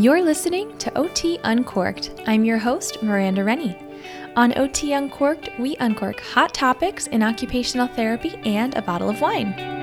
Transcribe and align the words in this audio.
You're 0.00 0.22
listening 0.22 0.78
to 0.78 0.96
OT 0.96 1.40
Uncorked. 1.42 2.20
I'm 2.24 2.44
your 2.44 2.56
host, 2.56 3.02
Miranda 3.02 3.42
Rennie. 3.42 3.76
On 4.36 4.56
OT 4.56 4.92
Uncorked, 4.92 5.50
we 5.58 5.74
uncork 5.80 6.20
hot 6.20 6.54
topics 6.54 7.08
in 7.08 7.20
occupational 7.20 7.88
therapy 7.88 8.36
and 8.44 8.76
a 8.76 8.82
bottle 8.82 9.10
of 9.10 9.20
wine. 9.20 9.77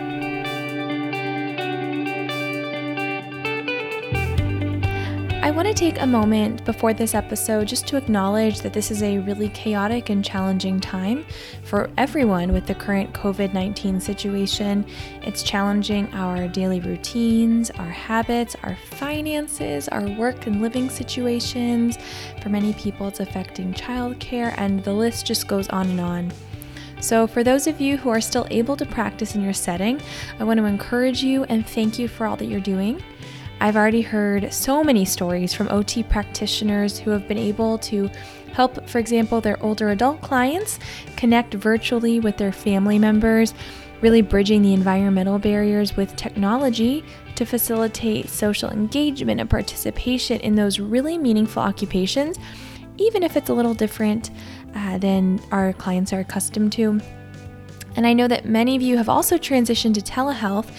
Take 5.76 6.00
a 6.00 6.08
moment 6.08 6.64
before 6.64 6.94
this 6.94 7.14
episode 7.14 7.68
just 7.68 7.86
to 7.86 7.98
acknowledge 7.98 8.62
that 8.62 8.72
this 8.72 8.92
is 8.92 9.04
a 9.04 9.18
really 9.20 9.50
chaotic 9.50 10.10
and 10.10 10.24
challenging 10.24 10.80
time 10.80 11.26
for 11.64 11.90
everyone 11.98 12.54
with 12.54 12.66
the 12.66 12.74
current 12.74 13.12
COVID 13.12 13.54
19 13.54 14.00
situation. 14.00 14.86
It's 15.22 15.44
challenging 15.44 16.08
our 16.14 16.48
daily 16.48 16.80
routines, 16.80 17.72
our 17.72 17.90
habits, 17.90 18.56
our 18.64 18.78
finances, 18.92 19.90
our 19.90 20.08
work 20.08 20.48
and 20.48 20.62
living 20.62 20.90
situations. 20.90 21.98
For 22.42 22.48
many 22.48 22.72
people, 22.74 23.10
it's 23.10 23.20
affecting 23.20 23.74
childcare, 23.74 24.54
and 24.58 24.82
the 24.82 24.94
list 24.94 25.26
just 25.26 25.46
goes 25.46 25.68
on 25.70 25.90
and 25.90 26.00
on. 26.00 26.34
So, 27.02 27.28
for 27.28 27.44
those 27.44 27.68
of 27.68 27.82
you 27.82 27.98
who 27.98 28.10
are 28.10 28.22
still 28.22 28.48
able 28.50 28.78
to 28.78 28.86
practice 28.86 29.36
in 29.36 29.44
your 29.44 29.54
setting, 29.54 30.02
I 30.40 30.46
want 30.46 30.58
to 30.58 30.66
encourage 30.66 31.22
you 31.22 31.44
and 31.44 31.68
thank 31.68 32.00
you 32.00 32.08
for 32.08 32.26
all 32.26 32.38
that 32.38 32.46
you're 32.46 32.62
doing. 32.62 33.04
I've 33.62 33.76
already 33.76 34.02
heard 34.02 34.54
so 34.54 34.84
many 34.84 35.06
stories 35.06 35.54
from 35.54 35.70
OT 35.70 36.04
practitioners 36.04 37.00
who 37.00 37.12
have 37.12 37.28
been 37.28 37.38
able 37.38 37.78
to 37.80 38.10
help, 38.54 38.88
for 38.88 39.00
example, 39.00 39.42
their 39.42 39.62
older 39.64 39.90
adult 39.90 40.22
clients 40.22 40.78
connect 41.16 41.54
virtually 41.54 42.20
with 42.20 42.38
their 42.38 42.52
family 42.52 43.00
members, 43.00 43.54
really 44.02 44.22
bridging 44.22 44.62
the 44.62 44.74
environmental 44.74 45.40
barriers 45.40 45.96
with 45.96 46.16
technology 46.16 47.04
to 47.36 47.46
facilitate 47.46 48.30
social 48.30 48.70
engagement 48.70 49.40
and 49.40 49.50
participation 49.50 50.40
in 50.42 50.56
those 50.56 50.80
really 50.80 51.18
meaningful 51.18 51.64
occupations, 51.64 52.38
even 52.98 53.24
if 53.24 53.36
it's 53.38 53.50
a 53.50 53.54
little 53.54 53.74
different 53.74 54.32
uh, 54.76 54.98
than 54.98 55.40
our 55.52 55.74
clients 55.74 56.12
are 56.14 56.20
accustomed 56.20 56.72
to. 56.74 57.00
And 57.96 58.06
I 58.06 58.14
know 58.14 58.28
that 58.28 58.46
many 58.46 58.76
of 58.76 58.82
you 58.82 58.98
have 58.98 59.08
also 59.08 59.38
transitioned 59.38 59.94
to 59.96 60.02
telehealth 60.02 60.70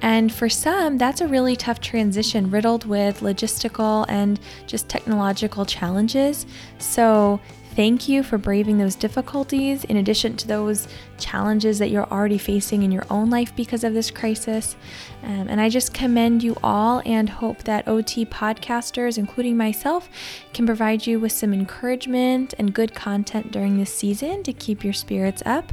and 0.00 0.32
for 0.32 0.48
some, 0.48 0.98
that's 0.98 1.20
a 1.20 1.26
really 1.26 1.56
tough 1.56 1.80
transition, 1.80 2.50
riddled 2.50 2.84
with 2.84 3.20
logistical 3.20 4.04
and 4.08 4.38
just 4.66 4.88
technological 4.88 5.64
challenges. 5.64 6.46
So, 6.78 7.40
thank 7.78 8.08
you 8.08 8.24
for 8.24 8.38
braving 8.38 8.76
those 8.76 8.96
difficulties 8.96 9.84
in 9.84 9.98
addition 9.98 10.36
to 10.36 10.48
those 10.48 10.88
challenges 11.16 11.78
that 11.78 11.90
you're 11.90 12.10
already 12.10 12.36
facing 12.36 12.82
in 12.82 12.90
your 12.90 13.06
own 13.08 13.30
life 13.30 13.54
because 13.54 13.84
of 13.84 13.94
this 13.94 14.10
crisis. 14.10 14.74
Um, 15.22 15.46
and 15.48 15.60
I 15.60 15.68
just 15.68 15.94
commend 15.94 16.42
you 16.42 16.56
all 16.62 17.02
and 17.06 17.28
hope 17.28 17.62
that 17.64 17.86
OT 17.86 18.26
podcasters, 18.26 19.16
including 19.16 19.56
myself, 19.56 20.08
can 20.52 20.66
provide 20.66 21.06
you 21.06 21.20
with 21.20 21.30
some 21.30 21.52
encouragement 21.52 22.52
and 22.58 22.74
good 22.74 22.94
content 22.94 23.52
during 23.52 23.78
this 23.78 23.94
season 23.94 24.42
to 24.42 24.52
keep 24.52 24.82
your 24.82 24.92
spirits 24.92 25.42
up. 25.46 25.72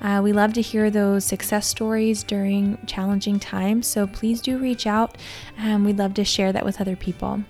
Uh, 0.00 0.20
we 0.22 0.32
love 0.32 0.52
to 0.52 0.62
hear 0.62 0.90
those 0.90 1.24
success 1.24 1.66
stories 1.66 2.22
during 2.22 2.78
challenging 2.86 3.40
times, 3.40 3.86
so 3.86 4.06
please 4.06 4.40
do 4.40 4.58
reach 4.58 4.86
out. 4.86 5.16
Um, 5.58 5.84
we'd 5.84 5.98
love 5.98 6.14
to 6.14 6.24
share 6.24 6.52
that 6.52 6.64
with 6.64 6.80
other 6.80 6.96
people. 6.96 7.42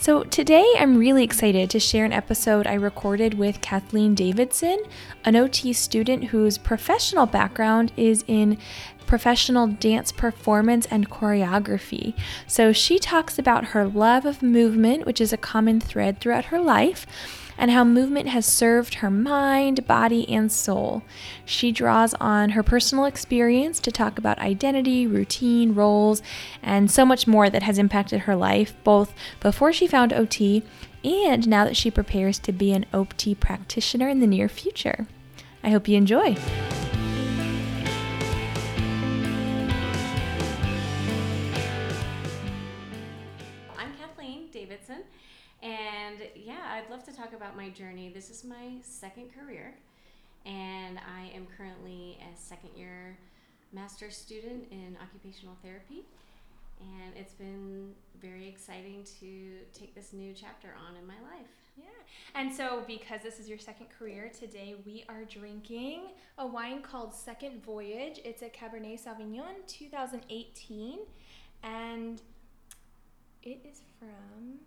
So, 0.00 0.22
today 0.22 0.64
I'm 0.78 0.96
really 0.96 1.24
excited 1.24 1.70
to 1.70 1.80
share 1.80 2.04
an 2.04 2.12
episode 2.12 2.68
I 2.68 2.74
recorded 2.74 3.34
with 3.34 3.60
Kathleen 3.60 4.14
Davidson, 4.14 4.78
an 5.24 5.34
OT 5.34 5.72
student 5.72 6.26
whose 6.26 6.56
professional 6.56 7.26
background 7.26 7.90
is 7.96 8.24
in 8.28 8.58
professional 9.08 9.66
dance 9.66 10.12
performance 10.12 10.86
and 10.86 11.10
choreography. 11.10 12.14
So, 12.46 12.72
she 12.72 13.00
talks 13.00 13.40
about 13.40 13.66
her 13.66 13.86
love 13.86 14.24
of 14.24 14.40
movement, 14.40 15.04
which 15.04 15.20
is 15.20 15.32
a 15.32 15.36
common 15.36 15.80
thread 15.80 16.20
throughout 16.20 16.46
her 16.46 16.60
life 16.60 17.04
and 17.58 17.72
how 17.72 17.84
movement 17.84 18.28
has 18.28 18.46
served 18.46 18.94
her 18.94 19.10
mind, 19.10 19.86
body, 19.86 20.26
and 20.28 20.50
soul. 20.50 21.02
She 21.44 21.72
draws 21.72 22.14
on 22.14 22.50
her 22.50 22.62
personal 22.62 23.04
experience 23.04 23.80
to 23.80 23.90
talk 23.90 24.16
about 24.16 24.38
identity, 24.38 25.06
routine, 25.06 25.74
roles, 25.74 26.22
and 26.62 26.90
so 26.90 27.04
much 27.04 27.26
more 27.26 27.50
that 27.50 27.64
has 27.64 27.78
impacted 27.78 28.20
her 28.20 28.36
life, 28.36 28.74
both 28.84 29.12
before 29.40 29.72
she 29.72 29.88
found 29.88 30.12
OT 30.12 30.62
and 31.04 31.46
now 31.48 31.64
that 31.64 31.76
she 31.76 31.90
prepares 31.90 32.38
to 32.38 32.52
be 32.52 32.72
an 32.72 32.86
OT 32.94 33.34
practitioner 33.34 34.08
in 34.08 34.20
the 34.20 34.26
near 34.26 34.48
future. 34.48 35.06
I 35.62 35.70
hope 35.70 35.88
you 35.88 35.96
enjoy. 35.96 36.36
I'd 46.78 46.90
love 46.90 47.04
to 47.04 47.12
talk 47.12 47.32
about 47.32 47.56
my 47.56 47.68
journey. 47.70 48.10
This 48.14 48.30
is 48.30 48.44
my 48.44 48.76
second 48.82 49.30
career, 49.34 49.74
and 50.46 50.98
I 50.98 51.30
am 51.34 51.46
currently 51.56 52.18
a 52.22 52.36
second 52.38 52.70
year 52.76 53.18
master's 53.72 54.16
student 54.16 54.64
in 54.70 54.96
occupational 55.02 55.56
therapy. 55.62 56.04
And 56.80 57.16
it's 57.16 57.34
been 57.34 57.92
very 58.22 58.46
exciting 58.48 59.04
to 59.20 59.78
take 59.78 59.94
this 59.94 60.12
new 60.12 60.32
chapter 60.32 60.68
on 60.88 60.96
in 60.96 61.06
my 61.06 61.14
life. 61.14 61.50
Yeah. 61.76 61.84
And 62.34 62.54
so, 62.54 62.84
because 62.86 63.22
this 63.22 63.40
is 63.40 63.48
your 63.48 63.58
second 63.58 63.88
career, 63.98 64.30
today 64.38 64.76
we 64.86 65.04
are 65.08 65.24
drinking 65.24 66.02
a 66.38 66.46
wine 66.46 66.80
called 66.80 67.12
Second 67.12 67.62
Voyage. 67.64 68.20
It's 68.24 68.42
a 68.42 68.48
Cabernet 68.48 69.04
Sauvignon 69.04 69.66
2018, 69.66 71.00
and 71.64 72.22
it 73.42 73.66
is 73.68 73.82
from 73.98 74.60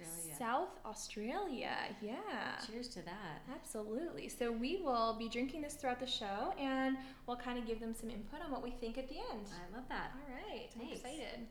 Australia. 0.00 0.36
South 0.38 0.68
Australia, 0.84 1.76
yeah. 2.00 2.60
Cheers 2.66 2.88
to 2.88 3.02
that. 3.02 3.42
Absolutely. 3.54 4.28
So 4.28 4.52
we 4.52 4.80
will 4.82 5.16
be 5.18 5.28
drinking 5.28 5.62
this 5.62 5.74
throughout 5.74 6.00
the 6.00 6.06
show 6.06 6.52
and 6.58 6.96
we'll 7.26 7.36
kind 7.36 7.58
of 7.58 7.66
give 7.66 7.80
them 7.80 7.94
some 7.94 8.10
input 8.10 8.40
on 8.44 8.50
what 8.50 8.62
we 8.62 8.70
think 8.70 8.98
at 8.98 9.08
the 9.08 9.16
end. 9.16 9.46
I 9.52 9.76
love 9.76 9.88
that. 9.88 10.12
All 10.14 10.34
right. 10.34 10.68
I'm 10.80 10.92
excited. 10.92 11.46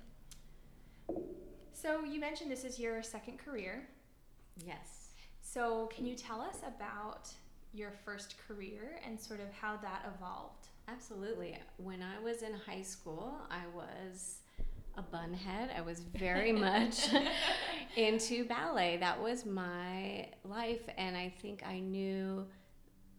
So 1.74 2.04
you 2.04 2.20
mentioned 2.20 2.50
this 2.52 2.64
is 2.64 2.80
your 2.80 3.04
second 3.04 3.38
career. 3.38 3.88
Yes. 4.66 5.10
So 5.42 5.90
can 5.96 6.06
you 6.06 6.16
tell 6.16 6.42
us 6.42 6.58
about 6.66 7.30
your 7.74 7.92
first 8.04 8.36
career 8.48 9.00
and 9.06 9.20
sort 9.20 9.40
of 9.40 9.52
how 9.52 9.78
that 9.78 10.04
evolved? 10.16 10.68
Absolutely. 10.88 11.58
When 11.78 12.02
I 12.02 12.20
was 12.24 12.42
in 12.42 12.54
high 12.54 12.82
school, 12.82 13.36
I 13.52 13.62
was 13.76 14.40
a 14.98 15.04
bunhead. 15.04 15.70
I 15.78 15.82
was 15.82 16.00
very 16.00 16.52
much 16.52 17.10
into 17.96 18.46
ballet. 18.46 18.98
That 18.98 19.22
was 19.22 19.46
my 19.46 20.28
life. 20.44 20.82
And 20.98 21.16
I 21.16 21.32
think 21.42 21.64
I 21.66 21.80
knew 21.80 22.46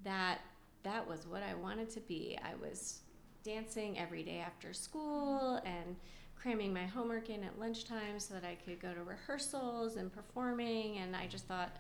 that 0.05 0.41
that 0.83 1.09
was 1.09 1.27
what 1.27 1.43
I 1.43 1.55
wanted 1.55 1.89
to 1.91 2.01
be. 2.01 2.39
I 2.43 2.55
was 2.61 3.01
dancing 3.45 3.99
every 3.99 4.23
day 4.23 4.43
after 4.45 4.73
school 4.73 5.61
and 5.65 5.97
cramming 6.35 6.73
my 6.73 6.85
homework 6.87 7.31
in 7.31 7.43
at 7.45 7.59
lunchtime 7.59 8.19
so 8.19 8.35
that 8.35 8.45
I 8.45 8.57
could 8.57 8.81
go 8.81 8.93
to 8.93 9.03
rehearsals 9.03 9.97
and 9.97 10.13
performing. 10.13 10.99
And 10.99 11.15
I 11.15 11.27
just 11.27 11.47
thought, 11.47 11.77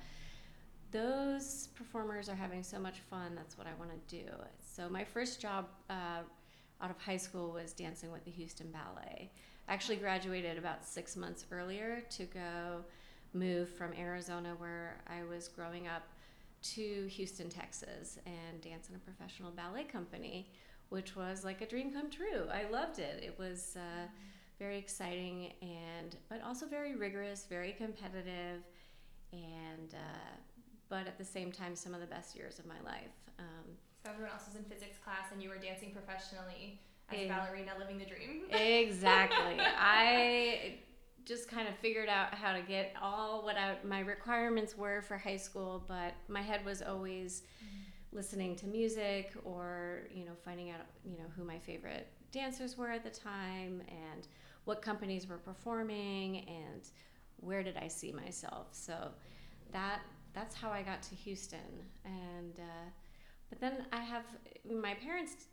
those 0.90 1.68
performers 1.74 2.28
are 2.28 2.34
having 2.34 2.62
so 2.62 2.78
much 2.78 3.00
fun. 3.10 3.34
That's 3.34 3.58
what 3.58 3.66
I 3.66 3.74
want 3.78 3.90
to 3.90 4.16
do. 4.16 4.24
So, 4.60 4.88
my 4.88 5.04
first 5.04 5.38
job 5.38 5.66
uh, 5.90 6.20
out 6.80 6.90
of 6.90 6.98
high 6.98 7.18
school 7.18 7.52
was 7.52 7.74
dancing 7.74 8.10
with 8.10 8.24
the 8.24 8.30
Houston 8.30 8.70
Ballet 8.70 9.30
actually 9.68 9.96
graduated 9.96 10.58
about 10.58 10.84
six 10.84 11.16
months 11.16 11.44
earlier 11.50 12.02
to 12.10 12.24
go 12.24 12.84
move 13.34 13.68
from 13.68 13.92
Arizona, 13.92 14.54
where 14.58 15.02
I 15.06 15.22
was 15.24 15.48
growing 15.48 15.86
up, 15.86 16.02
to 16.60 17.06
Houston, 17.06 17.48
Texas, 17.48 18.18
and 18.26 18.60
dance 18.60 18.88
in 18.88 18.96
a 18.96 18.98
professional 18.98 19.52
ballet 19.52 19.84
company, 19.84 20.50
which 20.88 21.14
was 21.14 21.44
like 21.44 21.60
a 21.60 21.66
dream 21.66 21.92
come 21.92 22.10
true. 22.10 22.48
I 22.52 22.68
loved 22.68 22.98
it. 22.98 23.22
It 23.22 23.38
was 23.38 23.76
uh, 23.76 24.08
very 24.58 24.76
exciting 24.76 25.52
and 25.62 26.16
but 26.28 26.42
also 26.42 26.66
very 26.66 26.96
rigorous, 26.96 27.46
very 27.48 27.72
competitive, 27.72 28.62
and 29.32 29.94
uh, 29.94 30.36
but 30.88 31.06
at 31.06 31.16
the 31.16 31.24
same 31.24 31.52
time, 31.52 31.76
some 31.76 31.94
of 31.94 32.00
the 32.00 32.06
best 32.06 32.34
years 32.34 32.58
of 32.58 32.66
my 32.66 32.80
life. 32.84 33.14
Um, 33.38 33.76
so 34.04 34.10
everyone 34.10 34.32
else 34.32 34.46
was 34.46 34.56
in 34.56 34.64
physics 34.64 34.98
class, 34.98 35.30
and 35.32 35.40
you 35.40 35.50
were 35.50 35.58
dancing 35.58 35.92
professionally 35.92 36.80
as 37.10 37.18
a 37.18 37.28
ballerina 37.28 37.72
living 37.78 37.98
the 37.98 38.04
dream. 38.04 38.42
exactly. 38.50 39.56
I 39.60 40.78
just 41.24 41.50
kind 41.50 41.68
of 41.68 41.76
figured 41.76 42.08
out 42.08 42.34
how 42.34 42.52
to 42.52 42.62
get 42.62 42.94
all 43.00 43.44
what 43.44 43.56
I, 43.56 43.76
my 43.84 44.00
requirements 44.00 44.76
were 44.76 45.02
for 45.02 45.18
high 45.18 45.36
school, 45.36 45.84
but 45.86 46.14
my 46.28 46.40
head 46.40 46.64
was 46.64 46.80
always 46.80 47.42
mm-hmm. 47.62 48.16
listening 48.16 48.56
to 48.56 48.66
music 48.66 49.32
or 49.44 50.04
you 50.12 50.24
know 50.24 50.32
finding 50.44 50.70
out 50.70 50.80
you 51.04 51.18
know 51.18 51.26
who 51.36 51.44
my 51.44 51.58
favorite 51.58 52.08
dancers 52.32 52.78
were 52.78 52.90
at 52.90 53.04
the 53.04 53.10
time 53.10 53.82
and 53.88 54.28
what 54.64 54.80
companies 54.82 55.26
were 55.28 55.38
performing 55.38 56.46
and 56.48 56.90
where 57.40 57.62
did 57.62 57.76
I 57.76 57.88
see 57.88 58.12
myself. 58.12 58.68
So 58.72 58.94
that 59.72 60.00
that's 60.34 60.54
how 60.54 60.70
I 60.70 60.82
got 60.82 61.02
to 61.02 61.14
Houston 61.14 61.84
and. 62.04 62.58
Uh, 62.58 62.90
but 63.48 63.60
then 63.60 63.86
I 63.92 64.02
have 64.02 64.24
my 64.70 64.94
parents 64.94 65.46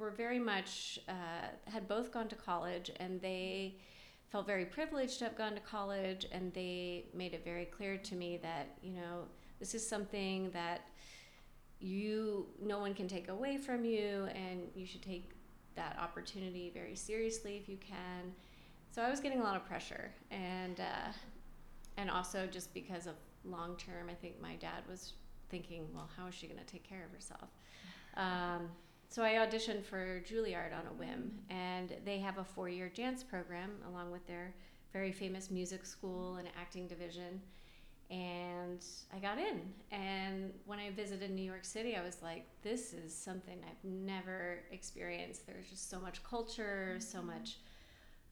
were 0.00 0.10
very 0.10 0.38
much 0.38 0.98
uh, 1.08 1.70
had 1.70 1.86
both 1.86 2.10
gone 2.10 2.26
to 2.28 2.34
college 2.34 2.90
and 2.98 3.20
they 3.20 3.76
felt 4.30 4.46
very 4.46 4.64
privileged 4.64 5.18
to 5.18 5.24
have 5.24 5.36
gone 5.36 5.54
to 5.54 5.60
college, 5.60 6.24
and 6.30 6.52
they 6.54 7.06
made 7.12 7.34
it 7.34 7.44
very 7.44 7.64
clear 7.64 7.96
to 7.96 8.14
me 8.14 8.38
that 8.42 8.78
you 8.82 8.92
know 8.92 9.24
this 9.58 9.74
is 9.74 9.86
something 9.86 10.50
that 10.52 10.88
you 11.80 12.46
no 12.62 12.78
one 12.78 12.94
can 12.94 13.08
take 13.08 13.28
away 13.28 13.56
from 13.56 13.84
you, 13.84 14.28
and 14.34 14.60
you 14.74 14.86
should 14.86 15.02
take 15.02 15.32
that 15.74 15.96
opportunity 15.98 16.70
very 16.72 16.94
seriously 16.94 17.56
if 17.56 17.68
you 17.68 17.76
can. 17.76 18.32
So 18.92 19.02
I 19.02 19.10
was 19.10 19.20
getting 19.20 19.40
a 19.40 19.44
lot 19.44 19.56
of 19.56 19.64
pressure, 19.66 20.12
and 20.30 20.78
uh, 20.78 21.12
and 21.96 22.08
also 22.08 22.46
just 22.46 22.72
because 22.72 23.06
of 23.06 23.14
long 23.44 23.76
term, 23.76 24.08
I 24.08 24.14
think 24.14 24.40
my 24.40 24.54
dad 24.56 24.82
was 24.88 25.14
thinking, 25.48 25.88
well, 25.92 26.08
how 26.16 26.28
is 26.28 26.34
she 26.34 26.46
going 26.46 26.60
to 26.60 26.72
take 26.72 26.88
care 26.88 27.04
of 27.04 27.12
herself? 27.12 27.50
Um, 28.16 28.70
so 29.10 29.24
I 29.24 29.32
auditioned 29.32 29.84
for 29.84 30.22
Juilliard 30.24 30.72
on 30.72 30.86
a 30.86 30.94
whim, 30.96 31.32
and 31.50 31.92
they 32.04 32.20
have 32.20 32.38
a 32.38 32.44
four 32.44 32.68
year 32.68 32.88
dance 32.88 33.24
program 33.24 33.72
along 33.88 34.12
with 34.12 34.24
their 34.28 34.54
very 34.92 35.10
famous 35.10 35.50
music 35.50 35.84
school 35.84 36.36
and 36.36 36.48
acting 36.58 36.86
division. 36.86 37.40
And 38.08 38.84
I 39.14 39.18
got 39.18 39.38
in. 39.38 39.60
And 39.90 40.52
when 40.64 40.78
I 40.78 40.90
visited 40.90 41.32
New 41.32 41.42
York 41.42 41.64
City, 41.64 41.96
I 41.96 42.04
was 42.04 42.22
like, 42.22 42.46
this 42.62 42.92
is 42.92 43.12
something 43.12 43.58
I've 43.64 43.84
never 43.84 44.60
experienced. 44.70 45.44
There's 45.44 45.68
just 45.68 45.90
so 45.90 46.00
much 46.00 46.22
culture, 46.22 46.96
so 47.00 47.18
mm-hmm. 47.18 47.28
much. 47.28 47.58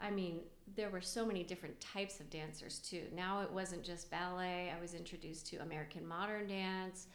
I 0.01 0.11
mean, 0.11 0.41
there 0.77 0.91
were 0.91 1.01
so 1.01 1.27
many 1.27 1.43
different 1.43 1.81
types 1.81 2.21
of 2.21 2.31
dancers 2.31 2.79
too. 2.79 3.03
Now 3.15 3.41
it 3.43 3.51
wasn't 3.51 3.83
just 3.83 4.13
ballet, 4.13 4.73
I 4.77 4.81
was 4.81 4.95
introduced 4.95 5.47
to 5.49 5.57
American 5.57 6.07
modern 6.07 6.47
dance 6.47 7.09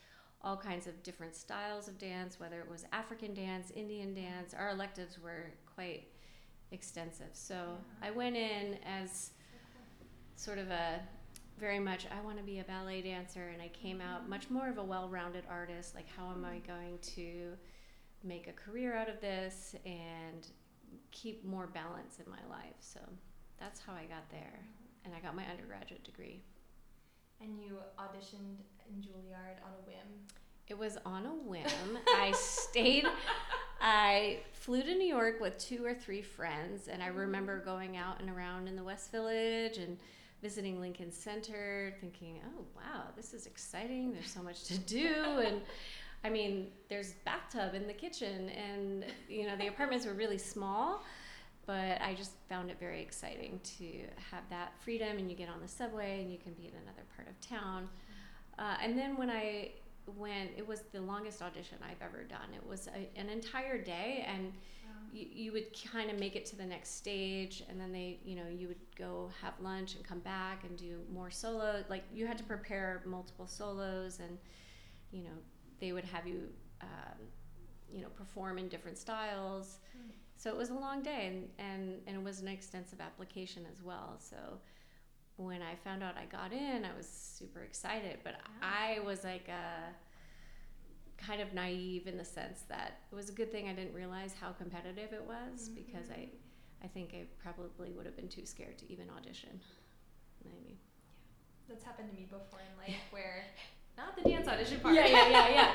all 0.44 0.58
kinds 0.58 0.88
of 0.88 1.02
different 1.04 1.36
styles 1.36 1.88
of 1.88 1.98
dance, 1.98 2.40
whether 2.40 2.60
it 2.60 2.70
was 2.70 2.86
African 2.92 3.34
dance, 3.34 3.72
Indian 3.72 4.14
dance. 4.14 4.54
Our 4.54 4.72
electives 4.72 5.18
were 5.18 5.52
quite 5.74 6.08
extensive. 6.72 7.30
So 7.34 7.56
yeah. 7.56 8.08
I 8.08 8.12
went 8.12 8.36
in 8.36 8.78
as 8.86 9.32
sort 10.36 10.58
of 10.58 10.70
a 10.70 11.00
very 11.60 11.80
much 11.80 12.08
I 12.08 12.24
want 12.26 12.38
to 12.38 12.44
be 12.44 12.60
a 12.60 12.64
ballet 12.64 13.02
dancer 13.02 13.50
and 13.50 13.62
I 13.62 13.70
came 13.70 14.02
out 14.02 14.22
mm-hmm. 14.22 14.32
much 14.32 14.50
more 14.50 14.68
of 14.68 14.78
a 14.78 14.84
well-rounded 14.84 15.46
artist 15.50 15.96
like 15.96 16.08
how 16.18 16.32
am 16.32 16.44
I 16.44 16.56
mm-hmm. 16.56 16.68
going 16.68 16.98
to 17.16 17.54
make 18.24 18.48
a 18.48 18.54
career 18.54 18.96
out 18.96 19.08
of 19.08 19.22
this 19.22 19.76
and 19.86 20.48
keep 21.12 21.46
more 21.46 21.68
balance 21.68 22.18
in 22.24 22.30
my 22.30 22.44
life 22.50 22.76
so 22.80 23.00
that's 23.60 23.80
how 23.80 23.94
I 23.94 24.06
got 24.06 24.30
there 24.32 24.60
mm-hmm. 24.60 25.06
and 25.06 25.14
I 25.16 25.20
got 25.20 25.36
my 25.36 25.46
undergraduate 25.46 26.04
degree 26.04 26.42
and 27.40 27.60
you 27.60 27.78
auditioned 28.00 28.58
in 28.90 29.02
Juilliard 29.02 29.64
on 29.64 29.72
a 29.72 29.88
whim? 29.88 30.08
It 30.68 30.78
was 30.78 30.98
on 31.06 31.26
a 31.26 31.34
whim. 31.34 31.98
I 32.08 32.32
stayed. 32.32 33.06
I 33.82 34.40
flew 34.54 34.82
to 34.82 34.96
New 34.96 35.08
York 35.08 35.42
with 35.42 35.58
two 35.58 35.86
or 35.86 35.94
three 35.94 36.22
friends, 36.22 36.88
and 36.88 37.04
I 37.04 37.08
remember 37.08 37.60
mm. 37.60 37.66
going 37.66 37.98
out 37.98 38.22
and 38.22 38.30
around 38.30 38.68
in 38.68 38.76
the 38.76 38.84
West 38.84 39.12
Village 39.12 39.78
and 39.78 39.98
visiting 40.42 40.80
Lincoln 40.80 41.12
Center, 41.12 41.94
thinking, 42.00 42.40
"Oh 42.46 42.66
wow, 42.76 43.06
this 43.16 43.34
is 43.34 43.46
exciting. 43.46 44.14
There's 44.14 44.32
so 44.32 44.42
much 44.42 44.64
to 44.66 44.78
do." 44.78 45.42
And 45.46 45.62
I 46.24 46.30
mean, 46.30 46.68
there's 46.88 47.14
bathtub 47.26 47.74
in 47.74 47.88
the 47.88 47.94
kitchen, 47.94 48.50
and 48.50 49.06
you 49.28 49.48
know 49.48 49.58
the 49.58 49.68
apartments 49.68 50.06
were 50.06 50.14
really 50.14 50.38
small 50.38 51.04
but 51.66 52.02
I 52.02 52.14
just 52.14 52.34
found 52.50 52.70
it 52.70 52.78
very 52.80 53.02
exciting 53.02 53.60
to 53.80 53.86
have 54.32 54.44
that 54.50 54.74
freedom 54.84 55.18
and 55.18 55.30
you 55.30 55.36
get 55.36 55.50
on 55.50 55.62
the 55.62 55.68
subway 55.68 56.22
and 56.22 56.32
you 56.32 56.38
can 56.38 56.54
be 56.54 56.66
in 56.66 56.74
another 56.84 57.04
part 57.16 57.30
of 57.30 57.40
town. 57.40 57.88
Uh, 58.58 58.76
and 58.82 58.98
then 58.98 59.18
when 59.18 59.30
I 59.30 59.72
went, 60.18 60.52
it 60.58 60.68
was 60.68 60.82
the 60.92 61.02
longest 61.02 61.42
audition 61.42 61.78
I've 61.84 62.02
ever 62.02 62.24
done. 62.24 62.54
It 62.56 62.66
was 62.66 62.88
a, 62.88 63.20
an 63.20 63.30
entire 63.30 63.82
day 63.82 64.26
and 64.28 64.54
you, 65.12 65.28
you 65.32 65.52
would 65.52 65.68
kind 65.92 66.10
of 66.10 66.20
make 66.20 66.36
it 66.36 66.46
to 66.48 66.56
the 66.56 66.66
next 66.66 66.98
stage 66.98 67.64
and 67.70 67.80
then 67.80 67.92
they, 67.92 68.20
you 68.24 68.36
know, 68.36 68.48
you 68.50 68.68
would 68.68 68.82
go 68.98 69.30
have 69.42 69.54
lunch 69.60 69.96
and 69.96 70.04
come 70.04 70.20
back 70.20 70.64
and 70.64 70.78
do 70.78 71.00
more 71.14 71.30
solo. 71.32 71.84
Like 71.90 72.04
you 72.14 72.28
had 72.28 72.38
to 72.38 72.44
prepare 72.44 73.04
multiple 73.06 73.48
solos 73.48 74.20
and, 74.20 74.38
you 75.12 75.24
know, 75.24 75.38
they 75.80 75.92
would 75.92 76.06
have 76.06 76.28
you, 76.28 76.50
um, 76.82 77.20
you 77.92 78.02
know, 78.02 78.10
perform 78.10 78.58
in 78.58 78.68
different 78.68 78.98
styles. 78.98 79.80
Mm 79.96 80.14
so 80.44 80.50
it 80.50 80.58
was 80.58 80.70
a 80.70 80.74
long 80.74 81.02
day 81.02 81.28
and, 81.28 81.48
and, 81.58 82.02
and 82.06 82.18
it 82.18 82.24
was 82.24 82.42
an 82.42 82.48
extensive 82.48 83.00
application 83.00 83.66
as 83.72 83.82
well 83.82 84.16
so 84.20 84.36
when 85.38 85.62
i 85.62 85.76
found 85.84 86.04
out 86.04 86.16
i 86.18 86.26
got 86.26 86.52
in 86.52 86.86
i 86.86 86.96
was 86.96 87.08
super 87.08 87.62
excited 87.62 88.18
but 88.24 88.36
i 88.62 89.00
was 89.06 89.24
like 89.24 89.48
a 89.50 91.22
kind 91.24 91.42
of 91.42 91.54
naive 91.54 92.08
in 92.08 92.18
the 92.18 92.26
sense 92.26 92.62
that 92.68 93.00
it 93.12 93.16
was 93.16 93.30
a 93.30 93.34
good 93.34 93.52
thing 93.52 93.68
i 93.70 93.74
didn't 93.74 93.94
realize 93.94 94.34
how 94.40 94.52
competitive 94.52 95.14
it 95.14 95.24
was 95.26 95.70
mm-hmm. 95.70 95.76
because 95.76 96.10
i 96.12 96.28
i 96.84 96.88
think 96.88 97.14
i 97.14 97.24
probably 97.42 97.92
would 97.92 98.06
have 98.06 98.16
been 98.16 98.28
too 98.28 98.46
scared 98.46 98.78
to 98.78 98.92
even 98.92 99.08
audition 99.18 99.60
maybe 100.44 100.78
yeah 100.78 100.94
that's 101.68 101.84
happened 101.84 102.10
to 102.10 102.16
me 102.16 102.28
before 102.30 102.60
in 102.60 102.78
life 102.86 103.02
where 103.12 103.46
not 103.98 104.16
the 104.18 104.28
dance 104.28 104.48
audition 104.48 104.80
part. 104.80 104.96
Yeah, 104.96 105.06
yeah, 105.06 105.30
yeah, 105.30 105.50
yeah. 105.50 105.72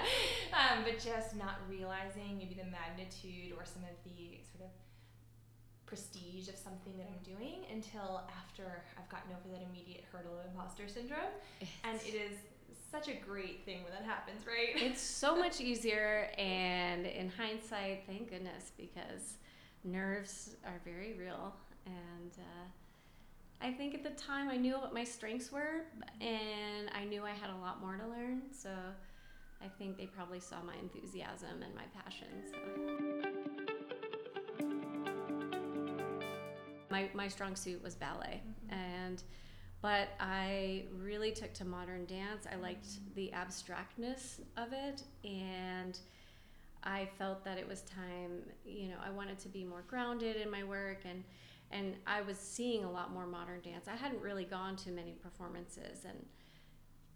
um, 0.58 0.84
but 0.84 0.98
just 0.98 1.36
not 1.36 1.62
realizing 1.70 2.38
maybe 2.38 2.54
the 2.54 2.66
magnitude 2.66 3.54
or 3.56 3.64
some 3.64 3.84
of 3.84 3.94
the 4.02 4.42
sort 4.42 4.66
of 4.66 4.74
prestige 5.88 6.48
of 6.48 6.56
something 6.56 6.92
that 6.98 7.08
I'm 7.08 7.22
doing 7.24 7.64
until 7.72 8.22
after 8.36 8.84
I've 8.98 9.08
gotten 9.08 9.32
over 9.32 9.48
that 9.56 9.66
immediate 9.66 10.04
hurdle 10.12 10.38
of 10.38 10.44
imposter 10.46 10.86
syndrome. 10.86 11.32
It's, 11.60 11.70
and 11.82 11.98
it 12.02 12.14
is 12.14 12.36
such 12.90 13.08
a 13.08 13.14
great 13.14 13.64
thing 13.64 13.82
when 13.84 13.92
that 13.92 14.04
happens, 14.04 14.46
right? 14.46 14.76
It's 14.90 15.00
so 15.00 15.34
much 15.34 15.60
easier, 15.70 16.30
and 16.36 17.06
in 17.06 17.30
hindsight, 17.30 18.04
thank 18.06 18.30
goodness, 18.30 18.72
because 18.76 19.38
nerves 19.82 20.56
are 20.64 20.80
very 20.84 21.14
real. 21.18 21.54
And 21.86 22.32
uh, 22.38 23.66
I 23.66 23.72
think 23.72 23.94
at 23.94 24.02
the 24.02 24.10
time 24.22 24.50
I 24.50 24.56
knew 24.56 24.74
what 24.74 24.92
my 24.92 25.04
strengths 25.04 25.50
were, 25.50 25.86
and 26.20 26.90
I 26.94 27.04
knew 27.04 27.24
I 27.24 27.30
had 27.32 27.50
a 27.50 27.56
lot 27.56 27.80
more 27.80 27.96
to 27.96 28.06
learn. 28.06 28.42
So 28.52 28.70
I 29.62 29.68
think 29.78 29.96
they 29.96 30.06
probably 30.06 30.40
saw 30.40 30.56
my 30.62 30.74
enthusiasm 30.76 31.62
and 31.62 31.74
my 31.74 31.84
passion. 32.02 32.28
So. 32.50 33.67
My, 36.90 37.08
my 37.14 37.28
strong 37.28 37.54
suit 37.54 37.82
was 37.82 37.94
ballet, 37.94 38.40
mm-hmm. 38.42 38.74
and 38.74 39.22
but 39.80 40.08
I 40.18 40.84
really 40.98 41.30
took 41.30 41.52
to 41.54 41.64
modern 41.64 42.04
dance. 42.06 42.46
I 42.50 42.56
liked 42.56 42.86
mm-hmm. 42.86 43.14
the 43.14 43.32
abstractness 43.32 44.40
of 44.56 44.72
it, 44.72 45.02
and 45.24 45.98
I 46.82 47.08
felt 47.18 47.44
that 47.44 47.58
it 47.58 47.68
was 47.68 47.82
time. 47.82 48.42
You 48.64 48.88
know, 48.88 48.98
I 49.04 49.10
wanted 49.10 49.38
to 49.40 49.48
be 49.48 49.64
more 49.64 49.84
grounded 49.86 50.36
in 50.36 50.50
my 50.50 50.64
work 50.64 51.02
and 51.04 51.22
and 51.70 51.96
I 52.06 52.22
was 52.22 52.38
seeing 52.38 52.84
a 52.84 52.90
lot 52.90 53.12
more 53.12 53.26
modern 53.26 53.60
dance. 53.60 53.88
I 53.88 53.96
hadn't 53.96 54.22
really 54.22 54.44
gone 54.44 54.76
to 54.76 54.90
many 54.90 55.12
performances, 55.12 56.04
and 56.06 56.24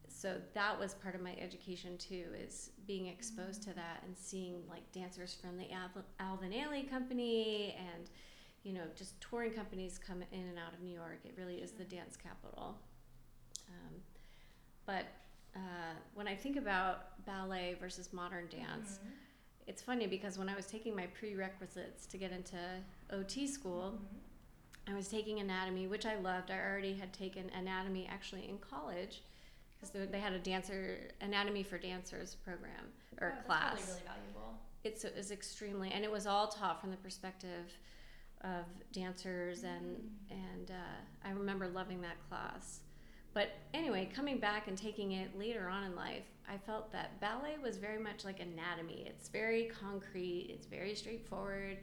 so 0.09 0.37
that 0.55 0.79
was 0.79 0.95
part 0.95 1.15
of 1.15 1.23
my 1.23 1.35
education 1.41 1.97
too, 1.97 2.27
is 2.39 2.71
being 2.87 3.07
exposed 3.07 3.63
mm-hmm. 3.63 3.71
to 3.71 3.77
that 3.77 4.03
and 4.05 4.17
seeing 4.17 4.63
like 4.69 4.91
dancers 4.93 5.37
from 5.41 5.57
the 5.57 5.67
Alvin 6.21 6.53
Ailey 6.53 6.89
Company 6.89 7.77
and 7.79 8.11
you 8.65 8.73
know 8.73 8.85
just 8.97 9.21
touring 9.21 9.53
companies 9.53 9.99
come 10.05 10.23
in 10.33 10.41
and 10.41 10.59
out 10.59 10.73
of 10.73 10.81
New 10.83 10.95
York. 10.95 11.21
It 11.25 11.35
really 11.37 11.57
is 11.57 11.73
the 11.73 11.85
dance 11.85 12.17
capital. 12.17 12.77
Um, 13.69 13.95
but 14.87 15.07
uh, 15.55 15.95
when 16.15 16.27
I 16.27 16.35
think 16.35 16.57
about 16.57 17.25
ballet 17.27 17.77
versus 17.81 18.13
modern 18.13 18.49
dance. 18.49 18.99
Mm-hmm. 18.99 19.09
It's 19.69 19.81
funny 19.81 20.09
because 20.09 20.39
when 20.39 20.49
I 20.49 20.57
was 20.57 20.67
taking 20.67 20.97
my 20.97 21.07
prerequisites 21.07 22.07
to 22.07 22.17
get 22.17 22.33
into 22.33 22.59
OT 23.13 23.47
school, 23.47 23.95
mm-hmm 23.95 24.19
I 24.89 24.95
was 24.95 25.09
taking 25.09 25.41
anatomy, 25.41 25.87
which 25.87 26.07
I 26.07 26.17
loved. 26.17 26.51
I 26.51 26.59
already 26.59 26.95
had 26.95 27.13
taken 27.13 27.51
anatomy 27.57 28.09
actually 28.11 28.49
in 28.49 28.59
college 28.59 29.23
because 29.81 30.09
they 30.11 30.19
had 30.19 30.33
a 30.33 30.39
dancer 30.39 30.99
anatomy 31.21 31.63
for 31.63 31.79
dancers 31.79 32.37
program 32.45 32.87
or 33.21 33.35
oh, 33.37 33.47
class. 33.47 33.77
That's 33.77 33.89
really 33.89 34.01
valuable. 34.07 34.55
It's 34.85 35.05
it 35.05 35.15
was 35.17 35.31
extremely, 35.31 35.91
and 35.93 36.05
it 36.05 36.11
was 36.11 36.27
all 36.27 36.49
taught 36.49 36.81
from 36.81 36.91
the 36.91 36.97
perspective 36.97 37.79
of 38.45 38.65
dancers, 38.93 39.65
and 39.65 39.97
and 40.31 40.71
uh, 40.71 41.29
I 41.29 41.31
remember 41.31 41.69
loving 41.69 42.01
that 42.03 42.17
class. 42.29 42.81
But 43.35 43.51
anyway, 43.73 44.11
coming 44.15 44.39
back 44.39 44.69
and 44.69 44.77
taking 44.77 45.13
it 45.13 45.39
later 45.39 45.69
on 45.69 45.85
in 45.85 45.97
life, 45.97 46.25
I 46.49 46.59
felt 46.59 46.93
that 46.93 47.19
ballet 47.21 47.57
was 47.63 47.79
very 47.79 47.99
much 47.99 48.25
like 48.25 48.41
anatomy. 48.41 49.05
It's 49.07 49.29
very 49.31 49.71
concrete. 49.81 50.51
It's 50.51 50.67
very 50.67 50.95
straightforward. 50.95 51.79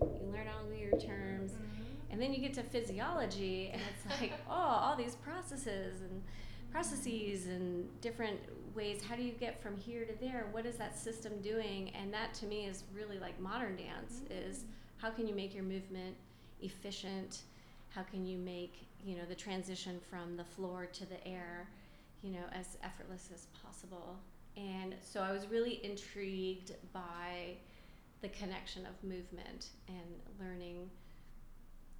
You 0.00 0.30
learn 0.32 0.46
all 0.48 0.72
your 0.72 0.92
terms. 1.00 1.52
Mm-hmm 1.52 1.82
and 2.12 2.20
then 2.20 2.32
you 2.34 2.40
get 2.40 2.52
to 2.54 2.62
physiology, 2.62 3.70
and 3.72 3.80
it's 3.90 4.20
like, 4.20 4.32
oh, 4.48 4.52
all 4.52 4.96
these 4.96 5.16
processes 5.16 6.02
and 6.02 6.22
processes 6.70 7.46
and 7.46 7.88
different 8.00 8.38
ways. 8.74 9.02
How 9.02 9.16
do 9.16 9.22
you 9.22 9.32
get 9.32 9.60
from 9.62 9.76
here 9.76 10.04
to 10.04 10.12
there? 10.20 10.46
What 10.52 10.66
is 10.66 10.76
that 10.76 10.96
system 10.96 11.40
doing? 11.42 11.90
And 12.00 12.12
that 12.12 12.34
to 12.34 12.46
me 12.46 12.66
is 12.66 12.84
really 12.94 13.18
like 13.18 13.40
modern 13.40 13.76
dance 13.76 14.20
mm-hmm. 14.24 14.50
is 14.50 14.64
how 15.02 15.10
can 15.10 15.26
you 15.26 15.34
make 15.34 15.52
your 15.52 15.64
movement 15.64 16.14
efficient? 16.60 17.42
How 17.90 18.02
can 18.02 18.24
you 18.24 18.38
make, 18.38 18.86
you 19.04 19.16
know, 19.16 19.24
the 19.28 19.34
transition 19.34 20.00
from 20.08 20.36
the 20.36 20.44
floor 20.44 20.86
to 20.92 21.04
the 21.06 21.26
air, 21.26 21.68
you 22.22 22.30
know, 22.30 22.44
as 22.52 22.78
effortless 22.84 23.28
as 23.34 23.46
possible? 23.64 24.16
And 24.56 24.94
so 25.02 25.20
I 25.20 25.32
was 25.32 25.48
really 25.48 25.84
intrigued 25.84 26.72
by 26.92 27.56
the 28.20 28.28
connection 28.28 28.86
of 28.86 28.92
movement 29.02 29.70
and 29.88 30.06
learning 30.40 30.88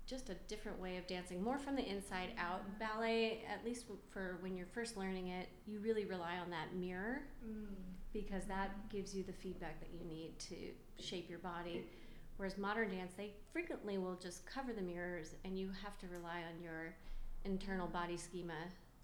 just 0.07 0.31
a 0.31 0.35
different 0.47 0.79
way 0.81 0.97
of 0.97 1.07
dancing, 1.09 1.43
more 1.43 1.59
from 1.59 1.75
the 1.75 1.89
inside 1.89 2.31
out. 2.39 2.63
Ballet, 2.79 3.43
at 3.53 3.65
least 3.65 3.87
for 4.13 4.37
when 4.41 4.57
you're 4.57 4.67
first 4.67 4.97
learning 4.97 5.29
it, 5.29 5.49
you 5.67 5.81
really 5.81 6.05
rely 6.05 6.37
on 6.39 6.51
that 6.51 6.75
mirror 6.75 7.23
Mm. 7.45 7.67
because 8.13 8.45
that 8.45 8.89
gives 8.91 9.15
you 9.15 9.25
the 9.25 9.33
feedback 9.33 9.81
that 9.81 9.89
you 9.93 10.05
need 10.07 10.39
to 10.39 10.55
shape 11.03 11.29
your 11.29 11.39
body. 11.41 11.85
Whereas 12.37 12.59
modern 12.59 12.91
dance, 12.91 13.13
they 13.17 13.33
frequently 13.53 13.99
will 13.99 14.17
just 14.17 14.45
cover 14.47 14.73
the 14.73 14.83
mirrors 14.83 15.35
and 15.45 15.59
you 15.59 15.71
have 15.83 15.97
to 15.99 16.07
rely 16.09 16.43
on 16.49 16.61
your 16.63 16.95
internal 17.45 17.87
body 17.87 18.17
schema 18.17 18.57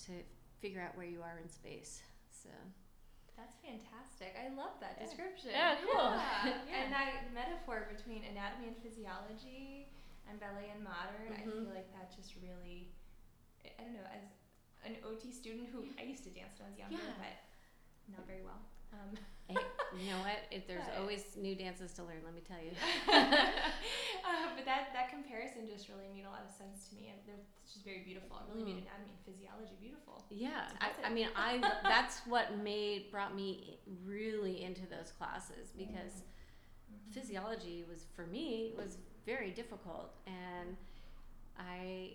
to 0.07 0.13
figure 0.61 0.81
out 0.81 0.97
where 0.97 1.07
you 1.07 1.23
are 1.23 1.39
in 1.43 1.49
space. 1.49 2.03
So, 2.31 2.49
That's 3.37 3.55
fantastic. 3.63 4.35
I 4.35 4.49
love 4.55 4.75
that 4.81 4.97
Yeah. 4.99 5.07
description. 5.07 5.51
Yeah, 5.55 5.77
cool. 5.79 5.95
Yeah. 5.95 6.59
Yeah. 6.67 6.83
And 6.83 6.93
that 6.93 7.33
metaphor 7.33 7.87
between 7.87 8.25
anatomy 8.25 8.67
and 8.69 8.77
physiology 8.83 9.87
and 10.29 10.41
ballet 10.41 10.71
and 10.75 10.83
modern, 10.83 11.31
I 11.33 11.47
Mhm. 11.47 11.63
feel 11.63 11.75
like 11.75 11.87
that 11.95 12.11
just 12.11 12.35
really, 12.43 12.91
I 13.65 13.69
I 13.79 13.85
don't 13.85 13.95
know, 13.95 14.09
as 14.11 14.25
an 14.85 14.97
OT 15.05 15.31
student 15.31 15.69
who 15.69 15.87
I 15.99 16.03
used 16.03 16.25
to 16.25 16.31
dance 16.31 16.59
when 16.59 16.67
I 16.67 16.71
was 16.71 16.79
younger, 16.79 16.97
Yeah. 16.99 17.15
but 17.19 18.17
not 18.17 18.27
very 18.27 18.43
well. 18.43 18.59
Um, 18.93 19.15
hey, 19.49 19.57
you 19.99 20.11
know 20.11 20.19
what? 20.21 20.39
If 20.51 20.67
there's 20.67 20.85
But- 20.85 21.01
always 21.01 21.25
new 21.37 21.55
dances 21.55 21.93
to 21.95 22.05
learn, 22.05 22.21
let 22.25 22.35
me 22.35 22.43
tell 22.47 22.61
you. 22.63 22.73
uh, 23.13 24.49
but 24.55 24.65
that, 24.65 24.93
that 24.93 25.11
comparison 25.11 25.67
just 25.67 25.89
really 25.89 26.09
made 26.13 26.25
a 26.25 26.31
lot 26.31 26.45
of 26.49 26.53
sense 26.55 26.89
to 26.89 26.95
me. 26.95 27.09
And 27.11 27.19
it's 27.63 27.73
just 27.73 27.85
very 27.85 28.01
beautiful. 28.05 28.37
It 28.39 28.53
really 28.55 28.65
made 28.75 28.85
Mm. 28.85 28.87
anatomy 28.89 29.13
and 29.17 29.25
physiology 29.25 29.77
beautiful. 29.81 30.25
Yeah, 30.31 30.69
I, 30.81 30.91
I 31.09 31.11
mean, 31.11 31.29
I 31.35 31.59
that's 31.83 32.21
what 32.27 32.57
made 32.59 33.11
brought 33.11 33.35
me 33.35 33.79
really 34.05 34.63
into 34.63 34.83
those 34.87 35.13
classes 35.17 35.73
because 35.77 36.23
Mhm. 36.23 37.13
physiology 37.13 37.85
was 37.89 38.07
for 38.15 38.27
me 38.27 38.75
was 38.77 38.99
very 39.27 39.51
difficult 39.51 40.15
and 40.27 40.77
I 41.59 42.15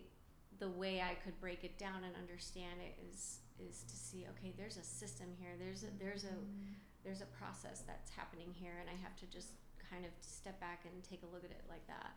the 0.59 0.69
way 0.69 1.01
I 1.01 1.15
could 1.15 1.39
break 1.39 1.63
it 1.63 1.77
down 1.77 2.03
and 2.03 2.15
understand 2.15 2.79
it 2.81 2.95
is 3.09 3.39
is 3.59 3.83
to 3.83 3.95
see 3.95 4.25
okay 4.31 4.53
there's 4.57 4.77
a 4.77 4.83
system 4.83 5.27
here 5.39 5.51
there's 5.59 5.83
a 5.83 5.87
there's 5.99 6.23
a 6.23 6.27
Mhm. 6.27 6.75
There's 7.03 7.21
a 7.21 7.29
process 7.37 7.83
that's 7.85 8.09
happening 8.11 8.49
here 8.55 8.79
and 8.79 8.87
I 8.89 8.95
have 9.03 9.15
to 9.19 9.27
just 9.27 9.53
kind 9.91 10.03
of 10.07 10.11
step 10.23 10.59
back 10.59 10.87
and 10.87 10.95
take 11.03 11.21
a 11.23 11.29
look 11.29 11.43
at 11.43 11.51
it 11.51 11.63
like 11.69 11.85
that 11.87 12.15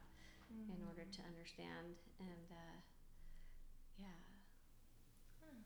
in 0.70 0.78
order 0.86 1.02
to 1.02 1.20
understand 1.26 1.98
and 2.22 2.46
uh, 2.54 2.76
yeah 3.98 4.14
Hmm. 5.42 5.60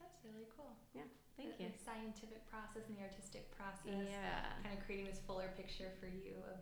That's 0.00 0.20
really 0.24 0.46
cool. 0.56 0.76
Yeah, 0.92 1.08
thank 1.40 1.56
the, 1.56 1.64
you 1.64 1.68
the 1.72 1.80
scientific 1.80 2.44
process 2.52 2.84
and 2.88 2.96
the 3.00 3.04
artistic 3.08 3.48
process. 3.56 3.96
yeah 4.08 4.52
Kind 4.62 4.76
of 4.76 4.84
creating 4.84 5.08
this 5.08 5.20
fuller 5.26 5.50
picture 5.56 5.88
for 6.00 6.06
you 6.06 6.36
of 6.52 6.60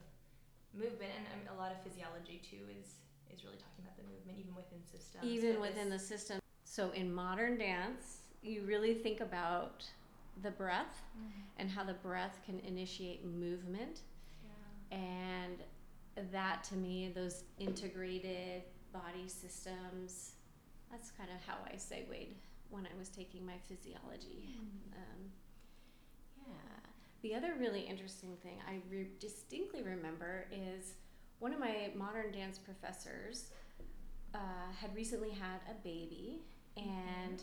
movement, 0.74 1.14
and 1.34 1.40
a 1.50 1.56
lot 1.58 1.70
of 1.74 1.78
physiology 1.82 2.40
too 2.42 2.62
is 2.78 3.02
is 3.32 3.42
really 3.42 3.58
talking 3.58 3.82
about 3.82 3.96
the 3.98 4.06
movement, 4.06 4.38
even 4.38 4.54
within 4.54 4.78
systems. 4.86 5.24
even 5.24 5.60
within 5.60 5.90
the 5.90 5.98
system. 5.98 6.38
So 6.64 6.90
in 6.94 7.12
modern 7.12 7.58
dance, 7.58 8.22
you 8.42 8.62
really 8.62 8.94
think 8.94 9.20
about 9.20 9.84
the 10.42 10.50
breath 10.50 11.02
Mhm. 11.16 11.30
and 11.58 11.70
how 11.70 11.84
the 11.84 11.94
breath 11.94 12.40
can 12.44 12.58
initiate 12.60 13.24
movement. 13.24 14.02
Yeah. 14.90 14.96
And 14.98 15.62
that 16.32 16.64
to 16.64 16.76
me, 16.76 17.08
those 17.08 17.44
integrated 17.58 18.64
body 18.92 19.28
systems, 19.28 20.36
that's 20.90 21.10
kind 21.12 21.30
of 21.30 21.40
how 21.44 21.58
I 21.72 21.76
segued 21.76 22.36
when 22.70 22.86
I 22.86 22.94
was 22.96 23.08
taking 23.08 23.44
my 23.44 23.58
physiology. 23.58 24.56
Um, 24.96 25.32
yeah. 26.46 26.54
The 27.22 27.34
other 27.34 27.54
really 27.54 27.80
interesting 27.82 28.36
thing 28.38 28.60
I 28.66 28.80
re- 28.88 29.10
distinctly 29.18 29.82
remember 29.82 30.46
is 30.52 30.94
one 31.38 31.52
of 31.52 31.58
my 31.60 31.90
modern 31.94 32.30
dance 32.32 32.58
professors 32.58 33.50
uh, 34.34 34.72
had 34.72 34.94
recently 34.94 35.30
had 35.30 35.60
a 35.70 35.74
baby, 35.74 36.42
and 36.76 37.42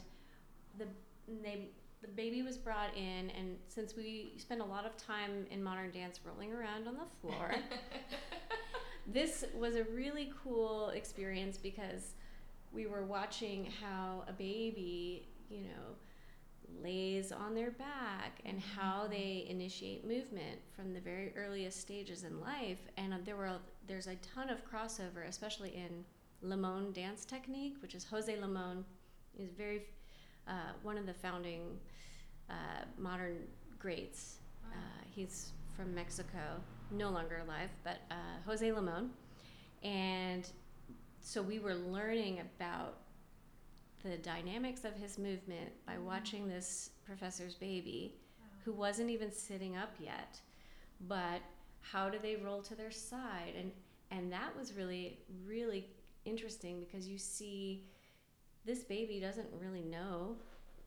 the 0.77 0.87
they 1.41 1.69
the 2.01 2.07
baby 2.07 2.41
was 2.41 2.57
brought 2.57 2.95
in, 2.95 3.29
and 3.31 3.57
since 3.67 3.95
we 3.95 4.33
spend 4.37 4.61
a 4.61 4.65
lot 4.65 4.85
of 4.85 4.97
time 4.97 5.45
in 5.51 5.63
modern 5.63 5.91
dance 5.91 6.19
rolling 6.25 6.51
around 6.51 6.87
on 6.87 6.95
the 6.95 7.05
floor, 7.21 7.55
this 9.07 9.45
was 9.55 9.75
a 9.75 9.83
really 9.83 10.33
cool 10.43 10.89
experience 10.89 11.57
because 11.57 12.15
we 12.71 12.87
were 12.87 13.03
watching 13.03 13.67
how 13.81 14.23
a 14.27 14.33
baby, 14.33 15.27
you 15.49 15.61
know, 15.61 16.81
lays 16.81 17.31
on 17.31 17.53
their 17.53 17.71
back 17.71 18.39
and 18.45 18.59
how 18.59 19.07
they 19.07 19.45
initiate 19.49 20.07
movement 20.07 20.59
from 20.75 20.93
the 20.93 20.99
very 20.99 21.33
earliest 21.35 21.79
stages 21.79 22.23
in 22.23 22.39
life. 22.39 22.79
And 22.97 23.13
uh, 23.13 23.17
there 23.25 23.35
were 23.35 23.51
there's 23.87 24.07
a 24.07 24.15
ton 24.15 24.49
of 24.49 24.59
crossover 24.65 25.27
especially 25.27 25.75
in 25.75 26.05
Limon 26.41 26.91
dance 26.93 27.25
technique 27.25 27.75
which 27.81 27.93
is 27.93 28.05
Jose 28.05 28.33
Limon 28.39 28.85
is 29.37 29.51
very 29.51 29.83
uh, 30.47 30.71
one 30.81 30.97
of 30.97 31.05
the 31.05 31.13
founding 31.13 31.79
uh, 32.51 32.85
modern 32.97 33.37
greats 33.79 34.41
uh, 34.71 35.03
he's 35.13 35.51
from 35.75 35.93
Mexico, 35.93 36.61
no 36.91 37.09
longer 37.09 37.41
alive, 37.45 37.69
but 37.83 38.01
uh, 38.09 38.39
Jose 38.45 38.71
Limon. 38.71 39.09
And 39.83 40.47
so 41.21 41.41
we 41.41 41.59
were 41.59 41.75
learning 41.75 42.39
about 42.39 42.97
the 44.03 44.17
dynamics 44.17 44.83
of 44.83 44.93
his 44.93 45.17
movement 45.17 45.71
by 45.85 45.97
watching 45.97 46.47
this 46.47 46.91
professor's 47.05 47.55
baby, 47.55 48.15
who 48.65 48.73
wasn't 48.73 49.09
even 49.09 49.31
sitting 49.31 49.75
up 49.75 49.93
yet, 49.99 50.39
but 51.07 51.41
how 51.81 52.09
do 52.09 52.17
they 52.21 52.35
roll 52.35 52.61
to 52.61 52.75
their 52.75 52.91
side? 52.91 53.53
And, 53.57 53.71
and 54.11 54.31
that 54.31 54.55
was 54.57 54.73
really, 54.73 55.19
really 55.45 55.87
interesting 56.25 56.79
because 56.79 57.07
you 57.07 57.17
see 57.17 57.85
this 58.65 58.83
baby 58.83 59.19
doesn't 59.19 59.47
really 59.59 59.83
know. 59.83 60.35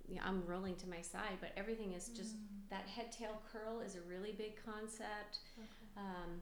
You 0.08 0.16
know, 0.16 0.22
I'm 0.26 0.44
rolling 0.46 0.76
to 0.76 0.88
my 0.88 1.00
side, 1.00 1.38
but 1.40 1.52
everything 1.56 1.92
is 1.92 2.08
just 2.08 2.34
that 2.70 2.86
head 2.86 3.10
tail 3.12 3.40
curl 3.52 3.80
is 3.80 3.94
a 3.96 4.00
really 4.02 4.32
big 4.32 4.54
concept 4.64 5.38
um, 5.96 6.40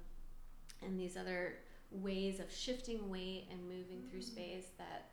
and 0.83 0.99
these 0.99 1.16
other 1.16 1.54
ways 1.90 2.40
of 2.40 2.50
shifting 2.50 3.09
weight 3.11 3.47
and 3.50 3.61
moving 3.69 4.02
through 4.09 4.21
Mm. 4.21 4.25
space 4.35 4.69
that 4.78 5.11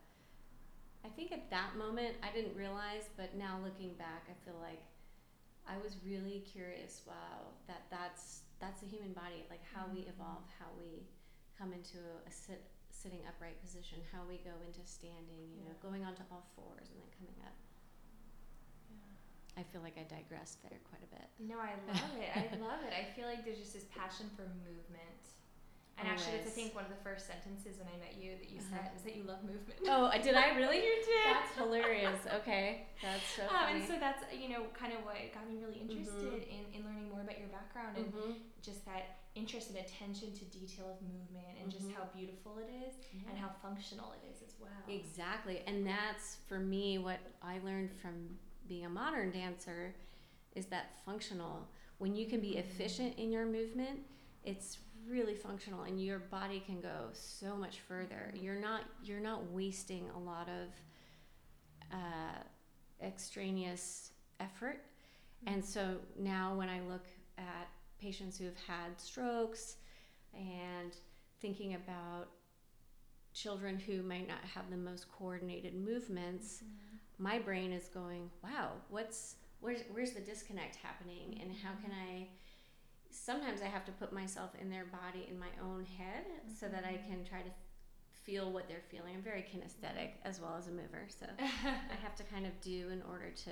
i 1.04 1.10
think 1.10 1.32
at 1.34 1.50
that 1.50 1.76
moment 1.78 2.16
i 2.24 2.32
didn't 2.32 2.56
realize 2.56 3.10
but 3.18 3.36
now 3.36 3.60
looking 3.64 3.94
back 3.96 4.24
i 4.30 4.36
feel 4.46 4.58
like 4.62 4.80
i 5.68 5.76
was 5.84 5.98
really 6.06 6.40
curious 6.54 7.02
wow 7.06 7.52
that 7.68 7.82
that's 7.92 8.44
that's 8.60 8.80
the 8.82 8.88
human 8.88 9.12
body 9.12 9.44
like 9.50 9.64
how 9.76 9.88
we 9.94 10.02
Mhm. 10.04 10.10
evolve 10.16 10.44
how 10.60 10.68
we 10.78 11.04
come 11.58 11.74
into 11.74 11.98
a, 12.28 12.32
sit, 12.32 12.64
sitting 12.92 13.20
upright 13.28 13.60
position 13.62 14.00
how 14.14 14.24
we 14.24 14.38
go 14.38 14.56
into 14.66 14.86
standing 14.86 15.52
you 15.58 15.66
know 15.66 15.72
Yeah. 15.76 15.82
going 15.84 16.06
onto 16.06 16.24
all 16.32 16.48
fours 16.56 16.88
and 16.92 17.00
then 17.02 17.10
coming 17.20 17.36
up 17.44 17.56
i 19.60 19.64
feel 19.72 19.82
like 19.84 19.98
i 20.00 20.06
digressed 20.08 20.64
there 20.64 20.80
quite 20.90 21.04
a 21.04 21.12
bit 21.14 21.28
No, 21.40 21.60
I 21.60 21.76
love 21.88 22.14
it. 22.20 22.32
I 22.36 22.48
love 22.68 22.82
it. 22.88 22.94
I 22.96 23.04
feel 23.16 23.28
like 23.28 23.44
there's 23.46 23.60
just 23.60 23.74
this 23.74 23.88
passion 23.96 24.28
for 24.36 24.44
movement. 24.68 25.24
And 26.00 26.08
actually, 26.08 26.40
that's 26.40 26.52
I 26.52 26.56
think 26.56 26.76
one 26.76 26.84
of 26.88 26.92
the 26.96 27.00
first 27.04 27.28
sentences 27.28 27.76
when 27.80 27.88
I 27.92 27.96
met 28.00 28.16
you 28.16 28.36
that 28.40 28.48
you 28.52 28.60
Uh-huh. 28.64 28.76
said 28.80 28.88
was 28.96 29.04
that 29.08 29.16
you 29.20 29.24
love 29.28 29.44
movement. 29.44 29.80
Oh, 29.88 30.08
did 30.20 30.36
I 30.36 30.56
really? 30.60 30.80
You 30.84 30.96
did. 31.04 31.28
That's 31.32 31.52
hilarious. 31.64 32.20
Okay, 32.44 32.88
that's 33.04 33.28
so 33.36 33.44
Um, 33.48 33.52
funny. 33.52 33.72
and 33.72 33.82
so 33.88 33.96
that's 34.00 34.24
you 34.36 34.48
know 34.52 34.68
kind 34.76 34.92
of 34.96 35.04
what 35.08 35.16
got 35.36 35.44
me 35.48 35.60
really 35.64 35.80
interested 35.80 36.44
in, 36.48 36.64
in 36.76 36.80
learning 36.88 37.08
more 37.12 37.20
about 37.24 37.40
your 37.40 37.52
background 37.52 37.96
and 38.00 38.08
Mhm. 38.12 38.36
just 38.64 38.84
that 38.88 39.20
interest 39.36 39.72
and 39.72 39.80
attention 39.80 40.32
to 40.40 40.44
detail 40.60 40.88
of 40.92 41.00
movement 41.04 41.52
and 41.60 41.68
just 41.72 41.88
Mhm. 41.88 41.96
how 42.00 42.04
beautiful 42.16 42.60
it 42.64 42.68
is 42.88 42.94
and 43.28 43.36
how 43.40 43.50
functional 43.64 44.12
it 44.20 44.24
is 44.32 44.40
as 44.44 44.56
well. 44.60 44.84
Exactly, 44.88 45.64
and 45.68 45.88
that's 45.88 46.36
for 46.48 46.60
me 46.60 46.98
what 46.98 47.20
I 47.42 47.60
learned 47.60 47.92
from 48.02 48.40
being 48.70 48.86
a 48.86 48.90
modern 48.90 49.32
dancer 49.32 49.94
is 50.56 50.68
that 50.68 50.92
functional. 51.06 51.68
When 51.98 52.16
you 52.16 52.28
can 52.28 52.40
be 52.40 52.52
Mhm. 52.52 52.60
efficient 52.60 53.18
in 53.18 53.32
your 53.32 53.46
movement, 53.46 54.06
it's 54.46 54.78
really 55.06 55.36
functional, 55.36 55.82
and 55.84 56.02
your 56.02 56.20
body 56.20 56.60
can 56.62 56.80
go 56.80 57.10
so 57.14 57.58
much 57.58 57.80
further. 57.80 58.32
Mhm. 58.34 58.44
You're 58.44 58.56
not 58.60 58.84
you're 59.04 59.20
not 59.20 59.52
wasting 59.52 60.10
a 60.12 60.20
lot 60.20 60.48
of 60.48 60.70
uh, 61.92 62.44
extraneous 63.02 64.12
effort. 64.40 64.86
And 65.48 65.64
so 65.66 66.00
now 66.18 66.56
when 66.56 66.70
I 66.70 66.82
look 66.82 67.06
at 67.38 67.68
patients 67.98 68.38
who 68.38 68.46
have 68.46 68.58
had 68.68 69.00
strokes 69.00 69.78
and 70.34 70.96
thinking 71.42 71.74
about 71.76 72.30
children 73.34 73.80
who 73.80 74.04
might 74.04 74.28
not 74.28 74.44
have 74.44 74.70
the 74.70 74.78
most 74.78 75.10
coordinated 75.12 75.74
movements, 75.74 76.62
Mhm. 76.64 76.89
My 77.20 77.38
brain 77.40 77.72
is 77.74 77.88
going, 77.90 78.30
wow, 78.44 78.72
what's 78.90 79.36
where's 79.60 79.82
where's 79.92 80.12
the 80.12 80.22
disconnect 80.22 80.78
happening 80.78 81.38
and 81.42 81.52
how 81.52 81.72
can 81.84 81.92
I 81.92 82.30
sometimes 83.12 83.62
I 83.62 83.66
have 83.66 83.86
to 83.86 83.92
put 83.92 84.14
myself 84.14 84.52
in 84.62 84.70
their 84.70 84.86
body 84.86 85.28
in 85.30 85.38
my 85.38 85.50
own 85.62 85.86
head 85.98 86.26
so 86.60 86.68
that 86.70 86.86
I 86.86 86.94
Mhm. 86.94 87.08
can 87.08 87.26
try 87.26 87.42
to 87.42 87.50
feel 88.14 88.52
what 88.52 88.68
they're 88.68 88.84
feeling. 88.90 89.16
I'm 89.16 89.22
very 89.24 89.42
kinesthetic 89.44 90.12
as 90.24 90.40
well 90.40 90.56
as 90.56 90.68
a 90.68 90.72
mover, 90.72 91.08
so 91.10 91.26
I 91.40 91.96
have 91.96 92.16
to 92.18 92.24
kind 92.24 92.46
of 92.46 92.60
do 92.62 92.90
in 92.90 93.02
order 93.04 93.32
to 93.32 93.52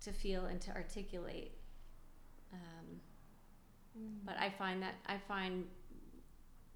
to 0.00 0.12
feel 0.12 0.46
and 0.46 0.60
to 0.62 0.70
articulate. 0.74 1.52
Um, 2.52 3.00
Mm. 3.98 4.24
but 4.26 4.36
I 4.38 4.50
find 4.50 4.82
that 4.82 4.94
I 5.06 5.16
find 5.18 5.66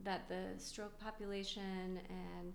that 0.00 0.26
the 0.28 0.54
stroke 0.59 0.99
population 0.99 2.00
and 2.09 2.54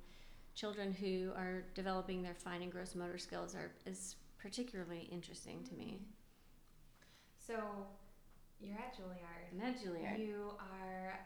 children 0.56 0.94
who 0.94 1.32
are 1.36 1.64
developing 1.74 2.22
their 2.24 2.34
fine 2.34 2.62
and 2.62 2.72
gross 2.72 2.96
motor 2.96 3.18
skills 3.18 3.54
are 3.56 3.72
is 3.86 4.16
particularly 4.40 5.08
interesting 5.12 5.64
to 5.66 5.76
me. 5.76 6.00
So 7.46 7.56
you're 8.62 8.78
at 8.78 8.96
Juilliard. 8.96 9.52
I'm 9.54 9.62
at 9.62 9.78
Juilliard. 9.80 10.20
You 10.20 10.52
are 10.60 11.20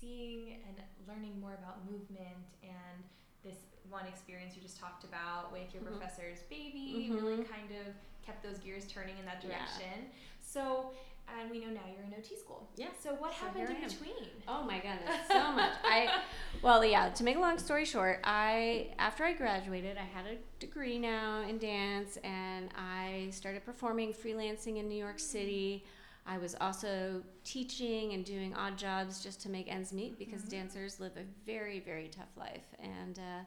seeing 0.00 0.56
and 0.66 0.80
learning 1.06 1.38
more 1.40 1.54
about 1.54 1.84
movement 1.90 2.26
and 2.62 3.04
this 3.44 3.56
one 3.88 4.06
experience 4.06 4.54
you 4.56 4.62
just 4.62 4.78
talked 4.78 5.04
about 5.04 5.52
with 5.52 5.72
your 5.74 5.82
Mhm. 5.82 5.98
professor's 5.98 6.42
baby 6.44 7.08
Mhm. 7.10 7.14
really 7.22 7.44
kind 7.44 7.70
of 7.72 7.94
kept 8.22 8.42
those 8.42 8.58
gears 8.58 8.86
turning 8.86 9.16
in 9.18 9.24
that 9.24 9.42
Yeah. 9.44 9.48
direction. 9.64 10.10
So, 10.40 10.94
and 11.28 11.50
we 11.50 11.60
know 11.60 11.68
now 11.70 11.80
you're 11.94 12.04
in 12.04 12.12
OT 12.16 12.36
school. 12.36 12.68
Yeah. 12.76 12.86
So 13.02 13.14
what 13.14 13.32
So 13.32 13.46
happened 13.46 13.68
in 13.70 13.88
between? 13.88 14.12
Oh 14.48 14.62
my 14.64 14.76
goodness, 14.76 15.26
so 15.28 15.52
much. 15.52 15.72
I 15.84 16.10
well, 16.62 16.84
yeah, 16.84 17.08
to 17.10 17.24
make 17.24 17.36
a 17.36 17.40
long 17.40 17.58
story 17.58 17.84
short, 17.84 18.20
I 18.24 18.88
after 18.98 19.24
I 19.24 19.32
graduated, 19.32 19.96
I 19.96 20.04
had 20.04 20.26
a 20.26 20.36
degree 20.58 20.98
now 20.98 21.42
in 21.42 21.58
dance 21.58 22.18
and 22.24 22.70
I 22.76 23.28
started 23.30 23.64
performing 23.64 24.12
freelancing 24.12 24.76
in 24.78 24.88
New 24.88 24.98
York 24.98 25.18
City. 25.18 25.84
I 26.26 26.38
was 26.38 26.54
also 26.60 27.22
teaching 27.44 28.12
and 28.12 28.24
doing 28.24 28.54
odd 28.54 28.76
jobs 28.76 29.22
just 29.22 29.40
to 29.42 29.48
make 29.48 29.72
ends 29.72 29.92
meet 29.92 30.18
because 30.18 30.42
Mhm. 30.42 30.50
dancers 30.50 31.00
live 31.00 31.16
a 31.16 31.24
very, 31.46 31.80
very 31.80 32.08
tough 32.08 32.36
life. 32.36 32.66
And 32.78 33.18
uh, 33.18 33.44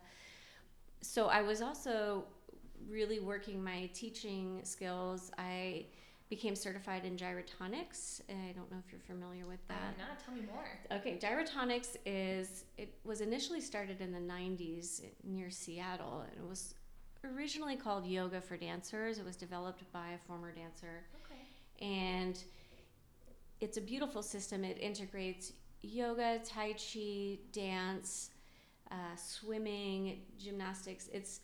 so 1.01 1.27
I 1.27 1.42
was 1.42 1.62
also 1.62 2.25
really 2.89 3.20
working 3.20 3.63
my 3.63 3.89
teaching 3.94 4.62
skills. 4.63 5.32
I 5.38 5.86
became 6.36 6.56
certified 6.56 7.06
in 7.06 7.16
gyrotonics. 7.16 8.20
I 8.28 8.54
don't 8.54 8.72
know 8.72 8.78
if 8.84 8.92
you're 8.92 9.00
familiar 9.02 9.46
with 9.46 9.60
that. 9.68 9.94
I'm 9.94 10.00
not. 10.00 10.20
Tell 10.25 10.34
me 10.34 10.42
more. 10.52 10.98
Okay, 10.98 11.20
gyrotonics 11.22 11.96
is 12.08 12.63
it 12.75 12.96
was 13.04 13.22
initially 13.22 13.62
started 13.62 14.02
in 14.02 14.12
the 14.12 14.18
90s 14.18 15.04
near 15.24 15.52
Seattle 15.52 16.25
and 16.28 16.44
it 16.44 16.50
was 16.50 16.74
originally 17.24 17.75
called 17.75 18.08
yoga 18.08 18.42
for 18.42 18.58
dancers. 18.58 19.20
It 19.20 19.25
was 19.25 19.36
developed 19.36 19.84
by 19.94 20.13
a 20.13 20.18
former 20.18 20.52
dancer 20.52 21.04
Okay. 21.24 21.86
and 21.88 22.44
it's 23.62 23.78
a 23.78 23.82
beautiful 23.82 24.24
system. 24.24 24.63
It 24.63 24.80
integrates 24.82 25.54
yoga, 25.84 26.40
tai 26.44 26.74
chi, 26.74 27.38
dance, 27.52 28.32
uh, 28.90 28.96
swimming, 29.16 30.22
gymnastics. 30.44 31.10
It's 31.13 31.42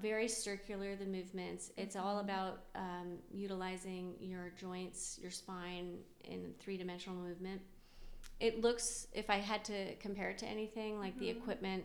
very 0.00 0.28
circular 0.28 0.94
the 0.96 1.06
movements 1.06 1.70
it's 1.76 1.96
all 1.96 2.16
Mhm. 2.16 2.24
about 2.24 2.64
um, 2.74 3.18
utilizing 3.32 4.14
your 4.20 4.50
joints 4.58 5.18
your 5.22 5.30
spine 5.30 5.98
in 6.24 6.54
three-dimensional 6.58 7.16
movement 7.18 7.60
it 8.40 8.60
looks 8.60 9.06
if 9.12 9.30
i 9.30 9.36
had 9.36 9.64
to 9.64 9.94
compare 9.96 10.30
it 10.30 10.38
to 10.38 10.46
anything 10.46 10.98
like 10.98 11.18
the 11.18 11.26
Mhm. 11.28 11.36
equipment 11.38 11.84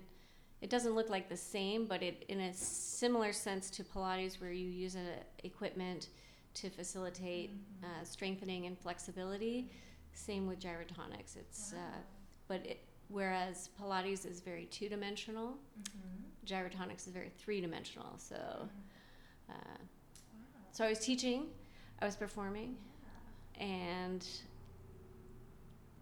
it 0.62 0.70
doesn't 0.70 0.94
look 0.94 1.10
like 1.10 1.30
the 1.30 1.38
same 1.38 1.86
but 1.86 2.04
it 2.04 2.24
in 2.28 2.40
a 2.42 2.54
similar 2.54 3.32
sense 3.34 3.70
to 3.70 3.84
pilates 3.84 4.40
where 4.42 4.52
you 4.52 4.70
use 4.70 4.96
a 4.96 5.24
equipment 5.44 6.10
to 6.54 6.70
facilitate 6.70 7.52
Mhm. 7.52 7.84
uh, 7.86 8.04
strengthening 8.04 8.66
and 8.66 8.78
flexibility 8.78 9.70
same 10.14 10.48
with 10.48 10.60
gyrotonics 10.60 11.38
it's 11.38 11.74
uh, 11.74 12.02
but 12.48 12.66
it, 12.66 12.86
whereas 13.08 13.70
pilates 13.80 14.26
is 14.26 14.42
very 14.42 14.66
two-dimensional 14.66 15.58
Mhm. 15.80 16.31
Gyrotonics 16.46 17.08
is 17.08 17.14
very 17.14 17.30
three-dimensional 17.38 18.18
so 18.18 18.36
uh, 19.50 19.54
Wow. 19.54 20.62
so 20.72 20.86
I 20.86 20.90
was 20.90 21.00
teaching, 21.00 21.48
I 22.02 22.06
was 22.06 22.16
performing, 22.16 22.78
and 23.60 24.26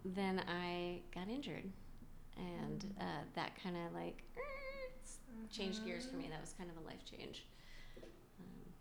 then 0.04 0.42
I 0.48 1.00
got 1.14 1.28
injured, 1.28 1.64
and 2.36 2.80
Mm. 2.84 3.00
uh, 3.02 3.24
that 3.34 3.52
kind 3.62 3.76
of 3.76 3.92
like 3.92 4.24
changed 5.50 5.84
gears 5.84 6.06
for 6.06 6.16
me. 6.16 6.28
That 6.30 6.40
was 6.40 6.52
kind 6.56 6.70
of 6.70 6.76
a 6.76 6.86
life 6.86 7.04
change. 7.04 7.44
Um, 8.38 8.72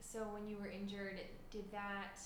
So 0.00 0.24
when 0.24 0.46
you 0.48 0.56
were 0.58 0.68
injured, 0.68 1.18
did 1.50 1.70
that 1.72 2.18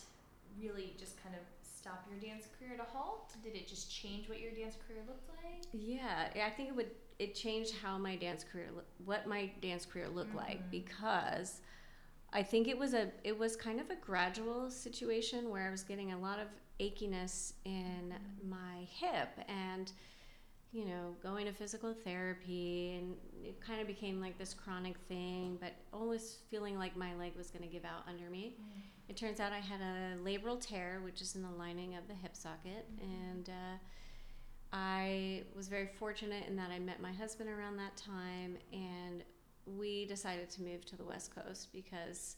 really 0.61 0.95
just 0.99 1.23
kind 1.23 1.35
of 1.35 1.43
stop 1.63 2.07
your 2.11 2.19
dance 2.21 2.47
career 2.59 2.75
at 2.75 2.81
a 2.81 2.85
halt? 2.91 3.33
Did 3.43 3.55
it 3.55 3.67
just 3.69 3.91
change 3.91 4.29
what 4.29 4.41
your 4.41 4.53
dance 4.53 4.77
career 4.87 5.03
looked 5.07 5.29
like? 5.29 5.65
yeah, 5.73 6.29
I 6.45 6.51
think 6.51 6.69
it 6.69 6.77
would. 6.77 6.91
It 7.19 7.35
changed 7.35 7.75
how 7.83 7.99
my 7.99 8.17
dance 8.17 8.45
career, 8.45 8.71
what 9.05 9.27
my 9.27 9.51
dance 9.61 9.85
career 9.87 10.09
looked 10.09 10.35
like, 10.35 10.61
Mhm. 10.65 10.71
because 10.71 11.61
I 12.33 12.43
think 12.43 12.67
it 12.69 12.79
was 12.79 12.95
a, 12.95 13.13
it 13.25 13.39
was 13.39 13.57
kind 13.57 13.81
of 13.81 13.91
a 13.91 13.97
gradual 13.97 14.71
situation 14.71 15.51
where 15.51 15.69
I 15.69 15.71
was 15.71 15.85
getting 15.85 16.13
a 16.13 16.19
lot 16.19 16.39
of 16.39 16.49
achiness 16.81 17.53
in 17.65 18.15
Mhm. 18.15 18.49
my 18.49 18.85
hip 18.85 19.29
and 19.49 19.93
you 20.73 20.87
know 20.87 21.15
going 21.23 21.45
to 21.45 21.53
physical 21.53 21.93
therapy 21.93 22.95
and 22.97 23.15
it 23.45 23.61
kind 23.61 23.81
of 23.83 23.87
became 23.87 24.21
like 24.23 24.39
this 24.39 24.55
chronic 24.55 24.97
thing 25.07 25.59
but 25.61 25.75
always 25.93 26.39
feeling 26.51 26.79
like 26.79 26.97
my 26.97 27.15
leg 27.17 27.37
was 27.37 27.51
going 27.51 27.63
to 27.63 27.69
give 27.69 27.85
out 27.85 28.09
under 28.09 28.31
me 28.31 28.57
it 29.09 29.17
turns 29.19 29.39
out 29.39 29.53
i 29.53 29.59
had 29.61 29.83
a 29.83 30.17
labral 30.25 30.59
tear 30.59 31.01
which 31.05 31.21
is 31.21 31.37
in 31.37 31.43
the 31.43 31.51
lining 31.51 31.95
of 31.95 32.09
the 32.09 32.15
hip 32.15 32.35
socket 32.35 32.87
Mhm. 32.97 33.03
and 33.03 33.49
uh, 33.51 33.77
i 34.73 35.43
was 35.55 35.69
very 35.69 35.87
fortunate 35.87 36.45
in 36.49 36.57
that 36.57 36.71
i 36.71 36.79
met 36.79 37.01
my 37.01 37.13
husband 37.13 37.49
around 37.51 37.77
that 37.77 37.97
time 37.97 38.57
and 38.73 39.23
we 39.67 40.07
decided 40.07 40.49
to 40.51 40.63
move 40.63 40.85
to 40.85 40.97
the 40.97 41.05
west 41.05 41.35
coast 41.35 41.69
because 41.73 42.37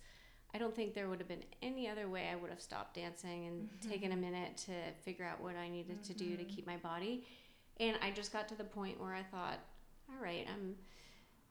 i 0.54 0.58
don't 0.58 0.74
think 0.74 0.94
there 0.94 1.08
would 1.08 1.18
have 1.18 1.28
been 1.28 1.44
any 1.62 1.88
other 1.88 2.08
way 2.08 2.28
i 2.32 2.36
would 2.36 2.50
have 2.50 2.60
stopped 2.60 2.94
dancing 2.94 3.46
and 3.46 3.68
Mhm. 3.70 3.88
taken 3.88 4.12
a 4.12 4.16
minute 4.16 4.56
to 4.58 4.72
figure 5.04 5.24
out 5.24 5.40
what 5.40 5.56
i 5.56 5.68
needed 5.68 6.02
to 6.04 6.14
do 6.14 6.36
to 6.36 6.44
Mhm. 6.44 6.48
keep 6.48 6.66
my 6.66 6.76
body 6.78 7.24
and 7.78 7.96
i 8.02 8.10
just 8.10 8.32
got 8.32 8.48
to 8.48 8.54
the 8.56 8.64
point 8.64 9.00
where 9.00 9.14
i 9.14 9.22
thought 9.22 9.58
all 10.10 10.18
right 10.20 10.46
i'm 10.52 10.76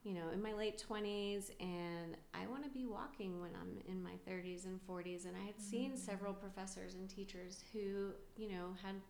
you 0.02 0.12
know 0.12 0.28
in 0.30 0.40
my 0.42 0.52
late 0.52 0.76
20s 0.78 1.50
and 1.60 2.16
i 2.34 2.46
want 2.46 2.62
to 2.62 2.68
be 2.70 2.84
walking 2.86 3.40
when 3.40 3.54
i'm 3.56 3.78
in 3.88 4.02
my 4.02 4.16
30s 4.26 4.66
and 4.66 4.80
40s 4.86 5.24
and 5.24 5.34
i 5.36 5.40
had 5.40 5.58
seen 5.60 5.92
Mhm. 5.92 5.98
several 5.98 6.34
professors 6.34 6.94
and 6.94 7.08
teachers 7.08 7.64
who 7.72 8.12
you 8.36 8.48
know 8.50 8.74
had 8.82 9.00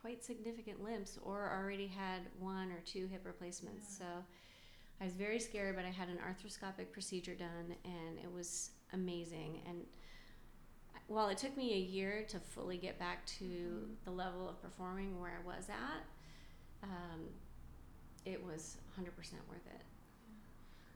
quite 0.00 0.24
significant 0.24 0.82
limps 0.82 1.18
or 1.24 1.50
already 1.50 1.86
had 1.86 2.20
one 2.38 2.70
or 2.70 2.80
two 2.84 3.06
hip 3.06 3.22
replacements 3.24 3.96
Yeah. 4.00 4.06
so 4.06 4.24
i 5.00 5.04
was 5.04 5.14
very 5.14 5.40
scared 5.40 5.74
but 5.76 5.84
i 5.84 5.90
had 5.90 6.08
an 6.08 6.18
arthroscopic 6.18 6.92
procedure 6.92 7.34
done 7.34 7.74
and 7.84 8.18
it 8.22 8.32
was 8.32 8.70
amazing 8.92 9.60
and 9.66 9.84
while 11.08 11.28
it 11.28 11.38
took 11.38 11.56
me 11.56 11.72
a 11.74 11.78
year 11.78 12.24
to 12.28 12.38
fully 12.38 12.76
get 12.76 12.98
back 12.98 13.24
to 13.26 13.44
Mhm. 13.44 14.04
the 14.04 14.10
level 14.10 14.48
of 14.48 14.60
performing 14.62 15.20
where 15.20 15.32
i 15.42 15.46
was 15.46 15.68
at 15.68 16.04
um, 16.82 17.28
it 18.24 18.42
was 18.44 18.76
100% 18.96 19.46
worth 19.48 19.66
it 19.66 19.82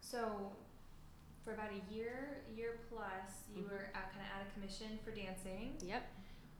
So, 0.00 0.54
for 1.44 1.54
about 1.54 1.70
a 1.72 1.92
year, 1.92 2.42
year 2.54 2.80
plus, 2.90 3.48
you 3.54 3.62
Mhm. 3.62 3.70
were 3.70 3.90
kind 3.94 4.20
of 4.20 4.26
out 4.36 4.46
of 4.46 4.52
commission 4.52 4.98
for 5.04 5.10
dancing. 5.12 5.76
yep 5.80 6.04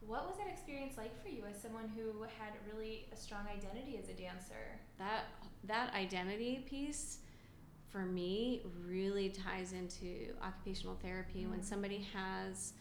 What 0.07 0.27
was 0.27 0.37
that 0.39 0.49
experience 0.49 0.97
like 0.97 1.21
for 1.23 1.29
you 1.29 1.45
as 1.49 1.61
someone 1.61 1.91
who 1.97 2.23
had 2.23 2.53
really 2.73 3.07
a 3.13 3.17
strong 3.17 3.47
identity 3.47 3.99
as 4.03 4.09
a 4.09 4.15
dancer? 4.15 4.79
that 4.99 5.25
that 5.65 5.95
identity 5.95 6.65
piece 6.69 7.19
for 7.89 8.01
me 8.05 8.63
really 8.87 9.29
ties 9.29 9.73
into 9.73 10.35
occupational 10.43 10.97
therapy 10.97 11.47
when 11.47 11.61
Mhm. 11.61 11.65
somebody 11.65 11.99
has 12.13 12.73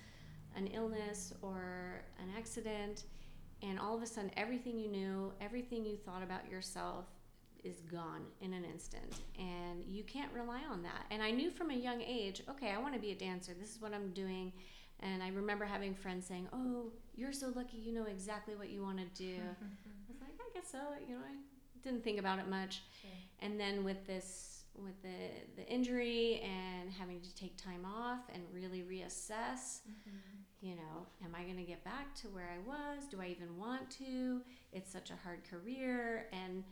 an 0.55 0.67
illness 0.67 1.33
or 1.41 2.03
an 2.17 2.29
accident 2.37 3.05
and 3.61 3.79
all 3.79 3.95
of 3.95 4.01
a 4.01 4.07
sudden 4.07 4.31
everything 4.35 4.79
you 4.79 4.87
knew 4.89 5.31
everything 5.39 5.85
you 5.85 5.95
thought 5.97 6.23
about 6.23 6.49
yourself 6.49 7.05
is 7.63 7.81
gone 7.81 8.25
in 8.41 8.53
an 8.53 8.65
instant 8.65 9.21
and 9.37 9.83
you 9.85 10.03
can't 10.03 10.31
rely 10.33 10.63
on 10.65 10.81
that 10.81 11.05
and 11.11 11.21
i 11.21 11.29
knew 11.29 11.51
from 11.51 11.69
a 11.69 11.75
young 11.75 12.01
age 12.01 12.41
okay 12.49 12.71
i 12.71 12.77
want 12.79 12.93
to 12.93 12.99
be 12.99 13.11
a 13.11 13.15
dancer 13.15 13.53
this 13.53 13.69
is 13.75 13.79
what 13.81 13.93
i'm 13.93 14.11
doing 14.13 14.51
and 15.01 15.21
i 15.21 15.27
remember 15.29 15.65
having 15.65 15.93
friends 15.93 16.25
saying 16.25 16.47
oh 16.53 16.91
you're 17.15 17.33
so 17.33 17.51
lucky 17.55 17.77
you 17.77 17.93
know 17.93 18.05
exactly 18.05 18.55
what 18.55 18.69
you 18.69 18.81
want 18.81 18.97
to 18.97 19.05
do 19.21 19.35
I 20.11 20.11
was 20.11 20.21
like, 20.21 20.39
I 20.39 20.53
guess 20.53 20.69
so. 20.71 20.79
You 21.07 21.15
know, 21.15 21.21
I 21.21 21.33
didn't 21.83 22.03
think 22.03 22.19
about 22.19 22.39
it 22.39 22.47
much. 22.47 22.81
Sure. 23.01 23.11
And 23.39 23.59
then 23.59 23.83
with 23.83 24.05
this, 24.05 24.63
with 24.75 25.01
the 25.01 25.61
the 25.61 25.67
injury 25.67 26.41
and 26.43 26.91
having 26.91 27.19
to 27.21 27.35
take 27.35 27.57
time 27.57 27.85
off 27.85 28.19
and 28.33 28.43
really 28.53 28.83
reassess, 28.83 29.79
you 30.61 30.75
know, 30.75 31.07
am 31.23 31.35
I 31.35 31.43
going 31.43 31.57
to 31.57 31.63
get 31.63 31.83
back 31.83 32.15
to 32.15 32.27
where 32.27 32.49
I 32.49 32.67
was? 32.67 33.05
Do 33.09 33.21
I 33.21 33.27
even 33.27 33.57
want 33.57 33.89
to? 33.99 34.41
It's 34.71 34.91
such 34.91 35.09
a 35.11 35.15
hard 35.23 35.39
career, 35.49 36.27
and 36.31 36.63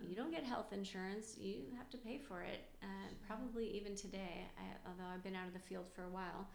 you 0.00 0.14
don't 0.14 0.30
get 0.30 0.44
health 0.44 0.72
insurance. 0.72 1.36
You 1.38 1.62
have 1.76 1.90
to 1.90 1.98
pay 1.98 2.18
for 2.18 2.42
it. 2.42 2.64
Uh, 2.82 2.86
probably 3.26 3.66
even 3.76 3.96
today, 3.96 4.46
I, 4.58 4.88
although 4.88 5.12
I've 5.12 5.24
been 5.24 5.34
out 5.34 5.48
of 5.48 5.52
the 5.52 5.58
field 5.58 5.86
for 5.94 6.04
a 6.04 6.08
while, 6.08 6.48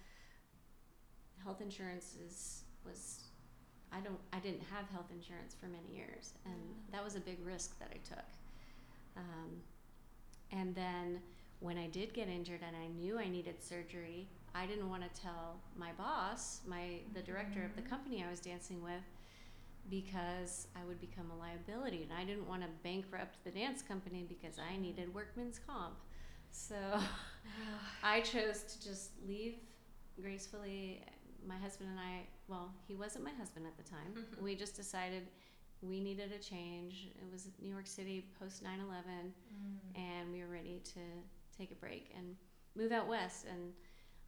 health 1.43 1.61
insurance 1.61 2.15
is 2.25 2.61
was 2.85 3.24
I 3.95 3.99
don't 4.01 4.19
I 4.33 4.39
didn't 4.39 4.63
have 4.73 4.89
health 4.89 5.09
insurance 5.11 5.55
for 5.59 5.67
many 5.67 5.95
years, 5.95 6.33
and 6.45 6.55
that 6.91 7.03
was 7.03 7.15
a 7.15 7.19
big 7.19 7.37
risk 7.45 7.77
that 7.79 7.89
I 7.91 7.97
took. 8.07 8.25
Um, 9.17 9.61
and 10.51 10.75
then 10.75 11.21
when 11.61 11.77
I 11.77 11.87
did 11.87 12.13
get 12.13 12.27
injured 12.27 12.59
and 12.65 12.75
I 12.75 12.87
knew 12.87 13.17
I 13.17 13.29
needed 13.29 13.63
surgery, 13.63 14.27
I 14.53 14.65
didn't 14.65 14.89
want 14.89 15.03
to 15.03 15.21
tell 15.21 15.59
my 15.77 15.91
boss, 15.97 16.59
my 16.67 16.99
the 17.13 17.21
director 17.21 17.63
of 17.63 17.75
the 17.75 17.81
Mhm. 17.81 17.89
company 17.89 18.23
I 18.23 18.29
was 18.29 18.39
dancing 18.41 18.83
with, 18.83 19.03
because 19.89 20.67
I 20.75 20.83
would 20.85 20.99
become 20.99 21.31
a 21.31 21.37
liability 21.37 22.03
and 22.03 22.11
I 22.11 22.25
didn't 22.25 22.47
want 22.47 22.63
to 22.63 22.67
bankrupt 22.83 23.43
the 23.43 23.51
dance 23.51 23.81
company 23.81 24.23
because 24.27 24.59
I 24.59 24.77
needed 24.77 25.13
workman's 25.13 25.59
comp. 25.59 25.95
So 26.51 26.75
I 28.03 28.21
chose 28.21 28.63
to 28.63 28.83
just 28.83 29.11
leave 29.27 29.55
gracefully. 30.19 31.03
My 31.47 31.57
husband 31.57 31.89
and 31.91 31.99
I, 31.99 32.25
well, 32.47 32.73
he 32.87 32.95
wasn't 32.95 33.23
my 33.23 33.31
husband 33.33 33.65
at 33.67 33.77
the 33.77 33.83
time. 33.83 34.13
Mhm. 34.15 34.41
We 34.41 34.55
just 34.55 34.75
decided 34.75 35.27
we 35.81 35.99
needed 35.99 36.31
a 36.31 36.39
change. 36.39 37.11
It 37.15 37.31
was 37.31 37.47
New 37.61 37.69
York 37.69 37.85
City 37.87 38.25
post 38.39 38.63
9 38.63 38.79
11 38.79 39.33
and 39.95 40.31
we 40.31 40.41
were 40.41 40.49
ready 40.49 40.79
to 40.93 40.99
take 41.57 41.71
a 41.71 41.75
break 41.75 42.11
and 42.17 42.35
move 42.75 42.91
out 42.91 43.07
west 43.07 43.45
and 43.45 43.73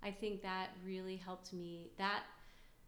i 0.02 0.10
think 0.10 0.42
that 0.42 0.70
really 0.86 1.18
helped 1.18 1.52
me 1.52 1.90
that 1.98 2.24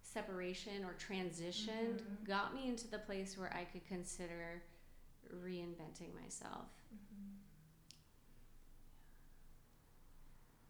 separation 0.02 0.86
or 0.86 0.94
transition 0.94 1.98
Mhm. 2.00 2.26
got 2.26 2.54
me 2.54 2.68
into 2.70 2.88
the 2.88 3.00
place 3.00 3.38
where 3.38 3.54
i 3.54 3.66
could 3.66 3.86
consider 3.86 4.64
reinventing 5.34 6.14
myself 6.22 6.70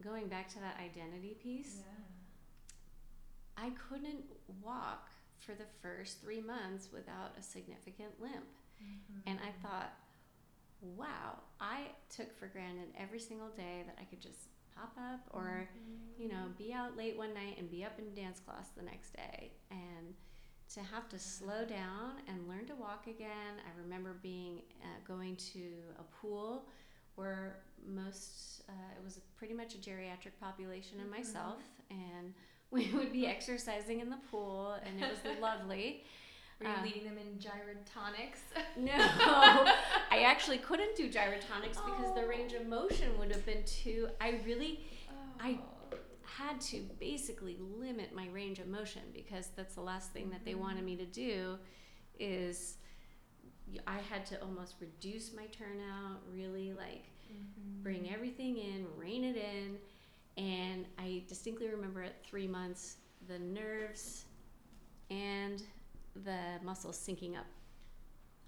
going 0.02 0.28
back 0.28 0.48
to 0.50 0.60
that 0.60 0.78
identity 0.80 1.36
piece 1.36 1.84
i 3.62 3.69
couldn't 3.89 4.24
walk 4.63 5.10
for 5.39 5.54
the 5.54 5.65
first 5.82 6.22
three 6.22 6.41
months 6.41 6.89
without 6.91 7.32
a 7.39 7.43
significant 7.43 8.12
limp 8.22 8.45
and 9.28 9.39
i 9.39 9.52
thought 9.67 9.91
wow 10.82 11.38
i 11.60 11.88
took 12.10 12.38
for 12.38 12.48
granted 12.48 12.88
every 12.98 13.19
single 13.19 13.50
day 13.50 13.84
that 13.86 13.95
i 14.00 14.04
could 14.06 14.22
just 14.22 14.48
pop 14.76 14.93
up 14.98 15.19
or 15.34 15.67
you 16.17 16.28
know, 16.28 16.48
be 16.58 16.74
out 16.74 16.98
late 16.98 17.17
one 17.17 17.34
night 17.34 17.56
and 17.58 17.72
be 17.72 17.86
up 17.86 17.98
in 17.98 18.13
dance 18.13 18.41
class 18.41 18.67
the 18.76 18.84
next 18.84 19.13
day. 19.13 19.52
And 19.72 20.13
to 20.74 20.82
have 20.82 21.08
to 21.10 21.17
slow 21.17 21.63
down 21.63 22.15
and 22.28 22.45
learn 22.45 22.65
to 22.65 22.76
walk 22.76 23.08
again. 23.08 23.56
I 23.65 23.82
remember 23.82 24.17
being 24.22 24.62
uh, 24.84 24.88
going 25.08 25.38
to 25.54 25.62
a 25.98 26.04
pool 26.22 26.65
where 27.15 27.62
most, 27.88 28.63
uh, 28.67 28.74
it 29.00 29.04
was 29.04 29.22
pretty 29.38 29.54
much 29.54 29.76
a 29.76 29.78
geriatric 29.78 30.36
population 30.41 31.00
and 31.00 31.08
Mhm. 31.08 31.17
myself. 31.19 31.62
And 31.89 32.34
we 32.71 32.89
would 32.93 33.12
be 33.12 33.25
exercising 33.27 33.99
in 33.99 34.10
the 34.10 34.19
pool, 34.32 34.75
and 34.86 35.01
it 35.01 35.10
was 35.10 35.39
lovely. 35.41 36.03
Were 36.60 36.67
you 36.67 36.73
Uh, 36.73 36.84
leading 36.84 37.03
them 37.05 37.17
in 37.17 37.39
gyrotonics? 37.39 38.41
No, 38.77 38.93
I 40.12 40.23
actually 40.25 40.58
couldn't 40.58 40.95
do 40.95 41.10
gyrotonics 41.10 41.84
because 41.86 42.13
the 42.15 42.27
range 42.27 42.53
of 42.53 42.67
motion 42.67 43.17
would 43.17 43.32
have 43.32 43.45
been 43.45 43.63
too. 43.65 44.10
I 44.21 44.41
really 44.45 44.82
I- 45.39 45.60
had 46.23 46.62
to 46.62 46.82
basically 46.99 47.58
limit 47.60 48.13
my 48.15 48.27
range 48.29 48.60
of 48.60 48.67
motion 48.67 49.01
because 49.13 49.47
that's 49.55 49.75
the 49.75 49.82
last 49.82 50.12
thing 50.12 50.29
that 50.29 50.45
they 50.45 50.53
Mhm. 50.53 50.60
wanted 50.60 50.84
me 50.86 50.95
to 50.97 51.05
do 51.05 51.58
is 52.19 52.77
I 53.88 53.99
had 53.99 54.25
to 54.27 54.41
almost 54.41 54.75
reduce 54.79 55.34
my 55.34 55.45
turnout, 55.47 56.21
really 56.34 56.73
like 56.73 57.05
Mm-hmm. 57.32 57.84
bring 57.84 58.10
everything 58.12 58.58
in, 58.58 58.88
rein 58.97 59.23
it 59.23 59.36
in. 59.38 59.77
And 60.39 60.86
I 60.97 61.23
distinctly 61.28 61.67
remember 61.67 62.02
at 62.02 62.23
three 62.23 62.47
months 62.47 62.95
the 63.28 63.38
nerves 63.38 64.23
and 65.12 65.62
the 66.23 66.63
muscles 66.63 66.97
syncing 66.97 67.38
up. 67.38 67.45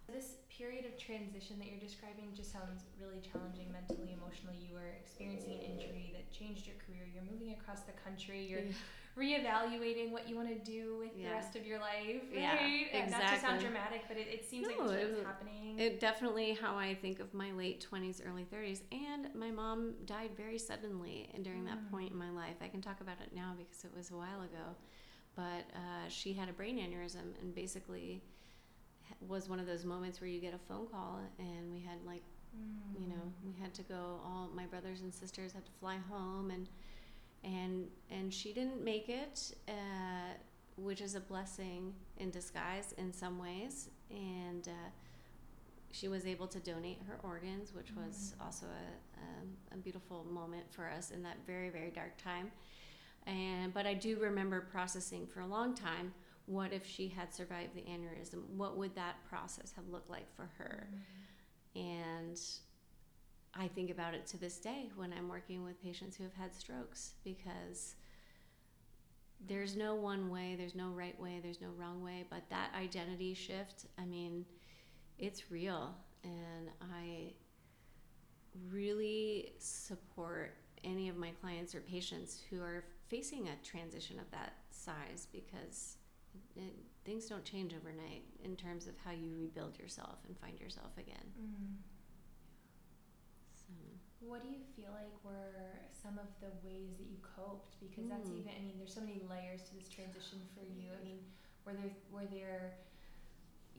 This 0.07 0.37
period 0.49 0.85
of 0.85 0.97
transition 0.97 1.59
that 1.59 1.67
you're 1.67 1.79
describing 1.79 2.31
just 2.33 2.51
sounds 2.51 2.83
really 2.99 3.19
challenging 3.19 3.67
mentally, 3.73 4.15
emotionally. 4.15 4.55
You 4.55 4.75
were 4.75 4.95
experiencing 4.99 5.51
an 5.51 5.59
injury 5.59 6.13
that 6.15 6.31
changed 6.31 6.65
your 6.65 6.77
career. 6.87 7.07
You're 7.13 7.27
moving 7.29 7.51
across 7.59 7.81
the 7.81 7.93
country. 8.07 8.47
You're 8.47 8.71
reevaluating 9.17 10.11
what 10.11 10.27
you 10.29 10.35
want 10.35 10.47
to 10.49 10.55
do 10.71 10.97
with 10.99 11.15
the 11.21 11.29
rest 11.29 11.55
of 11.55 11.65
your 11.65 11.79
life. 11.79 12.21
Yeah, 12.33 12.55
right? 12.55 12.85
Uh, 12.93 13.09
Not 13.09 13.27
to 13.33 13.39
sound 13.39 13.59
dramatic, 13.61 14.03
but 14.07 14.17
it, 14.17 14.27
it 14.27 14.49
seems 14.49 14.67
No, 14.67 14.83
like 14.85 14.93
this 14.93 15.01
it 15.03 15.07
was 15.09 15.17
was- 15.17 15.25
happening. 15.25 15.79
It 15.79 15.99
definitely 15.99 16.53
how 16.61 16.75
I 16.77 16.93
think 16.95 17.19
of 17.19 17.33
my 17.33 17.51
late 17.51 17.85
20s, 17.91 18.21
early 18.25 18.45
30s. 18.45 18.81
And 18.91 19.33
my 19.35 19.51
mom 19.51 19.93
died 20.05 20.31
very 20.37 20.57
suddenly 20.57 21.29
and 21.33 21.43
during 21.43 21.65
that 21.65 21.77
Mm. 21.77 21.91
point 21.91 22.11
in 22.11 22.17
my 22.17 22.29
life. 22.29 22.55
I 22.61 22.67
can 22.67 22.81
talk 22.81 23.01
about 23.01 23.17
it 23.21 23.33
now 23.35 23.53
because 23.57 23.83
it 23.85 23.91
was 23.95 24.11
a 24.11 24.15
while 24.15 24.41
ago. 24.41 24.75
But 25.35 25.65
uh, 25.75 26.07
she 26.09 26.33
had 26.33 26.49
a 26.49 26.53
brain 26.53 26.77
aneurysm 26.77 27.39
and 27.41 27.55
basically 27.55 28.21
was 29.27 29.47
one 29.49 29.59
of 29.59 29.65
those 29.65 29.85
moments 29.85 30.19
where 30.21 30.29
you 30.29 30.39
get 30.39 30.53
a 30.53 30.57
phone 30.57 30.87
call 30.87 31.19
and 31.39 31.71
we 31.71 31.79
had 31.79 31.97
like, 32.05 32.23
you 32.99 33.07
know, 33.07 33.31
we 33.45 33.53
had 33.61 33.73
to 33.75 33.83
go 33.83 34.19
all 34.25 34.49
my 34.53 34.65
brothers 34.65 35.01
and 35.01 35.13
sisters 35.13 35.53
had 35.53 35.65
to 35.65 35.71
fly 35.79 35.97
home 36.09 36.51
and 36.51 36.67
and 37.43 37.87
and 38.09 38.33
she 38.33 38.53
didn't 38.53 38.83
make 38.83 39.09
it 39.09 39.53
uh, 39.67 40.33
which 40.77 41.01
is 41.01 41.15
a 41.15 41.19
blessing 41.19 41.93
in 42.17 42.29
disguise 42.31 42.93
in 42.97 43.11
some 43.13 43.39
ways. 43.39 43.89
And 44.09 44.67
uh, 44.67 44.89
she 45.91 46.07
was 46.07 46.25
able 46.25 46.47
to 46.47 46.59
donate 46.59 46.99
her 47.07 47.19
organs 47.23 47.73
which 47.73 47.91
was 47.95 48.33
Mm. 48.39 48.45
also 48.45 48.65
a, 48.65 49.19
um, 49.21 49.47
a 49.73 49.77
beautiful 49.77 50.25
moment 50.31 50.63
for 50.71 50.89
us 50.89 51.11
in 51.11 51.21
that 51.23 51.37
very 51.45 51.69
very 51.69 51.91
dark 51.91 52.17
time. 52.17 52.51
And 53.27 53.73
but 53.73 53.85
i 53.85 53.93
do 53.93 54.17
remember 54.17 54.61
processing 54.61 55.27
for 55.27 55.41
a 55.41 55.47
long 55.47 55.75
time 55.75 56.13
what 56.47 56.73
if 56.73 56.85
she 56.85 57.07
had 57.07 57.33
survived 57.33 57.75
the 57.75 57.81
aneurysm? 57.81 58.43
What 58.57 58.75
would 58.77 58.95
that 58.95 59.23
process 59.29 59.71
have 59.75 59.87
looked 59.89 60.09
like 60.09 60.33
for 60.35 60.49
her? 60.57 60.87
And 61.75 62.37
I 63.53 63.67
think 63.67 63.89
about 63.89 64.13
it 64.13 64.25
to 64.27 64.37
this 64.37 64.57
day 64.57 64.89
when 64.95 65.11
I'm 65.13 65.27
working 65.27 65.63
with 65.63 65.81
patients 65.81 66.15
who 66.15 66.23
have 66.23 66.33
had 66.33 66.55
strokes 66.55 67.13
because 67.23 67.95
there's 69.47 69.75
no 69.75 69.95
one 69.95 70.29
way, 70.29 70.55
there's 70.57 70.75
no 70.75 70.89
right 70.89 71.19
way, 71.19 71.39
there's 71.43 71.61
no 71.61 71.69
wrong 71.77 72.03
way, 72.03 72.25
but 72.29 72.43
that 72.49 72.69
identity 72.75 73.33
shift, 73.33 73.85
I 73.97 74.05
mean, 74.05 74.45
it's 75.17 75.51
real. 75.51 75.95
And 76.23 76.69
I 76.81 77.33
really 78.69 79.53
support 79.57 80.55
any 80.83 81.09
of 81.09 81.17
my 81.17 81.31
clients 81.41 81.75
or 81.75 81.81
patients 81.81 82.41
who 82.49 82.61
are 82.61 82.83
facing 83.09 83.49
a 83.49 83.55
transition 83.63 84.19
of 84.19 84.29
that 84.31 84.53
size 84.69 85.27
because 85.31 85.97
it, 86.55 86.73
things 87.05 87.25
don't 87.25 87.43
change 87.43 87.73
overnight 87.73 88.23
in 88.43 88.55
terms 88.55 88.87
of 88.87 88.93
how 89.03 89.11
you 89.11 89.31
rebuild 89.35 89.77
yourself 89.77 90.19
and 90.27 90.37
find 90.37 90.59
yourself 90.59 90.91
again. 90.97 91.25
Mm. 91.39 91.90
What 94.21 94.41
do 94.41 94.47
you 94.49 94.61
feel 94.75 94.91
like 94.93 95.11
were 95.23 95.75
some 95.91 96.17
of 96.17 96.29
the 96.39 96.53
ways 96.63 96.93
that 96.97 97.07
you 97.09 97.17
coped? 97.21 97.79
Because 97.79 98.07
that's 98.07 98.29
Mm. 98.29 98.39
even 98.39 98.51
I 98.53 98.61
mean, 98.61 98.77
there's 98.77 98.93
so 98.93 99.01
many 99.01 99.21
layers 99.29 99.63
to 99.69 99.75
this 99.75 99.89
transition 99.89 100.39
for 100.53 100.61
you. 100.63 100.89
I 100.93 101.03
mean, 101.03 101.19
were 101.65 101.73
there 101.73 101.91
were 102.11 102.25
there 102.25 102.73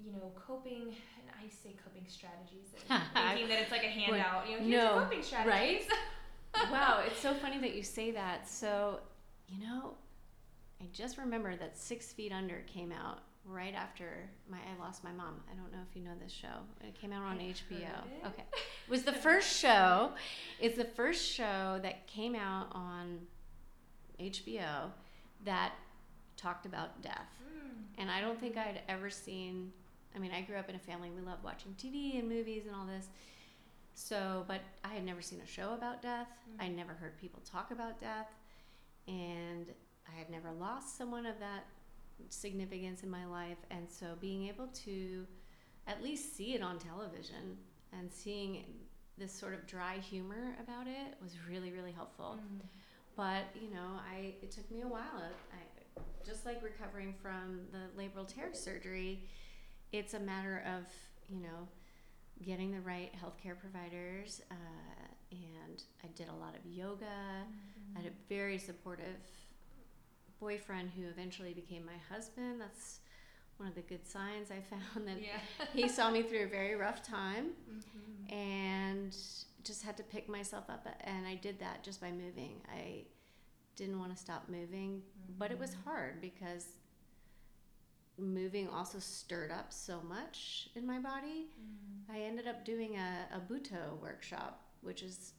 you 0.03 0.11
know, 0.13 0.33
coping 0.35 0.89
and 0.89 1.27
I 1.39 1.49
say 1.49 1.77
coping 1.85 2.05
strategies 2.09 2.69
thinking 3.15 3.49
that 3.49 3.61
it's 3.61 3.71
like 3.71 3.85
a 3.85 3.89
handout, 3.89 4.49
you 4.49 4.59
know, 4.59 4.65
here's 4.65 4.83
no, 4.85 5.01
coping 5.05 5.23
strategies. 5.23 5.87
wow, 6.73 7.03
it's 7.07 7.21
so 7.21 7.35
funny 7.35 7.59
that 7.59 7.75
you 7.75 7.83
say 7.83 8.11
that. 8.11 8.49
So, 8.49 9.01
you 9.49 9.65
know, 9.65 9.95
I 10.81 10.87
just 10.93 11.19
remember 11.19 11.55
that 11.57 11.79
Six 11.79 12.13
Feet 12.13 12.33
Under 12.33 12.63
came 12.67 12.91
out 12.91 13.21
right 13.45 13.75
after 13.75 14.29
my 14.51 14.59
I 14.59 14.81
lost 14.83 15.03
my 15.03 15.13
mom. 15.13 15.41
I 15.51 15.55
don't 15.55 15.73
know 15.73 15.79
if 15.89 15.97
you 15.97 16.03
know 16.03 16.13
this 16.23 16.33
show. 16.33 16.61
It 16.81 16.95
came 16.95 17.13
out 17.13 17.23
on 17.25 17.39
I've 17.39 17.57
HBO. 17.57 18.27
Okay, 18.27 18.45
it 18.53 18.61
was 18.91 19.03
the 19.03 19.13
first 19.13 19.57
show. 19.57 20.13
It's 20.61 20.77
the 20.77 20.85
first 20.85 21.25
show 21.29 21.79
that 21.83 22.07
came 22.07 22.35
out 22.35 22.69
on 22.73 23.21
HBO 24.21 24.91
that 25.45 25.73
talked 26.37 26.67
about 26.67 27.03
death. 27.03 27.29
Mm. 27.43 27.71
And 27.99 28.11
I 28.11 28.21
don't 28.21 28.39
think 28.41 28.57
I'd 28.57 28.81
ever 28.89 29.11
seen. 29.11 29.73
I 30.15 30.19
mean, 30.19 30.31
I 30.33 30.43
grew 30.43 30.57
up 30.57 30.69
in 30.69 30.77
a 30.77 30.81
family 30.81 31.11
we 31.11 31.21
loved 31.23 31.43
watching 31.43 31.75
TV 31.79 32.19
and 32.19 32.29
movies 32.29 32.65
and 32.67 32.75
all 32.77 32.87
this. 32.87 33.09
So, 33.95 34.45
but 34.49 34.61
I 34.85 34.89
had 34.95 35.05
never 35.05 35.21
seen 35.21 35.41
a 35.43 35.47
show 35.47 35.75
about 35.75 36.01
death. 36.01 36.29
I 36.59 36.67
Mm. 36.67 36.77
never 36.77 36.93
heard 36.95 37.19
people 37.19 37.43
talk 37.45 37.71
about 37.71 37.99
death, 38.01 38.29
and 39.07 39.67
I 40.09 40.17
had 40.19 40.31
never 40.31 40.51
lost 40.53 40.97
someone 40.97 41.27
of 41.27 41.39
that 41.41 41.67
significance 42.29 43.03
in 43.03 43.11
my 43.11 43.27
life. 43.27 43.59
And 43.71 43.89
so, 43.91 44.07
being 44.21 44.47
able 44.49 44.69
to 44.85 45.27
at 45.87 46.03
least 46.03 46.37
see 46.37 46.55
it 46.55 46.63
on 46.63 46.79
television 46.79 47.57
and 47.93 48.11
seeing 48.13 48.65
this 49.19 49.33
sort 49.33 49.55
of 49.55 49.67
dry 49.67 49.97
humor 49.99 50.57
about 50.63 50.87
it 50.87 51.15
was 51.23 51.33
really, 51.49 51.71
really 51.73 51.93
helpful 51.93 52.39
Mm. 52.39 52.61
but 53.17 53.45
you 53.61 53.69
know 53.71 53.89
i 54.11 54.35
it 54.43 54.51
took 54.51 54.71
me 54.71 54.81
a 54.83 54.89
while 54.89 55.23
I, 55.53 56.01
just 56.25 56.47
like 56.47 56.63
recovering 56.63 57.13
from 57.21 57.61
the 57.71 57.83
labral 58.01 58.27
tear 58.27 58.55
surgery 58.55 59.29
it's 59.93 60.15
a 60.15 60.21
matter 60.21 60.63
of 60.67 60.85
you 61.29 61.41
know 61.43 61.69
getting 62.45 62.71
the 62.73 62.81
right 62.81 63.13
healthcare 63.23 63.59
providers 63.59 64.41
uh, 64.51 64.55
and 65.31 65.83
i 66.03 66.07
did 66.17 66.29
a 66.29 66.35
lot 66.45 66.55
of 66.57 66.65
yoga 66.65 67.05
i 67.95 67.99
had 67.99 68.07
a 68.07 68.15
very 68.29 68.57
supportive 68.59 69.21
boyfriend 70.47 70.91
who 70.97 71.07
eventually 71.09 71.55
became 71.55 71.85
my 71.87 71.99
husband 72.13 72.61
that's 72.61 72.99
one 73.59 73.69
of 73.69 73.75
the 73.77 73.81
good 73.83 74.05
signs 74.07 74.51
i 74.51 74.61
found 74.61 75.07
that 75.09 75.23
yeah. 75.23 75.39
he 75.73 75.89
saw 75.89 76.11
me 76.11 76.21
through 76.23 76.43
a 76.45 76.49
very 76.49 76.75
rough 76.75 77.01
time 77.03 77.51
Mhm. 77.73 78.33
and 78.33 79.17
just 79.63 79.85
had 79.85 79.97
to 79.99 80.03
pick 80.03 80.29
myself 80.29 80.65
up 80.69 80.85
and 81.03 81.27
i 81.29 81.37
did 81.37 81.61
that 81.61 81.85
just 81.85 82.01
by 82.01 82.11
moving 82.11 82.61
i 82.75 83.05
didn't 83.77 83.99
want 84.01 84.11
to 84.11 84.21
stop 84.21 84.49
moving 84.49 85.03
but 85.39 85.53
it 85.53 85.59
was 85.61 85.71
Mhm. 85.71 85.85
hard 85.85 86.21
because 86.21 86.67
moving 88.19 88.69
also 88.69 88.99
stirred 88.99 89.51
up 89.51 89.73
so 89.73 90.01
much 90.03 90.69
in 90.75 90.87
my 90.87 90.99
body. 90.99 91.47
Mm. 91.59 92.15
I 92.15 92.21
ended 92.21 92.47
up 92.47 92.63
doing 92.65 92.97
a, 92.97 93.27
a 93.35 93.41
Butoh 93.41 93.99
workshop, 94.01 94.61
which 94.83 95.03
is 95.03 95.33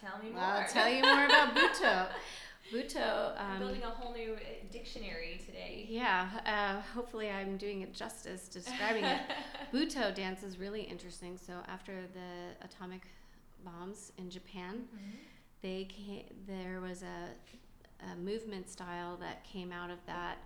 Tell 0.00 0.18
me 0.22 0.30
more. 0.30 0.40
I'll 0.42 0.68
tell 0.68 0.88
you 0.90 1.00
more 1.02 1.24
about 1.26 1.54
Butoh. 1.54 2.08
Butoh. 2.70 3.38
Um, 3.40 3.58
building 3.58 3.82
a 3.82 3.90
whole 3.90 4.12
new 4.14 4.34
uh, 4.34 4.38
dictionary 4.70 5.40
today. 5.44 5.86
yeah, 5.88 6.28
uh, 6.46 6.80
hopefully 6.94 7.30
I'm 7.30 7.56
doing 7.56 7.82
it 7.82 7.92
justice 7.92 8.48
describing 8.48 9.04
it. 9.04 9.20
Butoh 9.72 10.14
dance 10.14 10.42
is 10.42 10.58
really 10.58 10.82
interesting. 10.82 11.36
So 11.38 11.54
after 11.68 11.92
the 12.14 12.64
atomic 12.64 13.02
bombs 13.64 14.12
in 14.18 14.30
Japan, 14.30 14.88
Mhm. 14.94 15.16
they 15.62 15.84
came, 15.84 16.24
there 16.46 16.80
was 16.80 17.02
a, 17.02 17.28
a 18.12 18.16
movement 18.16 18.68
style 18.68 19.16
that 19.18 19.44
came 19.44 19.72
out 19.72 19.90
of 19.90 19.98
that. 20.06 20.38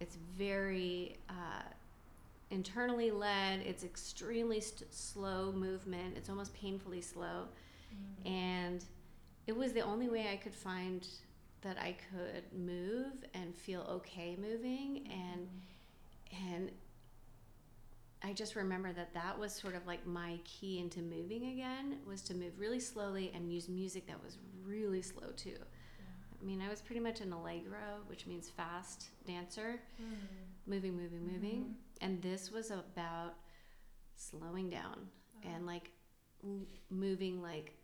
It's 0.00 0.16
very 0.36 1.16
uh, 1.28 1.62
internally 2.50 3.10
led. 3.10 3.60
It's 3.60 3.82
extremely 3.84 4.60
st- 4.60 4.92
slow 4.92 5.52
movement. 5.52 6.16
It's 6.16 6.28
almost 6.30 6.54
painfully 6.54 7.00
slow, 7.02 7.48
Mm. 7.94 8.30
and 8.30 8.84
it 9.46 9.56
was 9.56 9.72
the 9.72 9.80
only 9.82 10.08
way 10.08 10.28
I 10.32 10.36
could 10.36 10.54
find 10.54 11.06
that 11.62 11.76
I 11.78 11.96
could 12.10 12.44
move 12.58 13.12
and 13.34 13.54
feel 13.54 13.82
okay 13.82 14.36
moving 14.40 15.08
and 15.10 15.48
and 16.50 16.70
I 18.22 18.32
just 18.32 18.56
remember 18.56 18.92
that 18.92 19.14
that 19.14 19.38
was 19.38 19.52
sort 19.52 19.74
of 19.76 19.86
like 19.86 20.06
my 20.06 20.38
key 20.44 20.78
into 20.80 21.00
moving 21.00 21.46
again 21.52 21.98
was 22.06 22.22
to 22.22 22.34
move 22.34 22.58
really 22.58 22.80
slowly 22.80 23.30
and 23.34 23.52
use 23.52 23.68
music 23.68 24.06
that 24.08 24.22
was 24.24 24.38
really 24.64 25.02
slow 25.02 25.28
too. 25.36 25.56
I 26.40 26.44
mean, 26.44 26.60
I 26.60 26.68
was 26.68 26.80
pretty 26.80 27.00
much 27.00 27.20
an 27.20 27.32
allegro, 27.32 28.00
which 28.08 28.26
means 28.26 28.48
fast 28.50 29.06
dancer, 29.26 29.80
Mm. 30.00 30.16
moving, 30.66 30.96
moving, 30.96 31.26
moving. 31.32 31.64
Mhm. 31.64 31.74
And 32.00 32.22
this 32.22 32.50
was 32.50 32.70
about 32.70 33.34
slowing 34.16 34.70
down 34.70 35.08
Oh. 35.44 35.48
and 35.48 35.66
like 35.66 35.92
moving 36.90 37.40
like 37.42 37.74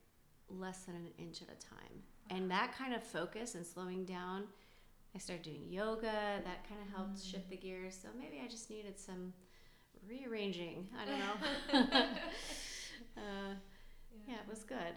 less 0.60 0.80
than 0.84 0.94
an 0.96 1.08
inch 1.18 1.42
at 1.42 1.48
a 1.48 1.58
time. 1.60 2.02
And 2.30 2.50
that 2.50 2.76
kind 2.76 2.94
of 2.94 3.02
focus 3.02 3.54
and 3.54 3.66
slowing 3.66 4.04
down, 4.04 4.44
I 5.14 5.18
started 5.18 5.42
doing 5.44 5.64
yoga. 5.68 6.40
That 6.44 6.66
kind 6.68 6.80
of 6.80 6.88
helped 6.94 7.16
Mm. 7.16 7.30
shift 7.30 7.50
the 7.50 7.56
gears. 7.56 7.98
So 8.00 8.08
maybe 8.18 8.40
I 8.44 8.48
just 8.48 8.70
needed 8.70 8.98
some 8.98 9.32
rearranging. 10.08 10.88
I 10.98 11.04
don't 11.04 11.18
know. 11.18 11.36
uh, 13.16 13.54
yeah, 14.26 14.34
it 14.34 14.48
was 14.48 14.64
good. 14.64 14.94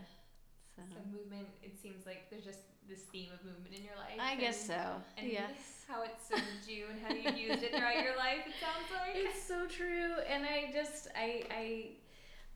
So, 0.75 0.81
So 0.93 0.99
movement, 1.11 1.47
it 1.63 1.77
seems 1.81 2.05
like 2.05 2.29
there's 2.29 2.43
just 2.43 2.59
this 2.87 2.99
theme 3.11 3.29
of 3.33 3.43
movement 3.45 3.75
in 3.75 3.83
your 3.83 3.95
life. 3.95 4.19
I 4.19 4.35
guess 4.35 4.69
and- 4.69 4.79
so. 4.79 5.01
And 5.17 5.31
yes. 5.31 5.85
how 5.87 6.03
it 6.03 6.15
served 6.27 6.67
you 6.67 6.85
and 6.91 6.99
how 7.01 7.13
you've 7.13 7.37
used 7.49 7.63
it 7.63 7.71
throughout 7.75 8.03
your 8.03 8.15
life, 8.17 8.39
it 8.47 8.53
sounds 8.59 8.89
like. 8.91 9.15
It's 9.15 9.41
so 9.41 9.65
true, 9.67 10.13
and 10.29 10.45
I 10.45 10.71
just 10.73 11.07
I 11.15 11.43
I 11.51 11.89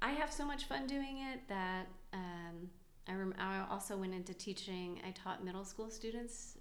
I 0.01 0.11
have 0.11 0.31
so 0.31 0.45
much 0.45 0.65
fun 0.65 0.87
doing 0.87 1.19
it 1.33 1.41
that 1.47 1.87
um, 2.13 2.69
I 3.07 3.13
rem- 3.13 3.33
I 3.39 3.65
also 3.69 3.97
went 3.97 4.13
into 4.13 4.33
teaching. 4.33 4.99
I 5.07 5.11
taught 5.11 5.43
middle 5.43 5.65
school 5.65 5.89
students 5.89 6.57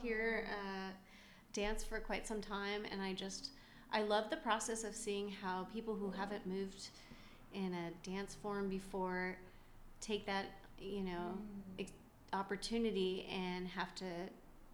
here 0.00 0.46
uh, 0.50 0.90
dance 1.52 1.82
for 1.84 1.98
quite 2.00 2.26
some 2.26 2.40
time, 2.40 2.84
and 2.90 3.00
I 3.02 3.12
just 3.12 3.50
I 3.92 4.02
love 4.02 4.30
the 4.30 4.36
process 4.38 4.84
of 4.84 4.94
seeing 4.94 5.28
how 5.28 5.64
people 5.72 5.94
who 5.94 6.10
haven't 6.10 6.46
moved 6.46 6.88
in 7.52 7.74
a 7.74 8.08
dance 8.08 8.34
form 8.34 8.68
before 8.68 9.36
take 10.00 10.26
that 10.26 10.46
you 10.78 11.02
know 11.02 11.38
Mm. 11.78 11.86
opportunity 12.32 13.26
and 13.30 13.68
have 13.68 13.94
to 13.94 14.06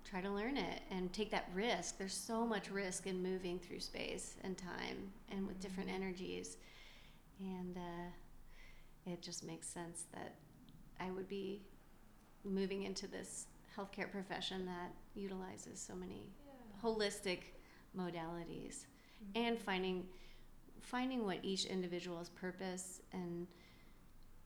try 0.04 0.20
to 0.20 0.30
learn 0.30 0.56
it 0.56 0.82
and 0.90 1.12
take 1.12 1.30
that 1.30 1.48
risk. 1.54 1.98
There's 1.98 2.14
so 2.14 2.46
much 2.46 2.70
risk 2.70 3.06
in 3.08 3.20
moving 3.22 3.58
through 3.58 3.80
space 3.80 4.36
and 4.44 4.56
time 4.56 5.10
and 5.30 5.46
with 5.46 5.60
different 5.60 5.90
energies. 5.90 6.56
And 7.40 7.76
uh, 7.76 9.10
it 9.10 9.20
just 9.22 9.44
makes 9.44 9.66
sense 9.68 10.04
that 10.14 10.34
I 11.00 11.10
would 11.10 11.28
be 11.28 11.62
moving 12.44 12.82
into 12.84 13.06
this 13.06 13.46
healthcare 13.76 14.10
profession 14.10 14.66
that 14.66 14.92
utilizes 15.14 15.80
so 15.80 15.94
many 15.94 16.32
Yeah. 16.46 16.80
holistic 16.82 17.40
modalities 17.96 18.86
Mhm. 19.22 19.36
and 19.36 19.58
finding 19.58 20.08
finding 20.80 21.24
what 21.24 21.44
each 21.44 21.64
individual's 21.66 22.30
purpose 22.30 23.02
and 23.12 23.48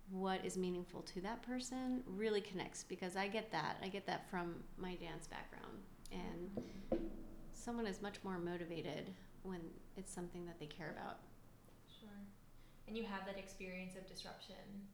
what 0.08 0.44
is 0.44 0.56
meaningful 0.56 1.02
to 1.02 1.20
that 1.20 1.42
person 1.42 2.02
really 2.06 2.40
connects 2.40 2.82
because 2.84 3.16
I 3.16 3.28
get 3.28 3.50
that. 3.52 3.76
I 3.82 3.88
get 3.88 4.06
that 4.06 4.28
from 4.28 4.64
my 4.76 4.96
dance 4.96 5.26
background. 5.28 5.84
And 6.10 7.10
someone 7.52 7.86
is 7.86 8.00
much 8.02 8.22
more 8.24 8.38
motivated 8.38 9.14
when 9.42 9.60
it's 9.96 10.12
something 10.12 10.44
that 10.46 10.58
they 10.58 10.66
care 10.66 10.90
about. 10.90 11.20
Sure. 12.00 12.08
And 12.88 12.96
you 12.96 13.04
have 13.04 13.24
that 13.26 13.38
experience 13.38 13.94
of 13.94 14.06
disruption 14.06 14.88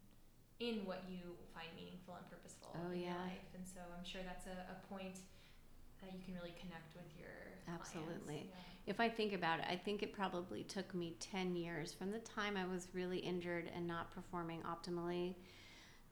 in 0.61 0.85
what 0.85 1.05
you 1.09 1.37
find 1.55 1.69
meaningful 1.77 2.15
and 2.15 2.29
purposeful 2.29 2.75
Oh, 2.75 2.93
in 2.93 3.01
your 3.01 3.11
life. 3.11 3.49
And 3.55 3.67
so 3.67 3.81
I'm 3.97 4.05
sure 4.05 4.21
that's 4.27 4.47
a, 4.47 4.67
a 4.73 4.79
point 4.93 5.19
that 6.03 6.13
you 6.13 6.21
can 6.25 6.35
really 6.35 6.55
connect 6.61 6.95
with 6.95 7.07
your 7.19 7.31
clients. 7.65 7.95
Absolutely. 7.95 8.51
Yeah. 8.51 8.93
If 8.93 9.01
I 9.01 9.09
think 9.09 9.33
about 9.33 9.61
it, 9.61 9.67
I 9.69 9.77
think 9.77 10.03
it 10.03 10.13
probably 10.13 10.63
took 10.65 10.95
me 10.95 11.17
10 11.21 11.55
years 11.55 11.93
from 11.93 12.11
the 12.11 12.21
time 12.21 12.57
I 12.57 12.67
was 12.67 12.89
really 12.93 13.19
injured 13.19 13.71
and 13.75 13.87
not 13.87 14.11
performing 14.15 14.63
optimally 14.63 15.35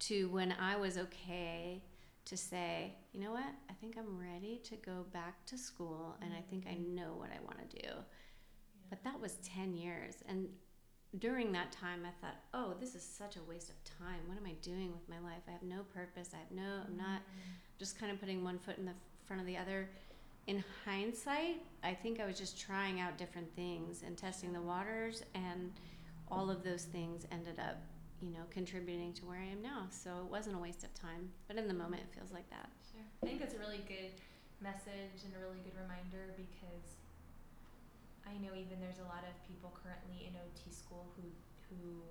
to 0.01 0.29
when 0.29 0.53
I 0.61 0.77
was 0.77 0.99
okay 0.99 1.83
to 2.27 2.37
say, 2.37 2.93
you 3.13 3.21
know 3.21 3.31
what, 3.31 3.47
I 3.71 3.73
think 3.81 3.97
I'm 3.97 4.19
ready 4.19 4.61
to 4.65 4.77
go 4.77 5.07
back 5.13 5.47
to 5.47 5.57
school 5.57 6.17
and 6.21 6.33
I 6.35 6.43
think 6.51 6.67
I 6.67 6.75
mm-hmm. 6.75 6.97
know 6.97 7.15
what 7.17 7.31
I 7.31 7.43
want 7.45 7.71
to 7.71 7.83
do. 7.83 7.89
But 8.91 9.03
that 9.05 9.19
was 9.21 9.37
10 9.43 9.75
years. 9.75 10.17
And 10.29 10.49
during 11.19 11.53
that 11.53 11.73
time, 11.73 12.01
I 12.05 12.11
thought, 12.21 12.37
oh, 12.53 12.75
this 12.79 12.95
is 12.95 13.03
such 13.03 13.37
a 13.37 13.43
waste 13.49 13.71
of 13.71 13.77
time. 13.85 14.21
What 14.27 14.37
am 14.37 14.47
I 14.47 14.55
doing 14.63 14.93
with 14.93 15.09
my 15.09 15.19
life? 15.19 15.43
I 15.49 15.53
have 15.53 15.63
no 15.63 15.83
purpose. 15.95 16.31
I 16.35 16.39
have 16.39 16.51
no, 16.51 16.63
I'm 16.63 16.93
mm-hmm. 16.93 16.99
not 16.99 17.23
just 17.79 17.99
kind 17.99 18.13
of 18.13 18.21
putting 18.21 18.45
one 18.45 18.59
foot 18.59 18.79
in 18.79 18.85
the 18.85 18.93
front 19.25 19.41
of 19.41 19.47
the 19.47 19.57
other. 19.57 19.89
In 20.47 20.63
hindsight, 20.85 21.63
I 21.83 21.95
think 21.95 22.21
I 22.21 22.27
was 22.27 22.39
just 22.39 22.61
trying 22.61 23.01
out 23.01 23.19
different 23.19 23.55
things 23.57 24.03
and 24.05 24.17
testing 24.17 24.53
the 24.53 24.61
waters, 24.61 25.23
and 25.35 25.73
all 26.31 26.51
of 26.51 26.63
those 26.63 26.85
things 26.85 27.27
ended 27.33 27.59
up, 27.59 27.79
you 28.21 28.31
know, 28.31 28.45
contributing 28.51 29.13
to 29.15 29.27
where 29.27 29.39
I 29.39 29.51
am 29.51 29.63
now. 29.63 29.87
So 29.91 30.11
it 30.25 30.31
wasn't 30.31 30.57
a 30.57 30.59
waste 30.59 30.85
of 30.85 30.95
time, 30.95 31.31
but 31.49 31.57
in 31.57 31.67
the 31.67 31.75
moment, 31.75 32.03
it 32.03 32.15
feels 32.15 32.33
like 32.33 32.49
that. 32.51 32.69
Sure. 32.93 33.03
I 33.23 33.27
think 33.27 33.41
that's 33.41 33.55
a 33.55 33.59
really 33.59 33.83
good 33.89 34.15
message 34.61 35.25
and 35.25 35.35
a 35.35 35.41
really 35.41 35.61
good 35.65 35.75
reminder 35.75 36.35
because 36.37 36.97
I 38.27 38.35
know 38.43 38.53
even 38.59 38.81
there's 38.83 38.99
a 38.99 39.09
lot 39.09 39.23
of 39.25 39.35
people 39.47 39.71
currently 39.83 40.27
in 40.27 40.35
OT 40.37 40.71
school 40.71 41.07
who 41.17 41.23
who 41.71 42.03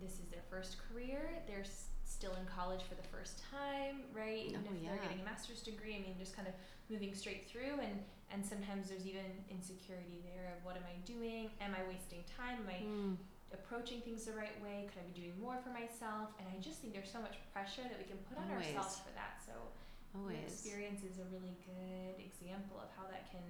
this 0.00 0.18
is 0.18 0.26
their 0.30 0.42
first 0.50 0.76
career. 0.88 1.30
They're 1.46 1.62
s- 1.66 1.88
still 2.04 2.34
in 2.34 2.44
college 2.46 2.82
for 2.82 2.94
the 2.98 3.06
first 3.14 3.40
time, 3.50 4.02
right? 4.12 4.46
Even 4.50 4.64
Oh, 4.66 4.74
if 4.74 4.82
yeah. 4.82 4.90
they're 4.90 5.02
getting 5.06 5.20
a 5.22 5.24
master's 5.24 5.62
degree, 5.62 5.94
I 5.94 6.00
mean, 6.02 6.16
just 6.18 6.34
kind 6.34 6.48
of 6.48 6.54
moving 6.90 7.14
straight 7.14 7.48
through, 7.48 7.78
and 7.80 8.02
and 8.32 8.44
sometimes 8.44 8.88
there's 8.90 9.06
even 9.06 9.24
insecurity 9.48 10.20
there 10.26 10.52
of 10.56 10.64
what 10.64 10.76
am 10.76 10.82
I 10.88 10.96
doing? 11.06 11.48
Am 11.60 11.72
I 11.76 11.82
wasting 11.88 12.24
time? 12.36 12.58
Am 12.64 12.68
I 12.68 12.80
Mm, 12.82 13.14
approaching 13.54 14.00
things 14.02 14.24
the 14.26 14.34
right 14.34 14.56
way? 14.60 14.90
Could 14.90 15.04
I 15.04 15.06
be 15.14 15.20
doing 15.22 15.38
more 15.40 15.56
for 15.62 15.70
myself? 15.70 16.34
And 16.42 16.48
I 16.50 16.58
just 16.58 16.80
think 16.82 16.92
there's 16.92 17.12
so 17.12 17.22
much 17.22 17.38
pressure 17.54 17.86
that 17.86 17.94
we 17.96 18.04
can 18.04 18.18
put 18.26 18.36
on 18.40 18.50
Always. 18.50 18.74
ourselves 18.74 18.98
for 19.04 19.12
that. 19.14 19.38
So 19.46 19.54
your 19.54 20.20
always. 20.34 20.50
experience 20.50 21.04
is 21.06 21.22
a 21.22 21.26
really 21.30 21.54
good 21.62 22.18
example 22.18 22.80
of 22.82 22.90
how 22.98 23.06
that 23.14 23.30
can 23.30 23.44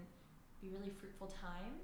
be 0.64 0.76
really 0.76 0.90
fruitful 0.90 1.28
time 1.28 1.74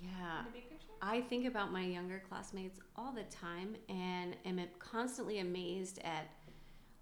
Yeah. 0.00 0.40
in 0.40 0.44
the 0.46 0.50
big 0.52 0.70
picture. 0.70 0.92
I 1.02 1.20
think 1.22 1.46
about 1.46 1.72
my 1.72 1.84
younger 1.84 2.22
classmates 2.28 2.78
all 2.96 3.12
the 3.12 3.24
time 3.24 3.76
and 3.88 4.36
am 4.44 4.60
constantly 4.78 5.40
amazed 5.40 5.98
at 6.04 6.30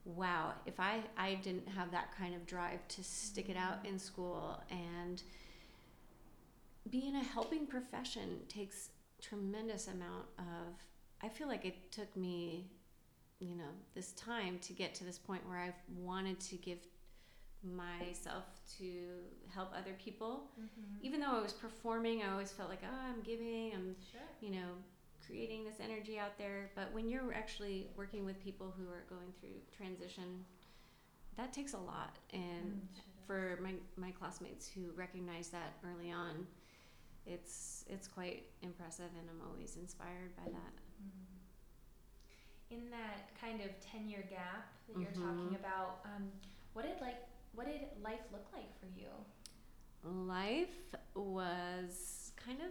wow, 0.05 0.55
if 0.65 0.81
I, 0.81 1.03
I 1.19 1.35
didn't 1.35 1.69
have 1.69 1.91
that 1.91 2.17
kind 2.17 2.35
of 2.35 2.47
drive 2.47 2.87
to 2.89 3.05
stick 3.05 3.51
it 3.51 3.59
out 3.59 3.79
mm-hmm. 3.79 3.93
in 3.93 3.99
school 3.99 4.63
and 4.71 5.23
be 6.89 7.07
in 7.07 7.17
a 7.17 7.23
helping 7.23 7.67
profession 7.67 8.41
takes 8.49 8.89
tremendous 9.21 9.89
amount 9.89 10.25
of 10.39 10.75
I 11.21 11.29
feel 11.29 11.49
like 11.49 11.65
it 11.65 11.91
took 11.91 12.17
me, 12.17 12.71
you 13.41 13.57
know, 13.57 13.71
this 13.95 14.13
time 14.13 14.59
to 14.61 14.73
get 14.73 14.95
to 14.95 15.05
this 15.05 15.19
point 15.19 15.47
where 15.47 15.59
I've 15.59 15.83
wanted 15.97 16.39
to 16.41 16.57
give 16.57 16.79
myself 17.63 18.45
to 18.79 19.21
help 19.55 19.73
other 19.77 19.95
people 20.03 20.51
Mm-hmm. 20.61 20.97
even 21.01 21.21
though 21.21 21.37
I 21.37 21.41
was 21.41 21.53
performing, 21.53 22.23
I 22.23 22.33
always 22.33 22.51
felt 22.51 22.69
like, 22.69 22.83
oh, 22.83 22.97
I'm 23.09 23.21
giving, 23.23 23.73
I'm, 23.75 23.95
Sure. 24.11 24.21
you 24.41 24.51
know, 24.51 24.75
creating 25.25 25.65
this 25.65 25.77
energy 25.81 26.19
out 26.19 26.37
there. 26.39 26.71
But 26.75 26.93
when 26.93 27.09
you're 27.09 27.33
actually 27.33 27.89
working 27.97 28.25
with 28.25 28.43
people 28.43 28.75
who 28.77 28.85
are 28.91 29.05
going 29.09 29.33
through 29.41 29.61
transition, 29.77 30.45
that 31.37 31.53
takes 31.53 31.75
a 31.75 31.79
lot. 31.79 32.17
And 32.33 32.83
Mm, 32.83 33.03
for 33.27 33.59
my, 33.63 33.75
my 33.97 34.11
classmates 34.11 34.69
who 34.69 34.91
recognize 34.97 35.49
that 35.51 35.75
early 35.85 36.11
on, 36.11 36.47
it's 37.27 37.85
it's 37.89 38.09
quite 38.09 38.47
impressive, 38.63 39.11
and 39.21 39.29
I'm 39.31 39.47
always 39.47 39.77
inspired 39.77 40.35
by 40.37 40.45
that. 40.51 40.73
Mhm. 41.03 41.39
In 42.71 42.91
that 42.91 43.31
kind 43.41 43.61
of 43.61 43.71
ten 43.81 44.09
year 44.09 44.25
gap 44.29 44.73
that 44.89 44.99
you're 45.01 45.13
talking 45.13 45.55
Mhm. 45.55 45.61
about, 45.61 46.01
um, 46.05 46.33
what 46.73 46.83
did 46.87 47.01
like 47.01 47.28
what 47.59 47.67
did 47.67 47.81
life 48.05 48.21
look 48.31 48.47
like 48.53 48.71
for 48.79 48.87
you? 48.97 49.09
Life 50.05 50.95
was 51.17 52.31
kind 52.37 52.61
of 52.61 52.71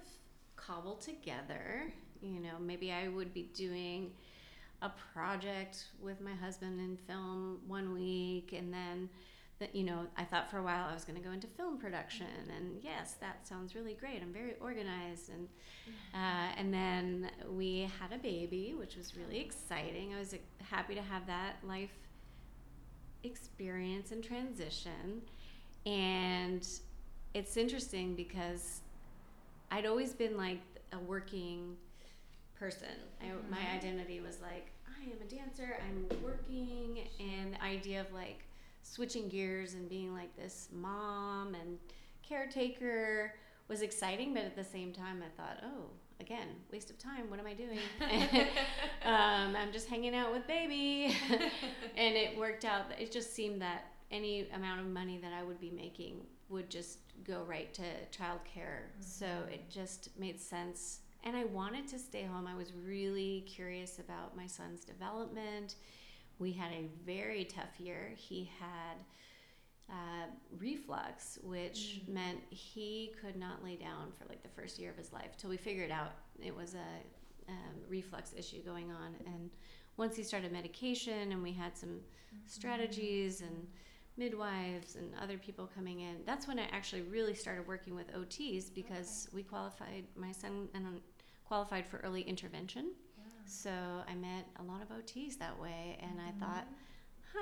cobbled 0.56 1.02
together. 1.02 1.92
You 2.22 2.40
know, 2.40 2.54
maybe 2.58 2.94
I 2.94 3.10
would 3.10 3.34
be 3.34 3.52
doing 3.54 4.12
a 4.82 4.90
project 5.14 5.88
with 6.02 6.22
my 6.22 6.34
husband 6.34 6.80
in 6.80 6.96
film 6.96 7.60
one 7.68 7.94
week 7.94 8.54
and 8.58 8.74
then 8.74 9.10
that 9.60 9.76
you 9.76 9.84
know 9.84 10.06
i 10.16 10.24
thought 10.24 10.52
for 10.52 10.60
a 10.60 10.62
while 10.62 10.88
i 10.88 10.94
was 10.94 11.04
going 11.04 11.18
to 11.18 11.28
go 11.28 11.32
into 11.32 11.48
film 11.48 11.80
production 11.80 12.28
and 12.56 12.80
yes 12.84 13.16
that 13.20 13.48
sounds 13.48 13.74
really 13.74 13.96
great 13.96 14.22
i'm 14.22 14.32
very 14.32 14.54
organized 14.62 15.32
and 15.32 15.48
uh, 16.14 16.54
and 16.60 16.72
then 16.72 17.28
we 17.50 17.90
had 18.00 18.14
a 18.14 18.22
baby 18.22 18.76
which 18.78 18.96
was 18.96 19.18
really 19.18 19.40
exciting 19.40 20.14
i 20.14 20.20
was 20.20 20.36
happy 20.70 20.94
to 20.94 21.02
have 21.02 21.26
that 21.26 21.56
life 21.68 22.07
experience 23.28 24.12
and 24.12 24.24
transition 24.24 25.22
and 25.86 26.68
it's 27.34 27.58
interesting 27.58 28.16
because 28.16 28.82
i'd 29.72 29.86
always 29.86 30.14
been 30.14 30.36
like 30.38 30.62
a 30.94 31.00
working 31.00 31.76
person 32.58 32.88
I, 33.22 33.28
my 33.50 33.58
mm-hmm. 33.58 33.76
identity 33.78 34.20
was 34.20 34.40
like 34.42 34.72
i 34.88 35.04
am 35.04 35.18
a 35.22 35.30
dancer 35.30 35.78
i'm 35.88 36.24
working 36.24 37.08
and 37.20 37.54
the 37.54 37.64
idea 37.64 38.02
of 38.02 38.12
like 38.14 38.40
switching 38.82 39.28
gears 39.28 39.74
and 39.74 39.90
being 39.90 40.14
like 40.14 40.36
this 40.36 40.70
mom 40.74 41.54
and 41.56 41.78
caretaker 42.28 43.34
was 43.68 43.82
exciting, 43.82 44.34
but 44.34 44.44
at 44.44 44.56
the 44.56 44.64
same 44.64 44.94
time, 44.94 45.24
I 45.24 45.42
thought, 45.42 45.64
oh, 45.64 45.90
again, 46.20 46.48
waste 46.72 46.90
of 46.90 46.98
time. 46.98 47.30
What 47.30 47.40
am 47.40 47.48
I 47.48 47.54
doing? 47.54 47.80
um, 49.06 49.56
I'm 49.56 49.72
just 49.72 49.88
hanging 49.88 50.16
out 50.16 50.32
with 50.32 50.48
baby. 50.48 51.16
and 51.96 52.16
it 52.16 52.38
worked 52.38 52.66
out. 52.66 52.86
It 53.00 53.12
just 53.12 53.34
seemed 53.34 53.62
that 53.62 53.86
any 54.12 54.48
amount 54.54 54.82
of 54.82 54.88
money 54.88 55.20
that 55.22 55.34
I 55.34 55.44
would 55.44 55.60
be 55.60 55.72
making 55.72 56.26
would 56.50 56.70
just 56.70 57.00
go 57.24 57.44
right 57.48 57.74
to 57.74 57.84
childcare. 58.12 58.88
Mm-hmm. 58.90 59.02
So 59.02 59.26
it 59.52 59.70
just 59.70 60.10
made 60.18 60.40
sense. 60.40 61.00
And 61.24 61.36
I 61.36 61.46
wanted 61.46 61.88
to 61.90 62.00
stay 62.00 62.24
home. 62.24 62.48
I 62.48 62.56
was 62.56 62.72
really 62.74 63.44
curious 63.48 64.00
about 64.00 64.38
my 64.38 64.48
son's 64.48 64.86
development 64.86 65.76
we 66.40 66.52
had 66.52 66.72
a 66.72 66.88
very 67.06 67.46
tough 67.46 67.80
year. 67.80 68.12
He 68.16 68.50
had 68.60 68.98
uh, 69.90 70.26
reflux, 70.58 71.40
which 71.44 72.02
mm. 72.04 72.14
meant 72.14 72.40
he 72.50 73.14
could 73.22 73.36
not 73.36 73.64
lay 73.64 73.76
down 73.76 74.12
for 74.18 74.26
like 74.28 74.44
the 74.44 74.50
first 74.50 74.80
year 74.80 74.90
of 74.90 74.98
his 74.98 75.14
life 75.14 75.38
till 75.38 75.50
we 75.50 75.58
figured 75.58 75.92
out 75.92 76.12
it 76.44 76.56
was 76.56 76.74
a 76.74 77.50
um, 77.50 77.76
reflux 77.88 78.34
issue 78.38 78.62
going 78.64 78.92
on. 78.92 79.16
And 79.26 79.50
once 79.96 80.16
he 80.16 80.24
started 80.24 80.52
medication 80.52 81.32
and 81.32 81.42
we 81.42 81.54
had 81.54 81.78
some 81.78 81.90
mm-hmm. 81.90 82.38
strategies 82.46 83.42
and 83.42 83.68
midwives 84.18 84.96
and 84.96 85.12
other 85.22 85.38
people 85.38 85.70
coming 85.74 86.02
in, 86.02 86.18
that's 86.26 86.48
when 86.48 86.60
I 86.60 86.66
actually 86.72 87.04
really 87.04 87.34
started 87.34 87.68
working 87.68 87.96
with 87.96 88.14
OTs 88.14 88.74
because 88.74 89.28
okay. 89.28 89.36
we 89.36 89.44
qualified, 89.44 90.04
my 90.16 90.32
son 90.32 90.68
and 90.74 91.02
qualified 91.46 91.88
for 91.88 91.98
early 92.00 92.22
intervention. 92.22 92.92
So 93.48 93.70
I 93.70 94.14
met 94.14 94.46
a 94.60 94.64
lot 94.64 94.82
of 94.82 94.90
OTs 94.90 95.40
that 95.40 95.58
way, 95.58 95.98
and 96.02 96.20
mm-hmm. 96.20 96.28
I 96.28 96.46
thought, 96.46 96.68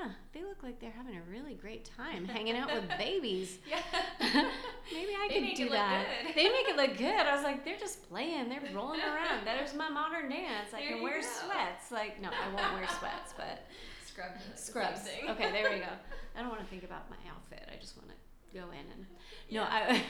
huh, 0.02 0.10
they 0.34 0.42
look 0.44 0.62
like 0.64 0.80
they're 0.80 0.92
having 0.92 1.16
a 1.16 1.22
really 1.30 1.54
great 1.56 1.90
time 1.98 2.26
hanging 2.36 2.56
out 2.58 2.74
with 2.74 2.88
babies. 2.98 3.58
Yeah. 3.70 3.82
Maybe 4.94 5.12
I 5.18 5.28
they 5.30 5.48
could 5.48 5.58
do 5.58 5.70
that. 5.70 6.06
they 6.36 6.44
make 6.50 6.68
it 6.70 6.76
look 6.78 6.98
good. 6.98 7.16
I 7.26 7.34
was 7.36 7.44
like, 7.44 7.66
they're 7.66 7.78
just 7.80 8.08
playing, 8.10 8.50
they're 8.50 8.62
rolling 8.74 9.02
around. 9.02 9.46
That 9.46 9.62
is 9.64 9.74
my 9.74 9.90
modern 9.90 10.30
dance. 10.30 10.74
I 10.74 10.82
there 10.82 10.90
can 10.94 11.02
wear 11.04 11.22
go. 11.22 11.28
sweats. 11.28 11.92
Like, 11.92 12.22
no, 12.22 12.30
I 12.30 12.48
won't 12.54 12.74
wear 12.74 12.88
sweats, 13.00 13.34
but 13.36 13.66
scrubs. 14.06 14.42
Scrubs. 14.56 15.02
Okay, 15.32 15.52
there 15.52 15.72
we 15.72 15.80
go. 15.80 15.92
I 16.36 16.40
don't 16.42 16.50
want 16.50 16.62
to 16.62 16.68
think 16.68 16.84
about 16.84 17.10
my 17.10 17.18
outfit. 17.30 17.68
I 17.72 17.78
just 17.82 17.98
want 17.98 18.10
to 18.10 18.16
go 18.56 18.66
in 18.72 18.86
and 18.94 19.06
no 19.52 19.64
i 19.64 20.02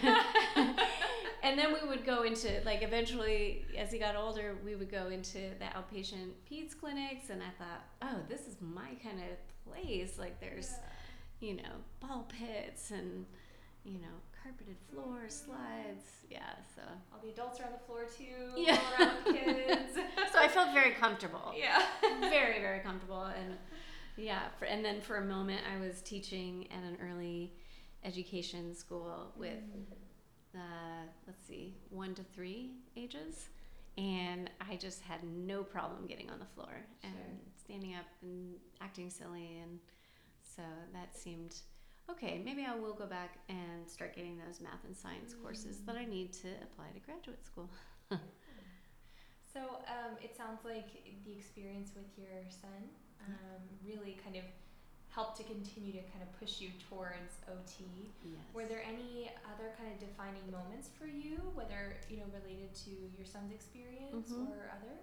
and 1.44 1.60
then 1.60 1.74
we 1.74 1.88
would 1.88 2.06
go 2.06 2.24
into 2.24 2.50
like 2.66 2.82
eventually 2.82 3.66
as 3.78 3.92
he 3.92 4.00
got 4.00 4.16
older 4.16 4.56
we 4.64 4.76
would 4.76 4.92
go 4.92 5.08
into 5.08 5.40
the 5.60 5.66
outpatient 5.76 6.30
peds 6.50 6.78
clinics 6.80 7.30
and 7.30 7.42
i 7.42 7.52
thought 7.58 7.84
oh 8.02 8.20
this 8.30 8.42
is 8.42 8.56
my 8.62 8.90
kind 9.04 9.20
of 9.20 9.38
place. 9.66 10.18
Like 10.18 10.40
there's 10.40 10.72
yeah. 11.42 11.48
you 11.48 11.56
know 11.58 11.74
ball 12.00 12.28
pits 12.30 12.92
and 12.92 13.26
you 13.84 14.00
know 14.00 14.16
carpeted 14.44 14.78
floors 14.92 15.44
slides. 15.46 16.06
Yeah 16.30 16.42
so. 16.76 16.82
All 17.14 17.20
the 17.22 17.30
adults 17.30 17.60
are 17.60 17.66
on 17.66 17.72
the 17.72 17.80
floor 17.80 18.06
too 18.06 18.54
yeah 18.62 18.80
around 19.00 19.26
the 19.26 19.34
kids. 19.34 19.94
So 20.32 20.40
i 20.40 20.48
felt 20.48 20.74
very 20.74 20.92
comfortable. 20.92 21.54
Yeah. 21.58 21.82
Very 22.22 22.60
very 22.60 22.80
comfortable 22.80 23.24
and 23.24 23.58
yeah 24.18 24.44
for, 24.58 24.66
and 24.66 24.84
then 24.84 25.02
for 25.02 25.18
a 25.18 25.26
moment 25.26 25.60
i 25.76 25.86
was 25.86 26.02
teaching 26.02 26.68
at 26.72 26.84
an 26.84 26.98
early 27.06 27.52
education 28.06 28.76
school 28.76 29.34
with 29.36 29.64
the 30.54 30.60
let's 31.28 31.46
see 31.48 31.76
one 31.90 32.14
to 32.16 32.24
three 32.24 32.72
ages. 32.96 33.50
And 33.98 34.50
i 34.70 34.76
just 34.76 35.02
had 35.02 35.24
no 35.24 35.64
problem 35.64 36.06
getting 36.06 36.30
on 36.30 36.40
the 36.40 36.46
floor 36.46 36.86
and 37.04 37.40
standing 37.56 37.96
up 37.96 38.06
and 38.22 38.56
acting 38.82 39.10
silly. 39.10 39.60
And 39.62 39.80
so 40.44 40.64
that 40.94 41.18
seemed 41.18 41.56
okay. 42.10 42.42
Maybe 42.44 42.66
i 42.66 42.76
will 42.76 42.94
go 42.94 43.06
back 43.06 43.40
and 43.50 43.88
start 43.88 44.16
getting 44.16 44.38
those 44.38 44.62
math 44.62 44.84
and 44.86 44.96
science 44.96 45.34
mm-hmm. 45.34 45.44
courses 45.44 45.80
that 45.86 45.96
i 45.96 46.06
need 46.06 46.34
to 46.34 46.50
apply 46.64 46.86
to 46.94 47.00
graduate 47.00 47.46
school. 47.46 47.70
So 49.56 49.80
um, 49.88 50.20
it 50.22 50.36
sounds 50.36 50.68
like 50.68 51.00
the 51.24 51.32
experience 51.32 51.92
with 51.96 52.12
your 52.20 52.44
son 52.52 52.92
um, 53.24 53.64
really 53.88 54.20
kind 54.22 54.36
of 54.36 54.44
helped 55.16 55.38
to 55.38 55.44
continue 55.44 55.94
to 55.94 56.00
kind 56.12 56.22
of 56.22 56.40
push 56.40 56.60
you 56.60 56.70
towards 56.90 57.40
OT. 57.48 57.86
Yes. 58.22 58.36
Were 58.54 58.66
there 58.66 58.84
any 58.86 59.32
other 59.46 59.72
kind 59.80 59.90
of 59.94 59.98
defining 59.98 60.44
moments 60.52 60.90
for 61.00 61.08
you, 61.08 61.40
whether 61.54 61.96
you 62.10 62.18
know 62.18 62.26
related 62.44 62.76
to 62.84 62.92
your 63.18 63.26
son's 63.26 63.54
experience 63.54 64.30
mm-hmm. 64.30 64.52
or 64.52 64.70
other? 64.76 64.94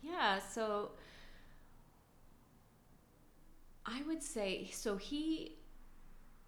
Yeah, 0.00 0.38
so 0.38 0.92
I 3.84 4.02
would 4.06 4.22
say 4.22 4.70
so 4.72 4.96
he 4.96 5.56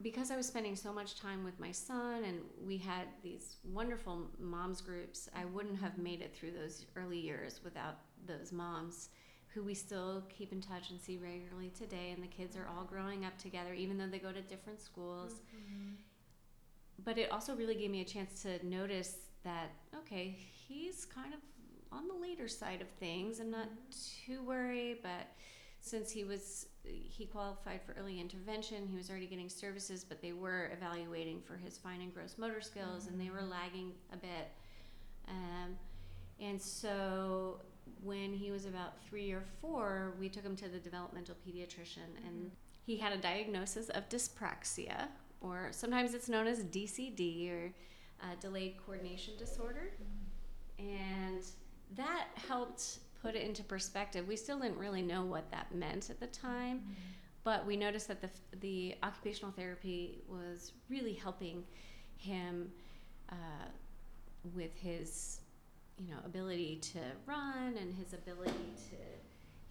because 0.02 0.30
I 0.30 0.36
was 0.36 0.46
spending 0.46 0.76
so 0.76 0.92
much 0.92 1.20
time 1.20 1.44
with 1.44 1.58
my 1.60 1.72
son 1.72 2.24
and 2.24 2.38
we 2.64 2.78
had 2.78 3.06
these 3.22 3.56
wonderful 3.64 4.30
moms 4.38 4.80
groups, 4.80 5.28
I 5.36 5.44
wouldn't 5.44 5.78
have 5.78 5.98
made 5.98 6.22
it 6.22 6.34
through 6.34 6.52
those 6.52 6.86
early 6.96 7.18
years 7.18 7.60
without 7.62 7.98
those 8.26 8.50
moms 8.50 9.10
who 9.54 9.62
we 9.62 9.74
still 9.74 10.22
keep 10.28 10.52
in 10.52 10.60
touch 10.60 10.90
and 10.90 11.00
see 11.00 11.16
regularly 11.16 11.70
today. 11.76 12.12
And 12.14 12.22
the 12.22 12.28
kids 12.28 12.56
are 12.56 12.68
all 12.68 12.84
growing 12.84 13.24
up 13.24 13.36
together, 13.38 13.74
even 13.74 13.98
though 13.98 14.06
they 14.06 14.18
go 14.18 14.32
to 14.32 14.40
different 14.42 14.80
schools. 14.80 15.32
Mm-hmm. 15.54 15.94
But 17.04 17.18
it 17.18 17.32
also 17.32 17.54
really 17.54 17.74
gave 17.74 17.90
me 17.90 18.00
a 18.00 18.04
chance 18.04 18.42
to 18.42 18.64
notice 18.66 19.16
that, 19.42 19.70
okay, 19.96 20.36
he's 20.68 21.04
kind 21.04 21.34
of 21.34 21.40
on 21.90 22.06
the 22.06 22.14
later 22.14 22.46
side 22.46 22.80
of 22.80 22.88
things. 23.00 23.40
I'm 23.40 23.50
not 23.50 23.66
mm-hmm. 23.66 24.32
too 24.32 24.42
worried, 24.42 24.98
but 25.02 25.26
since 25.80 26.10
he 26.10 26.24
was 26.24 26.66
he 26.84 27.26
qualified 27.26 27.80
for 27.82 27.94
early 27.98 28.20
intervention 28.20 28.86
he 28.86 28.96
was 28.96 29.10
already 29.10 29.26
getting 29.26 29.48
services 29.48 30.04
but 30.04 30.20
they 30.20 30.32
were 30.32 30.70
evaluating 30.72 31.40
for 31.40 31.56
his 31.56 31.76
fine 31.78 32.00
and 32.00 32.12
gross 32.14 32.36
motor 32.38 32.60
skills 32.60 33.04
mm-hmm. 33.04 33.14
and 33.14 33.20
they 33.20 33.30
were 33.30 33.38
mm-hmm. 33.38 33.50
lagging 33.50 33.92
a 34.12 34.16
bit 34.16 34.50
um, 35.28 35.76
and 36.40 36.60
so 36.60 37.60
when 38.02 38.32
he 38.32 38.50
was 38.50 38.66
about 38.66 39.02
three 39.08 39.32
or 39.32 39.42
four, 39.60 40.14
we 40.18 40.28
took 40.28 40.44
him 40.44 40.56
to 40.56 40.68
the 40.68 40.78
developmental 40.78 41.34
pediatrician, 41.46 42.08
mm-hmm. 42.16 42.26
and 42.26 42.50
he 42.84 42.96
had 42.96 43.12
a 43.12 43.18
diagnosis 43.18 43.88
of 43.90 44.08
dyspraxia, 44.08 45.08
or 45.40 45.68
sometimes 45.70 46.14
it's 46.14 46.28
known 46.28 46.46
as 46.46 46.64
DCD, 46.64 47.50
or 47.50 47.72
uh, 48.22 48.34
delayed 48.40 48.76
coordination 48.84 49.34
disorder. 49.38 49.92
Mm-hmm. 50.80 50.88
And 50.88 51.44
that 51.96 52.28
helped 52.48 52.98
put 53.22 53.34
it 53.34 53.42
into 53.42 53.62
perspective. 53.62 54.26
We 54.26 54.36
still 54.36 54.58
didn't 54.58 54.78
really 54.78 55.02
know 55.02 55.24
what 55.24 55.50
that 55.50 55.74
meant 55.74 56.08
at 56.10 56.20
the 56.20 56.26
time, 56.26 56.78
mm-hmm. 56.78 56.92
but 57.44 57.66
we 57.66 57.76
noticed 57.76 58.08
that 58.08 58.22
the, 58.22 58.30
the 58.60 58.94
occupational 59.02 59.52
therapy 59.52 60.22
was 60.28 60.72
really 60.88 61.12
helping 61.12 61.64
him 62.16 62.70
uh, 63.30 63.68
with 64.54 64.74
his 64.76 65.40
you 66.00 66.10
know 66.10 66.20
ability 66.24 66.76
to 66.80 66.98
run 67.26 67.74
and 67.78 67.94
his 67.94 68.14
ability 68.14 68.72
to 68.76 68.96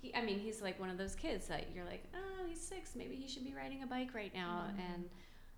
he 0.01 0.13
i 0.15 0.21
mean 0.21 0.39
he's 0.39 0.61
like 0.61 0.80
one 0.80 0.89
of 0.89 0.97
those 0.97 1.15
kids 1.15 1.47
that 1.47 1.67
you're 1.73 1.86
like 1.86 2.03
oh 2.15 2.45
he's 2.47 2.61
six 2.61 2.95
maybe 2.95 3.15
he 3.15 3.27
should 3.27 3.43
be 3.43 3.53
riding 3.53 3.84
a 3.84 3.88
bike 3.88 4.13
right 4.13 4.34
now 4.34 4.65
mm-hmm. 4.67 4.93
and 4.93 5.09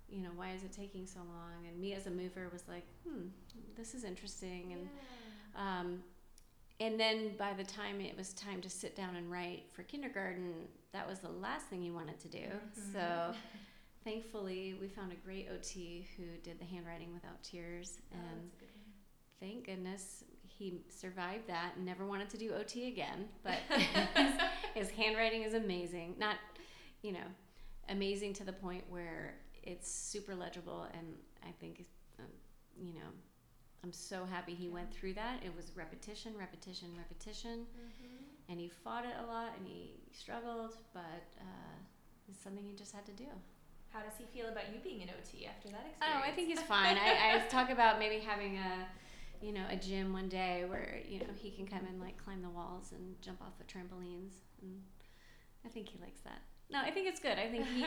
you 0.08 0.22
know 0.22 0.30
why 0.36 0.52
is 0.52 0.62
it 0.62 0.72
taking 0.72 1.06
so 1.06 1.20
long 1.20 1.66
and 1.68 1.78
me 1.80 1.94
as 1.94 2.06
a 2.06 2.10
mover 2.10 2.48
was 2.52 2.64
like 2.68 2.84
hmm 3.06 3.26
this 3.76 3.94
is 3.94 4.04
interesting 4.04 4.72
and 4.72 4.88
yeah. 5.54 5.80
um, 5.80 6.02
and 6.80 6.98
then 6.98 7.32
by 7.38 7.52
the 7.52 7.64
time 7.64 8.00
it 8.00 8.16
was 8.16 8.32
time 8.32 8.60
to 8.60 8.68
sit 8.68 8.96
down 8.96 9.16
and 9.16 9.30
write 9.30 9.64
for 9.72 9.82
kindergarten 9.82 10.52
that 10.92 11.08
was 11.08 11.18
the 11.20 11.28
last 11.28 11.66
thing 11.66 11.82
he 11.82 11.90
wanted 11.90 12.18
to 12.18 12.28
do 12.28 12.38
mm-hmm. 12.38 12.92
so 12.92 13.34
thankfully 14.04 14.74
we 14.80 14.88
found 14.88 15.12
a 15.12 15.16
great 15.16 15.48
ot 15.50 15.72
who 16.16 16.24
did 16.42 16.58
the 16.58 16.64
handwriting 16.64 17.12
without 17.12 17.42
tears 17.42 17.98
oh, 18.12 18.16
and 18.18 18.50
thank 19.40 19.66
goodness 19.66 20.24
he 20.62 20.80
survived 20.88 21.48
that 21.48 21.72
and 21.76 21.84
never 21.84 22.06
wanted 22.06 22.30
to 22.30 22.38
do 22.38 22.52
OT 22.52 22.88
again. 22.88 23.28
But 23.42 23.58
his, 24.14 24.32
his, 24.74 24.90
handwriting 24.90 25.42
is 25.42 25.54
amazing. 25.54 26.14
Not, 26.18 26.36
you 27.02 27.12
know, 27.12 27.26
amazing 27.88 28.34
to 28.34 28.44
the 28.44 28.52
point 28.52 28.84
where 28.88 29.34
it's 29.64 29.90
super 29.90 30.34
legible 30.34 30.86
and 30.94 31.06
I 31.42 31.50
think, 31.60 31.84
um, 32.20 32.26
you 32.80 32.94
know, 32.94 33.10
I'm 33.82 33.92
so 33.92 34.24
happy 34.24 34.54
he 34.54 34.68
went 34.68 34.94
through 34.94 35.14
that. 35.14 35.40
It 35.44 35.54
was 35.56 35.72
repetition, 35.74 36.34
repetition, 36.38 36.90
repetition, 36.96 37.66
mm-hmm. 37.66 38.48
and 38.48 38.60
he 38.60 38.68
fought 38.68 39.04
it 39.04 39.14
a 39.24 39.26
lot 39.26 39.50
and 39.58 39.66
he 39.66 39.94
struggled, 40.12 40.76
but 40.94 41.24
uh, 41.40 41.74
it's 42.28 42.40
something 42.40 42.64
he 42.64 42.76
just 42.76 42.92
had 42.92 43.04
to 43.06 43.12
do. 43.12 43.26
How 43.90 44.00
does 44.00 44.14
he 44.16 44.24
feel 44.24 44.50
about 44.50 44.72
you 44.72 44.78
being 44.82 45.02
an 45.02 45.08
OT 45.10 45.46
after 45.46 45.68
that 45.68 45.84
experience? 45.90 45.98
Oh, 46.00 46.22
I 46.22 46.30
think 46.30 46.48
he's 46.48 46.62
fine. 46.62 46.96
I, 46.96 47.42
I 47.42 47.46
talk 47.50 47.70
about 47.70 47.98
maybe 47.98 48.20
having 48.20 48.56
a, 48.56 48.86
you 49.42 49.52
know, 49.52 49.64
a 49.68 49.76
gym 49.76 50.12
one 50.12 50.28
day 50.28 50.64
where 50.66 51.00
you 51.08 51.18
know 51.18 51.26
he 51.36 51.50
can 51.50 51.66
come 51.66 51.84
and 51.88 52.00
like 52.00 52.16
climb 52.16 52.42
the 52.42 52.50
walls 52.50 52.92
and 52.92 53.20
jump 53.20 53.42
off 53.42 53.58
the 53.58 53.64
trampolines, 53.64 54.34
and 54.62 54.80
I 55.64 55.68
think 55.68 55.88
he 55.88 55.98
likes 55.98 56.20
that. 56.20 56.42
No, 56.70 56.78
I 56.80 56.90
think 56.90 57.06
it's 57.06 57.20
good. 57.20 57.38
I 57.38 57.48
think 57.48 57.66
he 57.66 57.84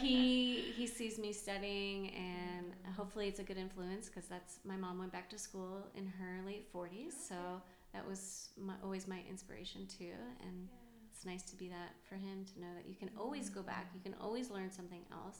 he 0.00 0.60
he 0.72 0.86
sees 0.86 1.18
me 1.18 1.32
studying, 1.32 2.10
and 2.14 2.72
hopefully 2.96 3.28
it's 3.28 3.40
a 3.40 3.44
good 3.44 3.58
influence 3.58 4.08
because 4.08 4.28
that's 4.28 4.60
my 4.64 4.76
mom 4.76 4.98
went 4.98 5.12
back 5.12 5.28
to 5.30 5.38
school 5.38 5.86
in 5.96 6.06
her 6.06 6.40
late 6.46 6.68
forties, 6.72 7.14
okay. 7.14 7.34
so 7.34 7.62
that 7.92 8.06
was 8.06 8.48
my, 8.56 8.74
always 8.82 9.06
my 9.08 9.20
inspiration 9.28 9.86
too, 9.86 10.14
and. 10.40 10.68
Yeah 10.70 10.78
it's 11.22 11.26
nice 11.26 11.42
to 11.42 11.56
be 11.56 11.68
that 11.68 11.94
for 12.08 12.16
him 12.16 12.44
to 12.52 12.60
know 12.60 12.74
that 12.74 12.88
you 12.88 12.96
can 12.96 13.08
always 13.16 13.48
go 13.48 13.60
mm-hmm. 13.60 13.68
back, 13.68 13.92
you 13.94 14.00
can 14.00 14.14
always 14.20 14.50
learn 14.50 14.72
something 14.72 15.02
else. 15.12 15.38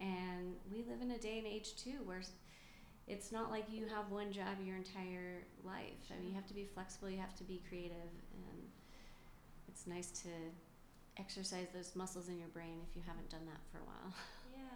And 0.00 0.56
we 0.70 0.78
live 0.78 1.00
in 1.00 1.12
a 1.12 1.18
day 1.18 1.38
and 1.38 1.46
age 1.46 1.76
too 1.76 1.98
where 2.04 2.22
it's 3.06 3.30
not 3.30 3.50
like 3.50 3.64
you 3.70 3.86
have 3.86 4.10
one 4.10 4.32
job 4.32 4.58
your 4.64 4.76
entire 4.76 5.46
life. 5.64 6.02
I 6.10 6.18
mean, 6.18 6.30
you 6.30 6.34
have 6.34 6.46
to 6.48 6.54
be 6.54 6.66
flexible, 6.74 7.08
you 7.08 7.18
have 7.18 7.36
to 7.36 7.44
be 7.44 7.62
creative, 7.68 8.10
and 8.34 8.58
it's 9.68 9.86
nice 9.86 10.10
to 10.22 10.28
exercise 11.18 11.68
those 11.72 11.94
muscles 11.94 12.28
in 12.28 12.38
your 12.38 12.48
brain 12.48 12.82
if 12.88 12.96
you 12.96 13.02
haven't 13.06 13.30
done 13.30 13.46
that 13.46 13.60
for 13.70 13.78
a 13.78 13.86
while. 13.86 14.12
Yeah, 14.56 14.72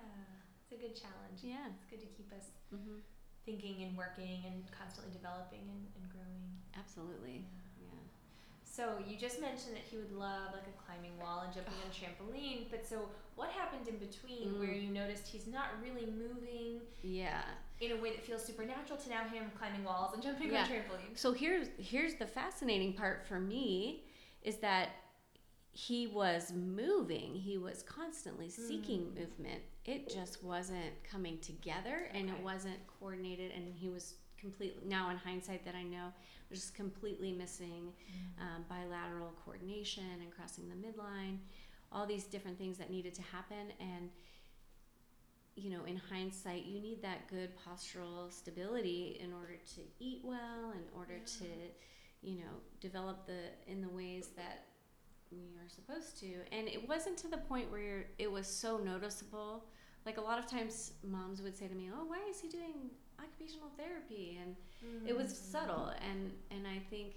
it's 0.61 0.77
a 0.77 0.81
good 0.81 0.93
challenge. 0.93 1.41
Yeah. 1.41 1.73
It's 1.73 1.89
good 1.89 2.05
to 2.05 2.11
keep 2.13 2.29
us 2.37 2.53
mm-hmm. 2.69 3.01
thinking 3.49 3.83
and 3.89 3.97
working 3.97 4.45
and 4.45 4.61
constantly 4.69 5.09
developing 5.09 5.65
and, 5.73 5.89
and 5.97 6.05
growing. 6.13 6.53
Absolutely. 6.77 7.49
Yeah. 7.49 7.70
So 8.81 8.95
you 9.07 9.19
just 9.19 9.43
mentioned 9.43 9.77
that 9.77 9.85
he 9.91 9.99
would 9.99 10.11
love 10.11 10.55
like 10.55 10.65
a 10.65 10.83
climbing 10.87 11.13
wall 11.21 11.43
and 11.45 11.53
jumping 11.53 11.75
on 11.85 11.91
a 11.91 11.93
trampoline, 11.93 12.71
but 12.71 12.87
so 12.87 13.11
what 13.37 13.51
happened 13.51 13.87
in 13.87 13.99
between 13.99 14.55
mm. 14.55 14.59
where 14.59 14.73
you 14.73 14.89
noticed 14.89 15.29
he's 15.29 15.47
not 15.47 15.67
really 15.83 16.07
moving? 16.07 16.81
Yeah. 17.03 17.43
In 17.83 17.93
a 17.93 17.97
way 17.97 18.13
that 18.13 18.25
feels 18.25 18.43
supernatural 18.43 18.99
to 18.99 19.11
now 19.11 19.25
him 19.25 19.51
climbing 19.59 19.85
walls 19.85 20.15
and 20.15 20.23
jumping 20.23 20.51
yeah. 20.51 20.63
on 20.63 20.69
trampolines. 20.69 21.19
So 21.19 21.35
here's 21.35 21.67
here's 21.77 22.15
the 22.15 22.27
fascinating 22.27 22.95
part 22.95 23.27
for 23.27 23.39
me 23.39 24.05
is 24.43 24.57
that 24.59 24.89
he 25.73 26.07
was 26.07 26.51
moving. 26.55 27.35
He 27.35 27.59
was 27.59 27.83
constantly 27.83 28.49
seeking 28.49 29.01
mm. 29.01 29.19
movement. 29.19 29.61
It 29.85 30.09
just 30.09 30.45
wasn't 30.45 31.03
coming 31.11 31.39
together 31.39 32.07
okay. 32.09 32.19
and 32.19 32.29
it 32.29 32.41
wasn't 32.43 32.79
coordinated 32.87 33.53
and 33.53 33.73
he 33.75 33.89
was 33.89 34.15
completely 34.39 34.83
now 34.87 35.11
in 35.11 35.17
hindsight 35.17 35.65
that 35.65 35.75
I 35.75 35.83
know 35.83 36.13
was 36.51 36.61
just 36.61 36.75
completely 36.75 37.33
missing 37.33 37.93
mm-hmm. 37.93 38.43
um, 38.43 38.65
bilateral 38.69 39.33
coordination 39.45 40.05
and 40.21 40.31
crossing 40.31 40.69
the 40.69 40.75
midline, 40.75 41.39
all 41.93 42.07
these 42.07 42.25
different 42.25 42.59
things 42.59 42.77
that 42.79 42.91
needed 42.91 43.15
to 43.15 43.23
happen. 43.23 43.73
And, 43.79 44.11
you 45.55 45.71
know, 45.71 45.85
in 45.85 45.97
hindsight, 45.97 46.65
you 46.65 46.81
need 46.81 47.03
that 47.03 47.29
good 47.29 47.51
postural 47.57 48.33
stability 48.33 49.21
in 49.23 49.33
order 49.33 49.57
to 49.77 49.81
eat 50.01 50.21
well, 50.25 50.73
in 50.73 50.83
order 50.97 51.15
yeah. 51.15 51.39
to, 51.39 52.29
you 52.29 52.41
know, 52.41 52.53
develop 52.81 53.27
the 53.27 53.71
in 53.71 53.81
the 53.81 53.89
ways 53.89 54.31
that 54.37 54.65
we 55.31 55.57
are 55.63 55.69
supposed 55.69 56.19
to. 56.21 56.27
And 56.53 56.69
it 56.69 56.89
wasn't 56.89 57.17
to 57.19 57.29
the 57.29 57.39
point 57.39 57.71
where 57.71 58.07
it 58.19 58.31
was 58.31 58.47
so 58.47 58.79
noticeable. 58.79 59.65
Like 60.07 60.17
a 60.19 60.21
lot 60.21 60.39
of 60.39 60.47
times, 60.47 60.93
moms 61.03 61.43
would 61.43 61.57
say 61.57 61.69
to 61.69 61.75
me, 61.75 61.91
"Oh, 61.95 62.05
why 62.05 62.21
is 62.29 62.41
he 62.41 62.49
doing 62.49 62.91
occupational 63.19 63.71
therapy?" 63.77 64.39
and 64.43 64.57
Mm. 64.83 65.07
It 65.09 65.17
was 65.17 65.37
subtle, 65.37 65.93
and 66.11 66.33
and 66.51 66.67
I 66.67 66.79
think 66.79 67.17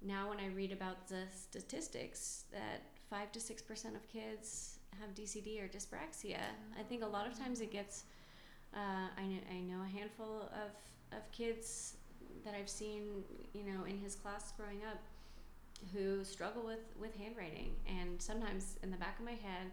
now 0.00 0.28
when 0.30 0.38
I 0.40 0.46
read 0.48 0.72
about 0.72 1.08
the 1.08 1.24
statistics 1.30 2.44
that 2.52 2.82
five 3.10 3.30
to 3.32 3.40
six 3.40 3.62
percent 3.62 3.96
of 3.96 4.08
kids 4.08 4.78
have 4.98 5.14
DCD 5.14 5.60
or 5.60 5.68
dyspraxia, 5.68 6.40
I 6.78 6.82
think 6.82 7.02
a 7.02 7.06
lot 7.06 7.26
of 7.26 7.38
times 7.38 7.60
it 7.60 7.70
gets. 7.70 8.04
Uh, 8.74 9.08
I 9.16 9.26
know 9.26 9.40
I 9.50 9.60
know 9.60 9.82
a 9.82 9.86
handful 9.88 10.50
of 10.52 10.72
of 11.16 11.30
kids 11.32 11.96
that 12.44 12.54
I've 12.54 12.68
seen, 12.68 13.22
you 13.52 13.64
know, 13.64 13.84
in 13.84 13.98
his 13.98 14.14
class 14.14 14.52
growing 14.56 14.80
up, 14.90 15.02
who 15.92 16.24
struggle 16.24 16.64
with 16.64 16.80
with 16.98 17.14
handwriting, 17.16 17.76
and 17.86 18.20
sometimes 18.20 18.76
in 18.82 18.90
the 18.90 18.96
back 18.96 19.18
of 19.18 19.24
my 19.24 19.32
head, 19.32 19.70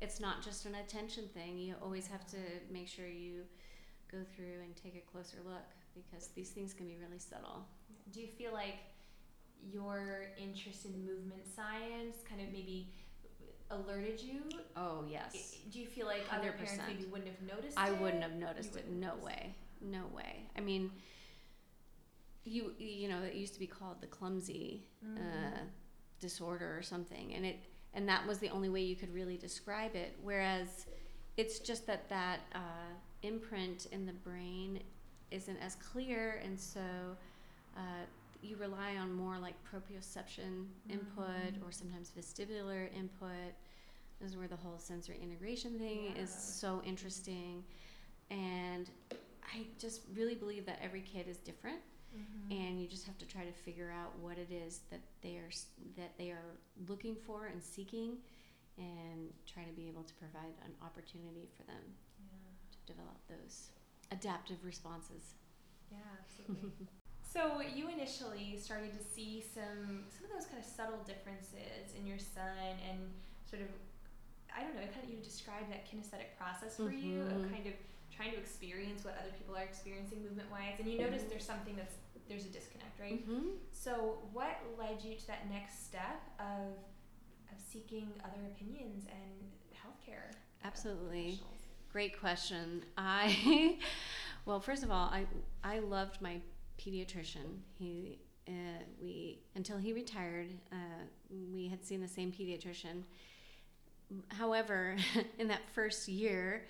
it's 0.00 0.20
not 0.20 0.42
just 0.42 0.66
an 0.66 0.74
attention 0.76 1.24
thing. 1.34 1.58
You 1.58 1.74
always 1.82 2.06
have 2.06 2.26
to 2.28 2.38
make 2.70 2.88
sure 2.88 3.06
you 3.06 3.42
go 4.10 4.18
through 4.34 4.60
and 4.64 4.74
take 4.76 4.96
a 4.96 5.10
closer 5.10 5.38
look 5.44 5.68
because 5.94 6.28
these 6.28 6.50
things 6.50 6.74
can 6.74 6.86
be 6.86 6.96
really 6.96 7.18
subtle. 7.18 7.66
Do 8.12 8.20
you 8.20 8.26
feel 8.26 8.52
like 8.52 8.78
your 9.70 10.26
interest 10.36 10.86
in 10.86 10.92
movement 11.06 11.42
science 11.54 12.16
kind 12.28 12.40
of 12.40 12.48
maybe 12.52 12.92
alerted 13.70 14.20
you? 14.20 14.42
Oh 14.76 15.04
yes. 15.08 15.56
Do 15.70 15.78
you 15.78 15.86
feel 15.86 16.06
like 16.06 16.28
100%. 16.28 16.38
other 16.38 16.52
parents 16.52 16.80
maybe 16.86 17.04
wouldn't 17.06 17.30
have 17.30 17.42
noticed 17.56 17.78
I 17.78 17.90
it? 17.90 18.00
wouldn't 18.00 18.22
have 18.22 18.34
noticed 18.34 18.76
it. 18.76 18.90
No 18.90 19.14
way. 19.22 19.54
No 19.80 20.02
way. 20.14 20.46
I 20.56 20.60
mean, 20.60 20.90
you 22.44 22.72
you 22.78 23.08
know 23.08 23.22
it 23.22 23.34
used 23.34 23.54
to 23.54 23.60
be 23.60 23.66
called 23.66 24.00
the 24.00 24.06
clumsy 24.06 24.84
mm. 25.04 25.16
uh, 25.16 25.58
disorder 26.20 26.76
or 26.76 26.82
something, 26.82 27.34
and 27.34 27.44
it 27.46 27.58
and 27.94 28.08
that 28.08 28.26
was 28.26 28.38
the 28.38 28.48
only 28.50 28.68
way 28.68 28.80
you 28.80 28.96
could 28.96 29.12
really 29.12 29.36
describe 29.36 29.94
it. 29.94 30.16
Whereas 30.22 30.86
it's 31.36 31.58
just 31.58 31.86
that 31.86 32.08
that 32.08 32.40
uh, 32.54 32.92
imprint 33.22 33.86
in 33.92 34.06
the 34.06 34.12
brain 34.12 34.80
isn't 35.30 35.58
as 35.58 35.76
clear, 35.76 36.40
and 36.44 36.58
so 36.58 36.80
uh, 37.76 38.04
you 38.42 38.56
rely 38.56 38.96
on 38.96 39.12
more 39.12 39.38
like 39.38 39.54
proprioception 39.64 40.66
input 40.90 41.26
mm-hmm. 41.26 41.66
or 41.66 41.70
sometimes 41.70 42.12
vestibular 42.18 42.88
input. 42.96 43.54
This 44.20 44.30
is 44.30 44.36
where 44.36 44.48
the 44.48 44.56
whole 44.56 44.78
sensory 44.78 45.18
integration 45.22 45.78
thing 45.78 46.12
yeah. 46.14 46.22
is 46.22 46.32
so 46.32 46.82
interesting, 46.84 47.64
and 48.30 48.90
I 49.42 49.66
just 49.78 50.02
really 50.14 50.34
believe 50.34 50.66
that 50.66 50.78
every 50.82 51.02
kid 51.02 51.28
is 51.28 51.38
different. 51.38 51.78
Mm-hmm. 52.12 52.60
and 52.60 52.78
you 52.78 52.86
just 52.86 53.06
have 53.06 53.16
to 53.18 53.24
try 53.24 53.42
to 53.42 53.52
figure 53.52 53.90
out 53.90 54.12
what 54.20 54.36
it 54.36 54.52
is 54.52 54.80
that 54.90 55.00
they 55.22 55.36
are 55.36 55.48
that 55.96 56.12
they 56.18 56.28
are 56.28 56.52
looking 56.86 57.16
for 57.16 57.46
and 57.46 57.62
seeking 57.62 58.18
and 58.76 59.32
try 59.46 59.64
to 59.64 59.72
be 59.72 59.88
able 59.88 60.02
to 60.02 60.14
provide 60.14 60.52
an 60.64 60.72
opportunity 60.84 61.48
for 61.56 61.64
them 61.64 61.80
yeah. 62.20 62.52
to 62.72 62.78
develop 62.92 63.16
those 63.28 63.72
adaptive 64.10 64.60
responses. 64.64 65.36
Yeah, 65.90 66.04
absolutely. 66.20 66.88
so 67.24 67.60
you 67.60 67.88
initially 67.88 68.56
started 68.56 68.92
to 68.92 69.02
see 69.04 69.40
some 69.40 70.04
some 70.08 70.28
of 70.28 70.32
those 70.32 70.48
kind 70.48 70.60
of 70.60 70.68
subtle 70.68 71.00
differences 71.04 71.96
in 71.98 72.06
your 72.06 72.18
son 72.18 72.76
and 72.88 73.00
sort 73.48 73.62
of 73.62 73.68
I 74.52 74.60
don't 74.60 74.76
know, 74.76 74.84
kind 74.92 75.00
of 75.04 75.08
you 75.08 75.16
described 75.24 75.72
that 75.72 75.88
kinesthetic 75.88 76.36
process 76.36 76.76
for 76.76 76.92
mm-hmm. 76.92 77.08
you 77.08 77.20
of 77.24 77.40
mm-hmm. 77.40 77.54
kind 77.56 77.66
of 77.66 77.76
trying 78.12 78.32
to 78.32 78.38
experience 78.38 79.04
what 79.04 79.16
other 79.16 79.32
people 79.36 79.56
are 79.56 79.64
experiencing 79.64 80.20
movement 80.20 80.48
wise 80.52 80.76
and 80.76 80.84
you 80.84 81.00
notice 81.00 81.24
there's 81.28 81.48
something 81.48 81.72
that's 81.76 81.96
there's 82.32 82.46
a 82.46 82.48
disconnect, 82.48 82.98
right? 82.98 83.28
Mm-hmm. 83.28 83.48
So 83.70 84.18
what 84.32 84.58
led 84.78 85.02
you 85.04 85.14
to 85.14 85.26
that 85.26 85.50
next 85.50 85.84
step 85.84 86.22
of 86.38 86.78
of 87.52 87.60
seeking 87.70 88.08
other 88.24 88.46
opinions 88.46 89.04
and 89.06 89.50
healthcare? 89.74 90.34
Absolutely. 90.64 91.40
Great 91.92 92.18
question. 92.18 92.82
I, 92.96 93.76
well, 94.46 94.60
first 94.60 94.82
of 94.82 94.90
all, 94.90 95.08
I 95.08 95.26
I 95.62 95.80
loved 95.80 96.22
my 96.22 96.40
pediatrician. 96.80 97.60
He 97.78 98.18
uh, 98.48 98.82
we 99.00 99.40
until 99.54 99.76
he 99.76 99.92
retired, 99.92 100.48
uh, 100.72 101.04
we 101.52 101.68
had 101.68 101.84
seen 101.84 102.00
the 102.00 102.08
same 102.08 102.32
pediatrician. 102.32 103.02
However, 104.28 104.96
in 105.38 105.48
that 105.48 105.60
first 105.74 106.08
year, 106.08 106.64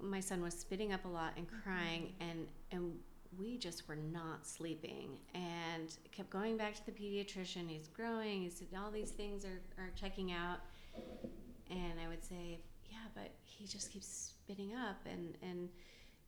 my 0.00 0.20
son 0.20 0.42
was 0.42 0.54
spitting 0.54 0.92
up 0.92 1.04
a 1.04 1.08
lot 1.08 1.32
and 1.36 1.46
crying, 1.62 2.12
and 2.20 2.48
and 2.72 2.98
we 3.38 3.58
just 3.58 3.88
were 3.88 3.96
not 3.96 4.46
sleeping 4.46 5.18
and 5.34 5.96
kept 6.12 6.30
going 6.30 6.56
back 6.56 6.74
to 6.74 6.86
the 6.86 6.92
pediatrician. 6.92 7.68
He's 7.68 7.88
growing. 7.88 8.42
He 8.42 8.50
said 8.50 8.68
all 8.78 8.90
these 8.90 9.10
things 9.10 9.44
are, 9.44 9.60
are 9.82 9.90
checking 9.94 10.32
out, 10.32 10.58
and 11.70 12.00
I 12.04 12.08
would 12.08 12.24
say, 12.24 12.60
yeah, 12.90 13.08
but 13.14 13.30
he 13.44 13.66
just 13.66 13.92
keeps 13.92 14.32
spitting 14.46 14.74
up 14.74 14.98
and 15.10 15.36
and 15.42 15.68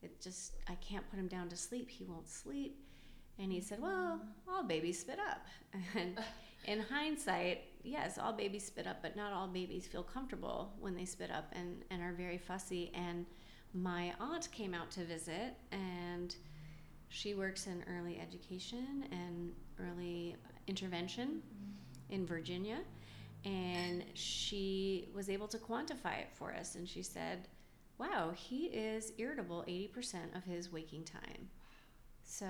it 0.03 0.20
just 0.20 0.57
I 0.68 0.74
can't 0.76 1.09
put 1.11 1.18
him 1.18 1.28
down 1.28 1.49
to 1.49 1.57
sleep. 1.57 1.90
He 1.90 2.05
won't 2.05 2.28
sleep. 2.28 2.78
And 3.38 3.53
he 3.53 3.61
said, 3.61 3.80
"Well, 3.80 4.20
all 4.49 4.64
babies 4.64 4.99
spit 5.01 5.18
up." 5.18 5.46
And 5.94 6.18
in 6.64 6.80
hindsight, 6.80 7.62
yes, 7.84 8.18
all 8.18 8.32
babies 8.32 8.66
spit 8.66 8.86
up, 8.86 8.99
but 9.01 9.16
not 9.16 9.32
all 9.32 9.46
babies 9.46 9.86
feel 9.86 10.03
comfortable 10.03 10.74
when 10.80 10.96
they 10.96 11.05
spit 11.05 11.30
up 11.30 11.53
and 11.53 11.84
and 11.90 12.03
are 12.03 12.12
very 12.12 12.38
fussy. 12.38 12.90
And 12.94 13.26
my 13.72 14.12
aunt 14.20 14.51
came 14.51 14.74
out 14.74 14.90
to 14.92 15.05
visit 15.05 15.55
and 15.70 16.34
she 17.09 17.35
works 17.35 17.67
in 17.67 17.85
early 17.97 18.21
education 18.21 19.05
and 19.11 19.53
early 19.81 20.37
intervention 20.67 21.43
mm-hmm. 21.43 22.15
in 22.15 22.27
Virginia 22.27 22.79
and 23.45 24.05
she 24.15 25.09
was 25.15 25.31
able 25.31 25.47
to 25.49 25.59
quantify 25.59 26.19
it 26.19 26.29
for 26.35 26.53
us 26.53 26.75
and 26.75 26.89
she 26.89 27.03
said 27.03 27.49
wow 27.99 28.33
he 28.35 28.67
is 28.67 29.13
irritable 29.19 29.65
80% 29.69 30.37
of 30.37 30.45
his 30.45 30.73
waking 30.73 31.05
time 31.05 31.49
So 32.25 32.47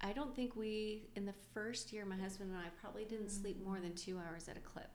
I 0.00 0.12
don't 0.12 0.34
think 0.34 0.54
we, 0.54 1.08
in 1.16 1.26
the 1.26 1.34
first 1.52 1.92
year, 1.92 2.04
my 2.04 2.16
husband 2.16 2.50
and 2.50 2.58
I 2.58 2.68
probably 2.80 3.04
didn't 3.04 3.26
mm-hmm. 3.26 3.42
sleep 3.42 3.64
more 3.64 3.80
than 3.80 3.94
two 3.94 4.18
hours 4.18 4.48
at 4.48 4.56
a 4.56 4.60
clip 4.60 4.90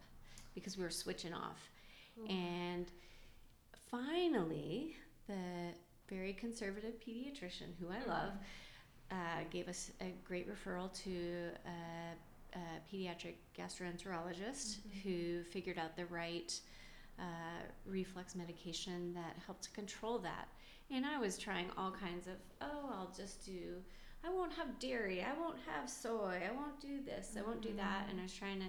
because 0.56 0.78
we 0.78 0.84
were 0.84 0.90
switching 0.90 1.34
off. 1.34 1.70
Mm-hmm. 2.20 2.32
And 2.32 2.92
finally, 3.92 4.96
the 5.28 5.74
very 6.08 6.34
conservative 6.34 6.94
pediatrician, 7.06 7.76
who 7.80 7.90
I 7.90 8.08
love, 8.08 8.34
uh, 9.12 9.44
gave 9.50 9.68
us 9.68 9.92
a 10.02 10.14
great 10.24 10.48
referral 10.48 10.92
to 11.04 11.50
a, 11.66 12.58
a 12.58 12.94
pediatric 12.94 13.36
gastroenterologist 13.58 14.78
mm-hmm. 14.78 15.00
who 15.04 15.44
figured 15.44 15.78
out 15.78 15.96
the 15.96 16.06
right 16.06 16.60
uh, 17.20 17.24
reflux 17.86 18.36
medication 18.36 19.14
that 19.14 19.36
helped 19.46 19.64
to 19.64 19.72
control 19.72 20.20
that. 20.20 20.48
And 20.92 21.06
I 21.06 21.20
was 21.20 21.38
trying 21.38 21.68
all 21.78 21.92
kinds 21.92 22.28
of, 22.28 22.34
oh, 22.62 22.90
I'll 22.92 23.14
just 23.16 23.46
do, 23.46 23.76
I 24.26 24.30
won't 24.30 24.54
have 24.54 24.80
dairy, 24.80 25.22
I 25.22 25.38
won't 25.40 25.58
have 25.74 25.90
soy, 25.90 26.42
I 26.48 26.52
won't 26.52 26.80
do 26.80 27.00
this, 27.06 27.36
I 27.38 27.42
won't 27.42 27.62
do 27.62 27.74
that. 27.78 28.08
And 28.10 28.20
I 28.20 28.24
was 28.24 28.34
trying 28.34 28.60
to, 28.60 28.66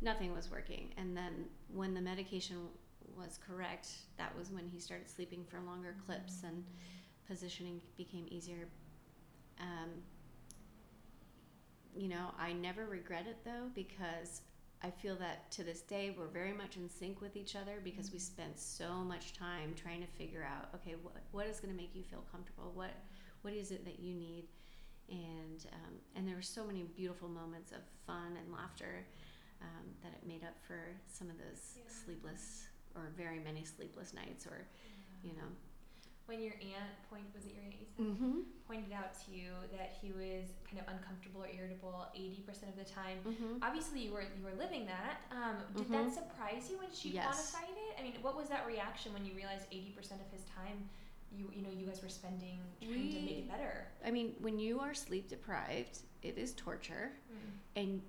nothing 0.00 0.34
was 0.34 0.50
working. 0.50 0.94
And 0.96 1.16
then 1.16 1.44
when 1.72 1.92
the 1.92 2.00
medication 2.00 2.56
was 3.16 3.38
correct, 3.46 3.88
that 4.16 4.36
was 4.36 4.50
when 4.50 4.66
he 4.66 4.78
started 4.78 5.10
sleeping 5.10 5.44
for 5.44 5.60
longer 5.60 5.94
clips 6.06 6.42
and 6.44 6.64
positioning 7.26 7.80
became 7.96 8.26
easier. 8.30 8.68
Um, 9.60 9.90
you 11.96 12.08
know, 12.08 12.32
I 12.38 12.52
never 12.52 12.86
regret 12.86 13.26
it 13.28 13.38
though 13.44 13.70
because 13.74 14.42
I 14.82 14.90
feel 14.90 15.16
that 15.16 15.50
to 15.52 15.64
this 15.64 15.80
day 15.80 16.14
we're 16.16 16.28
very 16.28 16.52
much 16.52 16.76
in 16.76 16.88
sync 16.88 17.20
with 17.20 17.36
each 17.36 17.56
other 17.56 17.80
because 17.82 18.12
we 18.12 18.18
spent 18.18 18.58
so 18.58 18.98
much 18.98 19.32
time 19.32 19.74
trying 19.74 20.00
to 20.00 20.06
figure 20.06 20.46
out 20.46 20.68
okay 20.76 20.94
what 21.02 21.16
what 21.32 21.46
is 21.46 21.58
going 21.58 21.74
to 21.74 21.76
make 21.76 21.94
you 21.94 22.04
feel 22.04 22.24
comfortable 22.30 22.70
what 22.74 22.94
what 23.42 23.52
is 23.54 23.70
it 23.72 23.84
that 23.84 23.98
you 23.98 24.14
need 24.14 24.44
and 25.10 25.66
um, 25.72 25.94
and 26.14 26.28
there 26.28 26.36
were 26.36 26.42
so 26.42 26.64
many 26.64 26.84
beautiful 26.96 27.28
moments 27.28 27.72
of 27.72 27.78
fun 28.06 28.36
and 28.38 28.52
laughter 28.52 29.04
um, 29.62 29.86
that 30.02 30.12
it 30.12 30.26
made 30.26 30.44
up 30.44 30.54
for 30.66 30.78
some 31.08 31.28
of 31.28 31.36
those 31.38 31.74
yeah. 31.76 31.82
sleepless 32.04 32.68
or 32.94 33.10
very 33.16 33.40
many 33.40 33.64
sleepless 33.64 34.14
nights 34.14 34.46
or 34.46 34.66
yeah. 35.24 35.30
you 35.30 35.36
know 35.36 35.48
when 36.28 36.44
your 36.44 36.52
aunt 36.60 36.92
point 37.08 37.24
was 37.34 37.48
it 37.48 37.56
your 37.56 37.64
aunt 37.64 37.74
you 37.80 37.88
said, 37.88 38.04
mm-hmm. 38.04 38.44
pointed 38.68 38.92
out 38.92 39.16
to 39.16 39.32
you 39.32 39.48
that 39.72 39.96
he 39.96 40.12
was 40.12 40.52
kind 40.68 40.76
of 40.76 40.84
uncomfortable 40.92 41.40
or 41.40 41.48
irritable 41.48 42.04
80% 42.12 42.68
of 42.68 42.76
the 42.76 42.84
time 42.84 43.16
mm-hmm. 43.24 43.64
obviously 43.64 44.04
you 44.04 44.12
were 44.12 44.28
you 44.36 44.44
were 44.44 44.54
living 44.60 44.84
that 44.84 45.24
um, 45.32 45.56
did 45.74 45.88
mm-hmm. 45.88 46.04
that 46.04 46.12
surprise 46.12 46.68
you 46.68 46.76
when 46.76 46.92
she 46.92 47.16
yes. 47.16 47.24
quantified 47.24 47.72
it 47.72 47.96
i 47.98 48.02
mean 48.04 48.14
what 48.20 48.36
was 48.36 48.48
that 48.52 48.68
reaction 48.68 49.12
when 49.16 49.24
you 49.24 49.32
realized 49.32 49.64
80% 49.72 50.20
of 50.20 50.28
his 50.30 50.44
time 50.52 50.84
you 51.32 51.50
you 51.54 51.62
know 51.62 51.72
you 51.72 51.86
guys 51.86 52.02
were 52.02 52.08
spending 52.08 52.60
trying 52.80 52.92
we, 52.92 53.12
to 53.12 53.20
make 53.20 53.38
it 53.38 53.48
better 53.48 53.88
i 54.04 54.10
mean 54.10 54.34
when 54.40 54.58
you 54.58 54.80
are 54.80 54.94
sleep 54.94 55.28
deprived 55.28 56.00
it 56.22 56.36
is 56.36 56.52
torture 56.54 57.12
mm. 57.32 57.80
and 57.80 58.02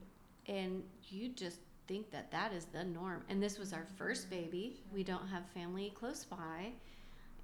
and 0.47 0.83
you 1.09 1.29
just 1.29 1.59
think 1.87 2.11
that 2.11 2.31
that 2.31 2.53
is 2.53 2.65
the 2.65 2.83
norm 2.83 3.23
and 3.29 3.41
this 3.41 3.57
was 3.57 3.73
our 3.73 3.85
first 3.97 4.29
mm-hmm. 4.29 4.43
baby 4.43 4.73
sure. 4.75 4.95
we 4.95 5.03
don't 5.03 5.27
have 5.27 5.43
family 5.53 5.91
close 5.97 6.25
by 6.25 6.71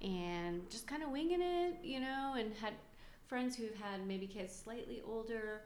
and 0.02 0.68
just 0.70 0.86
kind 0.86 1.02
of 1.02 1.10
winging 1.10 1.40
it, 1.40 1.76
you 1.82 2.00
know, 2.00 2.34
and 2.38 2.52
had 2.54 2.74
friends 3.26 3.56
who've 3.56 3.74
had 3.74 4.06
maybe 4.06 4.26
kids 4.26 4.54
slightly 4.54 5.02
older 5.06 5.62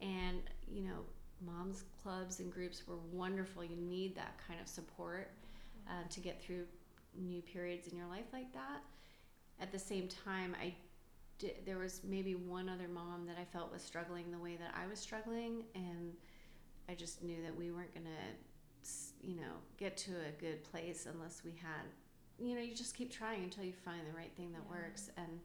and, 0.00 0.42
you 0.70 0.82
know, 0.82 1.00
moms 1.44 1.84
clubs 2.02 2.40
and 2.40 2.52
groups 2.52 2.86
were 2.86 2.98
wonderful. 3.10 3.64
You 3.64 3.76
need 3.76 4.14
that 4.16 4.38
kind 4.46 4.60
of 4.60 4.68
support 4.68 5.30
uh, 5.88 6.08
to 6.10 6.20
get 6.20 6.42
through 6.42 6.64
new 7.18 7.42
periods 7.42 7.88
in 7.88 7.96
your 7.96 8.06
life 8.06 8.26
like 8.32 8.52
that. 8.52 8.82
At 9.60 9.72
the 9.72 9.78
same 9.78 10.08
time, 10.08 10.56
I 10.60 10.74
did, 11.38 11.54
there 11.66 11.78
was 11.78 12.00
maybe 12.04 12.34
one 12.34 12.68
other 12.68 12.88
mom 12.88 13.26
that 13.26 13.36
I 13.40 13.44
felt 13.44 13.72
was 13.72 13.82
struggling 13.82 14.30
the 14.30 14.38
way 14.38 14.56
that 14.56 14.74
I 14.80 14.88
was 14.88 14.98
struggling, 14.98 15.64
and 15.74 16.12
I 16.88 16.94
just 16.94 17.22
knew 17.22 17.42
that 17.42 17.54
we 17.54 17.70
weren't 17.70 17.92
going 17.94 18.06
to, 18.06 19.26
you 19.26 19.36
know, 19.36 19.54
get 19.76 19.96
to 19.98 20.12
a 20.12 20.40
good 20.40 20.64
place 20.64 21.06
unless 21.12 21.42
we 21.44 21.52
had 21.52 21.86
you 22.38 22.54
know, 22.54 22.60
you 22.60 22.74
just 22.74 22.96
keep 22.96 23.12
trying 23.12 23.44
until 23.44 23.64
you 23.64 23.72
find 23.72 24.00
the 24.06 24.16
right 24.16 24.32
thing 24.36 24.52
that 24.52 24.62
yeah. 24.64 24.82
works. 24.82 25.10
And 25.16 25.40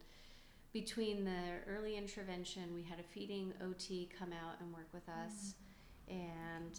between 0.74 1.24
the 1.24 1.60
early 1.68 1.98
intervention, 1.98 2.74
we 2.74 2.84
had 2.84 3.00
a 3.00 3.04
feeding 3.04 3.54
OT 3.64 4.10
come 4.18 4.32
out 4.32 4.56
and 4.60 4.74
work 4.74 4.88
with 4.94 5.08
us, 5.10 5.56
mm-hmm. 6.10 6.22
and 6.22 6.78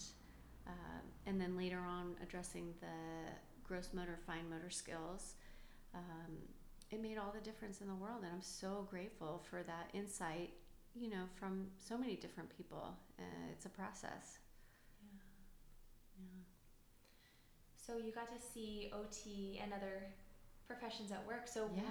uh, 0.66 1.00
and 1.26 1.40
then 1.40 1.56
later 1.56 1.78
on 1.78 2.14
addressing 2.22 2.74
the 2.80 3.32
gross 3.64 3.90
motor, 3.92 4.18
fine 4.26 4.48
motor 4.50 4.70
skills. 4.70 5.34
Um, 5.94 6.36
it 6.90 7.02
made 7.02 7.18
all 7.18 7.32
the 7.34 7.40
difference 7.40 7.80
in 7.80 7.88
the 7.88 7.94
world, 7.94 8.20
and 8.22 8.32
I'm 8.32 8.42
so 8.42 8.86
grateful 8.90 9.42
for 9.50 9.62
that 9.62 9.90
insight. 9.92 10.50
You 10.94 11.10
know, 11.10 11.24
from 11.34 11.66
so 11.78 11.96
many 11.96 12.16
different 12.16 12.50
people. 12.56 12.96
Uh, 13.18 13.22
it's 13.52 13.66
a 13.66 13.68
process. 13.68 14.38
Yeah. 15.02 15.18
Yeah. 16.18 16.44
So 17.88 17.96
you 17.96 18.12
got 18.12 18.28
to 18.28 18.46
see 18.52 18.90
OT 18.92 19.58
and 19.62 19.72
other 19.72 20.04
professions 20.66 21.10
at 21.10 21.26
work. 21.26 21.48
So 21.48 21.70
yes. 21.74 21.84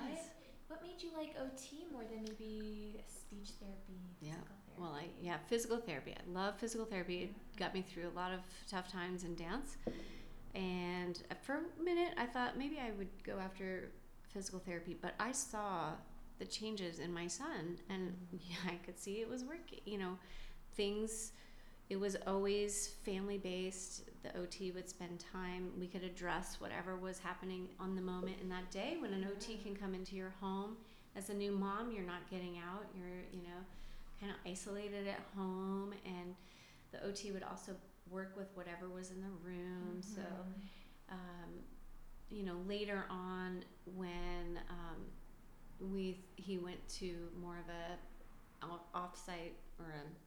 what 0.68 0.80
what 0.80 0.82
made 0.84 1.02
you 1.02 1.10
like 1.18 1.34
OT 1.42 1.88
more 1.92 2.04
than 2.04 2.24
maybe 2.24 3.02
speech 3.08 3.56
therapy? 3.60 4.00
Yeah. 4.22 4.34
Therapy? 4.34 4.52
Well, 4.78 4.96
I 4.96 5.06
yeah, 5.20 5.38
physical 5.48 5.78
therapy. 5.78 6.14
I 6.14 6.32
love 6.32 6.60
physical 6.60 6.86
therapy. 6.86 7.24
It 7.24 7.30
mm-hmm. 7.30 7.58
got 7.58 7.74
me 7.74 7.82
through 7.82 8.10
a 8.10 8.16
lot 8.16 8.32
of 8.32 8.42
tough 8.70 8.92
times 8.92 9.24
in 9.24 9.34
dance. 9.34 9.78
And 10.54 11.20
uh, 11.32 11.36
for 11.42 11.56
a 11.56 11.84
minute, 11.84 12.14
I 12.16 12.28
thought 12.28 12.60
maybe 12.60 12.78
I 12.80 12.92
would 12.92 13.10
go 13.24 13.40
after 13.40 13.90
physical 14.30 14.60
therapy, 14.60 14.96
but 15.02 15.16
I 15.20 15.32
saw 15.32 15.94
the 16.38 16.46
changes 16.46 17.00
in 17.00 17.12
my 17.12 17.26
son, 17.26 17.80
and 17.90 18.10
mm-hmm. 18.10 18.38
yeah, 18.52 18.72
I 18.72 18.76
could 18.86 19.00
see 19.00 19.14
it 19.14 19.30
was 19.30 19.44
working. 19.44 19.80
You 19.86 19.98
know, 19.98 20.18
things 20.76 21.32
it 21.90 22.00
was 22.00 22.18
always 22.28 22.90
family 23.06 23.38
based. 23.38 24.04
The 24.24 24.38
OT 24.38 24.72
would 24.72 24.90
spend 24.90 25.24
time. 25.32 25.72
We 25.80 25.88
could 25.88 26.04
address 26.04 26.60
whatever 26.60 26.98
was 26.98 27.20
happening 27.20 27.70
on 27.80 27.96
the 27.96 28.02
moment 28.02 28.38
in 28.42 28.50
that 28.50 28.70
day. 28.72 28.98
When 29.00 29.14
an 29.14 29.26
OT 29.32 29.58
can 29.58 29.76
come 29.76 29.94
into 29.94 30.16
your 30.16 30.34
home 30.42 30.76
as 31.16 31.30
a 31.30 31.34
new 31.34 31.52
mom, 31.52 31.92
you're 31.92 32.06
not 32.06 32.30
getting 32.30 32.58
out. 32.58 32.86
You're, 32.94 33.24
you 33.32 33.44
know, 33.44 33.60
kind 34.20 34.32
of 34.32 34.38
isolated 34.50 35.08
at 35.08 35.22
home. 35.38 35.94
And 36.06 36.36
the 36.92 37.06
OT 37.08 37.32
would 37.32 37.44
also 37.44 37.72
work 38.10 38.34
with 38.36 38.48
whatever 38.54 38.90
was 38.90 39.12
in 39.12 39.22
the 39.22 39.30
room. 39.44 40.02
Mm-hmm. 40.02 40.16
So, 40.16 40.22
um, 41.10 41.50
you 42.30 42.44
know, 42.44 42.58
later 42.68 43.06
on 43.10 43.64
when 43.96 44.60
um, 44.70 45.92
we 45.94 46.20
he 46.36 46.58
went 46.58 46.86
to 47.00 47.16
more 47.40 47.58
of 47.58 47.70
a 47.70 47.98
off-site 48.94 49.56
or 49.80 49.86
a 49.86 50.27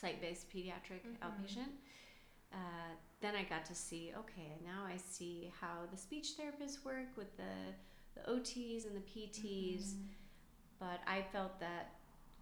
site-based 0.00 0.48
pediatric 0.50 1.02
mm-hmm. 1.06 1.24
outpatient. 1.24 1.72
Uh, 2.52 2.92
then 3.20 3.34
I 3.34 3.42
got 3.42 3.64
to 3.66 3.74
see, 3.74 4.12
okay, 4.18 4.58
now 4.64 4.84
I 4.86 4.96
see 4.96 5.52
how 5.60 5.86
the 5.90 5.98
speech 5.98 6.28
therapists 6.38 6.84
work 6.84 7.08
with 7.16 7.36
the, 7.36 7.42
the 8.14 8.30
OTs 8.30 8.86
and 8.86 8.96
the 8.96 9.00
PTs. 9.00 9.80
Mm-hmm. 9.80 10.02
But 10.80 11.00
I 11.06 11.24
felt 11.32 11.58
that 11.60 11.94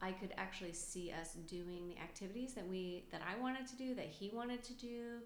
I 0.02 0.12
could 0.12 0.34
actually 0.36 0.74
see 0.74 1.12
us 1.18 1.32
doing 1.46 1.88
the 1.88 1.98
activities 2.02 2.52
that 2.52 2.68
we 2.68 3.04
that 3.10 3.22
I 3.26 3.40
wanted 3.40 3.66
to 3.68 3.76
do, 3.76 3.94
that 3.94 4.06
he 4.06 4.30
wanted 4.32 4.62
to 4.64 4.74
do, 4.74 5.20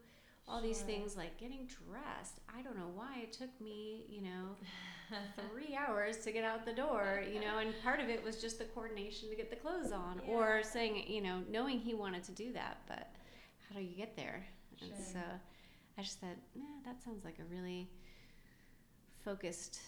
all 0.50 0.60
these 0.60 0.80
things 0.80 1.16
like 1.16 1.38
getting 1.38 1.66
dressed. 1.66 2.40
I 2.54 2.62
don't 2.62 2.76
know 2.76 2.90
why 2.94 3.20
it 3.22 3.32
took 3.32 3.50
me, 3.60 4.04
you 4.08 4.22
know, 4.22 4.56
three 5.50 5.76
hours 5.76 6.18
to 6.18 6.32
get 6.32 6.44
out 6.44 6.64
the 6.64 6.72
door, 6.72 7.22
you 7.32 7.40
know, 7.40 7.58
and 7.58 7.72
part 7.82 8.00
of 8.00 8.08
it 8.08 8.22
was 8.24 8.40
just 8.40 8.58
the 8.58 8.64
coordination 8.64 9.28
to 9.30 9.36
get 9.36 9.50
the 9.50 9.56
clothes 9.56 9.92
on 9.92 10.20
yeah. 10.26 10.32
or 10.32 10.62
saying, 10.62 11.04
you 11.06 11.20
know, 11.20 11.42
knowing 11.48 11.78
he 11.78 11.94
wanted 11.94 12.24
to 12.24 12.32
do 12.32 12.52
that, 12.52 12.78
but 12.88 13.12
how 13.68 13.76
do 13.76 13.82
you 13.82 13.96
get 13.96 14.16
there? 14.16 14.44
Sure. 14.78 14.88
And 14.94 15.04
so 15.04 15.20
I 15.98 16.02
just 16.02 16.20
said, 16.20 16.36
nah, 16.56 16.64
that 16.84 17.02
sounds 17.02 17.24
like 17.24 17.38
a 17.38 17.44
really 17.54 17.88
focused 19.24 19.80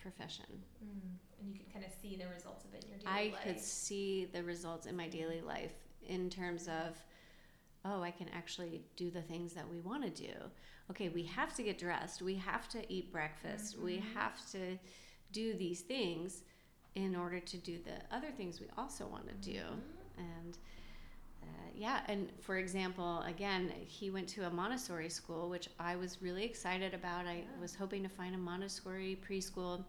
profession. 0.00 0.46
Mm. 0.82 1.18
And 1.40 1.52
you 1.52 1.58
could 1.58 1.72
kind 1.72 1.84
of 1.84 1.90
see 2.00 2.16
the 2.16 2.28
results 2.28 2.64
of 2.64 2.74
it 2.74 2.84
in 2.84 2.90
your 2.90 2.98
daily 2.98 3.12
I 3.12 3.24
life. 3.32 3.40
I 3.42 3.48
could 3.48 3.60
see 3.60 4.28
the 4.32 4.42
results 4.42 4.86
in 4.86 4.96
my 4.96 5.08
daily 5.08 5.40
life 5.40 5.74
in 6.06 6.30
terms 6.30 6.68
of, 6.68 6.96
oh, 7.84 8.02
I 8.02 8.10
can 8.10 8.28
actually 8.34 8.82
do 8.96 9.10
the 9.10 9.22
things 9.22 9.52
that 9.54 9.68
we 9.68 9.80
want 9.80 10.02
to 10.04 10.10
do 10.10 10.32
okay, 10.90 11.08
we 11.08 11.22
have 11.22 11.54
to 11.54 11.62
get 11.62 11.78
dressed, 11.78 12.22
we 12.22 12.34
have 12.34 12.68
to 12.68 12.92
eat 12.92 13.10
breakfast, 13.12 13.76
mm-hmm. 13.76 13.84
we 13.84 14.02
have 14.14 14.38
to 14.50 14.78
do 15.32 15.54
these 15.54 15.80
things 15.80 16.42
in 16.94 17.16
order 17.16 17.40
to 17.40 17.56
do 17.56 17.78
the 17.84 18.14
other 18.14 18.30
things 18.30 18.60
we 18.60 18.66
also 18.78 19.06
want 19.06 19.26
to 19.28 19.34
do. 19.34 19.58
Mm-hmm. 19.58 20.20
And 20.20 20.58
uh, 21.42 21.46
yeah, 21.74 22.00
and 22.08 22.30
for 22.40 22.56
example, 22.56 23.22
again, 23.26 23.72
he 23.86 24.10
went 24.10 24.28
to 24.28 24.46
a 24.46 24.50
Montessori 24.50 25.08
school, 25.08 25.48
which 25.48 25.68
I 25.78 25.96
was 25.96 26.22
really 26.22 26.44
excited 26.44 26.94
about. 26.94 27.26
I 27.26 27.36
yeah. 27.36 27.60
was 27.60 27.74
hoping 27.74 28.02
to 28.02 28.08
find 28.08 28.34
a 28.34 28.38
Montessori 28.38 29.18
preschool. 29.28 29.82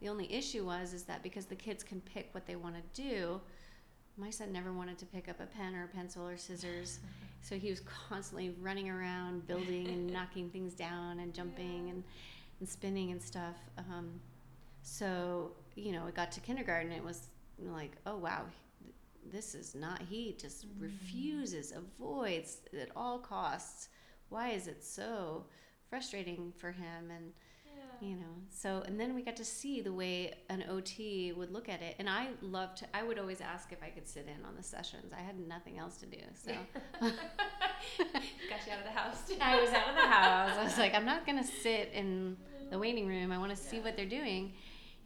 The 0.00 0.08
only 0.08 0.32
issue 0.32 0.64
was 0.64 0.94
is 0.94 1.02
that 1.04 1.22
because 1.22 1.44
the 1.44 1.54
kids 1.54 1.84
can 1.84 2.00
pick 2.00 2.30
what 2.32 2.46
they 2.46 2.56
want 2.56 2.76
to 2.76 3.02
do, 3.02 3.40
my 4.20 4.30
son 4.30 4.52
never 4.52 4.72
wanted 4.72 4.98
to 4.98 5.06
pick 5.06 5.28
up 5.28 5.40
a 5.40 5.46
pen 5.46 5.74
or 5.74 5.84
a 5.84 5.88
pencil 5.88 6.26
or 6.26 6.36
scissors. 6.36 6.98
So 7.42 7.56
he 7.56 7.70
was 7.70 7.80
constantly 7.80 8.54
running 8.60 8.90
around, 8.90 9.46
building 9.46 9.88
and 9.88 10.06
knocking 10.12 10.50
things 10.50 10.74
down 10.74 11.20
and 11.20 11.32
jumping 11.32 11.86
yeah. 11.86 11.92
and, 11.94 12.04
and 12.60 12.68
spinning 12.68 13.12
and 13.12 13.22
stuff. 13.22 13.56
Um, 13.78 14.20
so, 14.82 15.52
you 15.74 15.92
know, 15.92 16.06
it 16.06 16.14
got 16.14 16.30
to 16.32 16.40
kindergarten. 16.40 16.92
It 16.92 17.02
was 17.02 17.28
like, 17.58 17.92
oh, 18.06 18.16
wow, 18.16 18.42
this 19.32 19.54
is 19.54 19.74
not 19.74 20.02
he 20.08 20.34
just 20.38 20.66
mm-hmm. 20.66 20.84
refuses 20.84 21.72
avoids 21.72 22.58
at 22.80 22.88
all 22.96 23.18
costs 23.18 23.88
why 24.30 24.48
is 24.48 24.66
it 24.66 24.82
so 24.82 25.44
frustrating 25.88 26.52
for 26.56 26.72
him 26.72 27.10
and. 27.14 27.32
You 28.00 28.16
know 28.16 28.34
so 28.50 28.82
and 28.86 28.98
then 28.98 29.14
we 29.14 29.22
got 29.22 29.36
to 29.36 29.44
see 29.44 29.80
the 29.80 29.92
way 29.92 30.32
an 30.48 30.64
ot 30.70 31.36
would 31.36 31.52
look 31.52 31.68
at 31.68 31.82
it 31.82 31.94
and 31.98 32.08
i 32.08 32.28
loved 32.40 32.78
to 32.78 32.96
i 32.96 33.02
would 33.02 33.18
always 33.18 33.40
ask 33.40 33.72
if 33.72 33.82
i 33.82 33.88
could 33.88 34.08
sit 34.08 34.26
in 34.26 34.44
on 34.44 34.56
the 34.56 34.62
sessions 34.62 35.12
i 35.16 35.20
had 35.20 35.38
nothing 35.38 35.78
else 35.78 35.96
to 35.96 36.06
do 36.06 36.18
so 36.34 36.52
got 37.00 37.12
you 38.66 38.72
out 38.72 38.78
of 38.78 38.84
the 38.84 38.90
house 38.90 39.16
i 39.40 39.60
was 39.60 39.70
out 39.70 39.88
of 39.88 39.94
the 39.94 40.00
house 40.00 40.56
i 40.58 40.64
was 40.64 40.78
like 40.78 40.94
i'm 40.94 41.04
not 41.04 41.26
going 41.26 41.38
to 41.38 41.46
sit 41.46 41.90
in 41.92 42.36
the 42.70 42.78
waiting 42.78 43.06
room 43.06 43.32
i 43.32 43.38
want 43.38 43.50
to 43.50 43.56
see 43.56 43.80
what 43.80 43.96
they're 43.96 44.06
doing 44.06 44.52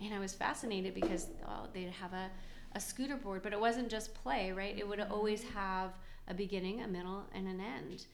and 0.03 0.15
i 0.15 0.19
was 0.19 0.33
fascinated 0.33 0.95
because 0.95 1.29
oh, 1.47 1.67
they'd 1.73 1.91
have 1.91 2.13
a 2.13 2.31
a 2.75 2.81
scooter 2.81 3.17
board, 3.17 3.43
but 3.43 3.53
it 3.53 3.61
wasn't 3.61 3.89
just 3.89 4.15
play, 4.15 4.53
right? 4.53 4.77
It 4.77 4.87
would 4.87 5.01
always 5.01 5.43
mm-hmm. 5.43 5.59
have 5.59 5.93
a 6.29 6.35
beginning, 6.35 6.83
a 6.83 6.89
middle, 6.89 7.25
and 7.35 7.47
an 7.47 7.61
end. 7.61 8.07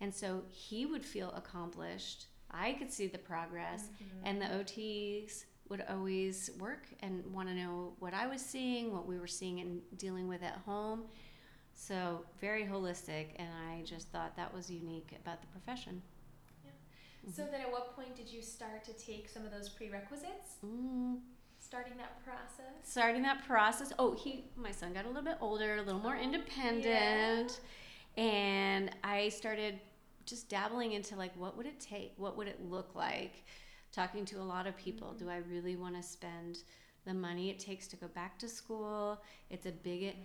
And 0.00 0.14
so 0.14 0.42
he 0.48 0.86
would 0.86 1.04
feel 1.04 1.32
accomplished. 1.32 2.26
I 2.54 2.72
could 2.74 2.92
see 2.92 3.06
the 3.06 3.18
progress, 3.18 3.84
mm-hmm. 3.84 4.26
and 4.26 4.40
the 4.40 4.46
OTs 4.46 5.44
would 5.68 5.84
always 5.88 6.50
work 6.58 6.86
and 7.00 7.24
want 7.32 7.48
to 7.48 7.54
know 7.54 7.94
what 7.98 8.14
I 8.14 8.26
was 8.26 8.40
seeing, 8.40 8.92
what 8.92 9.06
we 9.06 9.18
were 9.18 9.26
seeing 9.26 9.60
and 9.60 9.80
dealing 9.96 10.28
with 10.28 10.42
at 10.42 10.58
home. 10.64 11.04
So, 11.74 12.24
very 12.40 12.64
holistic, 12.64 13.28
and 13.36 13.48
I 13.68 13.82
just 13.82 14.08
thought 14.08 14.36
that 14.36 14.54
was 14.54 14.70
unique 14.70 15.16
about 15.20 15.40
the 15.40 15.48
profession. 15.48 16.02
Yeah. 16.64 16.70
Mm-hmm. 17.26 17.32
So, 17.34 17.48
then 17.50 17.62
at 17.62 17.72
what 17.72 17.96
point 17.96 18.14
did 18.14 18.28
you 18.28 18.42
start 18.42 18.84
to 18.84 18.92
take 18.92 19.28
some 19.28 19.44
of 19.44 19.50
those 19.50 19.68
prerequisites? 19.68 20.58
Mm, 20.64 21.16
starting 21.58 21.96
that 21.96 22.22
process 22.22 22.74
starting 22.82 23.22
that 23.22 23.42
process 23.46 23.90
oh 23.98 24.14
he 24.14 24.44
my 24.54 24.70
son 24.70 24.92
got 24.92 25.06
a 25.06 25.08
little 25.08 25.22
bit 25.22 25.36
older 25.40 25.76
a 25.76 25.82
little 25.82 26.00
more 26.00 26.16
oh, 26.16 26.22
independent 26.22 27.58
yeah. 28.16 28.22
and 28.22 28.90
i 29.02 29.30
started 29.30 29.80
just 30.26 30.48
dabbling 30.48 30.92
into 30.92 31.16
like 31.16 31.34
what 31.36 31.56
would 31.56 31.66
it 31.66 31.80
take 31.80 32.12
what 32.16 32.36
would 32.36 32.48
it 32.48 32.60
look 32.68 32.94
like 32.94 33.44
talking 33.92 34.24
to 34.24 34.40
a 34.40 34.42
lot 34.42 34.66
of 34.66 34.76
people 34.76 35.08
mm-hmm. 35.08 35.24
do 35.24 35.30
i 35.30 35.38
really 35.50 35.76
want 35.76 35.94
to 35.94 36.02
spend 36.02 36.58
the 37.04 37.14
money 37.14 37.50
it 37.50 37.58
takes 37.58 37.86
to 37.86 37.96
go 37.96 38.08
back 38.08 38.38
to 38.38 38.48
school 38.48 39.20
it's 39.50 39.66
a 39.66 39.72
big 39.72 40.02
mm-hmm. 40.02 40.22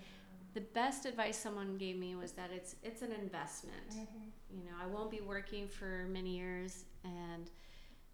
the 0.53 0.61
best 0.61 1.05
advice 1.05 1.37
someone 1.37 1.77
gave 1.77 1.97
me 1.97 2.15
was 2.15 2.31
that 2.31 2.49
it's 2.53 2.75
it's 2.83 3.01
an 3.01 3.11
investment 3.11 3.89
mm-hmm. 3.91 4.57
you 4.57 4.63
know 4.63 4.71
i 4.81 4.87
won't 4.87 5.11
be 5.11 5.21
working 5.21 5.67
for 5.67 6.07
many 6.09 6.37
years 6.37 6.85
and 7.03 7.49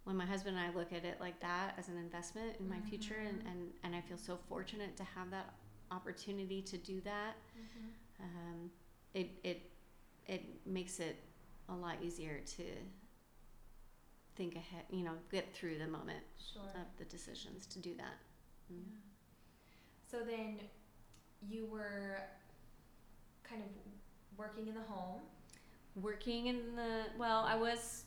when 0.05 0.15
my 0.15 0.25
husband 0.25 0.55
and 0.55 0.65
I 0.65 0.77
look 0.77 0.93
at 0.93 1.03
it 1.03 1.17
like 1.19 1.39
that 1.41 1.73
as 1.77 1.89
an 1.89 1.97
investment 1.97 2.57
in 2.59 2.69
my 2.69 2.75
mm-hmm. 2.75 2.89
future 2.89 3.17
and, 3.27 3.41
and, 3.49 3.69
and 3.83 3.95
I 3.95 4.01
feel 4.01 4.17
so 4.17 4.37
fortunate 4.47 4.95
to 4.97 5.03
have 5.03 5.31
that 5.31 5.55
opportunity 5.91 6.61
to 6.61 6.77
do 6.77 7.01
that 7.01 7.35
mm-hmm. 7.57 8.23
um, 8.23 8.69
it, 9.13 9.29
it 9.43 9.71
it 10.27 10.43
makes 10.65 10.99
it 10.99 11.23
a 11.69 11.73
lot 11.73 11.97
easier 12.01 12.39
to 12.45 12.63
think 14.35 14.55
ahead 14.55 14.83
you 14.89 15.03
know 15.03 15.13
get 15.31 15.53
through 15.53 15.77
the 15.77 15.87
moment 15.87 16.23
sure. 16.53 16.61
of 16.75 16.87
the 16.97 17.05
decisions 17.05 17.65
to 17.65 17.79
do 17.79 17.95
that 17.95 18.17
mm. 18.71 18.77
yeah. 18.85 18.97
so 20.09 20.17
then 20.25 20.59
you 21.47 21.65
were 21.65 22.17
kind 23.43 23.61
of 23.61 23.69
working 24.37 24.67
in 24.67 24.73
the 24.73 24.81
home 24.81 25.21
working 25.95 26.47
in 26.47 26.75
the 26.75 27.03
well 27.17 27.45
i 27.47 27.55
was 27.55 28.03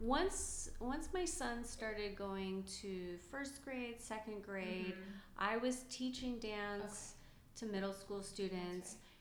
once 0.00 0.70
once 0.80 1.08
my 1.14 1.24
son 1.24 1.64
started 1.64 2.16
going 2.16 2.64
to 2.82 3.16
first 3.30 3.64
grade, 3.64 4.00
second 4.00 4.42
grade, 4.42 4.92
mm-hmm. 4.92 5.10
I 5.38 5.56
was 5.56 5.84
teaching 5.90 6.38
dance 6.38 7.14
okay. 7.62 7.66
to 7.66 7.72
middle 7.72 7.92
school 7.92 8.22
students. 8.22 8.96
Right. 8.96 9.13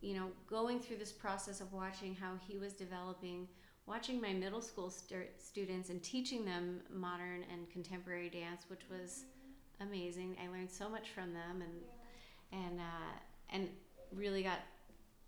You 0.00 0.14
know, 0.14 0.28
going 0.48 0.80
through 0.80 0.96
this 0.96 1.12
process 1.12 1.60
of 1.60 1.72
watching 1.72 2.14
how 2.14 2.32
he 2.46 2.58
was 2.58 2.72
developing, 2.72 3.46
watching 3.86 4.20
my 4.20 4.32
middle 4.32 4.60
school 4.60 4.90
st- 4.90 5.30
students 5.38 5.90
and 5.90 6.02
teaching 6.02 6.44
them 6.44 6.80
modern 6.92 7.44
and 7.52 7.70
contemporary 7.70 8.30
dance, 8.30 8.64
which 8.68 8.82
was 8.90 9.24
amazing. 9.80 10.36
I 10.42 10.48
learned 10.48 10.70
so 10.70 10.88
much 10.88 11.10
from 11.10 11.32
them, 11.32 11.62
and 11.62 11.82
yeah. 12.52 12.58
and 12.58 12.80
uh, 12.80 13.18
and 13.50 13.68
really 14.12 14.42
got 14.42 14.58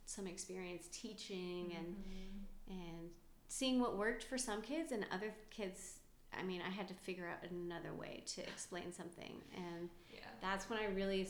some 0.06 0.26
experience 0.26 0.88
teaching 0.90 1.74
and 1.76 1.86
mm-hmm. 1.86 2.72
and 2.72 3.10
seeing 3.48 3.80
what 3.80 3.96
worked 3.96 4.24
for 4.24 4.38
some 4.38 4.62
kids 4.62 4.90
and 4.90 5.06
other 5.12 5.32
kids 5.50 6.00
I 6.38 6.42
mean, 6.42 6.62
I 6.66 6.70
had 6.70 6.88
to 6.88 6.94
figure 6.94 7.26
out 7.26 7.50
another 7.50 7.92
way 7.92 8.22
to 8.34 8.42
explain 8.42 8.92
something. 8.92 9.40
And 9.56 9.88
yeah. 10.12 10.20
that's 10.40 10.68
when 10.68 10.78
I 10.78 10.86
really 10.86 11.28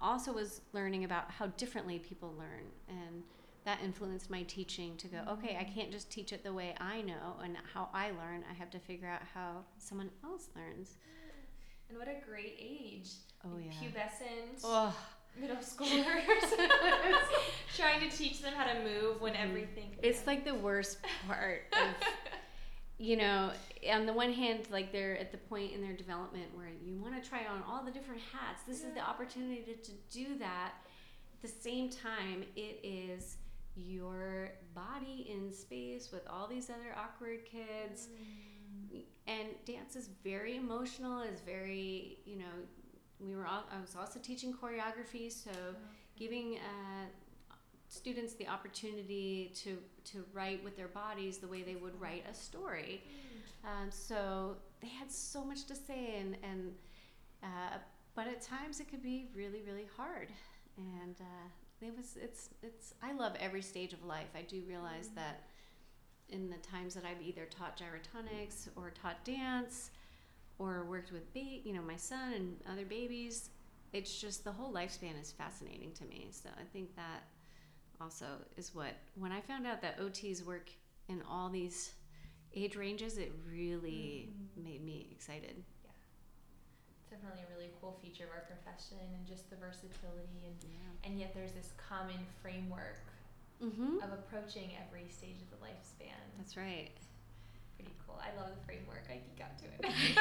also 0.00 0.32
was 0.32 0.60
learning 0.72 1.04
about 1.04 1.30
how 1.30 1.46
differently 1.48 1.98
people 1.98 2.34
learn. 2.38 2.64
And 2.88 3.22
that 3.64 3.78
influenced 3.82 4.30
my 4.30 4.42
teaching 4.42 4.96
to 4.96 5.08
go, 5.08 5.18
mm-hmm. 5.18 5.30
okay, 5.30 5.56
I 5.58 5.64
can't 5.64 5.90
just 5.90 6.10
teach 6.10 6.32
it 6.32 6.42
the 6.42 6.52
way 6.52 6.74
I 6.80 7.02
know 7.02 7.36
and 7.42 7.56
how 7.72 7.88
I 7.94 8.10
learn. 8.10 8.44
I 8.50 8.54
have 8.54 8.70
to 8.70 8.78
figure 8.78 9.08
out 9.08 9.22
how 9.34 9.64
someone 9.78 10.10
else 10.24 10.48
learns. 10.56 10.96
And 11.88 11.98
what 11.98 12.08
a 12.08 12.16
great 12.28 12.56
age. 12.58 13.10
Oh, 13.44 13.58
yeah. 13.58 13.70
Pubescent. 13.72 14.60
Oh. 14.64 14.96
Middle 15.40 15.56
schoolers. 15.56 16.24
trying 17.76 18.08
to 18.08 18.16
teach 18.16 18.42
them 18.42 18.52
how 18.54 18.70
to 18.72 18.80
move 18.80 19.20
when 19.20 19.34
mm-hmm. 19.34 19.48
everything. 19.48 19.96
It's 20.02 20.26
like 20.26 20.44
the 20.44 20.54
worst 20.54 20.98
part 21.26 21.64
of, 21.72 21.78
you 22.98 23.16
know, 23.16 23.50
on 23.90 24.06
the 24.06 24.12
one 24.12 24.32
hand, 24.32 24.68
like 24.70 24.92
they're 24.92 25.18
at 25.18 25.32
the 25.32 25.38
point 25.38 25.72
in 25.72 25.80
their 25.80 25.94
development 25.94 26.46
where 26.54 26.68
you 26.84 26.96
want 26.98 27.20
to 27.20 27.28
try 27.28 27.40
on 27.46 27.62
all 27.68 27.84
the 27.84 27.90
different 27.90 28.20
hats. 28.32 28.62
This 28.66 28.82
yeah. 28.82 28.88
is 28.88 28.94
the 28.94 29.00
opportunity 29.00 29.62
to, 29.62 29.74
to 29.74 29.92
do 30.10 30.38
that. 30.38 30.72
At 31.32 31.42
the 31.42 31.48
same 31.48 31.90
time, 31.90 32.44
it 32.54 32.78
is 32.82 33.38
your 33.74 34.50
body 34.74 35.30
in 35.30 35.52
space 35.52 36.12
with 36.12 36.22
all 36.28 36.46
these 36.46 36.70
other 36.70 36.94
awkward 36.96 37.44
kids. 37.44 38.08
Mm. 38.92 39.02
And 39.26 39.48
dance 39.64 39.96
is 39.96 40.10
very 40.22 40.56
emotional, 40.56 41.22
is 41.22 41.40
very, 41.40 42.18
you 42.24 42.36
know, 42.36 42.44
we 43.18 43.34
were 43.34 43.46
all, 43.46 43.64
I 43.72 43.80
was 43.80 43.96
also 43.98 44.18
teaching 44.18 44.52
choreography, 44.52 45.30
so 45.30 45.50
okay. 45.50 45.78
giving 46.16 46.58
uh, 46.58 47.06
students 47.92 48.34
the 48.34 48.48
opportunity 48.48 49.52
to 49.54 49.78
to 50.04 50.24
write 50.32 50.64
with 50.64 50.76
their 50.76 50.88
bodies 50.88 51.38
the 51.38 51.46
way 51.46 51.62
they 51.62 51.76
would 51.76 52.00
write 52.00 52.24
a 52.30 52.34
story. 52.34 53.02
Mm. 53.04 53.68
Um, 53.68 53.90
so 53.90 54.56
they 54.80 54.88
had 54.88 55.10
so 55.10 55.44
much 55.44 55.66
to 55.66 55.74
say, 55.74 56.16
and 56.18 56.36
and 56.42 56.72
uh, 57.42 57.78
but 58.14 58.26
at 58.26 58.40
times 58.40 58.80
it 58.80 58.88
could 58.90 59.02
be 59.02 59.28
really 59.34 59.62
really 59.66 59.86
hard, 59.96 60.28
and 60.76 61.16
uh, 61.20 61.86
it 61.86 61.94
was 61.96 62.16
it's 62.20 62.48
it's 62.62 62.94
I 63.02 63.12
love 63.12 63.34
every 63.38 63.62
stage 63.62 63.92
of 63.92 64.02
life. 64.04 64.30
I 64.34 64.42
do 64.42 64.62
realize 64.66 65.08
mm. 65.08 65.16
that 65.16 65.44
in 66.30 66.48
the 66.48 66.56
times 66.58 66.94
that 66.94 67.04
I've 67.04 67.20
either 67.22 67.44
taught 67.44 67.78
gyrotonics 67.78 68.68
or 68.74 68.90
taught 68.90 69.22
dance 69.24 69.90
or 70.58 70.84
worked 70.84 71.12
with 71.12 71.32
ba- 71.34 71.60
you 71.64 71.74
know 71.74 71.82
my 71.82 71.96
son 71.96 72.32
and 72.32 72.56
other 72.70 72.84
babies 72.84 73.50
it's 73.92 74.18
just 74.18 74.44
the 74.44 74.52
whole 74.52 74.72
lifespan 74.72 75.20
is 75.20 75.32
fascinating 75.32 75.92
to 75.92 76.04
me 76.04 76.28
so 76.30 76.48
i 76.58 76.64
think 76.72 76.94
that 76.96 77.24
also 78.00 78.26
is 78.56 78.74
what 78.74 78.94
when 79.14 79.32
I 79.32 79.40
found 79.40 79.66
out 79.66 79.80
that 79.82 80.00
OTs 80.00 80.44
work 80.44 80.70
in 81.08 81.22
all 81.28 81.48
these 81.48 81.92
age 82.54 82.76
ranges, 82.76 83.18
it 83.18 83.32
really 83.50 84.28
mm-hmm. 84.30 84.64
made 84.64 84.84
me 84.84 85.08
excited. 85.10 85.62
Yeah, 85.84 85.90
it's 87.00 87.10
definitely 87.10 87.42
a 87.48 87.54
really 87.54 87.70
cool 87.80 87.98
feature 88.02 88.24
of 88.24 88.30
our 88.30 88.44
profession 88.46 88.98
and 89.00 89.26
just 89.26 89.50
the 89.50 89.56
versatility 89.56 90.46
and 90.46 90.56
yeah. 90.62 91.08
and 91.08 91.18
yet 91.18 91.34
there's 91.34 91.52
this 91.52 91.72
common 91.76 92.18
framework 92.42 93.00
mm-hmm. 93.62 93.98
of 94.02 94.12
approaching 94.12 94.70
every 94.86 95.06
stage 95.08 95.40
of 95.40 95.50
the 95.50 95.64
lifespan. 95.64 96.18
That's 96.38 96.56
right. 96.56 96.90
Pretty 97.76 97.92
cool. 98.06 98.20
I 98.20 98.38
love 98.40 98.50
the 98.50 98.64
framework. 98.64 99.04
I 99.08 99.14
geek 99.14 99.42
out 99.42 99.58
to 99.58 99.64
it. 99.64 100.18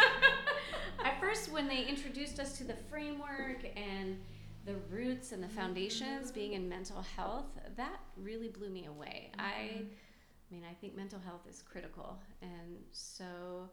At 1.05 1.19
first, 1.19 1.51
when 1.51 1.67
they 1.67 1.83
introduced 1.85 2.39
us 2.39 2.57
to 2.57 2.63
the 2.63 2.75
framework 2.89 3.65
and 3.75 4.17
the 4.65 4.75
roots 4.89 5.31
and 5.31 5.43
the 5.43 5.49
foundations 5.49 6.27
mm-hmm. 6.27 6.39
being 6.39 6.53
in 6.53 6.69
mental 6.69 7.03
health 7.15 7.49
that 7.77 7.99
really 8.17 8.49
blew 8.49 8.69
me 8.69 8.85
away 8.85 9.31
mm-hmm. 9.33 9.41
i 9.41 9.81
i 9.81 10.53
mean 10.53 10.63
i 10.69 10.73
think 10.73 10.95
mental 10.95 11.19
health 11.19 11.45
is 11.49 11.61
critical 11.61 12.19
and 12.41 12.77
so 12.91 13.69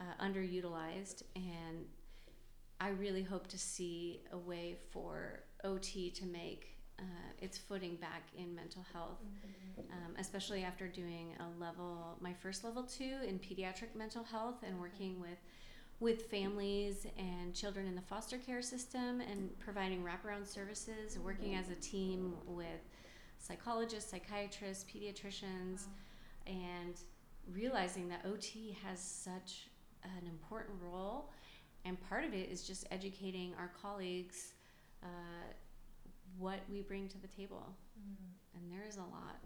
uh, 0.00 0.24
underutilized 0.24 1.22
and 1.36 1.84
i 2.80 2.88
really 2.88 3.22
hope 3.22 3.46
to 3.46 3.58
see 3.58 4.20
a 4.32 4.38
way 4.38 4.76
for 4.92 5.44
ot 5.64 6.14
to 6.14 6.26
make 6.26 6.74
uh, 6.98 7.02
its 7.40 7.58
footing 7.58 7.96
back 7.96 8.28
in 8.36 8.54
mental 8.54 8.84
health, 8.92 9.18
mm-hmm. 9.20 9.92
um, 9.92 10.14
especially 10.18 10.62
after 10.62 10.86
doing 10.86 11.34
a 11.40 11.60
level, 11.60 12.16
my 12.20 12.32
first 12.32 12.64
level 12.64 12.82
two 12.82 13.16
in 13.26 13.38
pediatric 13.38 13.94
mental 13.96 14.22
health 14.22 14.62
and 14.66 14.78
working 14.78 15.20
with 15.20 15.38
with 16.00 16.26
families 16.26 17.06
and 17.16 17.54
children 17.54 17.86
in 17.86 17.94
the 17.94 18.02
foster 18.02 18.36
care 18.36 18.60
system 18.60 19.20
and 19.20 19.56
providing 19.58 20.02
wraparound 20.02 20.46
services, 20.46 21.18
working 21.18 21.54
as 21.54 21.70
a 21.70 21.74
team 21.76 22.34
with 22.46 22.82
psychologists, 23.46 24.10
psychiatrists, 24.10 24.84
pediatricians, 24.84 25.86
and 26.46 26.94
realizing 27.52 28.08
that 28.08 28.24
OT 28.26 28.76
has 28.84 28.98
such 29.00 29.68
an 30.02 30.26
important 30.26 30.76
role. 30.82 31.30
And 31.84 32.00
part 32.08 32.24
of 32.24 32.32
it 32.32 32.48
is 32.50 32.66
just 32.66 32.86
educating 32.90 33.52
our 33.58 33.70
colleagues 33.80 34.54
uh, 35.02 35.06
what 36.38 36.60
we 36.72 36.80
bring 36.80 37.08
to 37.08 37.18
the 37.20 37.28
table. 37.28 37.74
Mm. 38.00 38.16
And 38.56 38.72
there 38.72 38.88
is 38.88 38.96
a 38.96 39.00
lot. 39.00 39.36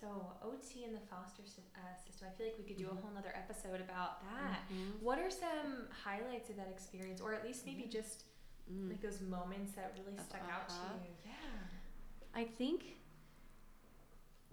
So 0.00 0.08
OT 0.42 0.84
in 0.84 0.92
the 0.92 1.04
foster 1.10 1.42
uh, 1.44 1.94
system, 2.04 2.28
I 2.28 2.36
feel 2.36 2.46
like 2.46 2.58
we 2.58 2.64
could 2.64 2.78
do 2.78 2.86
a 2.86 2.88
mm-hmm. 2.88 3.04
whole 3.04 3.14
nother 3.14 3.34
episode 3.36 3.80
about 3.80 4.24
that. 4.24 4.64
Mm-hmm. 4.72 5.04
What 5.04 5.18
are 5.18 5.30
some 5.30 5.86
highlights 5.92 6.48
of 6.48 6.56
that 6.56 6.68
experience, 6.72 7.20
or 7.20 7.34
at 7.34 7.44
least 7.44 7.66
maybe 7.66 7.82
mm-hmm. 7.82 7.90
just 7.90 8.24
mm. 8.72 8.88
like 8.88 9.02
those 9.02 9.20
moments 9.20 9.72
that 9.72 9.92
really 10.00 10.16
stuck 10.16 10.40
uh-huh. 10.40 10.56
out 10.56 10.68
to 10.68 10.74
uh-huh. 10.74 11.04
you? 11.04 11.30
Yeah. 11.30 11.79
I 12.34 12.44
think 12.44 12.96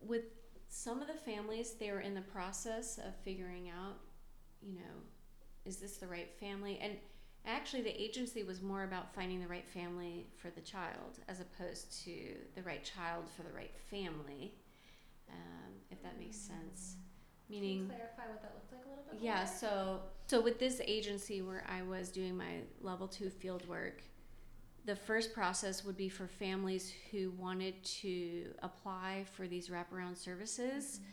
with 0.02 0.24
some 0.70 1.02
of 1.02 1.08
the 1.08 1.14
families, 1.14 1.74
they 1.80 1.92
were 1.92 2.02
in 2.02 2.14
the 2.14 2.22
process 2.22 2.98
of 2.98 3.16
figuring 3.24 3.70
out, 3.70 3.98
you 4.62 4.76
know, 4.76 5.02
is 5.66 5.78
this 5.78 5.98
the 5.98 6.08
right 6.08 6.30
family? 6.40 6.80
And 6.82 6.94
actually, 7.46 7.82
the 7.82 8.02
agency 8.02 8.44
was 8.44 8.62
more 8.62 8.84
about 8.84 9.14
finding 9.14 9.40
the 9.40 9.48
right 9.48 9.68
family 9.68 10.28
for 10.38 10.50
the 10.50 10.62
child 10.62 11.20
as 11.28 11.40
opposed 11.40 12.04
to 12.06 12.36
the 12.56 12.62
right 12.64 12.84
child 12.84 13.26
for 13.36 13.44
the 13.44 13.54
right 13.54 13.76
family 13.90 14.54
um, 15.30 15.74
if 15.92 16.02
that 16.04 16.18
makes 16.20 16.38
sense. 16.38 16.96
Meaning, 17.50 17.88
Can 17.88 17.88
you 17.88 17.94
clarify 17.96 18.32
what 18.32 18.42
that 18.42 18.54
looked 18.56 18.72
like 18.72 18.86
a 18.86 18.90
little 18.90 19.04
bit. 19.12 19.22
Yeah. 19.22 19.46
So, 19.46 20.02
so 20.28 20.42
with 20.42 20.60
this 20.60 20.82
agency 20.86 21.42
where 21.42 21.64
I 21.68 21.82
was 21.82 22.10
doing 22.10 22.36
my 22.36 22.62
level 22.82 23.08
two 23.08 23.30
field 23.30 23.68
work, 23.68 24.04
the 24.88 24.96
first 24.96 25.34
process 25.34 25.84
would 25.84 25.98
be 25.98 26.08
for 26.08 26.28
families 26.28 26.94
who 27.12 27.32
wanted 27.32 27.84
to 27.84 28.46
apply 28.64 29.26
for 29.34 29.46
these 29.46 29.68
wraparound 29.68 30.18
services. 30.18 30.86
Mm-hmm. 30.86 31.04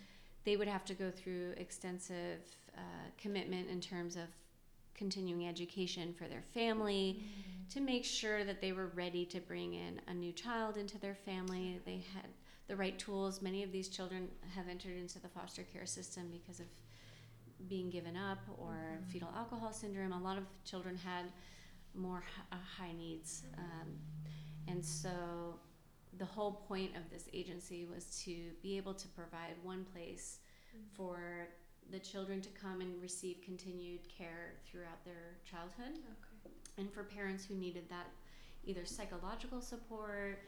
They 0.44 0.56
would 0.56 0.68
have 0.68 0.84
to 0.84 0.94
go 0.94 1.10
through 1.10 1.54
extensive 1.56 2.38
uh, 2.76 2.80
commitment 3.18 3.68
in 3.68 3.80
terms 3.80 4.14
of 4.14 4.28
continuing 4.94 5.48
education 5.48 6.14
for 6.16 6.28
their 6.28 6.44
family 6.54 7.18
mm-hmm. 7.18 7.68
to 7.70 7.80
make 7.80 8.04
sure 8.04 8.44
that 8.44 8.60
they 8.60 8.70
were 8.70 8.92
ready 8.94 9.26
to 9.26 9.40
bring 9.40 9.74
in 9.74 10.00
a 10.06 10.14
new 10.14 10.30
child 10.30 10.76
into 10.76 10.96
their 11.00 11.16
family. 11.16 11.80
They 11.84 12.04
had 12.14 12.28
the 12.68 12.76
right 12.76 12.96
tools. 12.96 13.42
Many 13.42 13.64
of 13.64 13.72
these 13.72 13.88
children 13.88 14.28
have 14.54 14.68
entered 14.68 14.96
into 14.96 15.20
the 15.20 15.28
foster 15.28 15.64
care 15.64 15.86
system 15.86 16.30
because 16.30 16.60
of 16.60 16.66
being 17.68 17.90
given 17.90 18.16
up 18.16 18.38
or 18.56 18.68
mm-hmm. 18.68 19.10
fetal 19.10 19.30
alcohol 19.36 19.72
syndrome. 19.72 20.12
A 20.12 20.20
lot 20.20 20.38
of 20.38 20.44
children 20.64 20.96
had 20.96 21.24
more 21.94 22.22
uh, 22.52 22.56
high 22.78 22.92
needs. 22.92 23.42
Um, 23.58 23.88
and 24.68 24.84
so 24.84 25.10
the 26.18 26.24
whole 26.24 26.64
point 26.68 26.96
of 26.96 27.10
this 27.10 27.28
agency 27.32 27.84
was 27.84 28.04
to 28.24 28.34
be 28.62 28.76
able 28.76 28.94
to 28.94 29.08
provide 29.08 29.54
one 29.62 29.84
place 29.92 30.38
mm-hmm. 30.74 30.84
for 30.96 31.48
the 31.90 31.98
children 31.98 32.40
to 32.40 32.48
come 32.50 32.80
and 32.80 33.00
receive 33.02 33.36
continued 33.44 34.00
care 34.16 34.54
throughout 34.66 35.04
their 35.04 35.36
childhood. 35.48 35.98
Okay. 35.98 36.54
And 36.78 36.92
for 36.92 37.04
parents 37.04 37.44
who 37.44 37.54
needed 37.54 37.88
that 37.90 38.06
either 38.64 38.84
psychological 38.84 39.60
support, 39.60 40.38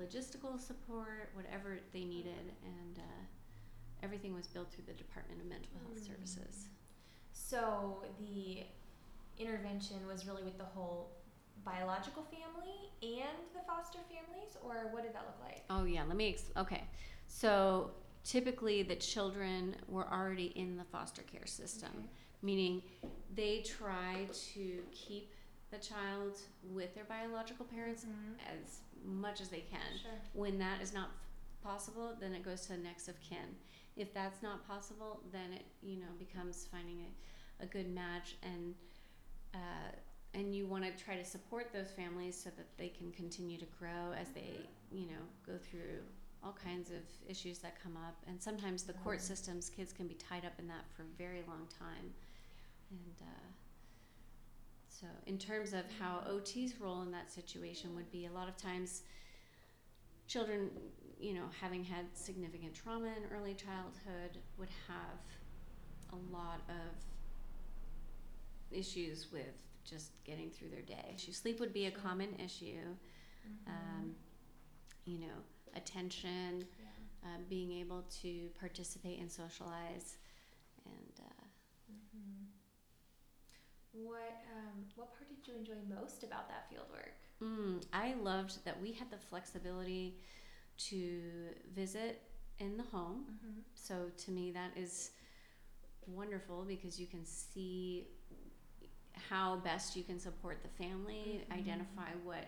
logistical 0.00 0.60
support, 0.60 1.30
whatever 1.34 1.78
they 1.92 2.04
needed, 2.04 2.52
and 2.64 2.98
uh, 2.98 4.02
everything 4.02 4.34
was 4.34 4.46
built 4.46 4.70
through 4.72 4.84
the 4.86 4.92
Department 4.92 5.40
of 5.40 5.46
Mental 5.46 5.70
Health 5.84 6.00
mm. 6.00 6.06
Services. 6.06 6.66
So 7.32 8.04
the 8.18 8.64
intervention 9.38 9.96
was 10.06 10.26
really 10.26 10.42
with 10.42 10.58
the 10.58 10.64
whole 10.64 11.12
biological 11.64 12.24
family 12.24 12.92
and 13.02 13.36
the 13.54 13.60
foster 13.66 13.98
families, 14.08 14.56
or 14.62 14.88
what 14.92 15.02
did 15.02 15.14
that 15.14 15.24
look 15.26 15.48
like? 15.48 15.64
Oh 15.68 15.84
yeah, 15.84 16.04
let 16.06 16.16
me. 16.16 16.30
Ex- 16.30 16.52
okay, 16.56 16.84
so 17.26 17.90
typically 18.24 18.82
the 18.82 18.96
children 18.96 19.76
were 19.88 20.06
already 20.12 20.52
in 20.56 20.76
the 20.76 20.84
foster 20.84 21.22
care 21.22 21.46
system, 21.46 21.90
okay. 21.96 22.08
meaning 22.42 22.82
they 23.34 23.62
try 23.62 24.26
to 24.54 24.78
keep 24.92 25.32
the 25.70 25.78
child 25.78 26.38
with 26.72 26.94
their 26.94 27.04
biological 27.04 27.66
parents 27.66 28.04
mm-hmm. 28.04 28.62
as 28.62 28.80
much 29.04 29.40
as 29.40 29.48
they 29.48 29.64
can. 29.70 29.98
Sure. 30.00 30.10
When 30.32 30.58
that 30.58 30.80
is 30.80 30.94
not 30.94 31.10
possible, 31.62 32.16
then 32.20 32.32
it 32.32 32.44
goes 32.44 32.62
to 32.62 32.68
the 32.70 32.78
next 32.78 33.08
of 33.08 33.20
kin. 33.20 33.56
If 33.96 34.12
that's 34.14 34.42
not 34.42 34.66
possible, 34.68 35.20
then 35.32 35.52
it 35.52 35.64
you 35.82 35.96
know 35.96 36.12
becomes 36.18 36.66
finding 36.70 37.00
a, 37.00 37.64
a 37.64 37.66
good 37.66 37.92
match 37.92 38.36
and 38.42 38.74
uh, 39.54 39.92
and 40.34 40.54
you 40.54 40.66
want 40.66 40.84
to 40.84 41.04
try 41.04 41.16
to 41.16 41.24
support 41.24 41.72
those 41.72 41.90
families 41.90 42.36
so 42.36 42.50
that 42.56 42.66
they 42.76 42.88
can 42.88 43.10
continue 43.12 43.58
to 43.58 43.66
grow 43.78 44.12
as 44.18 44.28
they 44.30 44.60
you 44.90 45.06
know 45.06 45.22
go 45.46 45.54
through 45.58 46.00
all 46.44 46.56
kinds 46.62 46.90
of 46.90 47.02
issues 47.28 47.58
that 47.58 47.80
come 47.82 47.96
up. 47.96 48.16
And 48.28 48.40
sometimes 48.40 48.84
the 48.84 48.92
court 48.92 49.18
mm-hmm. 49.18 49.26
systems 49.26 49.70
kids 49.70 49.92
can 49.92 50.06
be 50.06 50.14
tied 50.14 50.44
up 50.44 50.52
in 50.58 50.68
that 50.68 50.84
for 50.94 51.02
a 51.02 51.18
very 51.18 51.42
long 51.48 51.66
time. 51.78 52.12
And 52.90 53.16
uh, 53.20 53.46
so, 54.88 55.06
in 55.26 55.38
terms 55.38 55.72
of 55.72 55.84
how 55.98 56.22
OT's 56.28 56.80
role 56.80 57.02
in 57.02 57.10
that 57.10 57.30
situation 57.30 57.94
would 57.96 58.10
be, 58.10 58.26
a 58.26 58.32
lot 58.32 58.48
of 58.48 58.56
times 58.56 59.02
children, 60.26 60.70
you 61.20 61.34
know, 61.34 61.44
having 61.60 61.84
had 61.84 62.06
significant 62.14 62.74
trauma 62.74 63.08
in 63.08 63.36
early 63.36 63.54
childhood 63.54 64.38
would 64.58 64.70
have 64.88 65.18
a 66.12 66.34
lot 66.34 66.60
of 66.68 66.94
issues 68.70 69.28
with 69.32 69.54
just 69.84 70.12
getting 70.24 70.50
through 70.50 70.68
their 70.70 70.82
day. 70.82 71.14
Sleep 71.16 71.60
would 71.60 71.72
be 71.72 71.86
a 71.86 71.90
common 71.90 72.34
issue. 72.44 72.82
Mm-hmm. 73.46 73.70
Um, 73.70 74.14
you 75.04 75.20
know, 75.20 75.36
attention, 75.76 76.64
yeah. 76.78 77.28
uh, 77.28 77.38
being 77.48 77.72
able 77.72 78.04
to 78.22 78.48
participate 78.58 79.20
and 79.20 79.30
socialize, 79.30 80.16
and 80.84 81.20
uh, 81.20 81.46
what 83.92 84.44
um, 84.54 84.84
what 84.96 85.12
part 85.14 85.28
did 85.28 85.46
you 85.46 85.58
enjoy 85.58 85.74
most 85.88 86.22
about 86.24 86.48
that 86.48 86.68
field 86.68 86.86
work? 86.90 87.14
Mm, 87.42 87.84
I 87.92 88.14
loved 88.20 88.64
that 88.64 88.80
we 88.80 88.92
had 88.92 89.10
the 89.10 89.18
flexibility 89.18 90.16
to 90.88 91.22
visit 91.74 92.22
in 92.58 92.76
the 92.76 92.82
home. 92.84 93.24
Mm-hmm. 93.30 93.60
So 93.74 94.10
to 94.24 94.30
me, 94.30 94.50
that 94.52 94.72
is 94.76 95.10
wonderful 96.06 96.64
because 96.66 96.98
you 97.00 97.06
can 97.06 97.24
see 97.24 98.08
how 99.30 99.56
best 99.56 99.96
you 99.96 100.02
can 100.02 100.18
support 100.18 100.58
the 100.62 100.82
family, 100.82 101.42
mm-hmm. 101.42 101.58
identify 101.58 102.10
what 102.24 102.46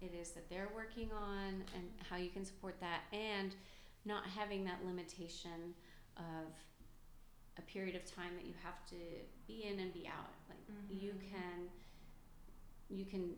it 0.00 0.12
is 0.18 0.30
that 0.30 0.48
they're 0.48 0.68
working 0.74 1.10
on, 1.12 1.64
and 1.74 1.84
how 2.08 2.16
you 2.16 2.28
can 2.28 2.44
support 2.44 2.76
that, 2.80 3.00
and 3.12 3.54
not 4.04 4.24
having 4.26 4.64
that 4.64 4.78
limitation 4.84 5.74
of 6.16 6.52
a 7.58 7.62
period 7.62 7.96
of 7.96 8.04
time 8.04 8.30
that 8.36 8.46
you 8.46 8.54
have 8.62 8.84
to 8.86 8.96
be 9.46 9.64
in 9.64 9.80
and 9.80 9.92
be 9.92 10.06
out. 10.06 10.34
Like 10.48 10.58
mm-hmm. 10.70 11.04
you 11.04 11.12
can 11.30 11.68
you 12.88 13.04
can 13.04 13.30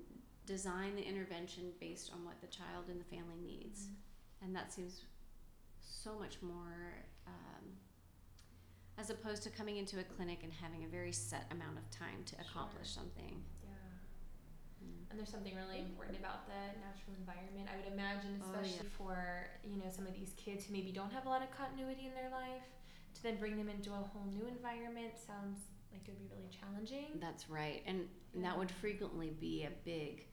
design 0.46 0.94
the 0.96 1.02
intervention 1.02 1.70
based 1.80 2.10
on 2.12 2.24
what 2.24 2.40
the 2.40 2.48
child 2.48 2.84
and 2.88 3.00
the 3.00 3.04
family 3.04 3.38
needs, 3.42 3.82
mm-hmm. 3.82 4.46
and 4.46 4.56
that 4.56 4.72
seems 4.72 5.02
so 5.80 6.18
much 6.18 6.38
more. 6.42 7.04
Um, 7.26 7.64
as 8.98 9.10
opposed 9.10 9.42
to 9.44 9.50
coming 9.50 9.76
into 9.76 10.00
a 10.00 10.02
clinic 10.02 10.40
and 10.42 10.52
having 10.52 10.84
a 10.84 10.88
very 10.88 11.12
set 11.12 11.46
amount 11.52 11.78
of 11.78 11.88
time 11.88 12.26
to 12.26 12.34
accomplish 12.42 12.92
sure. 12.92 13.06
something. 13.06 13.38
Yeah. 13.62 13.70
Mm. 14.82 15.10
And 15.10 15.18
there's 15.18 15.30
something 15.30 15.54
really 15.54 15.78
important 15.78 16.18
about 16.18 16.50
the 16.50 16.58
natural 16.82 17.14
environment. 17.14 17.70
I 17.70 17.78
would 17.78 17.86
imagine, 17.94 18.42
especially 18.42 18.82
oh, 18.82 18.90
yeah. 18.90 18.98
for 18.98 19.16
you 19.62 19.78
know 19.78 19.90
some 19.94 20.06
of 20.06 20.14
these 20.14 20.34
kids 20.36 20.66
who 20.66 20.72
maybe 20.74 20.90
don't 20.90 21.12
have 21.12 21.26
a 21.26 21.28
lot 21.30 21.42
of 21.42 21.50
continuity 21.54 22.10
in 22.10 22.14
their 22.14 22.30
life, 22.34 22.66
to 23.14 23.22
then 23.22 23.36
bring 23.38 23.56
them 23.56 23.68
into 23.70 23.90
a 23.94 24.02
whole 24.10 24.26
new 24.26 24.46
environment 24.50 25.14
sounds 25.14 25.70
like 25.94 26.02
it 26.02 26.10
would 26.10 26.18
be 26.18 26.28
really 26.34 26.50
challenging. 26.50 27.22
That's 27.22 27.48
right, 27.48 27.82
and, 27.86 28.02
and 28.34 28.44
that 28.44 28.58
would 28.58 28.70
frequently 28.70 29.30
be 29.40 29.62
a 29.62 29.72
big 29.86 30.26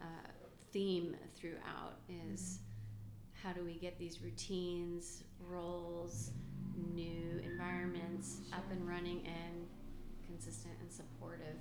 uh, 0.00 0.28
theme 0.70 1.16
throughout. 1.34 1.96
Is 2.12 2.60
mm-hmm. 2.60 3.48
how 3.48 3.54
do 3.54 3.64
we 3.64 3.74
get 3.80 3.98
these 3.98 4.20
routines, 4.20 5.24
roles, 5.48 6.30
new 6.94 7.40
environments 7.42 8.40
sure. 8.48 8.58
up 8.58 8.64
and 8.70 8.86
running 8.86 9.26
and 9.26 9.66
consistent 10.26 10.74
and 10.80 10.90
supportive. 10.92 11.56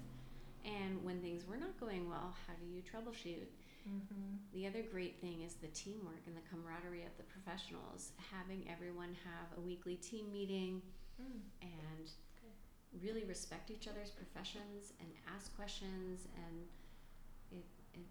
And 0.65 1.03
when 1.03 1.21
things 1.21 1.45
were 1.47 1.57
not 1.57 1.79
going 1.79 2.09
well, 2.09 2.33
how 2.47 2.53
do 2.59 2.65
you 2.65 2.81
troubleshoot? 2.81 3.45
Mm-hmm. 3.85 4.41
The 4.53 4.65
other 4.65 4.81
great 4.81 5.21
thing 5.21 5.43
is 5.45 5.53
the 5.55 5.67
teamwork 5.67 6.25
and 6.25 6.35
the 6.35 6.41
camaraderie 6.49 7.05
of 7.05 7.13
the 7.17 7.23
professionals. 7.29 8.11
Having 8.33 8.65
everyone 8.65 9.15
have 9.23 9.57
a 9.57 9.61
weekly 9.61 9.95
team 9.95 10.31
meeting 10.33 10.81
mm. 11.21 11.39
and 11.61 12.09
really 13.03 13.23
respect 13.25 13.69
each 13.69 13.87
other's 13.87 14.09
professions 14.09 14.93
and 14.99 15.09
ask 15.35 15.55
questions, 15.55 16.25
and 16.33 16.65
it 17.51 17.65
it 17.93 18.05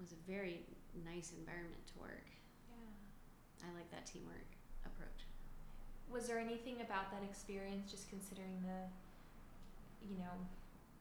was 0.00 0.12
a 0.12 0.20
very 0.24 0.64
nice 1.04 1.32
environment 1.36 1.84
to 1.92 2.00
work. 2.00 2.24
Yeah, 2.72 3.68
I 3.68 3.76
like 3.76 3.90
that 3.90 4.06
teamwork 4.06 4.48
approach. 4.86 5.27
Was 6.12 6.26
there 6.26 6.38
anything 6.38 6.80
about 6.80 7.10
that 7.12 7.22
experience, 7.22 7.90
just 7.90 8.08
considering 8.08 8.64
the, 8.64 8.88
you 10.08 10.18
know, 10.18 10.32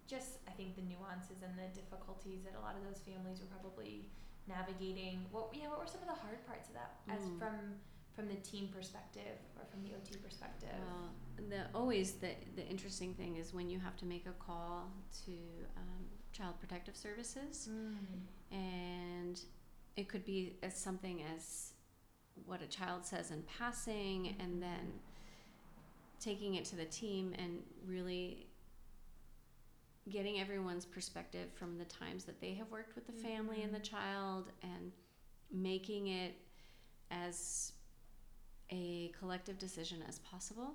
just 0.08 0.40
I 0.48 0.52
think 0.52 0.76
the 0.76 0.84
nuances 0.84 1.44
and 1.44 1.54
the 1.60 1.68
difficulties 1.76 2.44
that 2.44 2.56
a 2.56 2.62
lot 2.64 2.76
of 2.76 2.84
those 2.88 3.04
families 3.04 3.40
were 3.40 3.52
probably 3.52 4.08
navigating. 4.48 5.26
What 5.32 5.50
yeah, 5.54 5.68
what 5.68 5.80
were 5.80 5.88
some 5.88 6.02
of 6.02 6.08
the 6.08 6.20
hard 6.20 6.46
parts 6.48 6.70
of 6.70 6.76
that 6.76 6.96
as 7.10 7.22
mm. 7.22 7.40
from 7.40 7.76
from 8.16 8.28
the 8.28 8.40
team 8.42 8.70
perspective 8.74 9.38
or 9.60 9.66
from 9.70 9.84
the 9.84 9.92
OT 9.96 10.18
perspective? 10.18 10.74
Well, 10.74 11.12
the 11.50 11.68
always 11.78 12.14
the 12.14 12.32
the 12.56 12.66
interesting 12.66 13.14
thing 13.14 13.36
is 13.36 13.54
when 13.54 13.70
you 13.70 13.80
have 13.80 13.98
to 13.98 14.06
make 14.06 14.26
a 14.26 14.36
call 14.44 14.90
to 15.26 15.32
um, 15.76 16.06
child 16.32 16.56
protective 16.60 16.96
services 16.96 17.70
mm. 17.72 17.96
and 18.52 19.40
it 19.96 20.08
could 20.08 20.26
be 20.26 20.54
as 20.64 20.78
something 20.78 21.24
as 21.36 21.74
what 22.46 22.62
a 22.62 22.68
child 22.68 23.06
says 23.06 23.32
in 23.32 23.44
passing 23.58 24.24
mm-hmm. 24.24 24.42
and 24.42 24.62
then 24.62 24.94
taking 26.20 26.56
it 26.56 26.66
to 26.66 26.76
the 26.76 26.86
team 26.86 27.34
and 27.38 27.60
really 27.86 28.48
getting 30.10 30.40
everyone's 30.40 30.86
perspective 30.86 31.50
from 31.54 31.78
the 31.78 31.86
times 31.86 32.24
that 32.24 32.40
they 32.40 32.54
have 32.54 32.70
worked 32.72 32.96
with 32.96 33.06
the 33.06 33.14
family 33.14 33.62
and 33.64 33.74
the 33.74 33.80
mm-hmm. 33.80 33.96
child 33.96 34.46
and 34.64 34.92
making 35.52 36.08
it 36.08 36.36
as 37.12 37.74
a 38.72 39.12
collective 39.20 39.58
decision 39.58 40.04
as 40.08 40.20
possible 40.20 40.74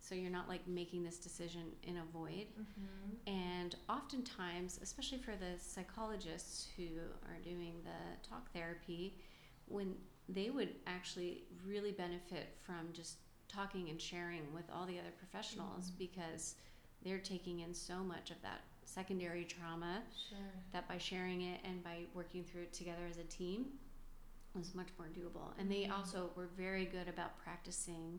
so 0.00 0.14
you're 0.14 0.30
not 0.30 0.48
like 0.48 0.66
making 0.66 1.04
this 1.04 1.18
decision 1.18 1.62
in 1.82 1.98
a 1.98 2.04
void 2.12 2.46
mm-hmm. 2.58 3.30
and 3.32 3.76
oftentimes 3.88 4.80
especially 4.82 5.18
for 5.18 5.32
the 5.32 5.58
psychologists 5.58 6.68
who 6.76 6.88
are 7.28 7.38
doing 7.44 7.74
the 7.84 8.28
talk 8.28 8.50
therapy 8.52 9.14
when 9.66 9.94
they 10.34 10.50
would 10.50 10.74
actually 10.86 11.44
really 11.66 11.92
benefit 11.92 12.56
from 12.64 12.88
just 12.92 13.16
talking 13.48 13.88
and 13.88 14.00
sharing 14.00 14.52
with 14.54 14.64
all 14.72 14.86
the 14.86 14.98
other 14.98 15.12
professionals 15.18 15.86
mm-hmm. 15.86 15.98
because 15.98 16.54
they're 17.04 17.18
taking 17.18 17.60
in 17.60 17.74
so 17.74 17.98
much 17.98 18.30
of 18.30 18.40
that 18.42 18.60
secondary 18.84 19.44
trauma 19.44 20.02
sure. 20.28 20.38
that 20.72 20.88
by 20.88 20.98
sharing 20.98 21.42
it 21.42 21.60
and 21.64 21.82
by 21.82 22.00
working 22.14 22.44
through 22.44 22.62
it 22.62 22.72
together 22.72 23.02
as 23.08 23.18
a 23.18 23.24
team 23.24 23.66
was 24.54 24.74
much 24.74 24.88
more 24.98 25.08
doable. 25.08 25.52
And 25.58 25.70
they 25.70 25.82
mm-hmm. 25.82 25.92
also 25.92 26.30
were 26.34 26.48
very 26.56 26.84
good 26.84 27.08
about 27.08 27.38
practicing 27.38 28.18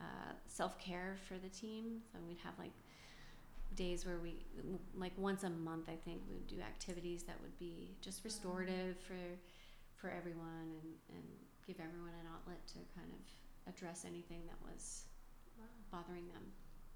uh, 0.00 0.32
self 0.46 0.78
care 0.78 1.16
for 1.28 1.34
the 1.34 1.48
team. 1.48 2.00
So 2.12 2.18
we'd 2.26 2.38
have 2.42 2.54
like 2.58 2.72
days 3.76 4.04
where 4.04 4.18
we, 4.18 4.34
like 4.96 5.12
once 5.16 5.44
a 5.44 5.50
month, 5.50 5.88
I 5.88 5.96
think 6.04 6.22
we 6.28 6.34
would 6.34 6.48
do 6.48 6.60
activities 6.60 7.22
that 7.24 7.36
would 7.40 7.56
be 7.58 7.92
just 8.00 8.24
restorative 8.24 8.96
for 9.06 9.14
for 10.00 10.08
everyone 10.08 10.72
and, 10.80 10.90
and 11.12 11.26
give 11.68 11.76
everyone 11.76 12.16
an 12.16 12.26
outlet 12.32 12.64
to 12.72 12.80
kind 12.96 13.12
of 13.12 13.22
address 13.68 14.08
anything 14.08 14.40
that 14.48 14.56
was 14.64 15.04
wow. 15.60 15.68
bothering 15.92 16.24
them. 16.32 16.42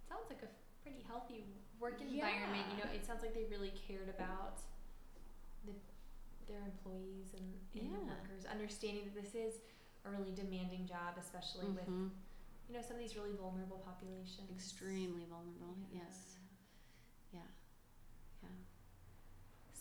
Sounds 0.09 0.27
like 0.33 0.41
a 0.41 0.51
pretty 0.81 1.05
healthy 1.05 1.45
work 1.77 2.01
environment. 2.01 2.65
Yeah. 2.65 2.73
You 2.73 2.77
know, 2.81 2.89
it 2.97 3.05
sounds 3.05 3.21
like 3.21 3.37
they 3.37 3.45
really 3.53 3.73
cared 3.77 4.09
about 4.09 4.65
the 5.69 5.77
their 6.49 6.61
employees 6.61 7.33
and, 7.33 7.49
and 7.73 7.89
yeah. 7.89 8.05
workers, 8.05 8.45
understanding 8.45 9.09
that 9.09 9.17
this 9.17 9.33
is 9.33 9.65
a 10.05 10.13
really 10.13 10.33
demanding 10.37 10.85
job, 10.85 11.17
especially 11.17 11.73
mm-hmm. 11.73 11.81
with 11.81 12.13
you 12.69 12.73
know 12.77 12.85
some 12.85 12.97
of 12.97 13.03
these 13.03 13.17
really 13.17 13.33
vulnerable 13.37 13.81
populations. 13.85 14.49
Extremely 14.53 15.25
vulnerable. 15.29 15.77
Yeah. 15.89 16.05
Yes. 16.05 16.37
Yeah. 17.33 17.49
Yeah. 18.45 18.53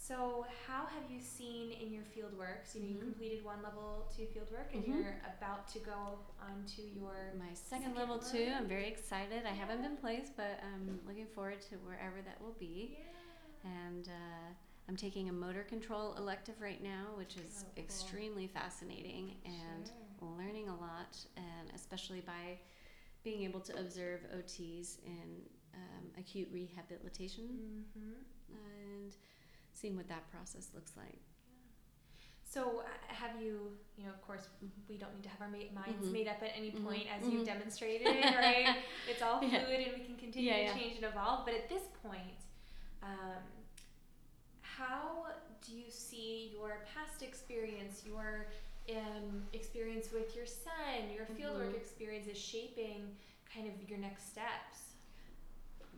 So, 0.06 0.46
how 0.68 0.86
have 0.88 1.10
you 1.10 1.22
seen 1.22 1.72
in 1.72 1.94
your 1.94 2.04
field 2.04 2.38
work? 2.38 2.64
So, 2.66 2.78
you 2.78 2.88
know, 2.88 2.90
mm-hmm. 2.90 2.98
you 2.98 3.04
completed 3.04 3.46
one 3.46 3.64
level 3.64 4.12
two 4.14 4.26
field 4.34 4.52
work, 4.52 4.72
and 4.74 4.84
mm-hmm. 4.84 5.00
you're 5.00 5.16
about 5.38 5.66
to 5.70 5.80
go 5.80 6.20
on 6.42 6.66
to 6.76 6.82
your 6.82 7.32
my 7.40 7.54
second, 7.54 7.86
second 7.86 7.96
level 7.96 8.18
one. 8.18 8.30
two. 8.30 8.52
I'm 8.54 8.68
very 8.68 8.88
excited. 8.88 9.44
Yeah. 9.44 9.50
I 9.50 9.54
haven't 9.54 9.82
been 9.82 9.96
placed, 9.96 10.36
but 10.36 10.60
I'm 10.62 11.00
looking 11.08 11.28
forward 11.28 11.62
to 11.70 11.76
wherever 11.88 12.22
that 12.26 12.42
will 12.42 12.56
be. 12.60 12.98
Yeah. 13.00 13.72
And 13.88 14.10
uh, 14.10 14.52
I'm 14.90 14.98
taking 14.98 15.30
a 15.30 15.32
motor 15.32 15.64
control 15.64 16.16
elective 16.18 16.56
right 16.60 16.84
now, 16.84 17.16
which 17.16 17.38
is 17.38 17.64
oh, 17.64 17.72
cool. 17.74 17.84
extremely 17.86 18.48
fascinating 18.48 19.36
and 19.46 19.88
sure. 19.88 20.30
learning 20.38 20.68
a 20.68 20.76
lot, 20.76 21.18
and 21.38 21.72
especially 21.74 22.20
by 22.20 22.60
being 23.24 23.44
able 23.44 23.62
to 23.62 23.80
observe 23.80 24.20
OTs 24.36 24.98
in 25.06 25.48
um, 25.76 26.12
acute 26.20 26.50
rehabilitation 26.52 27.46
mm-hmm. 27.46 28.12
and 28.52 29.16
seeing 29.74 29.96
what 29.96 30.08
that 30.08 30.30
process 30.32 30.70
looks 30.74 30.92
like. 30.96 31.20
So, 32.54 32.84
uh, 32.86 32.90
have 33.08 33.42
you, 33.42 33.72
you 33.98 34.06
know, 34.06 34.12
of 34.12 34.22
course, 34.22 34.48
we 34.88 34.98
don't 34.98 35.12
need 35.16 35.24
to 35.24 35.30
have 35.30 35.42
our 35.42 35.50
minds 35.50 35.74
mm-hmm. 35.74 36.12
made 36.12 36.28
up 36.28 36.38
at 36.44 36.52
any 36.56 36.70
mm-hmm. 36.70 36.86
point 36.86 37.06
mm-hmm. 37.06 37.26
as 37.26 37.32
you've 37.32 37.42
mm-hmm. 37.42 37.58
demonstrated, 37.58 38.08
right? 38.08 38.76
it's 39.10 39.24
all 39.24 39.40
fluid 39.40 39.52
yeah. 39.52 39.90
and 39.90 39.94
we 39.98 40.06
can 40.06 40.16
continue 40.18 40.52
yeah, 40.52 40.72
to 40.72 40.80
change 40.80 40.98
and 40.98 41.06
evolve. 41.06 41.46
But 41.46 41.56
at 41.56 41.68
this 41.68 41.82
point, 42.04 42.38
um, 43.02 43.42
how 44.62 45.26
do 45.66 45.74
you 45.74 45.90
see 45.90 46.52
your 46.54 46.86
past 46.94 47.24
experience, 47.24 48.04
your 48.06 48.48
um, 48.92 49.44
experience 49.54 50.10
with 50.14 50.36
your 50.36 50.46
son, 50.46 51.10
your 51.12 51.26
fieldwork 51.26 51.70
mm-hmm. 51.70 51.76
experience 51.76 52.28
is 52.28 52.38
shaping 52.38 53.16
kind 53.52 53.68
of 53.68 53.90
your 53.90 53.98
next 53.98 54.30
steps? 54.30 54.93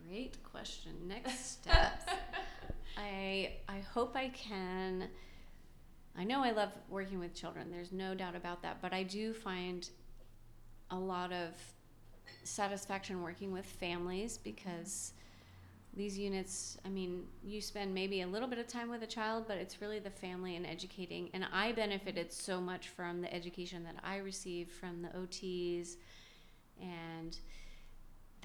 Great 0.08 0.42
question. 0.42 0.92
Next 1.06 1.52
steps. 1.52 2.06
I 2.96 3.52
I 3.68 3.78
hope 3.92 4.16
I 4.16 4.28
can. 4.28 5.08
I 6.18 6.24
know 6.24 6.42
I 6.42 6.52
love 6.52 6.70
working 6.88 7.18
with 7.18 7.34
children. 7.34 7.70
There's 7.70 7.92
no 7.92 8.14
doubt 8.14 8.34
about 8.34 8.62
that. 8.62 8.80
But 8.80 8.92
I 8.92 9.02
do 9.02 9.34
find 9.34 9.88
a 10.90 10.96
lot 10.98 11.32
of 11.32 11.50
satisfaction 12.44 13.22
working 13.22 13.52
with 13.52 13.66
families 13.66 14.38
because 14.38 15.12
these 15.96 16.18
units, 16.18 16.76
I 16.84 16.90
mean, 16.90 17.24
you 17.42 17.60
spend 17.60 17.94
maybe 17.94 18.20
a 18.20 18.26
little 18.26 18.48
bit 18.48 18.58
of 18.58 18.68
time 18.68 18.90
with 18.90 19.02
a 19.02 19.06
child, 19.06 19.44
but 19.48 19.56
it's 19.56 19.80
really 19.80 19.98
the 19.98 20.10
family 20.10 20.56
and 20.56 20.66
educating. 20.66 21.30
And 21.32 21.46
I 21.52 21.72
benefited 21.72 22.32
so 22.32 22.60
much 22.60 22.88
from 22.88 23.22
the 23.22 23.32
education 23.32 23.82
that 23.84 23.96
I 24.04 24.18
received 24.18 24.70
from 24.72 25.02
the 25.02 25.08
OTs. 25.08 25.96
And 26.80 27.38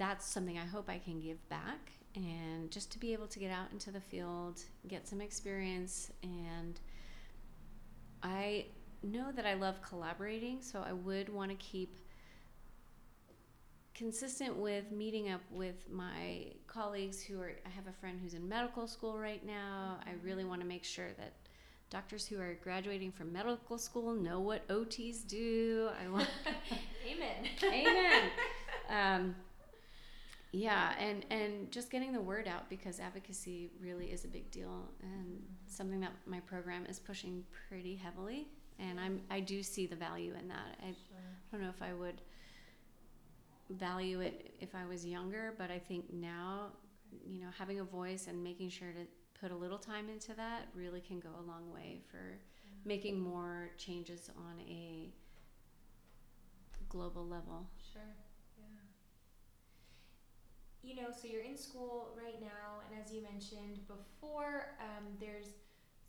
that's 0.02 0.26
something 0.26 0.58
I 0.58 0.64
hope 0.64 0.90
I 0.90 0.98
can 0.98 1.20
give 1.20 1.48
back. 1.48 1.92
And 2.16 2.72
just 2.72 2.90
to 2.92 2.98
be 2.98 3.12
able 3.12 3.28
to 3.28 3.38
get 3.38 3.52
out 3.52 3.68
into 3.70 3.92
the 3.92 4.00
field, 4.00 4.60
get 4.88 5.06
some 5.06 5.20
experience. 5.20 6.10
And 6.24 6.80
I 8.20 8.66
know 9.04 9.30
that 9.30 9.46
I 9.46 9.54
love 9.54 9.76
collaborating, 9.80 10.60
so 10.60 10.84
I 10.84 10.92
would 10.92 11.28
want 11.28 11.52
to 11.52 11.56
keep 11.56 12.00
consistent 13.94 14.56
with 14.56 14.90
meeting 14.90 15.30
up 15.30 15.42
with 15.52 15.88
my 15.88 16.46
colleagues 16.66 17.22
who 17.22 17.40
are 17.40 17.52
I 17.64 17.68
have 17.68 17.86
a 17.86 17.92
friend 17.92 18.18
who's 18.20 18.34
in 18.34 18.48
medical 18.48 18.88
school 18.88 19.16
right 19.16 19.44
now. 19.46 20.00
I 20.04 20.14
really 20.24 20.44
want 20.44 20.60
to 20.62 20.66
make 20.66 20.82
sure 20.82 21.12
that 21.16 21.34
doctors 21.90 22.26
who 22.26 22.40
are 22.40 22.56
graduating 22.64 23.12
from 23.12 23.32
medical 23.32 23.78
school 23.78 24.14
know 24.14 24.40
what 24.40 24.66
OTs 24.66 25.24
do. 25.28 25.90
I 26.04 26.08
want 26.10 26.28
Amen. 27.08 27.46
Amen. 27.62 28.22
Um, 28.90 29.34
yeah, 30.52 30.94
and 30.98 31.24
and 31.30 31.70
just 31.70 31.90
getting 31.90 32.12
the 32.12 32.20
word 32.20 32.46
out 32.46 32.68
because 32.68 33.00
advocacy 33.00 33.70
really 33.80 34.06
is 34.06 34.24
a 34.24 34.28
big 34.28 34.50
deal 34.50 34.88
and 35.02 35.42
something 35.66 36.00
that 36.00 36.12
my 36.26 36.40
program 36.40 36.86
is 36.86 36.98
pushing 36.98 37.44
pretty 37.68 37.96
heavily 37.96 38.48
and 38.78 38.98
I'm 39.00 39.20
I 39.30 39.40
do 39.40 39.62
see 39.62 39.86
the 39.86 39.96
value 39.96 40.34
in 40.38 40.48
that. 40.48 40.76
I, 40.80 40.86
sure. 40.86 41.16
I 41.52 41.56
don't 41.56 41.62
know 41.62 41.70
if 41.70 41.82
I 41.82 41.92
would 41.92 42.20
value 43.70 44.20
it 44.20 44.54
if 44.60 44.74
I 44.74 44.84
was 44.84 45.04
younger, 45.06 45.54
but 45.56 45.70
I 45.70 45.78
think 45.78 46.12
now, 46.12 46.72
you 47.26 47.40
know, 47.40 47.48
having 47.56 47.80
a 47.80 47.84
voice 47.84 48.26
and 48.28 48.42
making 48.42 48.70
sure 48.70 48.92
to 48.92 49.06
put 49.40 49.50
a 49.50 49.56
little 49.56 49.78
time 49.78 50.08
into 50.08 50.34
that 50.34 50.68
really 50.74 51.00
can 51.00 51.20
go 51.20 51.30
a 51.40 51.42
long 51.46 51.72
way 51.72 52.00
for 52.10 52.38
making 52.84 53.18
more 53.18 53.70
changes 53.78 54.30
on 54.36 54.60
a 54.68 55.10
global 56.88 57.26
level. 57.26 57.66
Sure. 57.92 58.02
You 60.82 60.96
know, 60.96 61.08
so 61.10 61.28
you're 61.28 61.42
in 61.42 61.56
school 61.56 62.08
right 62.16 62.40
now, 62.40 62.82
and 62.90 63.00
as 63.00 63.12
you 63.12 63.22
mentioned 63.22 63.86
before, 63.86 64.74
um, 64.80 65.04
there's 65.20 65.46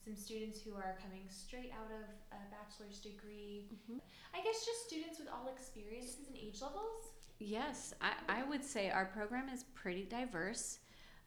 some 0.04 0.16
students 0.16 0.60
who 0.60 0.74
are 0.74 0.98
coming 1.02 1.22
straight 1.30 1.72
out 1.72 1.92
of 1.92 2.10
a 2.32 2.42
bachelor's 2.50 3.00
degree. 3.00 3.70
Mm-hmm. 3.72 4.00
I 4.34 4.44
guess 4.44 4.66
just 4.66 4.88
students 4.88 5.20
with 5.20 5.28
all 5.30 5.48
experiences 5.54 6.28
and 6.28 6.36
age 6.36 6.60
levels. 6.62 7.14
Yes, 7.40 7.94
I, 8.02 8.14
I 8.28 8.44
would 8.44 8.64
say 8.64 8.90
our 8.90 9.06
program 9.06 9.48
is 9.48 9.64
pretty 9.76 10.04
diverse. 10.04 10.80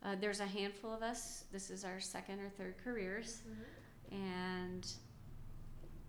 Uh, 0.03 0.17
there's 0.21 0.41
a 0.41 0.47
handful 0.47 0.93
of 0.93 1.03
us. 1.03 1.45
This 1.53 1.71
is 1.71 1.85
our 1.85 2.01
second 2.01 2.41
or 2.41 2.49
third 2.51 2.75
careers, 2.83 3.43
mm-hmm. 3.49 4.23
and 4.23 4.93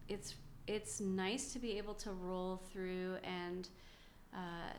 it's 0.10 0.36
it's 0.68 1.00
nice 1.00 1.54
to 1.54 1.60
be 1.60 1.78
able 1.78 1.94
to 1.94 2.12
roll 2.14 2.58
through 2.72 3.18
and. 3.24 3.70
Uh, 4.34 4.74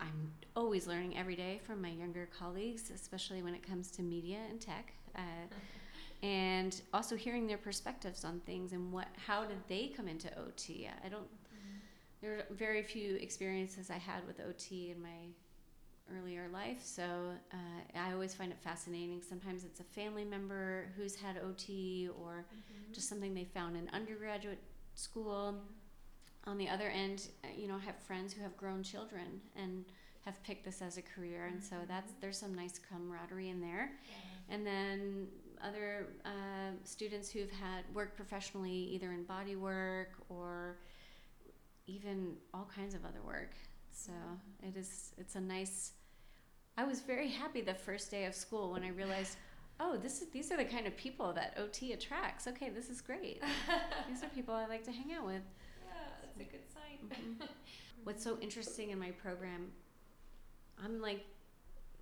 I'm 0.00 0.32
always 0.54 0.86
learning 0.86 1.16
every 1.16 1.36
day 1.36 1.60
from 1.66 1.82
my 1.82 1.90
younger 1.90 2.28
colleagues, 2.38 2.90
especially 2.94 3.42
when 3.42 3.54
it 3.54 3.66
comes 3.66 3.90
to 3.92 4.02
media 4.02 4.38
and 4.48 4.60
tech, 4.60 4.92
uh, 5.16 5.20
and 6.26 6.80
also 6.92 7.16
hearing 7.16 7.46
their 7.46 7.58
perspectives 7.58 8.24
on 8.24 8.40
things 8.40 8.72
and 8.72 8.92
what 8.92 9.08
how 9.26 9.44
did 9.44 9.58
they 9.68 9.88
come 9.88 10.08
into 10.08 10.28
OT. 10.38 10.88
I 11.04 11.08
don't 11.08 11.26
there 12.22 12.34
are 12.34 12.44
very 12.54 12.82
few 12.82 13.16
experiences 13.16 13.90
I 13.90 13.98
had 13.98 14.24
with 14.26 14.40
OT 14.40 14.92
in 14.92 15.02
my 15.02 15.26
earlier 16.16 16.48
life, 16.52 16.80
so 16.82 17.02
uh, 17.52 17.98
I 17.98 18.12
always 18.12 18.32
find 18.32 18.52
it 18.52 18.58
fascinating. 18.62 19.20
Sometimes 19.28 19.64
it's 19.64 19.80
a 19.80 19.84
family 19.84 20.24
member 20.24 20.86
who's 20.96 21.16
had 21.16 21.38
OT 21.38 22.08
or 22.20 22.46
mm-hmm. 22.46 22.92
just 22.92 23.08
something 23.08 23.34
they 23.34 23.44
found 23.44 23.76
in 23.76 23.90
undergraduate 23.92 24.62
school. 24.94 25.56
On 26.46 26.58
the 26.58 26.68
other 26.68 26.88
end, 26.88 27.28
uh, 27.44 27.48
you 27.56 27.68
know, 27.68 27.76
I 27.76 27.84
have 27.86 27.96
friends 27.96 28.32
who 28.32 28.42
have 28.42 28.56
grown 28.56 28.82
children 28.82 29.40
and 29.56 29.84
have 30.24 30.42
picked 30.42 30.64
this 30.64 30.82
as 30.82 30.98
a 30.98 31.02
career, 31.02 31.46
and 31.46 31.62
so 31.62 31.76
that's 31.86 32.10
mm-hmm. 32.10 32.20
there's 32.20 32.38
some 32.38 32.54
nice 32.54 32.78
camaraderie 32.78 33.48
in 33.48 33.60
there. 33.60 33.92
Yeah 34.08 34.32
and 34.48 34.66
then 34.66 35.26
other 35.64 36.08
uh, 36.24 36.72
students 36.84 37.30
who've 37.30 37.50
had 37.50 37.84
worked 37.94 38.16
professionally 38.16 38.70
either 38.70 39.12
in 39.12 39.24
body 39.24 39.56
work 39.56 40.10
or 40.28 40.76
even 41.86 42.34
all 42.52 42.68
kinds 42.74 42.94
of 42.94 43.04
other 43.04 43.22
work. 43.24 43.54
So 43.90 44.12
it 44.62 44.76
is 44.76 45.12
it's 45.18 45.34
a 45.36 45.40
nice 45.40 45.92
I 46.76 46.84
was 46.84 47.00
very 47.00 47.28
happy 47.28 47.60
the 47.60 47.74
first 47.74 48.10
day 48.10 48.24
of 48.24 48.34
school 48.34 48.72
when 48.72 48.82
I 48.82 48.88
realized, 48.88 49.36
oh, 49.80 49.96
this 49.96 50.22
is 50.22 50.28
these 50.30 50.50
are 50.50 50.56
the 50.56 50.64
kind 50.64 50.86
of 50.86 50.96
people 50.96 51.32
that 51.32 51.56
OT 51.58 51.92
attracts. 51.92 52.46
Okay, 52.46 52.68
this 52.70 52.88
is 52.90 53.00
great. 53.00 53.42
these 54.08 54.22
are 54.22 54.28
people 54.28 54.54
I 54.54 54.66
like 54.66 54.84
to 54.84 54.92
hang 54.92 55.12
out 55.12 55.26
with. 55.26 55.42
That's 56.36 56.48
a 56.48 56.52
good 56.52 56.66
sign. 56.72 57.08
Mm-hmm. 57.08 57.44
What's 58.04 58.24
so 58.24 58.38
interesting 58.40 58.90
in 58.90 58.98
my 58.98 59.10
program, 59.10 59.70
I'm 60.82 61.00
like, 61.00 61.24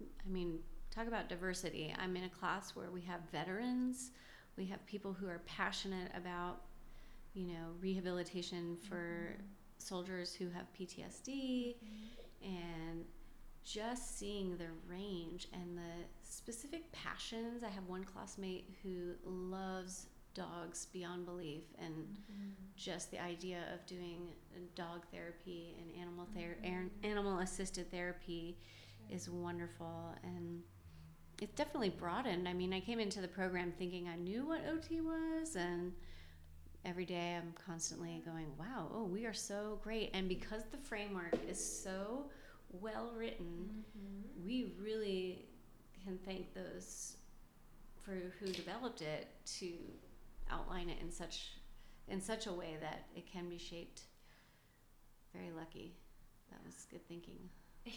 I 0.01 0.31
mean, 0.31 0.59
talk 0.91 1.07
about 1.07 1.29
diversity. 1.29 1.95
I'm 1.99 2.17
in 2.17 2.25
a 2.25 2.29
class 2.29 2.75
where 2.75 2.91
we 2.91 3.03
have 3.03 3.21
veterans, 3.33 4.11
we 4.57 4.67
have 4.67 4.85
people 4.87 5.13
who 5.13 5.29
are 5.29 5.41
passionate 5.47 6.11
about, 6.17 6.63
you 7.35 7.47
know, 7.47 7.75
rehabilitation 7.81 8.77
for 8.89 8.97
mm-hmm. 8.97 9.43
soldiers 9.79 10.35
who 10.35 10.49
have 10.51 10.67
PTSD, 10.79 11.77
mm-hmm. 11.77 12.47
and 12.47 13.05
just 13.63 14.19
seeing 14.19 14.57
the 14.57 14.67
range 14.89 15.49
and 15.53 15.77
the 15.77 16.07
specific 16.23 16.91
passions. 16.93 17.63
I 17.63 17.69
have 17.69 17.85
one 17.87 18.05
classmate 18.05 18.69
who 18.83 19.13
loves 19.25 20.07
dogs 20.41 20.87
beyond 20.87 21.27
belief 21.27 21.65
and 21.79 21.93
mm-hmm. 21.95 22.51
just 22.77 23.11
the 23.11 23.23
idea 23.23 23.59
of 23.75 23.85
doing 23.87 24.29
dog 24.75 25.05
therapy 25.13 25.77
and 25.79 26.01
animal 26.01 26.27
ther- 26.35 26.57
mm-hmm. 26.65 27.05
animal 27.05 27.39
assisted 27.41 27.91
therapy 27.91 28.57
sure. 29.09 29.17
is 29.17 29.29
wonderful 29.29 30.15
and 30.23 30.63
it's 31.43 31.55
definitely 31.55 31.91
broadened. 31.91 32.49
I 32.49 32.55
mean, 32.55 32.73
I 32.73 32.81
came 32.81 33.01
into 33.01 33.21
the 33.21 33.29
program 33.29 33.73
thinking 33.79 34.09
I 34.09 34.17
knew 34.17 34.47
what 34.47 34.61
OT 34.71 35.01
was 35.01 35.57
and 35.57 35.93
every 36.85 37.05
day 37.05 37.37
I'm 37.37 37.53
constantly 37.67 38.23
going, 38.25 38.47
"Wow, 38.59 38.91
oh, 38.95 39.05
we 39.05 39.27
are 39.27 39.35
so 39.35 39.79
great." 39.83 40.11
And 40.15 40.29
because 40.29 40.63
the 40.71 40.79
framework 40.79 41.39
is 41.49 41.63
so 41.63 42.31
well 42.71 43.13
written, 43.15 43.85
mm-hmm. 43.99 44.47
we 44.47 44.73
really 44.81 45.47
can 46.05 46.19
thank 46.25 46.55
those 46.55 47.17
for 48.03 48.33
who 48.39 48.53
developed 48.53 49.03
it 49.03 49.29
to 49.59 49.73
outline 50.51 50.89
it 50.89 50.99
in 51.01 51.11
such 51.11 51.53
in 52.09 52.21
such 52.21 52.47
a 52.47 52.53
way 52.53 52.77
that 52.81 53.05
it 53.15 53.31
can 53.31 53.49
be 53.49 53.59
shaped. 53.59 54.03
Very 55.33 55.51
lucky. 55.57 55.95
That 56.51 56.61
was 56.67 56.87
good 56.91 57.07
thinking. 57.07 57.39
you 57.85 57.93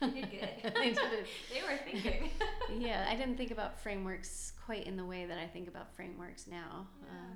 did 0.00 0.30
good. 0.30 0.72
they, 0.74 0.92
they 1.52 1.62
were 1.62 1.78
thinking. 1.84 2.30
yeah, 2.78 3.06
I 3.08 3.14
didn't 3.14 3.36
think 3.36 3.50
about 3.50 3.78
frameworks 3.78 4.52
quite 4.64 4.86
in 4.86 4.96
the 4.96 5.04
way 5.04 5.26
that 5.26 5.38
I 5.38 5.46
think 5.46 5.68
about 5.68 5.94
frameworks 5.94 6.46
now. 6.46 6.86
Yeah. 7.02 7.10
Uh, 7.10 7.34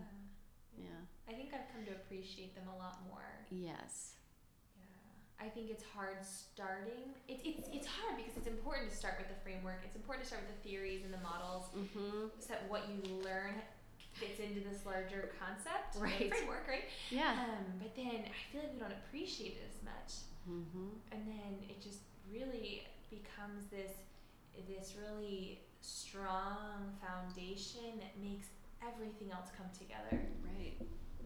yeah. 0.78 0.88
I 1.28 1.32
think 1.34 1.50
I've 1.54 1.70
come 1.72 1.84
to 1.86 1.92
appreciate 1.92 2.54
them 2.54 2.64
a 2.74 2.76
lot 2.76 2.98
more. 3.06 3.46
Yes. 3.50 4.16
Yeah. 4.74 5.46
I 5.46 5.50
think 5.50 5.70
it's 5.70 5.84
hard 5.84 6.24
starting. 6.24 7.12
It, 7.28 7.40
it's 7.44 7.68
it's 7.72 7.86
hard 7.86 8.16
because 8.16 8.36
it's 8.36 8.48
important 8.48 8.90
to 8.90 8.96
start 8.96 9.16
with 9.18 9.28
the 9.28 9.40
framework. 9.42 9.82
It's 9.84 9.96
important 9.96 10.24
to 10.24 10.28
start 10.28 10.42
with 10.48 10.56
the 10.56 10.68
theories 10.68 11.04
and 11.04 11.12
the 11.12 11.20
models, 11.20 11.66
mm-hmm. 11.76 12.32
so 12.38 12.48
that 12.48 12.64
what 12.68 12.88
you 12.88 13.20
learn 13.22 13.60
fits 14.12 14.40
into 14.40 14.60
this 14.60 14.84
larger 14.84 15.30
concept, 15.38 15.96
right? 15.98 16.32
Framework, 16.32 16.68
right? 16.68 16.84
Yeah. 17.10 17.32
Um, 17.32 17.64
but 17.78 17.94
then 17.96 18.24
I 18.26 18.52
feel 18.52 18.62
like 18.62 18.74
we 18.74 18.80
don't 18.80 18.92
appreciate 18.92 19.58
it 19.58 19.68
as 19.68 19.82
much, 19.84 20.24
mm-hmm. 20.48 20.94
and 21.10 21.22
then 21.26 21.68
it 21.68 21.80
just 21.80 22.00
really 22.32 22.86
becomes 23.10 23.66
this 23.70 23.92
this 24.68 24.94
really 25.00 25.60
strong 25.80 26.92
foundation 27.00 27.98
that 27.98 28.14
makes 28.22 28.48
everything 28.82 29.32
else 29.32 29.48
come 29.56 29.66
together. 29.72 30.22
Right 30.44 30.76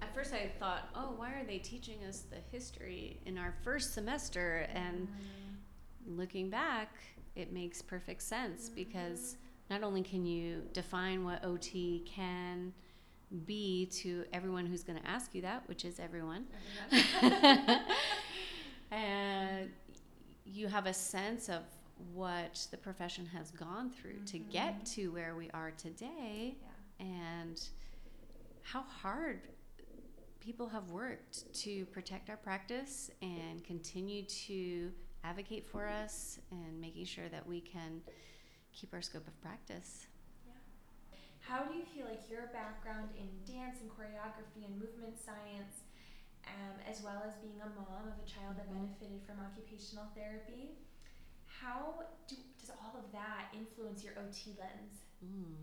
at 0.02 0.14
first 0.14 0.32
I 0.34 0.50
thought, 0.58 0.88
oh, 0.94 1.14
why 1.16 1.32
are 1.32 1.44
they 1.44 1.58
teaching 1.58 2.04
us 2.08 2.24
the 2.30 2.38
history 2.50 3.18
in 3.26 3.38
our 3.38 3.54
first 3.62 3.94
semester? 3.94 4.66
And 4.72 5.08
mm-hmm. 5.08 6.18
looking 6.18 6.50
back, 6.50 6.94
it 7.34 7.52
makes 7.52 7.82
perfect 7.82 8.22
sense 8.22 8.66
mm-hmm. 8.66 8.74
because 8.74 9.36
not 9.70 9.82
only 9.82 10.02
can 10.02 10.24
you 10.24 10.62
define 10.72 11.24
what 11.24 11.44
OT 11.44 12.04
can 12.06 12.72
be 13.44 13.86
to 13.86 14.24
everyone 14.32 14.66
who's 14.66 14.84
going 14.84 14.98
to 14.98 15.06
ask 15.06 15.34
you 15.34 15.42
that, 15.42 15.68
which 15.68 15.84
is 15.84 15.98
everyone, 15.98 16.46
and 18.90 19.70
you 20.44 20.68
have 20.68 20.86
a 20.86 20.94
sense 20.94 21.48
of 21.48 21.62
what 22.12 22.66
the 22.70 22.76
profession 22.76 23.26
has 23.26 23.50
gone 23.50 23.90
through 23.90 24.12
mm-hmm. 24.12 24.24
to 24.24 24.38
get 24.38 24.84
to 24.84 25.08
where 25.08 25.34
we 25.34 25.50
are 25.50 25.72
today 25.72 26.56
yeah. 27.00 27.06
and 27.06 27.68
how 28.62 28.82
hard 28.82 29.40
people 30.40 30.68
have 30.68 30.90
worked 30.90 31.52
to 31.52 31.84
protect 31.86 32.30
our 32.30 32.36
practice 32.36 33.10
and 33.22 33.64
continue 33.64 34.22
to 34.24 34.92
advocate 35.24 35.66
for 35.66 35.88
us 35.88 36.38
and 36.52 36.80
making 36.80 37.04
sure 37.04 37.28
that 37.28 37.46
we 37.46 37.60
can 37.60 38.00
keep 38.76 38.92
our 38.92 39.00
scope 39.00 39.26
of 39.26 39.40
practice. 39.40 40.06
Yeah. 40.44 40.52
How 41.40 41.64
do 41.64 41.72
you 41.72 41.88
feel 41.96 42.04
like 42.04 42.28
your 42.28 42.52
background 42.52 43.08
in 43.16 43.26
dance 43.48 43.80
and 43.80 43.88
choreography 43.88 44.68
and 44.68 44.76
movement 44.76 45.16
science, 45.16 45.88
um, 46.44 46.76
as 46.84 47.00
well 47.02 47.24
as 47.26 47.34
being 47.40 47.56
a 47.64 47.72
mom 47.72 48.12
of 48.12 48.20
a 48.20 48.26
child 48.28 48.60
that 48.60 48.68
benefited 48.68 49.24
from 49.24 49.40
occupational 49.40 50.04
therapy, 50.12 50.76
how 51.48 52.04
do, 52.28 52.36
does 52.60 52.70
all 52.70 52.92
of 53.00 53.10
that 53.12 53.48
influence 53.56 54.04
your 54.04 54.12
OT 54.20 54.52
lens? 54.60 55.00
Mm. 55.24 55.56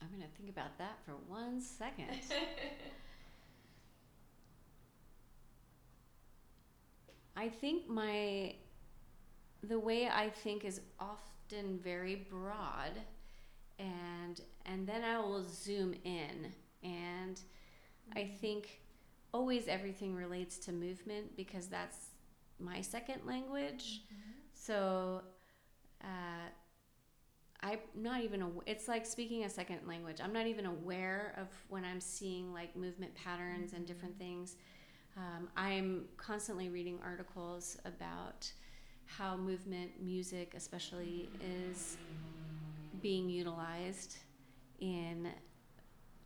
I'm 0.00 0.08
going 0.08 0.22
to 0.22 0.28
think 0.38 0.48
about 0.50 0.78
that 0.78 0.98
for 1.04 1.18
one 1.26 1.60
second. 1.60 2.14
I 7.36 7.48
think 7.48 7.88
my 7.88 8.54
the 9.68 9.78
way 9.78 10.08
I 10.08 10.28
think 10.28 10.64
is 10.64 10.80
often 10.98 11.78
very 11.82 12.26
broad 12.30 12.92
and 13.78 14.40
and 14.66 14.86
then 14.86 15.02
I 15.04 15.18
will 15.18 15.44
zoom 15.44 15.94
in 16.04 16.52
and 16.82 17.36
mm-hmm. 17.36 18.18
I 18.18 18.30
think 18.40 18.80
always 19.32 19.66
everything 19.68 20.14
relates 20.14 20.58
to 20.58 20.72
movement 20.72 21.36
because 21.36 21.66
that's 21.66 21.96
my 22.60 22.80
second 22.80 23.26
language. 23.26 24.02
Mm-hmm. 24.06 24.30
So 24.54 25.22
uh, 26.02 26.48
I'm 27.60 27.78
not 27.94 28.22
even 28.22 28.42
aware. 28.42 28.62
It's 28.66 28.86
like 28.86 29.04
speaking 29.04 29.44
a 29.44 29.50
second 29.50 29.80
language. 29.86 30.18
I'm 30.22 30.32
not 30.32 30.46
even 30.46 30.66
aware 30.66 31.34
of 31.36 31.48
when 31.68 31.84
I'm 31.84 32.00
seeing 32.00 32.52
like 32.52 32.76
movement 32.76 33.14
patterns 33.14 33.68
mm-hmm. 33.68 33.76
and 33.76 33.86
different 33.86 34.18
things. 34.18 34.56
Um, 35.16 35.48
I'm 35.56 36.04
constantly 36.16 36.68
reading 36.68 36.98
articles 37.02 37.76
about 37.84 38.50
how 39.06 39.36
movement 39.36 39.90
music, 40.02 40.54
especially, 40.56 41.28
is 41.70 41.96
being 43.00 43.28
utilized 43.28 44.16
in 44.80 45.28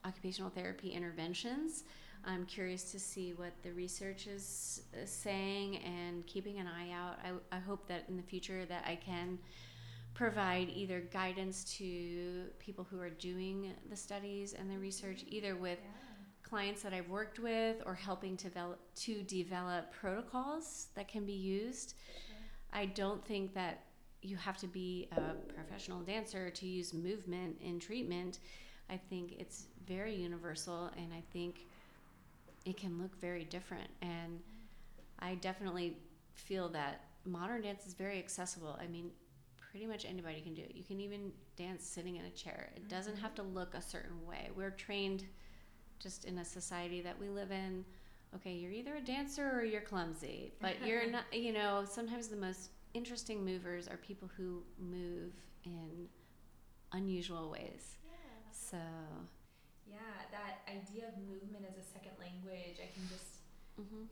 occupational 0.05 0.51
therapy 0.51 0.91
interventions. 0.91 1.85
I'm 2.25 2.47
curious 2.47 2.91
to 2.93 2.99
see 2.99 3.33
what 3.35 3.53
the 3.63 3.73
research 3.73 4.27
is 4.27 4.83
saying 5.05 5.79
and 5.79 6.27
keeping 6.27 6.59
an 6.59 6.67
eye 6.67 6.93
out. 6.93 7.19
I, 7.25 7.57
I 7.57 7.61
hope 7.61 7.87
that 7.89 8.05
in 8.09 8.17
the 8.17 8.23
future 8.23 8.65
that 8.67 8.85
I 8.87 8.97
can 8.97 9.39
provide 10.15 10.69
either 10.75 11.01
guidance 11.13 11.65
to 11.79 12.47
people 12.59 12.87
who 12.91 13.01
are 13.01 13.11
doing 13.11 13.73
the 13.89 13.97
studies 13.97 14.53
and 14.53 14.69
the 14.69 14.79
research, 14.79 15.25
either 15.29 15.55
with 15.55 15.79
yeah. 15.81 15.91
clients 16.43 16.83
that 16.83 16.93
I've 16.93 17.09
worked 17.09 17.39
with 17.39 17.77
or 17.87 17.95
helping 17.95 18.37
to 18.39 18.49
develop, 18.49 18.81
to 18.97 19.23
develop 19.23 19.93
protocols 19.93 20.89
that 20.97 21.07
can 21.07 21.25
be 21.25 21.33
used. 21.33 21.95
Sure. 22.27 22.38
I 22.73 22.87
don't 22.87 23.25
think 23.25 23.55
that 23.55 23.85
you 24.23 24.37
have 24.37 24.57
to 24.59 24.67
be 24.67 25.09
a 25.13 25.53
professional 25.55 26.01
dancer 26.01 26.51
to 26.51 26.67
use 26.67 26.93
movement 26.93 27.57
in 27.61 27.79
treatment. 27.79 28.41
I 28.91 28.97
think 28.97 29.37
it's 29.39 29.67
very 29.87 30.15
universal 30.15 30.91
and 30.97 31.13
I 31.13 31.23
think 31.33 31.67
it 32.65 32.77
can 32.77 33.01
look 33.01 33.19
very 33.21 33.45
different. 33.45 33.89
And 34.03 34.41
I 35.21 35.37
definitely 35.37 35.97
feel 36.35 36.69
that 36.71 37.05
modern 37.25 37.63
dance 37.63 37.87
is 37.87 37.95
very 37.95 38.19
accessible. 38.19 38.79
I 38.81 38.87
mean, 38.87 39.11
pretty 39.71 39.87
much 39.87 40.05
anybody 40.05 40.41
can 40.41 40.55
do 40.55 40.63
it. 40.63 40.75
You 40.75 40.85
can 40.85 41.01
even 41.01 41.33
dance 41.57 41.85
sitting 41.85 42.17
in 42.17 42.25
a 42.25 42.31
chair. 42.31 42.71
It 42.77 42.89
doesn't 42.89 43.15
mm-hmm. 43.15 43.23
have 43.23 43.35
to 43.37 43.43
look 43.43 43.75
a 43.75 43.83
certain 43.83 44.27
way. 44.27 44.51
We're 44.57 44.71
trained 44.71 45.25
just 45.99 46.25
in 46.25 46.39
a 46.39 46.45
society 46.45 47.01
that 47.03 47.19
we 47.19 47.29
live 47.29 47.51
in. 47.51 47.85
Okay, 48.37 48.53
you're 48.53 48.73
either 48.73 48.97
a 48.97 49.01
dancer 49.01 49.51
or 49.55 49.65
you're 49.65 49.81
clumsy, 49.81 50.53
but 50.61 50.75
you're 50.85 51.11
not, 51.11 51.25
you 51.33 51.53
know, 51.53 51.85
sometimes 51.89 52.29
the 52.29 52.37
most 52.37 52.71
interesting 52.95 53.45
movers 53.45 53.89
are 53.89 53.97
people 53.97 54.31
who 54.37 54.63
move 54.79 55.33
in 55.65 56.09
unusual 56.93 57.51
ways. 57.51 57.97
Yeah. 58.05 58.17
So, 58.53 58.79
yeah, 59.87 59.97
that 60.31 60.61
idea 60.69 61.09
of 61.09 61.15
movement 61.19 61.65
as 61.69 61.83
a 61.83 61.87
second 61.87 62.13
language, 62.21 62.77
I 62.77 62.93
can 62.93 63.09
just 63.09 63.41
mm-hmm 63.81 64.05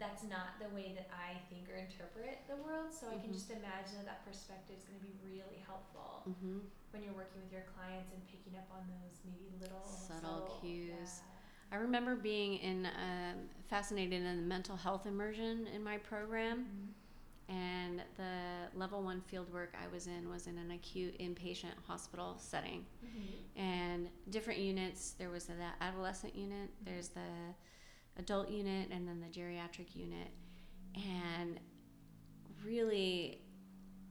that's 0.00 0.24
not 0.24 0.56
the 0.56 0.72
way 0.72 0.96
that 0.96 1.12
I 1.12 1.36
think 1.52 1.68
or 1.68 1.76
interpret 1.76 2.40
the 2.48 2.56
world. 2.64 2.88
So 2.88 3.06
mm-hmm. 3.06 3.14
I 3.14 3.16
can 3.20 3.30
mm-hmm. 3.30 3.36
just 3.36 3.52
imagine 3.52 4.00
that 4.00 4.08
that 4.08 4.20
perspective 4.24 4.80
is 4.80 4.88
going 4.88 4.96
to 4.96 5.04
be 5.04 5.14
really 5.20 5.60
helpful. 5.68 6.24
Mm-hmm. 6.24 6.64
when 6.92 7.00
you're 7.00 7.16
working 7.16 7.40
with 7.40 7.52
your 7.52 7.64
clients 7.76 8.12
and 8.12 8.20
picking 8.28 8.56
up 8.60 8.68
on 8.68 8.84
those 8.88 9.20
maybe 9.24 9.48
little 9.56 9.84
subtle, 9.84 10.48
subtle 10.48 10.60
cues. 10.60 10.92
Yeah. 10.96 11.39
I 11.72 11.76
remember 11.76 12.16
being 12.16 12.56
in 12.56 12.86
um, 12.86 13.38
fascinated 13.68 14.22
in 14.22 14.24
the 14.24 14.42
mental 14.42 14.76
health 14.76 15.06
immersion 15.06 15.66
in 15.74 15.82
my 15.82 15.98
program. 15.98 16.58
Mm-hmm 16.58 16.90
and 17.50 18.00
the 18.16 18.78
level 18.78 19.02
one 19.02 19.20
field 19.20 19.52
work 19.52 19.74
I 19.82 19.92
was 19.92 20.06
in 20.06 20.30
was 20.30 20.46
in 20.46 20.56
an 20.56 20.70
acute 20.70 21.18
inpatient 21.18 21.74
hospital 21.86 22.36
setting. 22.38 22.86
Mm-hmm. 23.04 23.60
And 23.60 24.08
different 24.30 24.60
units 24.60 25.14
there 25.18 25.30
was 25.30 25.46
the 25.46 25.54
adolescent 25.80 26.36
unit, 26.36 26.70
there's 26.84 27.08
the 27.08 27.20
adult 28.18 28.50
unit, 28.50 28.88
and 28.92 29.06
then 29.06 29.20
the 29.20 29.40
geriatric 29.40 29.96
unit. 29.96 30.28
And 30.94 31.58
really 32.64 33.40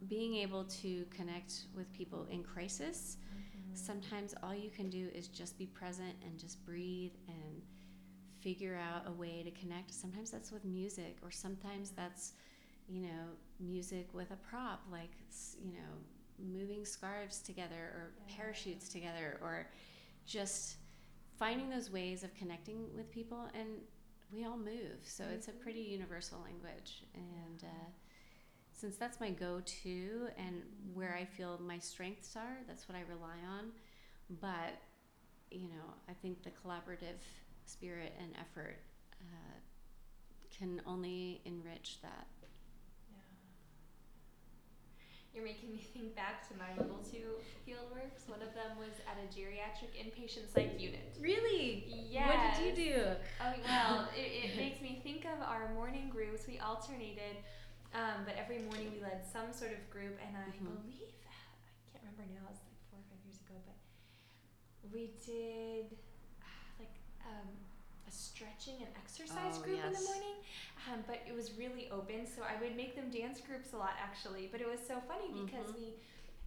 being 0.10 0.36
able 0.36 0.66
to 0.66 1.06
connect 1.10 1.66
with 1.76 1.92
people 1.94 2.28
in 2.30 2.44
crisis, 2.44 3.18
mm-hmm. 3.20 3.39
Sometimes 3.74 4.34
all 4.44 4.54
you 4.54 4.70
can 4.70 4.90
do 4.90 5.10
is 5.14 5.28
just 5.28 5.58
be 5.58 5.66
present 5.66 6.16
and 6.26 6.38
just 6.40 6.66
breathe 6.66 7.14
and 7.28 7.62
figure 8.42 8.78
out 8.78 9.08
a 9.08 9.12
way 9.12 9.44
to 9.44 9.52
connect. 9.52 9.94
Sometimes 9.94 10.32
that's 10.32 10.52
with 10.52 10.66
music, 10.66 11.18
or 11.24 11.32
sometimes 11.32 11.92
that's 11.92 12.34
you 12.90 13.04
know, 13.04 13.26
music 13.60 14.08
with 14.14 14.32
a 14.32 14.36
prop, 14.36 14.82
like, 14.92 15.12
you 15.64 15.72
know, 15.72 16.60
moving 16.60 16.84
scarves 16.84 17.40
together 17.40 17.76
or 17.76 18.12
yeah. 18.28 18.36
parachutes 18.36 18.90
together 18.90 19.38
or 19.42 19.68
just 20.26 20.78
finding 21.38 21.70
those 21.70 21.92
ways 21.92 22.24
of 22.24 22.34
connecting 22.34 22.88
with 22.96 23.12
people. 23.12 23.48
And 23.54 23.68
we 24.34 24.46
all 24.46 24.58
move. 24.58 24.98
So 25.04 25.24
mm-hmm. 25.24 25.34
it's 25.34 25.48
a 25.48 25.52
pretty 25.52 25.82
universal 25.82 26.40
language. 26.44 27.04
And 27.14 27.64
uh, 27.64 27.90
since 28.80 28.96
that's 28.96 29.20
my 29.20 29.30
go 29.30 29.62
to 29.84 30.28
and 30.38 30.62
where 30.94 31.16
I 31.20 31.26
feel 31.26 31.60
my 31.62 31.80
strengths 31.80 32.36
are, 32.36 32.58
that's 32.68 32.88
what 32.88 32.98
I 32.98 33.02
rely 33.02 33.38
on. 33.48 33.72
But, 34.42 34.80
you 35.52 35.68
know, 35.68 35.94
I 36.08 36.14
think 36.14 36.44
the 36.44 36.52
collaborative 36.52 37.20
spirit 37.66 38.14
and 38.20 38.32
effort 38.40 38.80
uh, 39.22 39.58
can 40.58 40.82
only 40.86 41.42
enrich 41.46 41.98
that 42.02 42.28
you're 45.34 45.48
making 45.48 45.72
me 45.72 45.80
think 45.94 46.16
back 46.16 46.48
to 46.50 46.54
my 46.58 46.70
level 46.78 47.00
two 47.00 47.38
fieldworks. 47.66 48.28
One 48.28 48.42
of 48.42 48.54
them 48.54 48.78
was 48.78 48.92
at 49.08 49.16
a 49.22 49.28
geriatric 49.32 49.96
inpatient 49.96 50.52
psych 50.54 50.80
unit. 50.80 51.16
Really? 51.22 51.86
Yeah. 51.88 52.28
What 52.28 52.58
did 52.58 52.66
you 52.66 52.92
do? 52.92 53.02
Oh, 53.40 53.54
well, 53.64 54.10
it, 54.18 54.50
it 54.50 54.58
makes 54.58 54.82
me 54.82 55.00
think 55.04 55.26
of 55.26 55.42
our 55.42 55.72
morning 55.74 56.10
groups. 56.10 56.48
We 56.48 56.60
alternated, 56.60 57.38
um, 57.94 58.26
but 58.26 58.36
every 58.38 58.62
morning 58.70 58.92
we 58.94 59.02
led 59.02 59.26
some 59.26 59.54
sort 59.54 59.72
of 59.74 59.82
group, 59.90 60.18
and 60.22 60.34
I 60.38 60.50
mm-hmm. 60.54 60.70
believe, 60.70 61.14
I 61.26 61.86
can't 61.94 62.06
remember 62.06 62.26
now, 62.30 62.46
it 62.46 62.54
was 62.54 62.62
like 62.62 62.80
four 62.90 63.00
or 63.02 63.08
five 63.10 63.22
years 63.26 63.40
ago, 63.42 63.58
but 63.66 63.78
we 64.94 65.16
did 65.26 65.94
like 66.78 66.96
um, 67.26 67.50
a 68.08 68.12
stretching 68.12 68.82
and 68.82 68.92
exercise 68.98 69.58
oh, 69.58 69.66
group 69.66 69.82
yes. 69.82 69.90
in 69.90 69.94
the 69.98 70.06
morning 70.06 70.40
um, 70.88 71.04
but 71.08 71.22
it 71.28 71.36
was 71.36 71.52
really 71.58 71.90
open. 71.92 72.26
So 72.26 72.42
I 72.44 72.60
would 72.62 72.76
make 72.76 72.96
them 72.96 73.10
dance 73.12 73.40
groups 73.42 73.74
a 73.74 73.78
lot 73.78 73.94
actually. 74.02 74.50
But 74.52 74.62
it 74.62 74.68
was 74.68 74.80
so 74.80 75.02
funny 75.08 75.30
because 75.34 75.72
mm-hmm. 75.72 75.82
we 75.82 76.00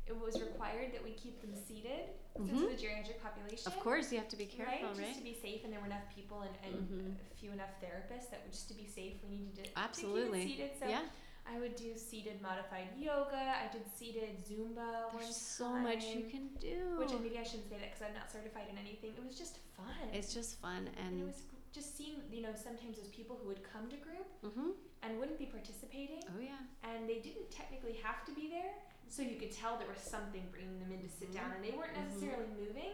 it 0.07 0.19
was 0.19 0.41
required 0.41 0.93
that 0.93 1.05
we 1.05 1.13
keep 1.13 1.41
them 1.41 1.55
seated 1.55 2.11
mm-hmm. 2.35 2.49
since 2.51 2.61
the 2.75 2.79
geriatric 2.87 3.23
population. 3.23 3.71
Of 3.71 3.79
course, 3.79 4.11
you 4.11 4.19
have 4.19 4.29
to 4.31 4.37
be 4.37 4.47
careful, 4.47 4.89
right? 4.89 4.99
right? 4.99 5.07
Just 5.07 5.19
to 5.19 5.25
be 5.25 5.39
safe, 5.41 5.63
and 5.63 5.73
there 5.73 5.79
were 5.79 5.87
enough 5.87 6.11
people 6.15 6.43
and, 6.43 6.55
and 6.67 6.75
mm-hmm. 6.75 7.11
few 7.39 7.53
enough 7.53 7.71
therapists 7.79 8.31
that 8.31 8.51
just 8.51 8.67
to 8.69 8.75
be 8.75 8.87
safe, 8.87 9.15
we 9.29 9.39
needed 9.39 9.71
to, 9.71 9.79
absolutely 9.79 10.43
to 10.43 10.47
keep 10.47 10.59
it 10.59 10.75
seated. 10.75 10.83
So 10.83 10.89
yeah. 10.89 11.07
I 11.47 11.59
would 11.59 11.77
do 11.77 11.97
seated 11.97 12.41
modified 12.41 12.89
yoga. 12.97 13.37
I 13.37 13.71
did 13.73 13.83
seated 13.87 14.45
Zumba. 14.47 15.11
There's 15.13 15.37
so 15.37 15.71
time, 15.71 15.83
much 15.83 16.07
you 16.07 16.25
can 16.31 16.49
do. 16.61 16.97
Which 16.99 17.11
maybe 17.11 17.39
I 17.39 17.43
shouldn't 17.43 17.69
say 17.69 17.79
that 17.83 17.93
because 17.93 18.07
I'm 18.07 18.15
not 18.15 18.31
certified 18.31 18.71
in 18.71 18.79
anything. 18.79 19.13
It 19.19 19.25
was 19.27 19.37
just 19.37 19.59
fun. 19.77 20.07
It's 20.13 20.33
just 20.33 20.61
fun, 20.61 20.89
and, 20.97 21.19
and 21.19 21.21
it 21.21 21.27
was 21.27 21.43
just 21.73 21.97
seeing, 21.97 22.21
you 22.31 22.43
know, 22.43 22.53
sometimes 22.55 23.01
those 23.01 23.09
people 23.09 23.41
who 23.41 23.49
would 23.49 23.65
come 23.65 23.89
to 23.89 23.97
group 23.97 24.29
mm-hmm. 24.45 24.77
and 25.03 25.11
wouldn't 25.19 25.41
be 25.41 25.49
participating. 25.49 26.21
Oh 26.31 26.41
yeah. 26.41 26.61
And 26.85 27.09
they 27.09 27.19
didn't 27.25 27.51
technically 27.51 27.97
have 28.05 28.25
to 28.29 28.33
be 28.33 28.53
there, 28.53 28.77
so 29.09 29.25
you 29.25 29.41
could 29.41 29.51
tell 29.51 29.81
there 29.81 29.91
was 29.91 30.05
something 30.05 30.45
bringing 30.53 30.79
them 30.79 30.93
in 30.93 31.01
to 31.03 31.11
sit 31.11 31.33
mm-hmm. 31.33 31.43
down, 31.43 31.49
and 31.57 31.65
they 31.65 31.75
weren't 31.75 31.97
mm-hmm. 31.97 32.07
necessarily 32.07 32.49
mm-hmm. 32.55 32.71
moving. 32.71 32.93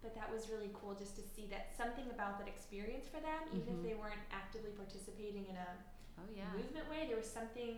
But 0.00 0.16
that 0.16 0.32
was 0.32 0.48
really 0.48 0.72
cool 0.72 0.96
just 0.96 1.16
to 1.20 1.24
see 1.24 1.44
that 1.52 1.76
something 1.76 2.08
about 2.08 2.40
that 2.40 2.48
experience 2.48 3.04
for 3.04 3.20
them, 3.20 3.44
even 3.52 3.68
if 3.68 3.80
mm-hmm. 3.80 3.92
they 3.92 3.96
weren't 3.96 4.24
actively 4.32 4.72
participating 4.72 5.44
in 5.44 5.56
a 5.56 5.70
oh 6.18 6.28
yeah 6.34 6.44
movement 6.56 6.88
way, 6.90 7.06
there 7.08 7.16
was 7.16 7.30
something 7.30 7.76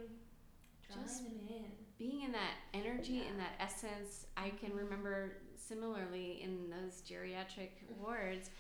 drawing 0.87 1.07
just 1.07 1.25
them 1.25 1.33
in. 1.49 1.65
Being 1.99 2.23
in 2.23 2.33
that 2.33 2.55
energy, 2.75 3.23
yeah. 3.25 3.31
in 3.31 3.39
that 3.39 3.55
essence, 3.61 4.27
I 4.37 4.51
can 4.51 4.75
remember 4.75 5.37
similarly 5.57 6.43
in 6.43 6.71
those 6.71 7.03
geriatric 7.09 7.71
wards. 8.01 8.51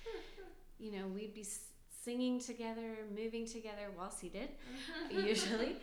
you 0.78 0.92
know, 0.92 1.06
we'd 1.08 1.34
be 1.34 1.46
singing 2.04 2.40
together, 2.40 2.98
moving 3.16 3.46
together 3.46 3.90
while 3.94 4.10
seated, 4.10 4.50
usually. 5.10 5.76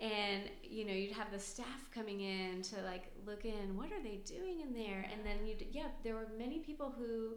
And 0.00 0.42
you 0.62 0.84
know, 0.84 0.92
you'd 0.92 1.12
have 1.12 1.30
the 1.32 1.38
staff 1.38 1.90
coming 1.94 2.20
in 2.20 2.62
to 2.62 2.82
like 2.82 3.10
look 3.26 3.44
in, 3.44 3.76
what 3.76 3.90
are 3.92 4.02
they 4.02 4.20
doing 4.26 4.60
in 4.60 4.74
there? 4.74 5.06
And 5.10 5.24
then 5.24 5.46
you'd, 5.46 5.66
yeah, 5.72 5.88
there 6.04 6.14
were 6.14 6.28
many 6.38 6.58
people 6.58 6.94
who 6.96 7.36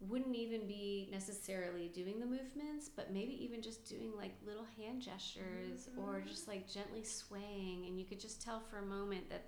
wouldn't 0.00 0.34
even 0.34 0.66
be 0.66 1.08
necessarily 1.12 1.88
doing 1.88 2.18
the 2.18 2.26
movements, 2.26 2.88
but 2.88 3.12
maybe 3.12 3.32
even 3.44 3.60
just 3.60 3.86
doing 3.88 4.12
like 4.16 4.32
little 4.46 4.66
hand 4.78 5.02
gestures 5.02 5.88
mm-hmm. 5.90 6.00
or 6.00 6.20
just 6.20 6.48
like 6.48 6.66
gently 6.66 7.04
swaying. 7.04 7.84
And 7.86 7.98
you 7.98 8.06
could 8.06 8.20
just 8.20 8.42
tell 8.42 8.60
for 8.60 8.78
a 8.78 8.86
moment 8.86 9.28
that 9.28 9.46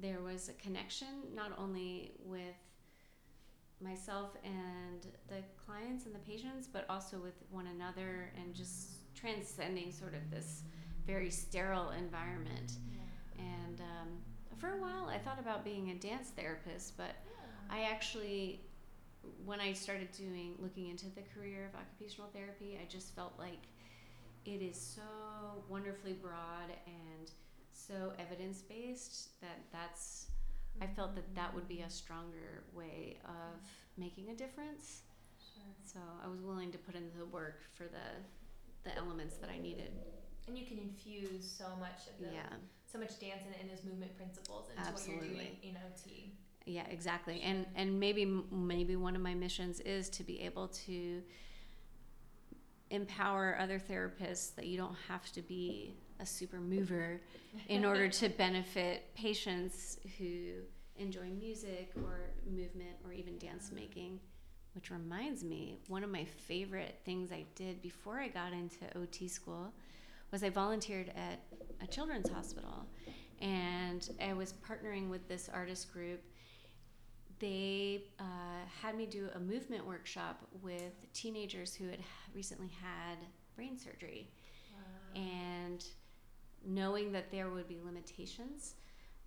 there 0.00 0.20
was 0.20 0.48
a 0.48 0.52
connection, 0.54 1.08
not 1.34 1.52
only 1.58 2.12
with 2.24 2.56
myself 3.80 4.36
and 4.44 5.06
the 5.28 5.42
clients 5.66 6.06
and 6.06 6.14
the 6.14 6.18
patients, 6.20 6.68
but 6.70 6.84
also 6.90 7.18
with 7.18 7.34
one 7.50 7.68
another 7.68 8.32
and 8.36 8.54
just 8.54 9.14
transcending 9.14 9.92
sort 9.92 10.14
of 10.14 10.30
this 10.30 10.62
very 11.06 11.30
sterile 11.30 11.90
environment. 11.90 12.78
Yeah. 12.92 13.44
And 13.44 13.80
um, 13.80 14.08
for 14.58 14.74
a 14.74 14.80
while, 14.80 15.08
I 15.08 15.18
thought 15.18 15.38
about 15.38 15.64
being 15.64 15.90
a 15.90 15.94
dance 15.94 16.30
therapist, 16.30 16.96
but 16.96 17.14
yeah. 17.26 17.76
I 17.76 17.82
actually, 17.90 18.60
when 19.44 19.60
I 19.60 19.72
started 19.72 20.10
doing 20.12 20.54
looking 20.58 20.88
into 20.88 21.06
the 21.06 21.22
career 21.34 21.70
of 21.72 21.78
occupational 21.78 22.30
therapy, 22.32 22.78
I 22.80 22.86
just 22.90 23.14
felt 23.14 23.34
like 23.38 23.62
it 24.44 24.62
is 24.62 24.78
so 24.78 25.62
wonderfully 25.68 26.12
broad 26.12 26.70
and 26.86 27.30
so 27.72 28.12
evidence 28.18 28.62
based 28.62 29.40
that 29.40 29.60
that's 29.72 30.26
I 30.80 30.86
felt 30.86 31.14
that 31.14 31.34
that 31.34 31.54
would 31.54 31.68
be 31.68 31.80
a 31.80 31.90
stronger 31.90 32.64
way 32.74 33.18
of 33.24 33.62
making 33.96 34.30
a 34.30 34.34
difference. 34.34 35.02
Sure. 35.38 35.72
So 35.84 36.00
I 36.24 36.28
was 36.28 36.40
willing 36.40 36.72
to 36.72 36.78
put 36.78 36.96
in 36.96 37.10
the 37.16 37.26
work 37.26 37.60
for 37.76 37.84
the 37.84 38.22
the 38.84 38.96
elements 38.96 39.36
that 39.36 39.50
I 39.50 39.58
needed. 39.58 39.92
And 40.46 40.58
you 40.58 40.66
can 40.66 40.78
infuse 40.78 41.50
so 41.50 41.64
much 41.80 42.06
of 42.12 42.20
the 42.20 42.34
yeah. 42.34 42.52
so 42.84 42.98
much 42.98 43.18
dance 43.18 43.42
and, 43.46 43.54
and 43.60 43.70
those 43.70 43.84
movement 43.84 44.16
principles 44.16 44.68
into 44.70 44.86
Absolutely. 44.86 45.28
what 45.28 45.36
you're 45.36 45.44
doing 45.44 45.56
in 45.62 45.76
OT. 45.76 46.32
Yeah, 46.66 46.84
exactly. 46.88 47.42
And 47.42 47.66
and 47.74 48.00
maybe 48.00 48.24
maybe 48.50 48.96
one 48.96 49.16
of 49.16 49.22
my 49.22 49.34
missions 49.34 49.80
is 49.80 50.08
to 50.10 50.22
be 50.22 50.40
able 50.40 50.68
to 50.86 51.22
empower 52.90 53.56
other 53.60 53.78
therapists 53.78 54.54
that 54.54 54.66
you 54.66 54.76
don't 54.76 54.96
have 55.08 55.30
to 55.32 55.42
be 55.42 55.96
a 56.20 56.26
super 56.26 56.60
mover 56.60 57.20
in 57.68 57.84
order 57.90 58.08
to 58.08 58.28
benefit 58.28 59.14
patients 59.14 59.98
who 60.18 60.60
enjoy 60.96 61.26
music 61.38 61.92
or 61.96 62.30
movement 62.46 62.96
or 63.04 63.12
even 63.12 63.38
dance 63.38 63.70
making. 63.74 64.20
Which 64.74 64.90
reminds 64.90 65.44
me, 65.44 65.78
one 65.86 66.02
of 66.02 66.10
my 66.10 66.24
favorite 66.24 66.98
things 67.04 67.30
I 67.30 67.44
did 67.54 67.80
before 67.80 68.18
I 68.18 68.26
got 68.26 68.52
into 68.52 68.86
OT 68.96 69.28
school 69.28 69.72
was 70.32 70.42
I 70.42 70.50
volunteered 70.50 71.12
at 71.16 71.40
a 71.80 71.86
children's 71.86 72.28
hospital 72.28 72.86
and 73.40 74.08
I 74.20 74.32
was 74.32 74.54
partnering 74.68 75.10
with 75.10 75.28
this 75.28 75.48
artist 75.52 75.92
group. 75.92 76.22
They 77.38 78.04
uh, 78.18 78.24
had 78.82 78.96
me 78.96 79.06
do 79.06 79.28
a 79.34 79.40
movement 79.40 79.86
workshop 79.86 80.40
with 80.62 81.12
teenagers 81.12 81.74
who 81.74 81.88
had 81.88 82.00
recently 82.34 82.70
had 82.80 83.18
brain 83.56 83.78
surgery. 83.78 84.30
Wow. 84.72 85.22
And 85.22 85.84
knowing 86.66 87.12
that 87.12 87.30
there 87.30 87.50
would 87.50 87.68
be 87.68 87.78
limitations, 87.84 88.74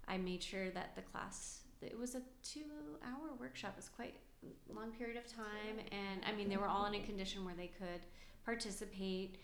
I 0.07 0.17
made 0.17 0.41
sure 0.41 0.69
that 0.71 0.95
the 0.95 1.01
class 1.01 1.61
it 1.81 1.97
was 1.97 2.15
a 2.15 2.21
two 2.43 2.63
hour 3.05 3.35
workshop. 3.39 3.73
It 3.73 3.77
was 3.77 3.89
quite 3.89 4.15
a 4.43 4.73
long 4.73 4.91
period 4.91 5.17
of 5.17 5.27
time, 5.27 5.79
and 5.91 6.21
I 6.25 6.35
mean 6.35 6.49
they 6.49 6.57
were 6.57 6.67
all 6.67 6.85
in 6.85 6.95
a 6.95 7.01
condition 7.01 7.45
where 7.45 7.53
they 7.55 7.67
could 7.67 8.01
participate, 8.45 9.37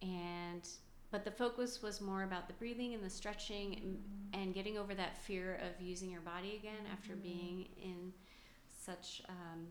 and 0.00 0.66
but 1.10 1.24
the 1.24 1.30
focus 1.30 1.82
was 1.82 2.00
more 2.00 2.22
about 2.24 2.48
the 2.48 2.54
breathing 2.54 2.94
and 2.94 3.02
the 3.02 3.10
stretching 3.10 3.76
and, 3.82 4.42
and 4.42 4.54
getting 4.54 4.76
over 4.76 4.94
that 4.94 5.16
fear 5.16 5.60
of 5.62 5.80
using 5.84 6.10
your 6.10 6.20
body 6.20 6.56
again 6.58 6.84
after 6.92 7.12
mm-hmm. 7.12 7.22
being 7.22 7.66
in 7.82 8.12
such 8.84 9.22
um, 9.28 9.66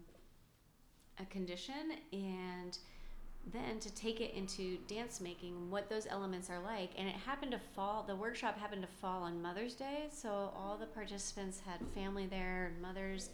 a 1.20 1.26
condition 1.26 1.91
and 2.14 2.78
then 3.53 3.80
to 3.80 3.94
take 3.94 4.22
it 4.22 4.34
into 4.34 4.78
dance 4.88 5.22
making, 5.22 5.70
what 5.70 5.90
those 5.90 6.07
elements 6.10 6.49
are 6.49 6.60
like. 6.60 6.90
And 6.98 7.07
it 7.07 7.16
happened 7.16 7.52
to 7.52 7.60
fall, 7.76 8.03
the 8.07 8.16
workshop 8.16 8.57
happened 8.57 8.82
to 8.82 8.88
fall 8.88 9.24
on 9.24 9.41
Mother's 9.41 9.76
Day. 9.76 10.07
So 10.12 10.52
all 10.57 10.78
the 10.80 10.88
participants 10.88 11.62
had 11.66 11.80
family 11.94 12.26
there 12.26 12.72
and 12.74 12.82
mothers. 12.82 13.30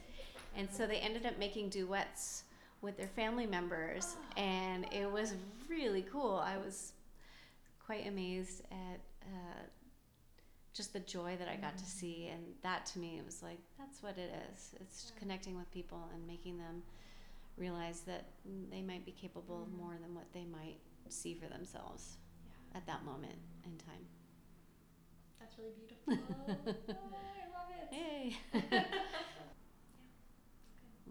And 0.55 0.67
so 0.69 0.85
they 0.85 0.97
ended 0.97 1.25
up 1.25 1.39
making 1.39 1.69
duets 1.69 2.43
with 2.81 2.97
their 2.97 3.07
family 3.07 3.45
members. 3.45 4.17
And 4.35 4.85
it 4.91 5.09
was 5.09 5.33
really 5.69 6.05
cool. 6.11 6.41
I 6.43 6.57
was 6.57 6.91
quite 7.91 8.07
amazed 8.07 8.61
at 8.71 9.01
uh, 9.23 9.63
just 10.73 10.93
the 10.93 10.99
joy 11.01 11.35
that 11.37 11.49
I 11.49 11.57
got 11.57 11.77
to 11.77 11.85
see. 11.85 12.29
And 12.31 12.41
that 12.63 12.85
to 12.87 12.99
me, 12.99 13.17
it 13.17 13.25
was 13.25 13.43
like, 13.43 13.59
that's 13.77 14.01
what 14.01 14.17
it 14.17 14.31
is. 14.53 14.73
It's 14.79 15.11
connecting 15.19 15.57
with 15.57 15.69
people 15.71 16.07
and 16.13 16.25
making 16.25 16.57
them 16.57 16.83
realize 17.57 18.01
that 18.01 18.27
they 18.71 18.81
might 18.81 19.05
be 19.05 19.11
capable 19.11 19.55
mm-hmm. 19.55 19.73
of 19.73 19.79
more 19.79 19.97
than 20.01 20.15
what 20.15 20.31
they 20.33 20.45
might 20.45 20.77
see 21.09 21.33
for 21.33 21.47
themselves 21.47 22.15
yeah. 22.45 22.77
at 22.77 22.87
that 22.87 23.03
moment 23.03 23.35
in 23.65 23.71
time. 23.77 24.05
That's 25.41 25.57
really 25.57 25.73
beautiful. 25.77 26.13
oh, 26.31 26.93
I 26.95 27.45
love 27.51 27.71
it. 27.75 27.93
Hey. 27.93 28.37
yeah. 28.71 28.85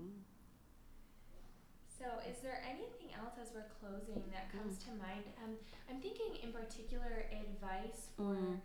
Mm. 0.01 0.23
So, 1.98 2.07
is 2.27 2.39
there 2.43 2.62
anything 2.66 2.90
else 3.21 3.37
as 3.41 3.53
we're 3.53 3.69
closing 3.79 4.25
that 4.33 4.49
comes 4.51 4.81
mm. 4.81 4.85
to 4.85 4.91
mind? 4.97 5.25
Um, 5.45 5.61
I'm 5.89 6.01
thinking 6.01 6.41
in 6.43 6.51
particular 6.53 7.29
advice 7.29 8.09
for 8.17 8.35
mm. 8.35 8.57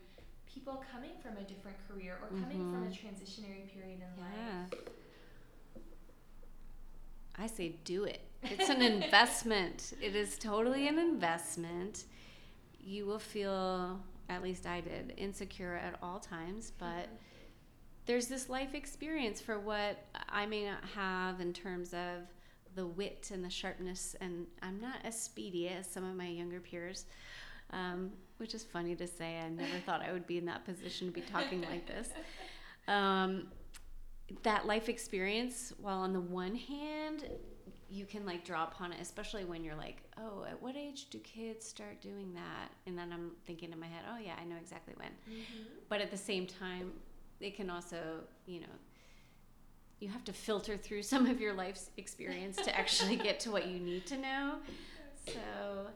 people 0.47 0.83
coming 0.91 1.19
from 1.19 1.35
a 1.37 1.43
different 1.43 1.75
career 1.87 2.17
or 2.23 2.31
coming 2.39 2.63
mm-hmm. 2.63 2.73
from 2.73 2.87
a 2.87 2.93
transitionary 2.95 3.67
period 3.67 3.99
in 3.99 4.11
yeah. 4.15 4.71
life 4.71 4.95
I 7.37 7.47
say 7.47 7.75
do 7.83 8.05
it. 8.05 8.21
It's 8.43 8.69
an 8.69 8.81
investment. 8.81 9.93
It 10.01 10.15
is 10.15 10.37
totally 10.37 10.87
an 10.87 10.99
investment. 10.99 12.05
You 12.79 13.05
will 13.05 13.19
feel, 13.19 13.99
at 14.29 14.43
least 14.43 14.65
I 14.65 14.81
did, 14.81 15.13
insecure 15.17 15.75
at 15.75 15.97
all 16.01 16.19
times, 16.19 16.71
but 16.77 16.85
mm-hmm. 16.85 17.15
there's 18.05 18.27
this 18.27 18.49
life 18.49 18.73
experience 18.73 19.41
for 19.41 19.59
what 19.59 20.05
I 20.29 20.45
may 20.45 20.65
not 20.65 20.83
have 20.95 21.41
in 21.41 21.53
terms 21.53 21.93
of 21.93 22.27
the 22.75 22.85
wit 22.85 23.31
and 23.33 23.43
the 23.43 23.49
sharpness, 23.49 24.15
and 24.21 24.45
I'm 24.61 24.79
not 24.79 24.97
as 25.03 25.19
speedy 25.19 25.69
as 25.69 25.89
some 25.89 26.03
of 26.03 26.15
my 26.15 26.27
younger 26.27 26.59
peers. 26.59 27.05
Um, 27.71 28.11
which 28.37 28.53
is 28.53 28.63
funny 28.63 28.95
to 28.95 29.07
say. 29.07 29.39
I 29.39 29.49
never 29.49 29.79
thought 29.85 30.01
I 30.01 30.11
would 30.11 30.27
be 30.27 30.37
in 30.37 30.45
that 30.45 30.65
position 30.65 31.07
to 31.07 31.13
be 31.13 31.21
talking 31.21 31.61
like 31.61 31.87
this. 31.87 32.09
Um, 32.87 33.47
that 34.43 34.67
life 34.67 34.89
experience, 34.89 35.73
while 35.79 35.97
on 35.97 36.13
the 36.13 36.19
one 36.19 36.53
hand, 36.53 37.25
you 37.89 38.05
can 38.05 38.25
like 38.25 38.43
draw 38.45 38.63
upon 38.63 38.91
it, 38.91 38.99
especially 39.01 39.45
when 39.45 39.63
you're 39.63 39.75
like, 39.75 40.03
oh, 40.19 40.45
at 40.47 40.61
what 40.61 40.75
age 40.75 41.09
do 41.09 41.17
kids 41.19 41.67
start 41.67 42.01
doing 42.01 42.33
that? 42.33 42.71
And 42.85 42.97
then 42.97 43.11
I'm 43.11 43.31
thinking 43.45 43.71
in 43.71 43.79
my 43.79 43.87
head, 43.87 44.03
oh, 44.11 44.19
yeah, 44.23 44.33
I 44.39 44.43
know 44.45 44.55
exactly 44.55 44.93
when. 44.97 45.09
Mm-hmm. 45.09 45.63
But 45.89 46.01
at 46.01 46.11
the 46.11 46.17
same 46.17 46.45
time, 46.45 46.91
it 47.39 47.55
can 47.55 47.69
also, 47.69 48.21
you 48.45 48.61
know, 48.61 48.67
you 50.05 50.11
have 50.11 50.23
to 50.23 50.33
filter 50.33 50.77
through 50.77 51.01
some 51.13 51.25
of 51.25 51.41
your 51.41 51.53
life's 51.53 51.89
experience 51.97 52.57
to 52.57 52.77
actually 52.77 53.15
get 53.15 53.39
to 53.41 53.51
what 53.51 53.67
you 53.67 53.79
need 53.79 54.05
to 54.05 54.17
know. 54.17 54.57
So 55.25 55.87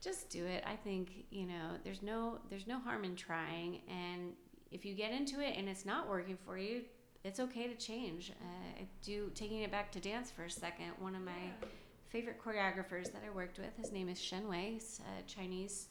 just 0.00 0.30
do 0.30 0.46
it. 0.46 0.64
I 0.66 0.74
think, 0.76 1.26
you 1.30 1.46
know, 1.46 1.76
there's 1.84 2.02
no 2.02 2.38
there's 2.48 2.66
no 2.66 2.78
harm 2.80 3.04
in 3.04 3.14
trying 3.14 3.80
and 3.88 4.32
if 4.70 4.86
you 4.86 4.94
get 4.94 5.12
into 5.12 5.40
it 5.40 5.54
and 5.58 5.68
it's 5.68 5.84
not 5.84 6.08
working 6.08 6.38
for 6.46 6.56
you, 6.56 6.80
it's 7.24 7.38
okay 7.38 7.68
to 7.68 7.74
change. 7.74 8.32
Uh, 8.40 8.80
I 8.80 8.86
do 9.02 9.30
taking 9.34 9.60
it 9.60 9.70
back 9.70 9.92
to 9.92 10.00
dance 10.00 10.30
for 10.30 10.44
a 10.44 10.50
second. 10.50 10.92
One 10.98 11.14
of 11.14 11.20
my 11.20 11.30
yeah. 11.30 11.68
favorite 12.08 12.42
choreographers 12.42 13.12
that 13.12 13.22
I 13.24 13.30
worked 13.30 13.58
with, 13.58 13.76
his 13.76 13.92
name 13.92 14.08
is 14.08 14.18
Shen 14.18 14.48
Wei, 14.48 14.70
he's 14.72 15.00
a 15.18 15.22
Chinese 15.30 15.88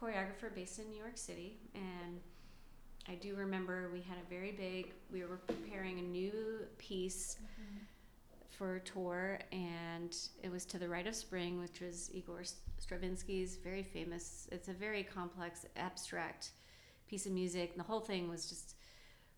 choreographer 0.00 0.54
based 0.54 0.78
in 0.78 0.88
New 0.88 0.96
York 0.96 1.18
City, 1.18 1.58
and 1.74 2.20
I 3.08 3.14
do 3.14 3.34
remember 3.34 3.90
we 3.92 4.00
had 4.00 4.18
a 4.18 4.28
very 4.28 4.52
big. 4.52 4.92
We 5.12 5.24
were 5.24 5.38
preparing 5.38 5.98
a 5.98 6.02
new 6.02 6.32
piece. 6.78 7.36
Mm-hmm. 7.36 7.78
For 8.50 8.76
a 8.76 8.80
tour, 8.80 9.38
and 9.52 10.14
it 10.42 10.52
was 10.52 10.66
to 10.66 10.78
the 10.78 10.86
Rite 10.86 11.06
of 11.06 11.14
Spring, 11.14 11.58
which 11.58 11.80
was 11.80 12.10
Igor 12.12 12.42
Stravinsky's 12.78 13.56
very 13.56 13.82
famous. 13.82 14.48
It's 14.52 14.68
a 14.68 14.74
very 14.74 15.02
complex, 15.02 15.64
abstract 15.76 16.50
piece 17.08 17.24
of 17.24 17.32
music. 17.32 17.70
And 17.70 17.80
the 17.80 17.84
whole 17.84 18.00
thing 18.00 18.28
was 18.28 18.50
just 18.50 18.74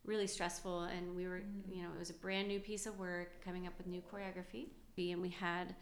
really 0.04 0.26
stressful 0.26 0.82
and 0.82 1.14
we 1.14 1.26
were 1.26 1.38
mm. 1.40 1.76
you 1.76 1.82
know 1.82 1.88
it 1.94 1.98
was 1.98 2.10
a 2.10 2.14
brand 2.14 2.48
new 2.48 2.58
piece 2.58 2.86
of 2.86 2.98
work 2.98 3.42
coming 3.44 3.66
up 3.66 3.72
with 3.78 3.86
new 3.86 4.02
choreography 4.12 4.66
and 4.98 5.22
we 5.22 5.28
had 5.28 5.74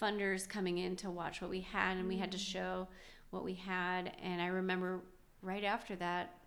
funders 0.00 0.48
coming 0.48 0.78
in 0.78 0.94
to 0.94 1.10
watch 1.10 1.40
what 1.40 1.50
we 1.50 1.60
had 1.60 1.96
and 1.96 2.06
we 2.06 2.16
had 2.16 2.30
to 2.30 2.38
mm. 2.38 2.52
show 2.52 2.88
what 3.30 3.44
we 3.44 3.54
had 3.54 4.12
and 4.22 4.42
i 4.42 4.46
remember 4.46 5.00
right 5.42 5.64
after 5.64 5.94
that 5.96 6.37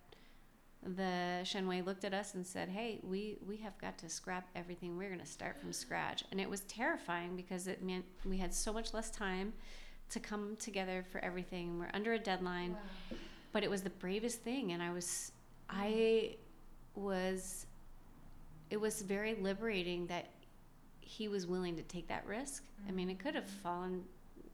the 0.84 1.44
Shen 1.44 1.68
Wei 1.68 1.80
looked 1.82 2.04
at 2.04 2.12
us 2.12 2.34
and 2.34 2.46
said, 2.46 2.68
"Hey, 2.68 3.00
we 3.02 3.38
we 3.46 3.56
have 3.58 3.78
got 3.78 3.98
to 3.98 4.08
scrap 4.08 4.48
everything. 4.54 4.96
We're 4.96 5.08
going 5.08 5.20
to 5.20 5.26
start 5.26 5.58
from 5.60 5.72
scratch." 5.72 6.24
And 6.30 6.40
it 6.40 6.50
was 6.50 6.62
terrifying 6.62 7.36
because 7.36 7.66
it 7.68 7.82
meant 7.82 8.04
we 8.24 8.38
had 8.38 8.52
so 8.52 8.72
much 8.72 8.92
less 8.92 9.10
time 9.10 9.52
to 10.10 10.20
come 10.20 10.56
together 10.56 11.04
for 11.10 11.22
everything. 11.24 11.78
We're 11.78 11.90
under 11.94 12.14
a 12.14 12.18
deadline, 12.18 12.72
wow. 12.72 13.16
but 13.52 13.62
it 13.62 13.70
was 13.70 13.82
the 13.82 13.90
bravest 13.90 14.42
thing, 14.42 14.72
and 14.72 14.82
I 14.82 14.92
was 14.92 15.32
I 15.70 16.36
was 16.94 17.66
it 18.70 18.80
was 18.80 19.02
very 19.02 19.34
liberating 19.34 20.06
that 20.06 20.30
he 21.00 21.28
was 21.28 21.46
willing 21.46 21.76
to 21.76 21.82
take 21.82 22.08
that 22.08 22.26
risk. 22.26 22.64
Mm-hmm. 22.64 22.88
I 22.88 22.92
mean, 22.92 23.10
it 23.10 23.18
could 23.18 23.34
have 23.34 23.44
mm-hmm. 23.44 23.62
fallen, 23.62 24.04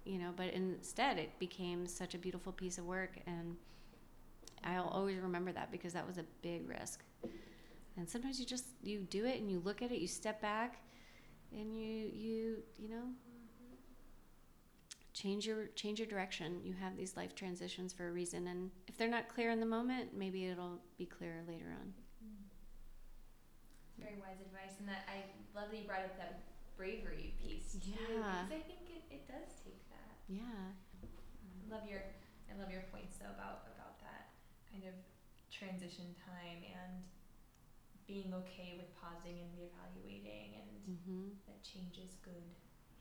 you 0.04 0.18
know, 0.18 0.32
but 0.36 0.52
instead 0.52 1.18
it 1.18 1.38
became 1.38 1.86
such 1.86 2.14
a 2.14 2.18
beautiful 2.18 2.52
piece 2.52 2.78
of 2.78 2.84
work 2.84 3.18
and 3.26 3.56
I'll 4.64 4.88
always 4.88 5.18
remember 5.18 5.52
that 5.52 5.70
because 5.70 5.92
that 5.92 6.06
was 6.06 6.18
a 6.18 6.24
big 6.42 6.68
risk. 6.68 7.02
And 7.96 8.08
sometimes 8.08 8.38
you 8.38 8.46
just 8.46 8.66
you 8.82 9.00
do 9.00 9.24
it 9.24 9.40
and 9.40 9.50
you 9.50 9.60
look 9.60 9.82
at 9.82 9.90
it, 9.90 9.98
you 9.98 10.06
step 10.06 10.40
back 10.40 10.80
and 11.52 11.74
you 11.74 12.10
you 12.12 12.56
you 12.78 12.88
know 12.88 13.04
change 15.12 15.46
your 15.46 15.66
change 15.74 15.98
your 15.98 16.08
direction. 16.08 16.60
You 16.62 16.74
have 16.74 16.96
these 16.96 17.16
life 17.16 17.34
transitions 17.34 17.92
for 17.92 18.08
a 18.08 18.12
reason 18.12 18.46
and 18.46 18.70
if 18.86 18.96
they're 18.96 19.08
not 19.08 19.28
clear 19.28 19.50
in 19.50 19.60
the 19.60 19.66
moment, 19.66 20.16
maybe 20.16 20.46
it'll 20.46 20.78
be 20.96 21.06
clearer 21.06 21.42
later 21.46 21.74
on 21.80 21.92
very 23.98 24.16
wise 24.22 24.38
advice, 24.38 24.78
and 24.78 24.86
that 24.86 25.04
I 25.10 25.26
love 25.52 25.74
that 25.74 25.76
you 25.76 25.84
brought 25.84 26.06
up 26.06 26.14
that 26.16 26.46
bravery 26.78 27.34
piece 27.42 27.74
too. 27.74 27.98
Yeah. 27.98 28.46
Because 28.46 28.54
I 28.54 28.62
think 28.62 28.86
it, 28.86 29.02
it 29.10 29.22
does 29.26 29.50
take 29.66 29.82
that. 29.90 30.14
Yeah. 30.30 30.72
I 31.02 31.66
love 31.66 31.84
your 31.84 32.00
I 32.48 32.56
love 32.56 32.70
your 32.70 32.86
points 32.94 33.18
though 33.18 33.34
about 33.34 33.66
about 33.74 33.98
that 34.06 34.32
kind 34.70 34.86
of 34.86 34.94
transition 35.58 36.14
time 36.24 36.62
and 36.62 37.02
being 38.06 38.32
okay 38.32 38.74
with 38.76 38.88
pausing 38.94 39.40
and 39.40 39.50
reevaluating 39.58 40.54
and 40.54 40.96
mm-hmm. 40.96 41.28
that 41.46 41.62
change 41.62 41.98
is 41.98 42.16
good. 42.24 42.44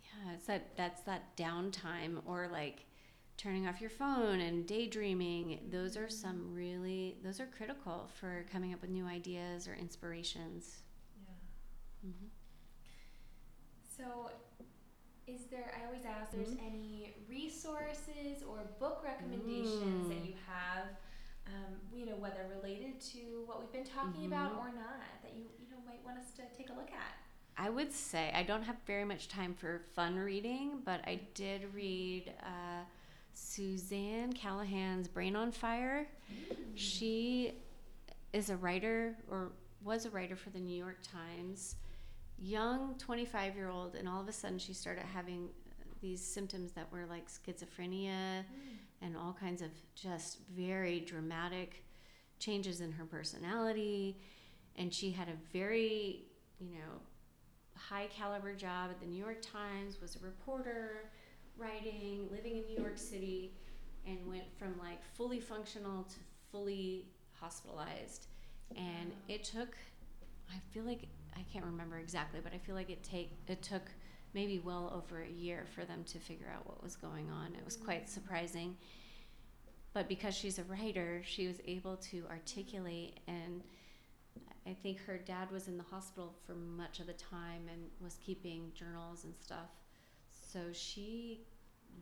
Yeah, 0.03 0.33
it's 0.33 0.45
that 0.47 0.75
that's 0.75 1.01
that 1.03 1.35
downtime 1.37 2.21
or 2.25 2.49
like 2.51 2.85
turning 3.37 3.67
off 3.67 3.79
your 3.79 3.91
phone 3.91 4.39
and 4.39 4.65
daydreaming 4.65 5.59
those 5.69 5.95
are 5.95 6.07
mm-hmm. 6.07 6.09
some 6.09 6.55
really 6.55 7.17
those 7.23 7.39
are 7.39 7.45
critical 7.45 8.09
for 8.19 8.45
coming 8.51 8.73
up 8.73 8.81
with 8.81 8.89
new 8.89 9.05
ideas 9.05 9.67
or 9.67 9.75
inspirations 9.75 10.77
Mm-hmm. 12.05 12.27
So, 13.97 14.31
is 15.25 15.45
there, 15.49 15.73
I 15.75 15.85
always 15.85 16.05
ask, 16.05 16.31
mm-hmm. 16.31 16.43
there's 16.43 16.55
any 16.65 17.15
resources 17.27 18.43
or 18.47 18.69
book 18.79 19.01
recommendations 19.03 20.05
mm. 20.05 20.09
that 20.09 20.25
you 20.25 20.35
have, 20.47 20.85
um, 21.47 21.73
you 21.93 22.05
know, 22.05 22.15
whether 22.15 22.45
related 22.55 22.99
to 23.13 23.43
what 23.45 23.59
we've 23.59 23.71
been 23.71 23.83
talking 23.83 24.21
mm-hmm. 24.21 24.33
about 24.33 24.53
or 24.57 24.67
not, 24.67 25.01
that 25.23 25.33
you, 25.35 25.43
you 25.59 25.69
know, 25.71 25.77
might 25.85 26.03
want 26.05 26.17
us 26.17 26.31
to 26.31 26.41
take 26.57 26.69
a 26.69 26.73
look 26.73 26.91
at? 26.91 27.17
I 27.57 27.69
would 27.69 27.91
say 27.91 28.31
I 28.35 28.43
don't 28.43 28.63
have 28.63 28.75
very 28.85 29.05
much 29.05 29.27
time 29.27 29.53
for 29.53 29.81
fun 29.95 30.17
reading, 30.17 30.79
but 30.85 31.01
I 31.07 31.21
did 31.33 31.73
read 31.73 32.31
uh, 32.43 32.83
Susannah 33.33 34.33
Cahalan's 34.33 35.07
Brain 35.07 35.35
on 35.35 35.51
Fire. 35.51 36.07
Mm. 36.31 36.55
She 36.75 37.53
is 38.33 38.49
a 38.49 38.57
writer 38.57 39.15
or 39.31 39.51
was 39.83 40.05
a 40.05 40.09
writer 40.09 40.35
for 40.35 40.51
the 40.51 40.59
New 40.59 40.77
York 40.77 40.99
Times 41.01 41.75
young 42.39 42.95
25 42.99 43.55
year 43.55 43.69
old 43.69 43.95
and 43.95 44.07
all 44.07 44.21
of 44.21 44.27
a 44.27 44.31
sudden 44.31 44.59
she 44.59 44.73
started 44.73 45.03
having 45.13 45.49
these 46.01 46.21
symptoms 46.21 46.71
that 46.73 46.91
were 46.91 47.05
like 47.09 47.27
schizophrenia 47.27 48.41
mm. 48.41 48.76
And 49.01 49.15
all 49.15 49.35
kinds 49.39 49.61
of 49.61 49.69
just 49.95 50.39
very 50.55 50.99
dramatic 51.01 51.83
changes 52.39 52.81
in 52.81 52.91
her 52.91 53.05
personality. 53.05 54.17
And 54.75 54.93
she 54.93 55.11
had 55.11 55.27
a 55.27 55.35
very 55.51 56.25
you 56.59 56.71
know 56.71 57.01
high 57.75 58.07
caliber 58.07 58.53
job 58.55 58.89
at 58.89 58.99
the 58.99 59.05
new 59.05 59.19
york 59.23 59.39
times 59.39 60.01
was 60.01 60.15
a 60.15 60.19
reporter 60.25 61.11
writing 61.55 62.27
living 62.31 62.57
in 62.57 62.65
new 62.65 62.81
york 62.81 62.97
city 62.97 63.53
and 64.07 64.17
went 64.27 64.45
from 64.57 64.73
like 64.79 64.97
fully 65.13 65.39
functional 65.39 66.03
to 66.03 66.15
fully 66.51 67.05
hospitalized. 67.39 68.27
And 68.75 69.11
it 69.27 69.43
took 69.43 69.77
i 70.49 70.59
feel 70.73 70.83
like 70.83 71.07
I 71.35 71.45
can't 71.53 71.65
remember 71.65 71.97
exactly, 71.97 72.39
but 72.43 72.53
I 72.53 72.57
feel 72.57 72.73
like 72.73 72.89
it 72.89 73.03
take 73.03 73.31
it 73.47 73.61
took 73.61 73.83
maybe 74.37 74.59
well 74.59 74.93
over 74.95 75.23
a 75.23 75.27
year 75.27 75.65
for 75.73 75.83
them 75.83 76.03
to 76.03 76.19
figure 76.19 76.45
out 76.55 76.63
what 76.67 76.83
was 76.83 76.95
going 76.95 77.27
on. 77.31 77.55
It 77.55 77.65
was 77.65 77.75
quite 77.75 78.03
Mm. 78.05 78.09
surprising. 78.09 78.77
But 79.93 80.07
because 80.07 80.35
she's 80.35 80.59
a 80.59 80.63
writer, 80.65 81.23
she 81.23 81.47
was 81.47 81.59
able 81.65 81.97
to 82.11 82.23
articulate 82.29 83.19
and 83.25 83.63
I 84.67 84.73
think 84.75 84.99
her 84.99 85.17
dad 85.17 85.49
was 85.49 85.67
in 85.67 85.77
the 85.77 85.83
hospital 85.95 86.35
for 86.45 86.53
much 86.53 86.99
of 86.99 87.07
the 87.07 87.13
time 87.13 87.67
and 87.67 87.89
was 87.99 88.15
keeping 88.17 88.71
journals 88.73 89.23
and 89.23 89.35
stuff. 89.35 89.71
So 90.29 90.71
she 90.71 91.41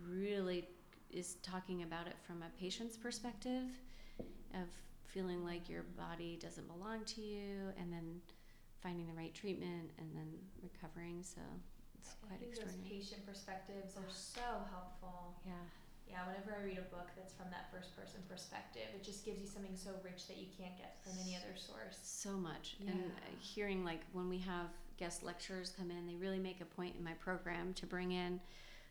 really 0.04 0.68
is 1.12 1.36
talking 1.36 1.84
about 1.84 2.08
it 2.08 2.18
from 2.28 2.42
a 2.42 2.50
patient's 2.60 2.98
perspective 2.98 3.70
of 4.54 4.68
feeling 5.06 5.46
like 5.46 5.70
your 5.70 5.84
body 5.84 6.38
doesn't 6.42 6.68
belong 6.68 7.06
to 7.06 7.22
you 7.22 7.72
and 7.80 7.94
then 7.94 8.20
finding 8.82 9.08
the 9.08 9.14
right 9.14 9.34
treatment 9.34 9.92
and 10.00 10.14
then 10.14 10.30
recovering. 10.62 11.24
So 11.24 11.42
it's 12.06 12.16
quite 12.28 12.40
think 12.40 12.56
those 12.56 12.78
patient 12.88 13.26
perspectives 13.26 13.98
are 13.98 14.10
so 14.10 14.46
helpful. 14.72 15.36
Yeah. 15.46 15.54
Yeah, 16.08 16.22
whenever 16.28 16.54
I 16.54 16.64
read 16.64 16.78
a 16.78 16.88
book 16.94 17.10
that's 17.18 17.34
from 17.34 17.50
that 17.50 17.72
first 17.74 17.96
person 17.98 18.22
perspective, 18.30 18.86
it 18.94 19.04
just 19.04 19.26
gives 19.26 19.42
you 19.42 19.48
something 19.48 19.76
so 19.76 19.90
rich 20.04 20.28
that 20.28 20.38
you 20.38 20.46
can't 20.58 20.78
get 20.78 20.98
from 21.04 21.14
any 21.20 21.36
other 21.36 21.58
source. 21.58 21.98
so 22.04 22.32
much 22.38 22.76
and 22.80 22.90
uh, 22.90 22.94
Yeah. 22.94 23.36
hearing 23.42 23.84
like 23.84 24.02
when 24.14 24.30
we 24.30 24.38
have 24.40 24.68
guest 24.98 25.24
lecturers 25.24 25.74
come 25.78 25.90
in 25.92 26.06
they 26.08 26.16
really 26.16 26.40
make 26.40 26.62
a 26.62 26.66
point 26.66 26.96
in 26.96 27.04
my 27.04 27.14
program 27.14 27.74
to 27.74 27.86
bring 27.86 28.12
in 28.12 28.40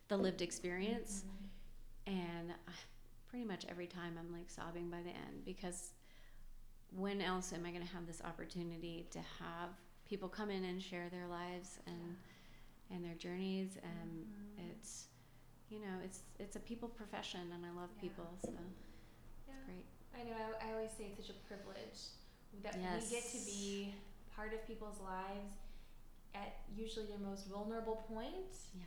the 0.09 0.17
lived 0.17 0.43
experience 0.43 1.23
Mm-hmm. 2.07 2.19
and 2.19 2.51
I, 2.69 2.73
pretty 3.31 3.45
much 3.47 3.65
every 3.71 3.87
time 3.87 4.19
i'm 4.19 4.31
like 4.33 4.51
sobbing 4.51 4.91
by 4.91 4.99
the 5.03 5.09
end 5.11 5.45
because 5.47 5.93
when 6.95 7.21
else 7.23 7.53
am 7.53 7.65
i 7.65 7.71
going 7.71 7.87
to 7.87 7.93
have 7.95 8.07
this 8.07 8.21
opportunity 8.23 9.07
to 9.13 9.19
have 9.19 9.71
people 10.07 10.29
come 10.29 10.51
in 10.51 10.65
and 10.65 10.83
share 10.83 11.09
their 11.11 11.27
lives 11.27 11.79
and 11.87 12.17
and 12.91 13.05
their 13.05 13.15
journeys 13.15 13.77
and 13.83 14.27
Mhm. 14.27 14.71
it's 14.71 15.09
you 15.71 15.81
know 15.81 15.99
it's 16.05 16.21
it's 16.39 16.57
a 16.57 16.61
people 16.61 16.89
profession 16.89 17.51
and 17.53 17.65
i 17.65 17.71
love 17.71 17.91
Yeah. 17.97 18.01
people 18.01 18.29
so 18.43 18.53
Yeah. 19.49 19.55
great 19.67 19.87
I 20.15 20.23
know. 20.23 20.37
I, 20.37 20.69
I 20.69 20.73
always 20.75 20.93
say 20.93 21.07
it's 21.07 21.27
such 21.27 21.31
a 21.35 21.39
privilege 21.49 21.99
that 22.63 22.77
we 22.77 22.83
get 23.11 23.25
to 23.25 23.39
be 23.47 23.95
part 24.37 24.53
of 24.55 24.65
people's 24.67 25.01
lives 25.01 25.55
at 26.35 26.61
usually 26.75 27.07
their 27.07 27.19
most 27.19 27.47
vulnerable 27.49 27.97
point 28.09 28.55
yeah 28.75 28.85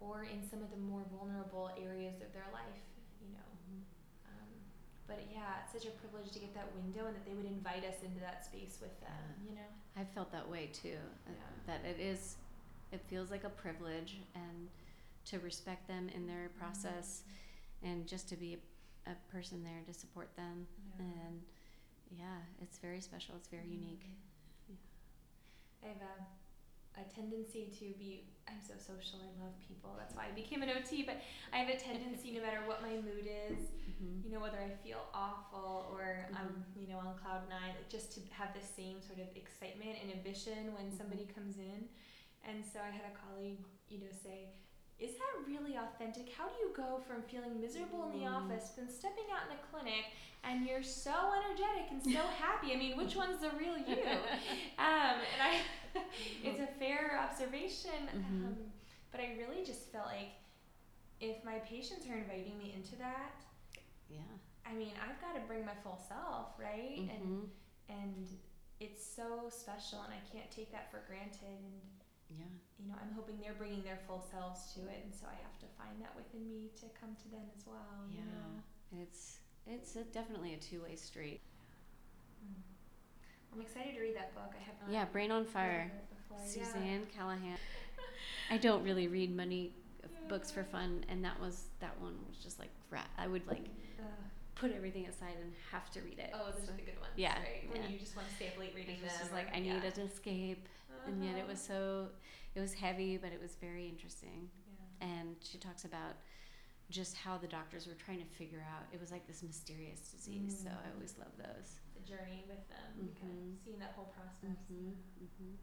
or 0.00 0.24
in 0.24 0.42
some 0.48 0.62
of 0.62 0.70
the 0.70 0.76
more 0.76 1.02
vulnerable 1.16 1.70
areas 1.80 2.20
of 2.20 2.30
their 2.34 2.44
life, 2.52 2.82
you 3.22 3.28
know. 3.32 3.50
Um, 4.28 4.48
but 5.06 5.20
yeah, 5.32 5.62
it's 5.62 5.72
such 5.72 5.86
a 5.86 5.94
privilege 5.96 6.30
to 6.32 6.38
get 6.40 6.52
that 6.54 6.74
window 6.74 7.06
and 7.06 7.14
that 7.16 7.24
they 7.24 7.32
would 7.32 7.46
invite 7.46 7.84
us 7.84 8.02
into 8.02 8.20
that 8.20 8.44
space 8.44 8.78
with 8.82 8.98
them, 9.00 9.12
Yeah. 9.40 9.48
you 9.50 9.54
know. 9.56 9.68
I've 9.96 10.08
felt 10.10 10.30
that 10.32 10.46
way 10.48 10.66
too. 10.66 10.98
uh, 11.26 11.30
Yeah. 11.30 11.50
That 11.66 11.84
it 11.86 12.00
is, 12.00 12.36
it 12.94 13.02
feels 13.10 13.30
like 13.30 13.44
a 13.44 13.50
privilege, 13.50 14.18
and 14.34 14.68
to 15.26 15.38
respect 15.40 15.86
them 15.88 16.08
in 16.14 16.26
their 16.26 16.48
process, 16.58 17.22
and 17.82 18.06
just 18.06 18.28
to 18.30 18.36
be 18.36 18.56
a, 19.06 19.10
a 19.10 19.14
person 19.32 19.62
there 19.62 19.82
to 19.86 19.92
support 19.92 20.34
them, 20.36 20.66
Yeah. 20.98 21.04
and 21.04 21.40
yeah, 22.18 22.38
it's 22.62 22.78
very 22.78 23.00
special. 23.00 23.34
It's 23.36 23.48
very 23.48 23.66
unique. 23.66 24.06
Mhm. 24.70 24.76
I 25.82 25.86
have 25.88 26.02
a, 26.02 27.00
a 27.00 27.04
tendency 27.14 27.66
to 27.80 27.86
be. 27.98 28.24
I'm 28.46 28.60
so 28.60 28.74
social. 28.76 29.18
I 29.20 29.32
love 29.42 29.54
people. 29.66 29.94
That's 29.98 30.14
why 30.14 30.26
I 30.30 30.32
became 30.32 30.62
an 30.62 30.70
OT. 30.70 31.02
But 31.02 31.16
I 31.52 31.56
have 31.58 31.68
a 31.68 31.76
tendency, 31.76 32.30
no 32.32 32.42
matter 32.42 32.60
what 32.66 32.82
my 32.82 32.94
mood 32.94 33.26
is, 33.26 33.58
Mm-hmm. 33.94 34.26
you 34.26 34.30
know, 34.32 34.40
whether 34.40 34.58
I 34.58 34.70
feel 34.86 35.06
awful 35.14 35.88
or 35.92 36.26
I'm, 36.34 36.64
Mhm. 36.64 36.80
you 36.82 36.88
know, 36.88 36.98
on 36.98 37.16
cloud 37.18 37.48
nine, 37.48 37.74
just 37.88 38.12
to 38.14 38.20
have 38.34 38.52
the 38.54 38.60
same 38.64 39.00
sort 39.00 39.18
of 39.18 39.28
excitement 39.36 39.96
and 40.02 40.12
ambition 40.12 40.74
when 40.74 40.90
Mhm. 40.90 40.96
somebody 40.98 41.26
comes 41.26 41.56
in. 41.58 41.88
And 42.48 42.64
so 42.64 42.78
I 42.80 42.90
had 42.90 43.04
a 43.10 43.14
colleague, 43.16 43.64
you 43.88 43.98
know, 44.00 44.12
say, 44.22 44.48
"Is 44.98 45.12
that 45.16 45.46
really 45.46 45.76
authentic? 45.76 46.30
How 46.32 46.48
do 46.48 46.54
you 46.60 46.72
go 46.76 46.98
from 47.06 47.22
feeling 47.22 47.60
miserable 47.60 48.04
in 48.10 48.20
the 48.20 48.26
Mm. 48.26 48.36
office, 48.36 48.70
then 48.76 48.88
stepping 48.88 49.24
out 49.32 49.50
in 49.50 49.56
the 49.56 49.62
clinic, 49.70 50.04
and 50.44 50.66
you're 50.66 50.82
so 50.82 51.32
energetic 51.42 51.90
and 51.90 52.02
so 52.02 52.20
happy? 52.44 52.72
I 52.72 52.76
mean, 52.76 52.96
which 52.96 53.16
one's 53.16 53.40
the 53.40 53.50
real 53.50 53.76
you?" 53.78 54.04
Um, 54.78 55.16
and 55.32 55.40
I, 55.40 55.60
it's 56.44 56.60
a 56.60 56.66
fair 56.78 57.18
observation. 57.18 58.08
Mhm. 58.12 58.46
Um, 58.46 58.56
but 59.10 59.20
I 59.20 59.36
really 59.38 59.64
just 59.64 59.90
felt 59.92 60.06
like 60.06 60.32
if 61.20 61.42
my 61.44 61.58
patients 61.60 62.06
are 62.08 62.16
inviting 62.16 62.58
me 62.58 62.72
into 62.74 62.96
that, 62.96 63.32
Yeah. 64.10 64.20
I 64.66 64.72
mean, 64.74 64.92
I've 65.02 65.20
got 65.20 65.34
to 65.34 65.40
bring 65.46 65.64
my 65.64 65.74
full 65.82 65.96
self, 66.08 66.58
right? 66.58 66.98
And 66.98 67.08
Mm-hmm. 67.08 67.44
and 67.88 68.28
it's 68.80 69.04
so 69.04 69.48
special, 69.48 70.00
and 70.02 70.12
I 70.12 70.20
can't 70.32 70.50
take 70.50 70.70
that 70.72 70.90
for 70.90 71.00
granted. 71.06 71.40
And 71.44 71.80
Yeah. 72.30 72.44
you 72.80 72.88
know, 72.88 72.94
I'm 73.00 73.12
hoping 73.14 73.36
they're 73.40 73.54
bringing 73.58 73.82
their 73.82 73.98
full 74.06 74.24
selves 74.30 74.72
to 74.74 74.80
it, 74.88 75.00
and 75.04 75.14
so 75.14 75.26
I 75.26 75.36
have 75.42 75.58
to 75.60 75.66
find 75.78 76.00
that 76.00 76.14
within 76.16 76.48
me 76.48 76.70
to 76.80 76.86
come 76.98 77.14
to 77.22 77.28
them 77.30 77.46
as 77.56 77.66
well. 77.66 78.06
You 78.10 78.18
Yeah. 78.24 79.02
It's 79.02 79.38
it's 79.66 79.96
a, 79.96 80.04
definitely 80.04 80.54
a 80.54 80.58
two 80.58 80.82
way 80.82 80.96
street. 80.96 81.40
Mm. 82.44 82.54
I'm 83.54 83.60
excited 83.60 83.94
to 83.94 84.00
read 84.00 84.16
that 84.16 84.34
book. 84.34 84.52
I 84.58 84.62
have 84.64 84.74
not. 84.82 84.92
Yeah. 84.92 85.04
Brain 85.06 85.30
on 85.30 85.44
Fire. 85.44 85.90
before. 86.10 86.38
Yeah. 86.44 86.64
Susannah 86.64 87.00
Cahalan. 87.16 87.38
I 88.50 88.56
don't 88.58 88.82
really 88.84 89.08
read 89.08 89.34
money 89.34 89.72
books 90.28 90.50
for 90.50 90.64
fun, 90.64 91.04
and 91.08 91.24
that 91.24 91.40
was 91.40 91.64
that 91.80 91.98
one 92.00 92.14
was 92.28 92.38
just 92.38 92.58
like. 92.58 92.70
I 93.18 93.26
would 93.26 93.44
like 93.48 93.64
Ugh. 93.98 94.04
put 94.54 94.72
everything 94.72 95.06
aside 95.06 95.34
and 95.42 95.52
have 95.72 95.90
to 95.90 96.00
read 96.02 96.20
it. 96.20 96.30
oh, 96.32 96.52
those 96.52 96.62
So 96.62 96.72
are 96.72 96.76
the 96.76 96.82
good 96.82 97.00
ones. 97.00 97.10
yeah, 97.16 97.34
Right? 97.40 97.66
When 97.72 97.90
you 97.90 97.98
just 97.98 98.14
want 98.14 98.28
to 98.28 98.34
stay 98.36 98.46
up 98.46 98.58
late 98.58 98.70
reading 98.76 99.00
them. 99.00 99.10
just 99.18 99.32
or- 99.32 99.34
like 99.34 99.48
I 99.52 99.58
yeah. 99.58 99.74
needed 99.74 99.98
an 99.98 100.06
escape, 100.06 100.68
and 101.06 101.22
yet 101.24 101.36
it 101.36 101.40
Uh-huh. 101.40 101.48
was 101.52 101.60
so 101.60 102.08
it 102.54 102.60
was 102.60 102.74
heavy, 102.74 103.16
but 103.16 103.32
it 103.32 103.40
was 103.40 103.56
very 103.56 103.88
interesting. 103.88 104.48
Yeah. 105.00 105.08
And 105.08 105.36
she 105.42 105.58
talks 105.58 105.84
about 105.84 106.14
just 106.90 107.16
how 107.16 107.36
the 107.38 107.48
doctors 107.48 107.86
were 107.86 107.94
trying 107.94 108.18
to 108.20 108.26
figure 108.26 108.64
out 108.72 108.86
it 108.92 109.00
was 109.00 109.10
like 109.10 109.26
this 109.26 109.42
mysterious 109.42 110.12
disease. 110.12 110.60
So 110.62 110.68
I 110.70 110.88
Mm. 110.88 110.94
always 110.94 111.18
love 111.18 111.32
those. 111.36 111.80
The 111.94 112.00
journey 112.06 112.44
with 112.46 112.62
them, 112.68 112.88
and 113.00 113.10
kind 113.20 113.32
of 113.32 113.58
seeing 113.64 113.78
that 113.80 113.92
whole 113.96 114.12
process. 114.14 114.44
Mm-hmm. 114.70 114.90
Mm-hmm. 115.24 115.54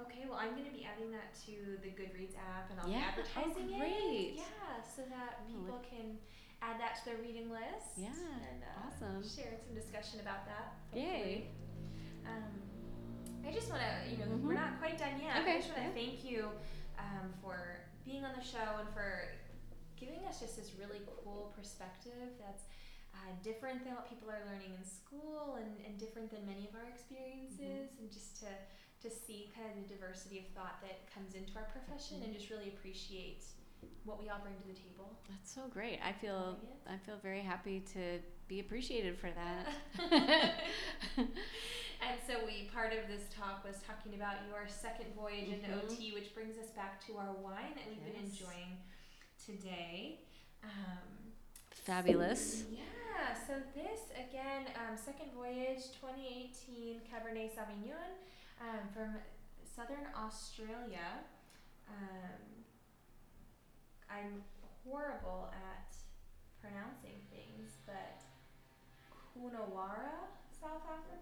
Okay, 0.00 0.24
well, 0.28 0.38
I'm 0.38 0.52
going 0.56 0.64
to 0.66 0.72
be 0.72 0.84
adding 0.84 1.10
that 1.12 1.34
to 1.46 1.78
the 1.82 1.90
Goodreads 1.90 2.36
app, 2.36 2.70
and 2.70 2.80
I'll 2.80 2.88
Yeah, 2.88 2.98
be 2.98 3.04
oh, 3.04 3.40
advertising 3.42 3.78
great. 3.78 3.92
it. 3.92 4.34
Yeah, 4.36 4.82
so 4.82 5.02
that 5.08 5.40
Oh, 5.42 5.46
people 5.64 5.80
can 5.88 6.18
add 6.62 6.80
that 6.80 6.96
to 6.96 7.04
their 7.06 7.18
reading 7.18 7.50
list. 7.50 7.96
Yeah, 7.98 8.08
and 8.50 8.62
uh, 8.64 8.86
awesome. 8.88 9.22
Share 9.22 9.56
some 9.64 9.74
discussion 9.74 10.20
about 10.20 10.46
that. 10.46 10.74
Yay. 10.96 11.48
Um, 12.26 12.62
I 13.46 13.50
just 13.52 13.70
want 13.70 13.82
to, 13.82 14.10
you 14.10 14.16
know, 14.18 14.26
we're 14.42 14.52
Mhm. 14.54 14.62
not 14.62 14.78
quite 14.78 14.98
done 14.98 15.20
yet. 15.20 15.36
Okay, 15.42 15.54
I 15.54 15.60
just 15.60 15.68
want 15.70 15.82
to 15.82 15.88
yeah. 15.88 15.94
thank 16.06 16.24
you 16.24 16.50
um, 16.98 17.32
for 17.42 17.80
being 18.04 18.24
on 18.24 18.32
the 18.36 18.42
show 18.44 18.78
and 18.80 18.88
for 18.94 19.28
giving 19.96 20.24
us 20.26 20.40
just 20.40 20.56
this 20.56 20.72
really 20.78 21.00
cool 21.22 21.52
perspective 21.56 22.34
that's 22.38 22.64
uh, 23.14 23.30
different 23.42 23.84
than 23.84 23.94
what 23.94 24.08
people 24.08 24.28
are 24.30 24.40
learning 24.50 24.72
in 24.78 24.84
school 24.84 25.56
and, 25.60 25.76
and 25.86 25.98
different 25.98 26.30
than 26.30 26.44
many 26.46 26.66
of 26.68 26.74
our 26.74 26.88
experiences 26.88 27.90
Mm-hmm. 27.92 28.00
and 28.02 28.10
just 28.12 28.40
to 28.40 28.48
to 29.02 29.10
see 29.10 29.50
kind 29.52 29.66
of 29.68 29.74
the 29.82 29.94
diversity 29.94 30.38
of 30.38 30.44
thought 30.54 30.80
that 30.80 31.12
comes 31.12 31.34
into 31.34 31.52
our 31.58 31.64
profession 31.74 32.22
and 32.22 32.32
just 32.32 32.50
really 32.50 32.68
appreciate 32.68 33.42
what 34.04 34.16
we 34.22 34.28
all 34.28 34.38
bring 34.40 34.54
to 34.54 34.68
the 34.68 34.74
table. 34.74 35.10
That's 35.28 35.50
so 35.52 35.62
great. 35.68 35.98
I 36.06 36.12
feel 36.12 36.56
I 36.88 36.96
feel 36.98 37.16
very 37.20 37.40
happy 37.42 37.80
to 37.94 38.20
be 38.46 38.60
appreciated 38.60 39.18
for 39.18 39.28
that. 39.32 39.66
and 42.02 42.18
so 42.26 42.44
we 42.44 42.68
part 42.72 42.92
of 42.92 43.06
this 43.08 43.22
talk 43.34 43.64
was 43.64 43.76
talking 43.86 44.14
about 44.14 44.36
your 44.48 44.66
second 44.68 45.14
voyage 45.14 45.48
into 45.48 45.68
Mhm. 45.70 45.84
OT, 45.84 46.12
which 46.12 46.34
brings 46.34 46.58
us 46.58 46.70
back 46.70 47.04
to 47.06 47.16
our 47.18 47.32
wine 47.32 47.74
that 47.74 47.86
we've 47.88 48.02
been 48.04 48.16
enjoying 48.16 48.82
today. 49.44 50.20
Um, 50.64 51.32
Fabulous. 51.70 52.64
yeah, 52.70 53.34
so 53.46 53.60
this 53.74 54.10
again, 54.16 54.66
um, 54.76 54.96
second 54.96 55.32
voyage 55.32 55.90
2018 56.00 57.00
Cabernet 57.02 57.50
Sauvignon 57.54 58.18
um, 58.60 58.88
from 58.92 59.16
southern 59.64 60.06
Australia. 60.14 61.24
Um, 61.88 62.64
I'm 64.08 64.44
horrible 64.84 65.52
at 65.52 65.94
pronouncing 66.60 67.26
things, 67.30 67.72
but 67.86 68.22
Coonawarra, 69.34 70.28
South 70.60 70.82
Africa, 70.86 71.18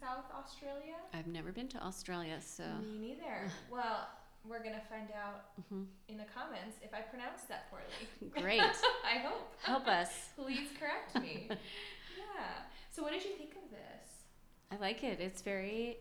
South 0.00 0.24
Australia. 0.36 0.94
I've 1.12 1.26
never 1.26 1.52
been 1.52 1.68
to 1.68 1.82
Australia, 1.84 2.38
so 2.40 2.64
Me 2.80 2.98
neither. 3.08 3.50
well, 3.70 4.08
we're 4.44 4.62
gonna 4.62 4.82
find 4.88 5.08
out 5.12 5.46
hmm 5.68 5.84
in 6.08 6.16
the 6.16 6.24
comments 6.34 6.76
if 6.82 6.94
I 6.94 7.00
pronounced 7.00 7.48
that 7.48 7.68
poorly. 7.70 8.30
great. 8.42 8.60
I 9.04 9.18
hope. 9.18 9.54
Help 9.62 9.86
us. 9.88 10.10
Please 10.36 10.68
correct 10.78 11.14
me. 11.20 11.48
yeah. 11.50 12.44
So, 12.90 13.02
what 13.02 13.12
did 13.12 13.24
you 13.24 13.32
think 13.32 13.50
of 13.62 13.70
this? 13.70 14.24
I 14.70 14.76
like 14.76 15.02
it. 15.04 15.20
It's 15.20 15.42
very, 15.42 15.98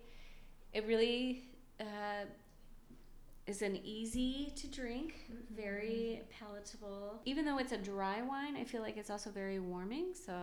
it 0.74 0.86
really 0.86 1.44
uh, 1.80 2.26
is 3.48 3.62
an 3.62 3.80
easy 3.84 4.52
to 4.58 4.68
drink, 4.68 5.16
Mhm. 5.32 5.56
very 5.56 6.22
palatable. 6.30 7.22
Even 7.26 7.46
though 7.46 7.58
it's 7.58 7.72
a 7.72 7.78
dry 7.78 8.22
wine, 8.22 8.56
I 8.58 8.64
feel 8.66 8.82
like 8.82 8.98
it's 8.98 9.10
also 9.10 9.30
very 9.32 9.60
warming. 9.60 10.14
So 10.14 10.34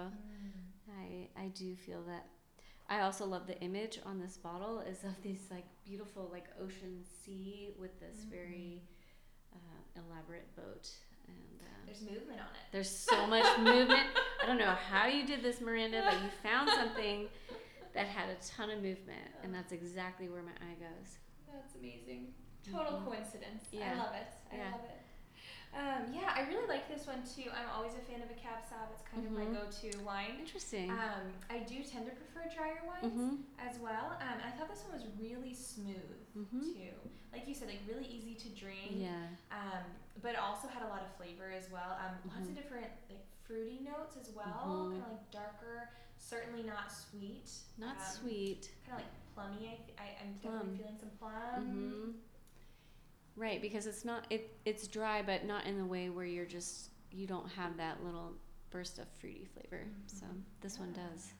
I 1.00 1.28
I 1.36 1.48
do 1.48 1.74
feel 1.76 2.02
that. 2.04 2.26
I 2.88 3.00
also 3.00 3.24
love 3.24 3.46
the 3.46 3.58
image 3.60 3.98
on 4.04 4.20
this 4.20 4.36
bottle 4.36 4.80
is 4.80 5.02
of 5.04 5.22
this 5.22 5.50
like 5.50 5.64
beautiful 5.86 6.28
like 6.30 6.44
ocean 6.62 7.02
sea 7.24 7.70
with 7.78 7.98
this 8.00 8.24
very 8.30 8.82
uh, 9.54 10.00
elaborate 10.06 10.54
boat. 10.54 10.90
And 11.26 11.60
uh, 11.62 11.66
there's 11.86 12.02
movement 12.02 12.40
on 12.40 12.46
it. 12.46 12.64
There's 12.72 12.90
so 12.90 13.26
much 13.26 13.46
movement. 13.58 14.08
I 14.42 14.46
don't 14.46 14.58
know 14.58 14.74
how 14.90 15.06
you 15.06 15.26
did 15.26 15.42
this, 15.42 15.60
Miranda, 15.60 16.02
but 16.04 16.14
you 16.22 16.28
found 16.42 16.68
something 16.76 17.28
that 17.94 18.06
had 18.06 18.28
a 18.28 18.36
ton 18.46 18.70
of 18.70 18.82
movement, 18.82 19.30
and 19.42 19.54
that's 19.54 19.72
exactly 19.72 20.28
where 20.28 20.42
my 20.42 20.50
eye 20.50 20.74
goes. 20.78 21.18
That's 21.50 21.74
amazing. 21.76 22.34
Total 22.64 22.94
mm-hmm. 22.94 23.06
coincidence. 23.06 23.64
Yeah. 23.70 23.92
I 23.94 23.98
love 23.98 24.14
it. 24.14 24.26
I 24.52 24.56
yeah. 24.56 24.70
love 24.72 24.84
it. 24.84 25.03
Um, 25.74 26.14
yeah, 26.14 26.30
I 26.30 26.46
really 26.46 26.66
like 26.70 26.86
this 26.86 27.06
one 27.06 27.26
too. 27.26 27.50
I'm 27.50 27.66
always 27.74 27.98
a 27.98 28.04
fan 28.06 28.22
of 28.22 28.30
a 28.30 28.38
Cab 28.38 28.62
Sauv. 28.62 28.86
It's 28.94 29.02
kind 29.02 29.26
mm-hmm. 29.26 29.34
of 29.34 29.42
my 29.42 29.46
mm-hmm. 29.50 29.66
go-to 29.66 29.90
wine. 30.06 30.38
Interesting. 30.38 30.90
Um, 30.90 31.34
I 31.50 31.66
do 31.66 31.82
tend 31.82 32.06
to 32.06 32.14
prefer 32.14 32.46
drier 32.46 32.86
wines 32.86 33.10
mm-hmm. 33.10 33.42
as 33.58 33.82
well. 33.82 34.14
Um, 34.22 34.38
I 34.38 34.54
thought 34.54 34.70
this 34.70 34.86
one 34.86 34.94
was 34.94 35.06
really 35.18 35.52
smooth 35.52 36.22
mm-hmm. 36.38 36.62
too. 36.62 36.94
Like 37.34 37.50
you 37.50 37.54
said, 37.54 37.66
like 37.66 37.82
really 37.90 38.06
easy 38.06 38.38
to 38.38 38.48
drink. 38.54 38.94
Yeah. 38.94 39.34
Um, 39.50 39.82
but 40.22 40.38
also 40.38 40.70
had 40.70 40.86
a 40.86 40.90
lot 40.90 41.02
of 41.02 41.10
flavor 41.18 41.50
as 41.50 41.66
well. 41.74 41.98
Um, 41.98 42.14
lots 42.30 42.46
of 42.46 42.54
mm-hmm. 42.54 42.62
different 42.62 42.90
like 43.10 43.26
fruity 43.42 43.82
notes 43.82 44.14
as 44.14 44.30
well. 44.30 44.94
Kind 44.94 45.02
of 45.02 45.10
like 45.10 45.30
darker. 45.34 45.90
Certainly 46.22 46.62
not 46.62 46.94
sweet. 46.94 47.50
Not 47.78 47.98
um, 47.98 48.14
sweet. 48.14 48.70
Kind 48.86 49.02
of 49.02 49.04
like 49.04 49.12
plummy. 49.34 49.74
I 49.98 49.98
I, 49.98 50.06
am 50.22 50.38
definitely 50.38 50.78
feeling 50.78 50.98
some 51.02 51.10
plum. 51.18 52.14
Right, 53.36 53.60
because 53.60 53.86
it's 53.86 54.04
not 54.04 54.26
it 54.30 54.56
it's 54.64 54.86
dry, 54.86 55.22
but 55.22 55.44
not 55.44 55.66
in 55.66 55.76
the 55.76 55.84
way 55.84 56.08
where 56.08 56.24
you're 56.24 56.46
just 56.46 56.90
you 57.10 57.26
don't 57.26 57.48
have 57.50 57.76
that 57.76 58.04
little 58.04 58.32
burst 58.70 58.98
of 58.98 59.06
fruity 59.20 59.48
flavor. 59.52 59.84
Mm-hmm. 59.84 60.18
So 60.18 60.26
this 60.60 60.76
yeah. 60.76 60.80
one 60.80 60.92
does. 60.92 61.32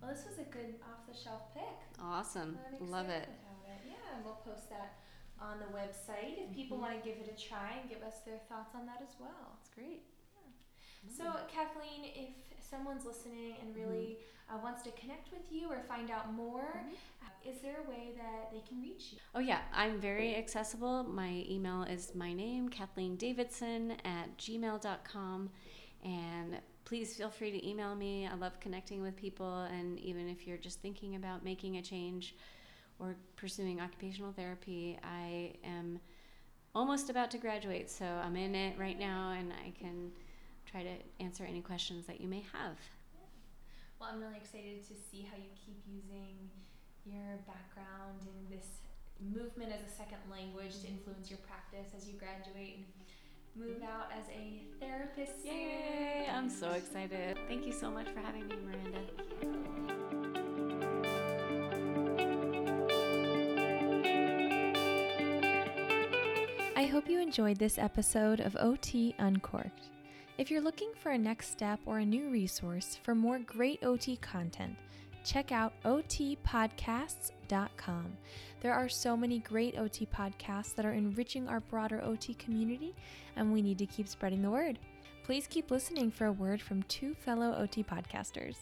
Well, 0.00 0.10
this 0.10 0.24
was 0.26 0.38
a 0.38 0.48
good 0.50 0.74
off 0.82 1.06
the 1.06 1.16
shelf 1.16 1.42
pick. 1.54 1.78
Awesome, 2.00 2.58
love 2.80 3.08
it. 3.08 3.28
it. 3.28 3.28
Yeah, 3.86 4.16
and 4.16 4.24
we'll 4.24 4.42
post 4.46 4.70
that 4.70 4.98
on 5.40 5.58
the 5.58 5.70
website 5.74 6.38
if 6.38 6.54
people 6.54 6.78
mm-hmm. 6.78 6.94
want 6.94 7.02
to 7.02 7.08
give 7.08 7.18
it 7.18 7.26
a 7.26 7.34
try 7.34 7.78
and 7.80 7.90
give 7.90 8.02
us 8.02 8.22
their 8.26 8.38
thoughts 8.48 8.74
on 8.74 8.86
that 8.86 9.02
as 9.02 9.14
well. 9.18 9.58
It's 9.60 9.70
great. 9.70 10.02
Yeah. 10.34 11.10
So, 11.10 11.24
Kathleen, 11.50 12.10
if 12.14 12.30
someone's 12.58 13.04
listening 13.04 13.54
and 13.60 13.74
really 13.74 14.18
mm-hmm. 14.18 14.31
Uh, 14.50 14.58
wants 14.62 14.82
to 14.82 14.90
connect 14.92 15.30
with 15.32 15.42
you 15.50 15.68
or 15.70 15.80
find 15.88 16.10
out 16.10 16.32
more, 16.32 16.74
mm-hmm. 16.76 16.94
uh, 17.22 17.50
is 17.50 17.60
there 17.60 17.76
a 17.84 17.90
way 17.90 18.10
that 18.16 18.50
they 18.52 18.60
can 18.68 18.80
reach 18.80 19.12
you? 19.12 19.18
Oh, 19.34 19.40
yeah, 19.40 19.60
I'm 19.74 20.00
very 20.00 20.36
accessible. 20.36 21.04
My 21.04 21.44
email 21.48 21.82
is 21.82 22.14
my 22.14 22.32
name, 22.32 22.68
Kathleen 22.68 23.16
Davidson 23.16 23.96
at 24.04 24.36
gmail.com. 24.38 25.50
And 26.04 26.58
please 26.84 27.16
feel 27.16 27.30
free 27.30 27.50
to 27.50 27.68
email 27.68 27.94
me. 27.94 28.26
I 28.26 28.34
love 28.34 28.58
connecting 28.60 29.02
with 29.02 29.16
people. 29.16 29.62
And 29.62 29.98
even 30.00 30.28
if 30.28 30.46
you're 30.46 30.58
just 30.58 30.80
thinking 30.80 31.16
about 31.16 31.44
making 31.44 31.76
a 31.76 31.82
change 31.82 32.34
or 32.98 33.16
pursuing 33.36 33.80
occupational 33.80 34.32
therapy, 34.32 34.98
I 35.02 35.54
am 35.64 36.00
almost 36.74 37.10
about 37.10 37.30
to 37.32 37.38
graduate. 37.38 37.90
So 37.90 38.04
I'm 38.04 38.36
in 38.36 38.54
it 38.54 38.78
right 38.78 38.98
now 38.98 39.32
and 39.32 39.52
I 39.52 39.70
can 39.78 40.10
try 40.66 40.82
to 40.82 40.90
answer 41.20 41.44
any 41.44 41.60
questions 41.60 42.06
that 42.06 42.20
you 42.20 42.28
may 42.28 42.44
have. 42.52 42.76
Well, 44.02 44.10
I'm 44.12 44.20
really 44.20 44.36
excited 44.36 44.82
to 44.88 44.94
see 44.94 45.24
how 45.30 45.36
you 45.36 45.50
keep 45.64 45.80
using 45.86 46.50
your 47.04 47.38
background 47.46 48.18
in 48.26 48.50
this 48.50 48.66
movement 49.20 49.70
as 49.70 49.78
a 49.80 49.94
second 49.96 50.18
language 50.28 50.80
to 50.80 50.88
influence 50.88 51.30
your 51.30 51.38
practice 51.46 51.92
as 51.96 52.08
you 52.08 52.14
graduate 52.18 52.78
and 52.78 52.84
move 53.54 53.80
out 53.80 54.08
as 54.10 54.24
a 54.30 54.64
therapist. 54.80 55.44
Yay! 55.44 56.26
I'm 56.28 56.50
so 56.50 56.70
excited. 56.72 57.38
Thank 57.46 57.64
you 57.64 57.70
so 57.70 57.92
much 57.92 58.08
for 58.08 58.18
having 58.18 58.48
me, 58.48 58.56
Miranda. 58.66 58.98
I 66.74 66.86
hope 66.86 67.08
you 67.08 67.20
enjoyed 67.20 67.58
this 67.58 67.78
episode 67.78 68.40
of 68.40 68.56
OT 68.58 69.14
Uncorked. 69.20 69.91
If 70.38 70.50
you're 70.50 70.62
looking 70.62 70.92
for 70.94 71.12
a 71.12 71.18
next 71.18 71.50
step 71.50 71.78
or 71.84 71.98
a 71.98 72.06
new 72.06 72.30
resource 72.30 72.98
for 73.02 73.14
more 73.14 73.38
great 73.38 73.84
OT 73.84 74.16
content, 74.16 74.74
check 75.24 75.52
out 75.52 75.74
otpodcasts.com. 75.84 78.16
There 78.60 78.72
are 78.72 78.88
so 78.88 79.14
many 79.14 79.40
great 79.40 79.78
OT 79.78 80.06
podcasts 80.06 80.74
that 80.74 80.86
are 80.86 80.94
enriching 80.94 81.48
our 81.48 81.60
broader 81.60 82.02
OT 82.02 82.32
community, 82.34 82.94
and 83.36 83.52
we 83.52 83.60
need 83.60 83.76
to 83.76 83.84
keep 83.84 84.08
spreading 84.08 84.40
the 84.40 84.50
word. 84.50 84.78
Please 85.22 85.46
keep 85.46 85.70
listening 85.70 86.10
for 86.10 86.24
a 86.24 86.32
word 86.32 86.62
from 86.62 86.82
two 86.84 87.14
fellow 87.14 87.54
OT 87.58 87.84
podcasters. 87.84 88.56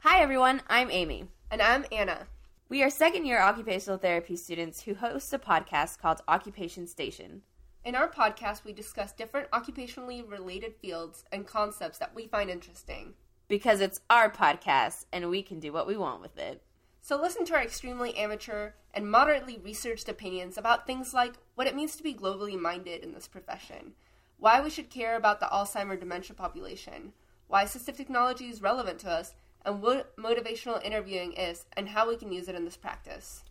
Hi, 0.00 0.20
everyone. 0.20 0.60
I'm 0.68 0.90
Amy. 0.90 1.28
And 1.52 1.62
I'm 1.62 1.86
Anna. 1.92 2.26
We 2.68 2.82
are 2.82 2.90
second 2.90 3.26
year 3.26 3.40
occupational 3.40 3.98
therapy 3.98 4.34
students 4.34 4.82
who 4.82 4.96
host 4.96 5.32
a 5.32 5.38
podcast 5.38 5.98
called 5.98 6.20
Occupation 6.26 6.88
Station. 6.88 7.42
In 7.86 7.94
our 7.94 8.08
podcast, 8.08 8.64
we 8.64 8.72
discuss 8.72 9.12
different 9.12 9.48
occupationally 9.52 10.28
related 10.28 10.74
fields 10.74 11.24
and 11.30 11.46
concepts 11.46 11.98
that 11.98 12.16
we 12.16 12.26
find 12.26 12.50
interesting. 12.50 13.14
Because 13.46 13.80
it's 13.80 14.00
our 14.10 14.28
podcast 14.28 15.04
and 15.12 15.30
we 15.30 15.40
can 15.40 15.60
do 15.60 15.72
what 15.72 15.86
we 15.86 15.96
want 15.96 16.20
with 16.20 16.36
it. 16.36 16.64
So 17.00 17.16
listen 17.16 17.44
to 17.44 17.54
our 17.54 17.62
extremely 17.62 18.16
amateur 18.16 18.72
and 18.92 19.08
moderately 19.08 19.60
researched 19.62 20.08
opinions 20.08 20.58
about 20.58 20.84
things 20.84 21.14
like 21.14 21.34
what 21.54 21.68
it 21.68 21.76
means 21.76 21.94
to 21.94 22.02
be 22.02 22.12
globally 22.12 22.60
minded 22.60 23.04
in 23.04 23.12
this 23.12 23.28
profession, 23.28 23.92
why 24.40 24.60
we 24.60 24.68
should 24.68 24.90
care 24.90 25.14
about 25.14 25.38
the 25.38 25.46
Alzheimer 25.46 25.96
dementia 25.96 26.34
population, 26.34 27.12
why 27.46 27.62
assistive 27.62 27.96
technology 27.96 28.48
is 28.48 28.60
relevant 28.60 28.98
to 28.98 29.10
us, 29.10 29.36
and 29.64 29.80
what 29.80 30.16
motivational 30.16 30.84
interviewing 30.84 31.34
is 31.34 31.66
and 31.76 31.90
how 31.90 32.08
we 32.08 32.16
can 32.16 32.32
use 32.32 32.48
it 32.48 32.56
in 32.56 32.64
this 32.64 32.76
practice. 32.76 33.44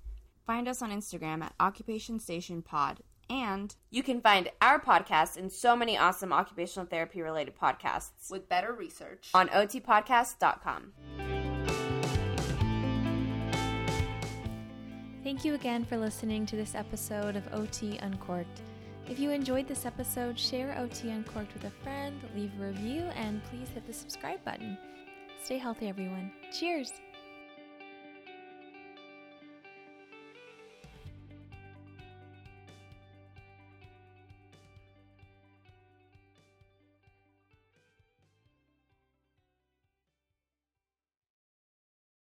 Find 0.45 0.67
us 0.67 0.81
on 0.81 0.91
Instagram 0.91 1.41
at 1.41 1.53
Occupation 1.57 2.19
Station 2.19 2.61
Pod 2.61 2.99
and 3.29 3.75
you 3.89 4.03
can 4.03 4.21
find 4.21 4.49
our 4.61 4.79
podcast 4.79 5.37
and 5.37 5.51
so 5.51 5.75
many 5.75 5.97
awesome 5.97 6.31
occupational 6.33 6.85
therapy 6.85 7.21
related 7.21 7.55
podcasts 7.57 8.29
with 8.29 8.49
better 8.49 8.73
research 8.73 9.29
on 9.33 9.49
otpodcast.com. 9.49 10.93
Thank 15.23 15.43
you 15.43 15.55
again 15.55 15.83
for 15.83 15.97
listening 15.97 16.45
to 16.45 16.55
this 16.55 16.75
episode 16.75 17.35
of 17.35 17.51
OT 17.51 17.97
Uncorked. 17.97 18.61
If 19.09 19.19
you 19.19 19.31
enjoyed 19.31 19.67
this 19.67 19.85
episode, 19.85 20.37
share 20.37 20.77
OT 20.77 21.09
Uncorked 21.09 21.53
with 21.53 21.63
a 21.63 21.71
friend, 21.83 22.19
leave 22.35 22.51
a 22.59 22.67
review, 22.67 23.01
and 23.15 23.43
please 23.45 23.69
hit 23.69 23.87
the 23.87 23.93
subscribe 23.93 24.43
button. 24.43 24.77
Stay 25.43 25.57
healthy, 25.57 25.89
everyone. 25.89 26.31
Cheers! 26.51 26.91